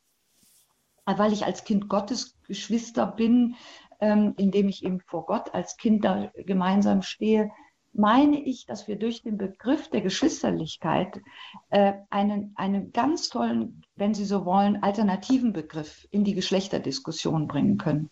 weil 1.05 1.31
ich 1.31 1.45
als 1.45 1.63
Kind 1.63 1.87
Gottes 1.87 2.39
Geschwister 2.47 3.05
bin, 3.05 3.53
ähm, 3.99 4.33
indem 4.37 4.67
ich 4.67 4.83
eben 4.83 4.99
vor 4.99 5.27
Gott 5.27 5.53
als 5.53 5.77
Kind 5.77 6.03
da 6.03 6.31
gemeinsam 6.33 7.03
stehe, 7.03 7.51
meine 7.97 8.41
ich, 8.41 8.65
dass 8.65 8.87
wir 8.87 8.97
durch 8.97 9.23
den 9.23 9.37
Begriff 9.37 9.89
der 9.89 10.01
Geschwisterlichkeit 10.01 11.21
äh, 11.69 11.93
einen, 12.09 12.53
einen 12.55 12.91
ganz 12.91 13.29
tollen, 13.29 13.83
wenn 13.95 14.13
Sie 14.13 14.25
so 14.25 14.45
wollen, 14.45 14.83
alternativen 14.83 15.53
Begriff 15.53 16.07
in 16.11 16.23
die 16.23 16.35
Geschlechterdiskussion 16.35 17.47
bringen 17.47 17.77
können. 17.77 18.09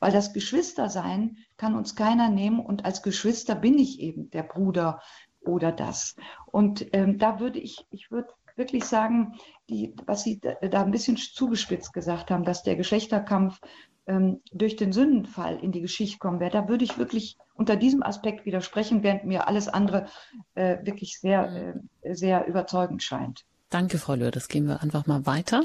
Weil 0.00 0.12
das 0.12 0.32
Geschwistersein 0.32 1.36
kann 1.56 1.76
uns 1.76 1.94
keiner 1.94 2.30
nehmen 2.30 2.60
und 2.60 2.84
als 2.84 3.02
Geschwister 3.02 3.54
bin 3.54 3.78
ich 3.78 4.00
eben 4.00 4.30
der 4.30 4.42
Bruder 4.42 5.00
oder 5.40 5.72
das. 5.72 6.16
Und 6.46 6.86
ähm, 6.92 7.18
da 7.18 7.40
würde 7.40 7.58
ich, 7.58 7.86
ich 7.90 8.10
würde 8.10 8.28
wirklich 8.56 8.84
sagen, 8.84 9.38
die, 9.68 9.94
was 10.06 10.24
Sie 10.24 10.40
da, 10.40 10.54
da 10.54 10.82
ein 10.82 10.90
bisschen 10.90 11.16
zugespitzt 11.16 11.92
gesagt 11.92 12.30
haben, 12.30 12.44
dass 12.44 12.62
der 12.62 12.76
Geschlechterkampf 12.76 13.60
ähm, 14.08 14.40
durch 14.52 14.76
den 14.76 14.92
Sündenfall 14.92 15.58
in 15.62 15.70
die 15.70 15.80
Geschichte 15.80 16.18
kommen 16.18 16.40
wäre, 16.40 16.50
da 16.50 16.68
würde 16.68 16.84
ich 16.84 16.98
wirklich 16.98 17.36
unter 17.54 17.76
diesem 17.76 18.02
Aspekt 18.02 18.46
widersprechen, 18.46 19.02
während 19.02 19.24
mir 19.24 19.46
alles 19.46 19.68
andere 19.68 20.06
äh, 20.54 20.78
wirklich 20.84 21.20
sehr, 21.20 21.76
äh, 22.02 22.14
sehr 22.14 22.46
überzeugend 22.46 23.02
scheint. 23.02 23.44
Danke, 23.70 23.98
Frau 23.98 24.14
Löhr. 24.14 24.30
Das 24.30 24.48
gehen 24.48 24.66
wir 24.66 24.82
einfach 24.82 25.06
mal 25.06 25.26
weiter. 25.26 25.64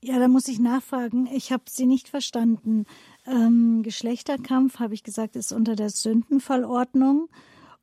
Ja, 0.00 0.18
da 0.18 0.28
muss 0.28 0.46
ich 0.46 0.60
nachfragen. 0.60 1.28
Ich 1.32 1.50
habe 1.50 1.64
Sie 1.66 1.86
nicht 1.86 2.08
verstanden. 2.08 2.84
Ähm, 3.26 3.82
Geschlechterkampf, 3.82 4.78
habe 4.78 4.94
ich 4.94 5.02
gesagt, 5.02 5.34
ist 5.34 5.52
unter 5.52 5.74
der 5.74 5.90
Sündenfallordnung 5.90 7.28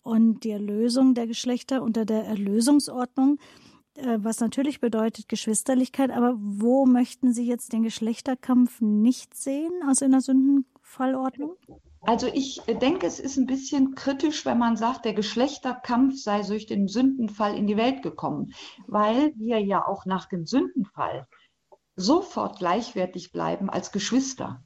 und 0.02 0.44
die 0.44 0.52
Erlösung 0.52 1.14
der 1.14 1.28
Geschlechter 1.28 1.82
unter 1.82 2.06
der 2.06 2.24
Erlösungsordnung, 2.26 3.40
was 3.96 4.40
natürlich 4.40 4.80
bedeutet 4.80 5.30
Geschwisterlichkeit. 5.30 6.12
Aber 6.12 6.36
wo 6.38 6.86
möchten 6.86 7.34
Sie 7.34 7.48
jetzt 7.48 7.74
den 7.74 7.84
Geschlechterkampf 7.84 8.82
nicht 8.82 9.36
sehen, 9.36 9.72
also 9.88 10.06
in 10.06 10.12
der 10.12 10.22
Sündenfallordnung? 10.22 11.56
Also 12.02 12.28
ich 12.28 12.62
denke, 12.68 13.08
es 13.08 13.20
ist 13.20 13.38
ein 13.38 13.48
bisschen 13.48 13.96
kritisch, 13.96 14.46
wenn 14.46 14.60
man 14.60 14.78
sagt, 14.78 15.06
der 15.06 15.14
Geschlechterkampf 15.14 16.22
sei 16.22 16.42
durch 16.44 16.68
den 16.68 16.88
Sündenfall 16.88 17.58
in 17.58 17.66
die 17.66 17.78
Welt 17.78 18.04
gekommen, 18.04 18.54
weil 18.86 19.34
wir 19.38 19.60
ja 19.60 19.88
auch 19.88 20.06
nach 20.06 20.28
dem 20.28 20.46
Sündenfall 20.46 21.28
sofort 21.96 22.60
gleichwertig 22.60 23.32
bleiben 23.32 23.70
als 23.72 23.92
Geschwister. 23.92 24.64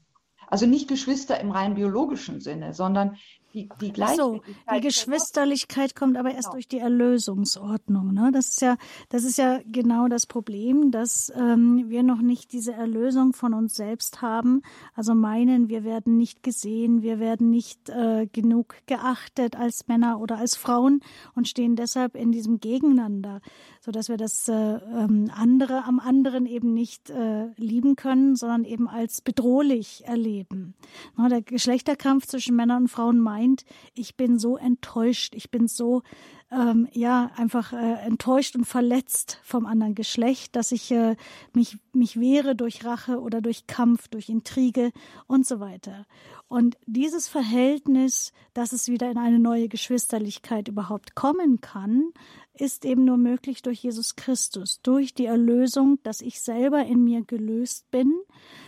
Also 0.48 0.66
nicht 0.66 0.90
Geschwister 0.90 1.40
im 1.40 1.52
rein 1.52 1.76
biologischen 1.76 2.42
Sinne, 2.42 2.74
sondern 2.74 3.16
die, 3.54 3.68
die 3.82 3.94
so, 4.16 4.42
die 4.72 4.82
Geschwisterlichkeit 4.82 5.96
kommt 5.96 6.18
aber 6.18 6.30
erst 6.30 6.50
genau. 6.50 6.54
durch 6.54 6.68
die 6.68 6.78
Erlösungsordnung. 6.78 8.14
Ne? 8.14 8.30
Das 8.32 8.50
ist 8.50 8.62
ja, 8.62 8.78
das 9.10 9.24
ist 9.24 9.40
ja 9.40 9.60
genau 9.66 10.08
das 10.08 10.28
Problem, 10.28 10.92
dass 10.92 11.32
ähm, 11.36 11.90
wir 11.90 12.04
noch 12.04 12.22
nicht 12.22 12.54
diese 12.54 12.74
Erlösung 12.74 13.34
von 13.34 13.56
uns 13.56 13.74
selbst 13.74 14.22
haben. 14.22 14.62
Also 14.94 15.16
meinen, 15.16 15.68
wir 15.68 15.84
werden 15.84 16.16
nicht 16.18 16.44
gesehen, 16.44 17.02
wir 17.02 17.20
werden 17.20 17.50
nicht 17.50 17.90
äh, 17.90 18.28
genug 18.28 18.76
geachtet 18.86 19.56
als 19.56 19.88
Männer 19.88 20.20
oder 20.22 20.38
als 20.38 20.56
Frauen 20.56 21.02
und 21.34 21.48
stehen 21.48 21.76
deshalb 21.76 22.16
in 22.16 22.32
diesem 22.32 22.60
Gegeneinander, 22.60 23.42
so 23.82 23.92
dass 23.92 24.10
wir 24.10 24.18
das 24.18 24.48
äh, 24.48 24.54
ähm, 24.54 25.32
andere 25.34 25.86
am 25.86 26.00
anderen 26.00 26.46
eben 26.46 26.76
nicht 26.76 27.10
äh, 27.10 27.48
lieben 27.56 27.96
können, 27.96 28.36
sondern 28.36 28.64
eben 28.64 28.88
als 28.88 29.22
bedrohlich 29.22 30.04
erleben. 30.06 30.76
Ne? 31.18 31.30
Der 31.30 31.42
Geschlechterkampf 31.42 32.28
zwischen 32.28 32.56
Männern 32.56 32.84
und 32.84 32.88
Frauen 32.90 33.18
meint 33.20 33.39
meint, 33.40 33.66
ich 33.94 34.16
bin 34.18 34.38
so 34.40 34.58
enttäuscht, 34.58 35.34
ich 35.36 35.50
bin 35.50 35.68
so 35.68 36.04
ähm, 36.52 36.88
ja 36.92 37.32
einfach 37.36 37.74
äh, 37.74 38.06
enttäuscht 38.06 38.56
und 38.56 38.66
verletzt 38.66 39.40
vom 39.44 39.66
anderen 39.66 39.96
Geschlecht, 39.96 40.56
dass 40.56 40.72
ich 40.72 40.92
äh, 40.92 41.16
mich 41.54 41.78
mich 41.96 42.20
wehre 42.20 42.56
durch 42.56 42.86
Rache 42.86 43.20
oder 43.20 43.42
durch 43.42 43.68
Kampf, 43.68 44.08
durch 44.08 44.30
Intrige 44.30 44.92
und 45.28 45.46
so 45.46 45.60
weiter. 45.60 46.06
Und 46.48 46.78
dieses 46.86 47.28
Verhältnis, 47.28 48.34
dass 48.54 48.74
es 48.74 48.88
wieder 48.88 49.12
in 49.12 49.18
eine 49.18 49.40
neue 49.40 49.68
Geschwisterlichkeit 49.70 50.68
überhaupt 50.68 51.16
kommen 51.16 51.62
kann, 51.62 52.12
ist 52.54 52.86
eben 52.86 53.06
nur 53.06 53.18
möglich 53.18 53.62
durch 53.62 53.84
Jesus 53.84 54.16
Christus, 54.16 54.82
durch 54.82 55.14
die 55.14 55.26
Erlösung, 55.26 56.00
dass 56.04 56.22
ich 56.22 56.42
selber 56.42 56.86
in 56.86 57.04
mir 57.04 57.24
gelöst 57.24 57.90
bin, 57.92 58.14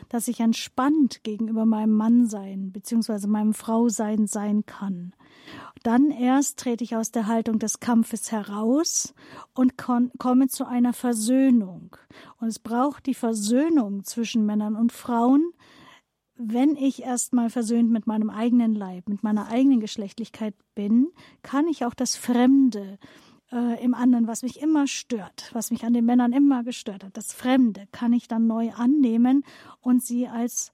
dass 0.10 0.27
ich 0.27 0.39
entspannt 0.39 1.23
gegenüber 1.23 1.65
meinem 1.65 1.93
Mannsein 1.95 2.72
bzw. 2.72 3.27
meinem 3.27 3.53
Frausein 3.53 4.27
sein 4.27 4.65
kann. 4.65 5.14
Dann 5.84 6.11
erst 6.11 6.60
trete 6.60 6.84
ich 6.84 6.95
aus 6.95 7.11
der 7.11 7.27
Haltung 7.27 7.57
des 7.57 7.80
Kampfes 7.80 8.31
heraus 8.31 9.14
und 9.53 9.73
komme 9.77 10.48
zu 10.48 10.65
einer 10.65 10.93
Versöhnung. 10.93 11.95
Und 12.39 12.48
es 12.48 12.60
braucht 12.60 13.07
die 13.07 13.10
Versöhnung 13.13 14.03
zwischen 14.03 14.45
Männern 14.45 14.75
und 14.75 14.91
Frauen, 14.91 15.53
wenn 16.35 16.75
ich 16.75 17.03
erstmal 17.03 17.49
versöhnt 17.49 17.91
mit 17.91 18.07
meinem 18.07 18.29
eigenen 18.29 18.73
Leib, 18.73 19.07
mit 19.07 19.23
meiner 19.23 19.47
eigenen 19.47 19.79
Geschlechtlichkeit 19.79 20.55
bin, 20.75 21.09
kann 21.43 21.67
ich 21.67 21.85
auch 21.85 21.93
das 21.93 22.15
Fremde, 22.15 22.97
äh, 23.51 23.83
im 23.83 23.93
anderen, 23.93 24.27
was 24.27 24.43
mich 24.43 24.61
immer 24.61 24.88
stört, 24.88 25.49
was 25.53 25.71
mich 25.71 25.83
an 25.83 25.93
den 25.93 26.05
Männern 26.05 26.33
immer 26.33 26.63
gestört 26.63 27.03
hat, 27.03 27.17
das 27.17 27.33
Fremde, 27.33 27.88
kann 27.91 28.13
ich 28.13 28.27
dann 28.27 28.47
neu 28.47 28.71
annehmen 28.71 29.43
und 29.81 30.03
sie 30.03 30.27
als 30.27 30.71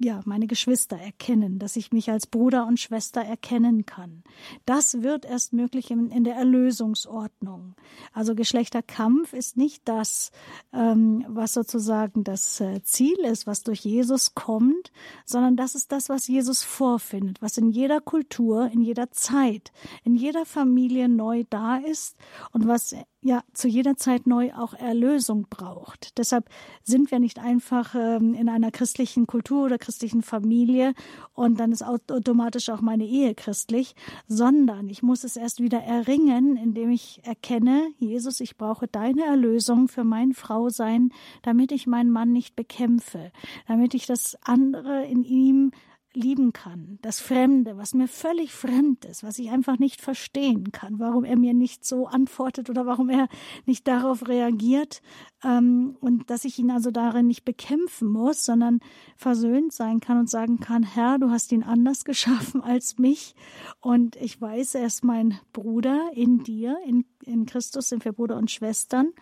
ja, 0.00 0.20
meine 0.24 0.46
Geschwister 0.46 0.96
erkennen, 0.96 1.58
dass 1.58 1.74
ich 1.74 1.92
mich 1.92 2.10
als 2.10 2.28
Bruder 2.28 2.66
und 2.66 2.78
Schwester 2.78 3.20
erkennen 3.20 3.84
kann. 3.84 4.22
Das 4.64 5.02
wird 5.02 5.24
erst 5.24 5.52
möglich 5.52 5.90
in, 5.90 6.10
in 6.10 6.22
der 6.22 6.36
Erlösungsordnung. 6.36 7.74
Also 8.12 8.36
Geschlechterkampf 8.36 9.32
ist 9.32 9.56
nicht 9.56 9.82
das, 9.88 10.30
ähm, 10.72 11.24
was 11.28 11.52
sozusagen 11.52 12.22
das 12.22 12.60
äh, 12.60 12.80
Ziel 12.84 13.18
ist, 13.24 13.48
was 13.48 13.64
durch 13.64 13.80
Jesus 13.80 14.36
kommt, 14.36 14.92
sondern 15.24 15.56
das 15.56 15.74
ist 15.74 15.90
das, 15.90 16.08
was 16.08 16.28
Jesus 16.28 16.62
vorfindet, 16.62 17.42
was 17.42 17.58
in 17.58 17.68
jeder 17.68 18.00
Kultur, 18.00 18.70
in 18.72 18.82
jeder 18.82 19.10
Zeit, 19.10 19.72
in 20.04 20.14
jeder 20.14 20.46
Familie 20.46 21.08
neu 21.08 21.42
da 21.50 21.76
ist 21.76 22.16
und 22.52 22.68
was 22.68 22.94
ja 23.20 23.42
zu 23.52 23.68
jeder 23.68 23.96
Zeit 23.96 24.26
neu 24.26 24.52
auch 24.54 24.74
Erlösung 24.74 25.46
braucht. 25.50 26.18
Deshalb 26.18 26.48
sind 26.82 27.10
wir 27.10 27.18
nicht 27.18 27.38
einfach 27.38 27.94
ähm, 27.94 28.34
in 28.34 28.48
einer 28.48 28.70
christlichen 28.70 29.26
Kultur 29.26 29.64
oder 29.64 29.78
christlichen 29.78 30.22
Familie 30.22 30.94
und 31.34 31.58
dann 31.58 31.72
ist 31.72 31.82
automatisch 31.82 32.68
auch 32.70 32.80
meine 32.80 33.04
Ehe 33.04 33.34
christlich, 33.34 33.94
sondern 34.28 34.88
ich 34.88 35.02
muss 35.02 35.24
es 35.24 35.36
erst 35.36 35.60
wieder 35.60 35.82
erringen, 35.82 36.56
indem 36.56 36.90
ich 36.90 37.20
erkenne, 37.24 37.88
Jesus, 37.98 38.40
ich 38.40 38.56
brauche 38.56 38.86
deine 38.86 39.24
Erlösung 39.24 39.88
für 39.88 40.04
mein 40.04 40.32
Frausein, 40.32 41.10
damit 41.42 41.72
ich 41.72 41.86
meinen 41.86 42.10
Mann 42.10 42.32
nicht 42.32 42.54
bekämpfe, 42.54 43.32
damit 43.66 43.94
ich 43.94 44.06
das 44.06 44.38
andere 44.42 45.04
in 45.06 45.24
ihm 45.24 45.72
lieben 46.14 46.52
kann, 46.52 46.98
das 47.02 47.20
Fremde, 47.20 47.76
was 47.76 47.94
mir 47.94 48.08
völlig 48.08 48.52
fremd 48.52 49.04
ist, 49.04 49.22
was 49.22 49.38
ich 49.38 49.50
einfach 49.50 49.78
nicht 49.78 50.00
verstehen 50.00 50.72
kann, 50.72 50.98
warum 50.98 51.24
er 51.24 51.36
mir 51.36 51.54
nicht 51.54 51.84
so 51.84 52.06
antwortet 52.06 52.70
oder 52.70 52.86
warum 52.86 53.08
er 53.10 53.28
nicht 53.66 53.86
darauf 53.86 54.26
reagiert 54.26 55.02
ähm, 55.44 55.96
und 56.00 56.30
dass 56.30 56.44
ich 56.44 56.58
ihn 56.58 56.70
also 56.70 56.90
darin 56.90 57.26
nicht 57.26 57.44
bekämpfen 57.44 58.08
muss, 58.08 58.44
sondern 58.44 58.80
versöhnt 59.16 59.72
sein 59.72 60.00
kann 60.00 60.18
und 60.18 60.30
sagen 60.30 60.60
kann, 60.60 60.82
Herr, 60.82 61.18
du 61.18 61.30
hast 61.30 61.52
ihn 61.52 61.62
anders 61.62 62.04
geschaffen 62.08 62.62
als 62.62 62.98
mich. 62.98 63.34
Und 63.80 64.16
ich 64.16 64.40
weiß, 64.40 64.76
er 64.76 64.86
ist 64.86 65.04
mein 65.04 65.38
Bruder 65.52 66.10
in 66.14 66.42
dir, 66.42 66.78
in, 66.86 67.04
in 67.22 67.46
Christus 67.46 67.88
sind 67.90 68.04
wir 68.04 68.12
Bruder 68.12 68.36
und 68.36 68.50
Schwestern, 68.50 69.12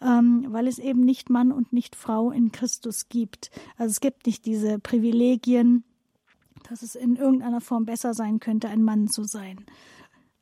ähm, 0.00 0.46
weil 0.48 0.68
es 0.68 0.78
eben 0.78 1.00
nicht 1.00 1.28
Mann 1.28 1.52
und 1.52 1.72
nicht 1.72 1.96
Frau 1.96 2.30
in 2.30 2.52
Christus 2.52 3.08
gibt. 3.08 3.50
Also 3.76 3.90
es 3.90 4.00
gibt 4.00 4.26
nicht 4.26 4.46
diese 4.46 4.78
Privilegien, 4.78 5.84
dass 6.68 6.82
es 6.82 6.94
in 6.94 7.16
irgendeiner 7.16 7.60
Form 7.60 7.84
besser 7.84 8.14
sein 8.14 8.40
könnte, 8.40 8.68
ein 8.68 8.82
Mann 8.82 9.08
zu 9.08 9.24
sein. 9.24 9.64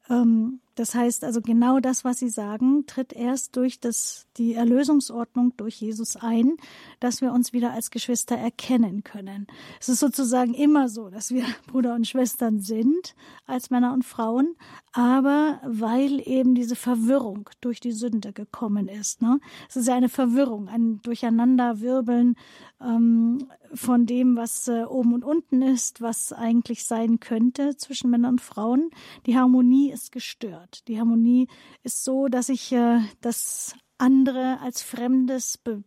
Ähm, 0.09 0.61
das 0.75 0.95
heißt 0.95 1.25
also 1.25 1.41
genau 1.41 1.79
das, 1.79 2.05
was 2.05 2.19
Sie 2.19 2.29
sagen, 2.29 2.87
tritt 2.87 3.13
erst 3.13 3.57
durch 3.57 3.79
das, 3.79 4.27
die 4.37 4.55
Erlösungsordnung 4.55 5.57
durch 5.57 5.81
Jesus 5.81 6.17
ein, 6.17 6.57
dass 6.99 7.21
wir 7.21 7.33
uns 7.33 7.53
wieder 7.53 7.73
als 7.73 7.91
Geschwister 7.91 8.37
erkennen 8.37 9.05
können. 9.05 9.47
Es 9.81 9.89
ist 9.89 10.01
sozusagen 10.01 10.55
immer 10.55 10.89
so, 10.89 11.11
dass 11.11 11.31
wir 11.31 11.45
Bruder 11.69 11.95
und 11.95 12.09
Schwestern 12.09 12.61
sind 12.61 13.15
als 13.47 13.71
Männer 13.71 13.93
und 13.93 14.05
Frauen, 14.05 14.57
aber 14.93 15.61
weil 15.65 16.21
eben 16.27 16.55
diese 16.55 16.77
Verwirrung 16.77 17.49
durch 17.61 17.79
die 17.79 17.93
Sünde 17.93 18.33
gekommen 18.33 18.89
ist. 18.89 19.23
Ne? 19.23 19.41
Es 19.69 19.77
ist 19.77 19.87
ja 19.87 19.95
eine 19.95 20.09
Verwirrung, 20.09 20.69
ein 20.69 21.01
Durcheinanderwirbeln 21.03 22.37
ähm, 22.81 23.47
von 23.73 24.07
dem, 24.07 24.37
was 24.37 24.67
äh, 24.69 24.85
oben 24.85 25.15
und 25.15 25.25
unten 25.25 25.63
ist, 25.63 26.01
was 26.01 26.33
eigentlich 26.33 26.85
sein 26.85 27.21
könnte 27.21 27.77
zwischen 27.77 28.11
Männern 28.11 28.35
und 28.35 28.41
Frauen. 28.41 28.91
Die 29.27 29.37
Harmonie 29.37 29.93
ist 29.93 30.11
gestört 30.11 30.64
wird. 30.65 30.89
Die 30.89 30.99
Harmonie 30.99 31.49
ist 31.83 32.05
so, 32.05 32.29
dass 32.29 32.49
ich 32.49 32.73
äh, 32.73 33.01
das 33.21 33.75
andere 33.99 34.59
als 34.61 34.83
Fremdes 34.83 35.59
be 35.59 35.85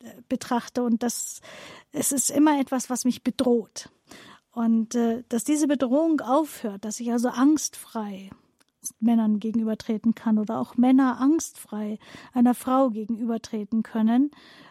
äh, 0.00 0.22
betrachte 0.28 0.82
und 0.82 1.02
das 1.02 1.40
es 1.92 2.12
ist 2.12 2.30
immer 2.30 2.60
etwas, 2.60 2.90
was 2.90 3.04
mich 3.04 3.22
bedroht. 3.22 3.90
Und 4.50 4.94
äh, 4.94 5.24
dass 5.28 5.44
diese 5.44 5.66
Bedrohung 5.66 6.20
aufhört, 6.20 6.84
dass 6.84 7.00
ich 7.00 7.10
also 7.10 7.28
angstfrei 7.28 8.30
Männern 9.00 9.40
gegenübertreten 9.40 10.14
kann 10.14 10.38
oder 10.38 10.58
auch 10.58 10.76
Männer 10.76 11.20
angstfrei 11.20 11.98
einer 12.32 12.54
Frau 12.54 12.90
gegenübertreten 12.90 13.82
können, 13.82 14.30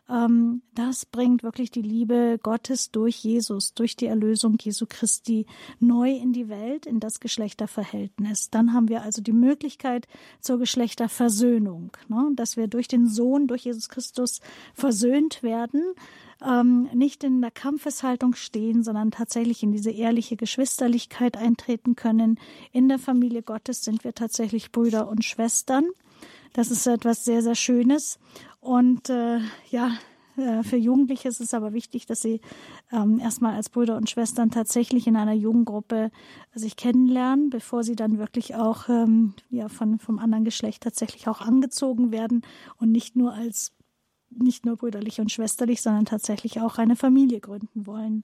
ähm, 0.10 0.62
das 0.74 1.06
bringt 1.06 1.44
wirklich 1.44 1.72
die 1.72 1.82
Liebe 1.82 2.40
Gottes 2.42 2.92
durch 2.92 3.18
Jesus, 3.18 3.74
durch 3.74 3.96
die 3.96 4.06
Erlösung 4.06 4.58
Jesu 4.62 4.86
Christi 4.88 5.46
neu 5.80 6.12
in 6.12 6.34
die 6.34 6.50
Welt, 6.50 6.86
in 6.86 7.00
das 7.00 7.20
Geschlechterverhältnis. 7.20 8.50
Dann 8.50 8.74
haben 8.74 8.90
wir 8.90 9.02
also 9.02 9.22
die 9.22 9.34
Möglichkeit 9.34 10.08
zur 10.40 10.60
Geschlechterversöhnung, 10.60 11.92
ne? 12.08 12.32
dass 12.36 12.58
wir 12.58 12.68
durch 12.68 12.88
den 12.88 13.08
Sohn, 13.08 13.48
durch 13.48 13.66
Jesus 13.66 13.90
Christus 13.90 14.40
versöhnt 14.74 15.44
werden, 15.44 15.84
ähm, 16.46 16.90
nicht 16.94 17.24
in 17.24 17.42
der 17.42 17.52
Kampfeshaltung 17.52 18.34
stehen, 18.36 18.84
sondern 18.84 19.12
tatsächlich 19.12 19.64
in 19.64 19.72
diese 19.72 19.92
ehrliche 19.92 20.36
Geschwisterlichkeit 20.36 21.38
eintreten 21.38 21.96
können. 21.96 22.40
In 22.72 22.90
der 22.90 23.00
Familie 23.00 23.44
Gottes 23.44 23.84
sind 23.84 24.04
wir 24.04 24.14
tatsächlich 24.14 24.72
Brüder 24.72 25.08
und 25.10 25.24
Schwestern. 25.24 25.86
Das 26.54 26.72
ist 26.72 26.88
etwas 26.88 27.26
sehr, 27.26 27.42
sehr 27.42 27.56
Schönes. 27.56 28.20
Und 28.60 29.10
äh, 29.10 29.40
ja, 29.70 29.92
Äh, 30.38 30.64
für 30.64 30.78
Jugendliche 30.78 31.28
ist 31.28 31.42
es 31.42 31.54
aber 31.54 31.74
wichtig, 31.74 32.06
dass 32.06 32.22
sie 32.22 32.42
ähm, 32.92 33.20
erstmal 33.20 33.56
als 33.56 33.70
Brüder 33.70 33.98
und 33.98 34.10
Schwestern 34.10 34.52
tatsächlich 34.52 35.08
in 35.08 35.16
einer 35.16 35.34
Jugendgruppe 35.34 36.12
sich 36.54 36.76
kennenlernen, 36.76 37.50
bevor 37.50 37.84
sie 37.84 37.96
dann 37.96 38.20
wirklich 38.20 38.56
auch 38.56 38.88
ähm, 38.88 39.34
ja, 39.50 39.68
von, 39.68 39.98
vom 40.00 40.20
anderen 40.20 40.46
Geschlecht 40.46 40.84
tatsächlich 40.84 41.28
auch 41.28 41.42
angezogen 41.42 42.12
werden 42.12 42.44
und 42.80 42.92
nicht 42.92 43.16
nur 43.16 43.34
als 43.34 43.74
nicht 44.30 44.66
nur 44.66 44.78
brüderlich 44.78 45.20
und 45.20 45.32
schwesterlich, 45.32 45.82
sondern 45.82 46.06
tatsächlich 46.06 46.62
auch 46.62 46.78
eine 46.78 46.96
Familie 46.96 47.40
gründen 47.40 47.88
wollen. 47.88 48.24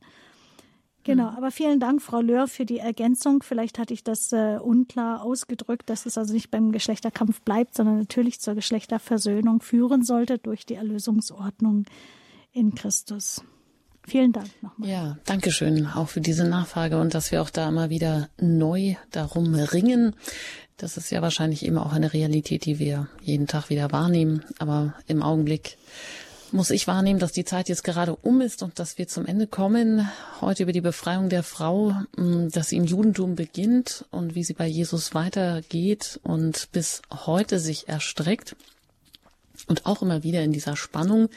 Genau, 1.03 1.31
mhm. 1.31 1.37
aber 1.37 1.51
vielen 1.51 1.79
Dank, 1.79 2.01
Frau 2.01 2.21
Löhr, 2.21 2.47
für 2.47 2.65
die 2.65 2.79
Ergänzung. 2.79 3.43
Vielleicht 3.43 3.77
hatte 3.77 3.93
ich 3.93 4.03
das 4.03 4.31
äh, 4.31 4.57
unklar 4.61 5.21
ausgedrückt, 5.21 5.89
dass 5.89 6.05
es 6.05 6.17
also 6.17 6.33
nicht 6.33 6.49
beim 6.49 6.71
Geschlechterkampf 6.71 7.41
bleibt, 7.41 7.75
sondern 7.75 7.97
natürlich 7.97 8.39
zur 8.39 8.55
Geschlechterversöhnung 8.55 9.61
führen 9.61 10.03
sollte 10.03 10.37
durch 10.37 10.65
die 10.65 10.75
Erlösungsordnung 10.75 11.85
in 12.53 12.73
Christus. 12.73 13.43
Vielen 14.05 14.33
Dank 14.33 14.49
nochmal. 14.61 14.89
Ja, 14.89 15.17
danke 15.25 15.51
schön 15.51 15.87
auch 15.87 16.09
für 16.09 16.19
diese 16.19 16.43
Nachfrage 16.43 16.99
und 16.99 17.13
dass 17.13 17.31
wir 17.31 17.41
auch 17.41 17.49
da 17.49 17.69
immer 17.69 17.89
wieder 17.89 18.29
neu 18.39 18.95
darum 19.11 19.55
ringen. 19.55 20.13
Das 20.77 20.97
ist 20.97 21.11
ja 21.11 21.21
wahrscheinlich 21.21 21.65
eben 21.65 21.77
auch 21.77 21.93
eine 21.93 22.13
Realität, 22.13 22.65
die 22.65 22.79
wir 22.79 23.07
jeden 23.21 23.47
Tag 23.47 23.69
wieder 23.69 23.91
wahrnehmen. 23.91 24.43
Aber 24.59 24.95
im 25.07 25.21
Augenblick 25.21 25.77
muss 26.53 26.69
ich 26.69 26.87
wahrnehmen, 26.87 27.19
dass 27.19 27.31
die 27.31 27.45
Zeit 27.45 27.67
jetzt 27.67 27.83
gerade 27.83 28.15
um 28.15 28.39
ist 28.39 28.61
und 28.61 28.77
dass 28.77 28.97
wir 28.97 29.07
zum 29.07 29.25
Ende 29.25 29.47
kommen. 29.47 30.07
Heute 30.39 30.63
über 30.63 30.71
die 30.71 30.81
Befreiung 30.81 31.29
der 31.29 31.41
Frau, 31.41 31.95
mm, 32.15 32.49
dass 32.49 32.69
sie 32.69 32.77
im 32.77 32.85
Judentum 32.85 33.35
beginnt 33.35 34.05
und 34.11 34.35
wie 34.35 34.43
sie 34.43 34.53
bei 34.53 34.67
Jesus 34.67 35.15
weitergeht 35.15 36.19
und 36.23 36.71
bis 36.71 37.01
heute 37.11 37.59
sich 37.59 37.89
erstreckt. 37.89 38.55
Und 39.67 39.85
auch 39.85 40.01
immer 40.01 40.23
wieder 40.23 40.43
in 40.43 40.51
dieser 40.51 40.75
Spannung, 40.75 41.29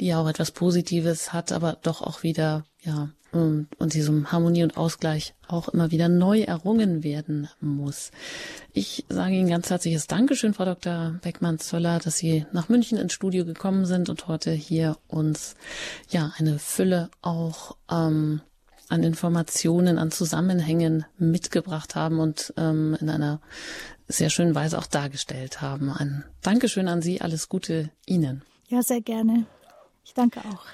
die 0.00 0.06
ja 0.08 0.20
auch 0.20 0.28
etwas 0.28 0.50
Positives 0.50 1.32
hat, 1.32 1.52
aber 1.52 1.78
doch 1.82 2.02
auch 2.02 2.22
wieder, 2.22 2.64
ja, 2.84 3.08
und, 3.32 3.66
und 3.78 3.94
diesem 3.94 4.30
Harmonie 4.30 4.62
und 4.62 4.76
Ausgleich 4.76 5.34
auch 5.48 5.68
immer 5.68 5.90
wieder 5.90 6.08
neu 6.08 6.42
errungen 6.42 7.02
werden 7.02 7.48
muss. 7.60 8.12
Ich 8.72 9.04
sage 9.08 9.34
Ihnen 9.34 9.48
ganz 9.48 9.70
herzliches 9.70 10.06
Dankeschön, 10.06 10.54
Frau 10.54 10.64
Dr. 10.64 11.16
Beckmann-Zöller, 11.20 11.98
dass 11.98 12.16
Sie 12.16 12.46
nach 12.52 12.68
München 12.68 12.96
ins 12.96 13.12
Studio 13.12 13.44
gekommen 13.44 13.86
sind 13.86 14.08
und 14.08 14.28
heute 14.28 14.52
hier 14.52 14.96
uns 15.08 15.56
ja 16.08 16.32
eine 16.36 16.58
Fülle 16.58 17.10
auch 17.22 17.76
ähm, 17.90 18.40
an 18.88 19.02
Informationen, 19.02 19.98
an 19.98 20.10
Zusammenhängen 20.12 21.04
mitgebracht 21.18 21.96
haben 21.96 22.20
und 22.20 22.54
ähm, 22.56 22.96
in 23.00 23.10
einer 23.10 23.40
sehr 24.06 24.30
schönen 24.30 24.54
Weise 24.54 24.78
auch 24.78 24.86
dargestellt 24.86 25.60
haben. 25.60 25.90
Ein 25.90 26.24
Dankeschön 26.42 26.86
an 26.88 27.02
Sie, 27.02 27.20
alles 27.20 27.48
Gute 27.48 27.90
Ihnen. 28.06 28.42
Ja, 28.68 28.82
sehr 28.82 29.00
gerne. 29.00 29.46
Ich 30.04 30.14
danke 30.14 30.40
auch. 30.40 30.66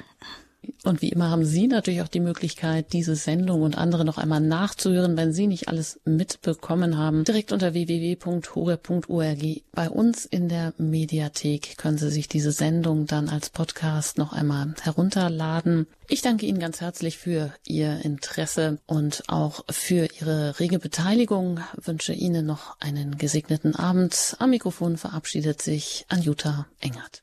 Und 0.85 1.03
wie 1.03 1.11
immer 1.11 1.31
haben 1.31 1.45
Sie 1.45 1.67
natürlich 1.67 2.03
auch 2.03 2.09
die 2.09 2.21
Möglichkeit, 2.21 2.93
diese 2.93 3.17
Sendung 3.17 3.63
und 3.63 3.77
andere 3.77 4.05
noch 4.05 4.19
einmal 4.19 4.41
nachzuhören, 4.41 5.17
wenn 5.17 5.33
Sie 5.33 5.47
nicht 5.47 5.69
alles 5.69 6.01
mitbekommen 6.05 6.97
haben. 6.97 7.25
Direkt 7.25 7.53
unter 7.53 7.75
www.hore.org. 7.75 9.39
Bei 9.73 9.91
uns 9.91 10.25
in 10.25 10.49
der 10.49 10.73
Mediathek 10.79 11.77
können 11.77 11.99
Sie 11.99 12.11
sich 12.11 12.29
diese 12.29 12.53
Sendung 12.53 13.07
dann 13.07 13.29
als 13.29 13.51
Podcast 13.51 14.19
noch 14.19 14.33
einmal 14.33 14.75
herunterladen. 14.83 15.87
Ich 16.09 16.23
danke 16.23 16.47
Ihnen 16.47 16.59
ganz 16.59 16.81
herzlich 16.81 17.19
für 17.19 17.53
Ihr 17.65 18.05
Interesse 18.05 18.79
und 18.87 19.23
auch 19.29 19.65
für 19.71 20.09
Ihre 20.21 20.59
rege 20.59 20.79
Beteiligung. 20.79 21.61
wünsche 21.77 22.13
Ihnen 22.13 22.47
noch 22.47 22.77
einen 22.81 23.19
gesegneten 23.19 23.77
Abend. 23.77 24.37
Am 24.39 24.51
Mikrofon 24.51 24.97
verabschiedet 24.97 25.63
sich 25.63 26.07
Anjuta 26.09 26.67
Engert. 26.81 27.19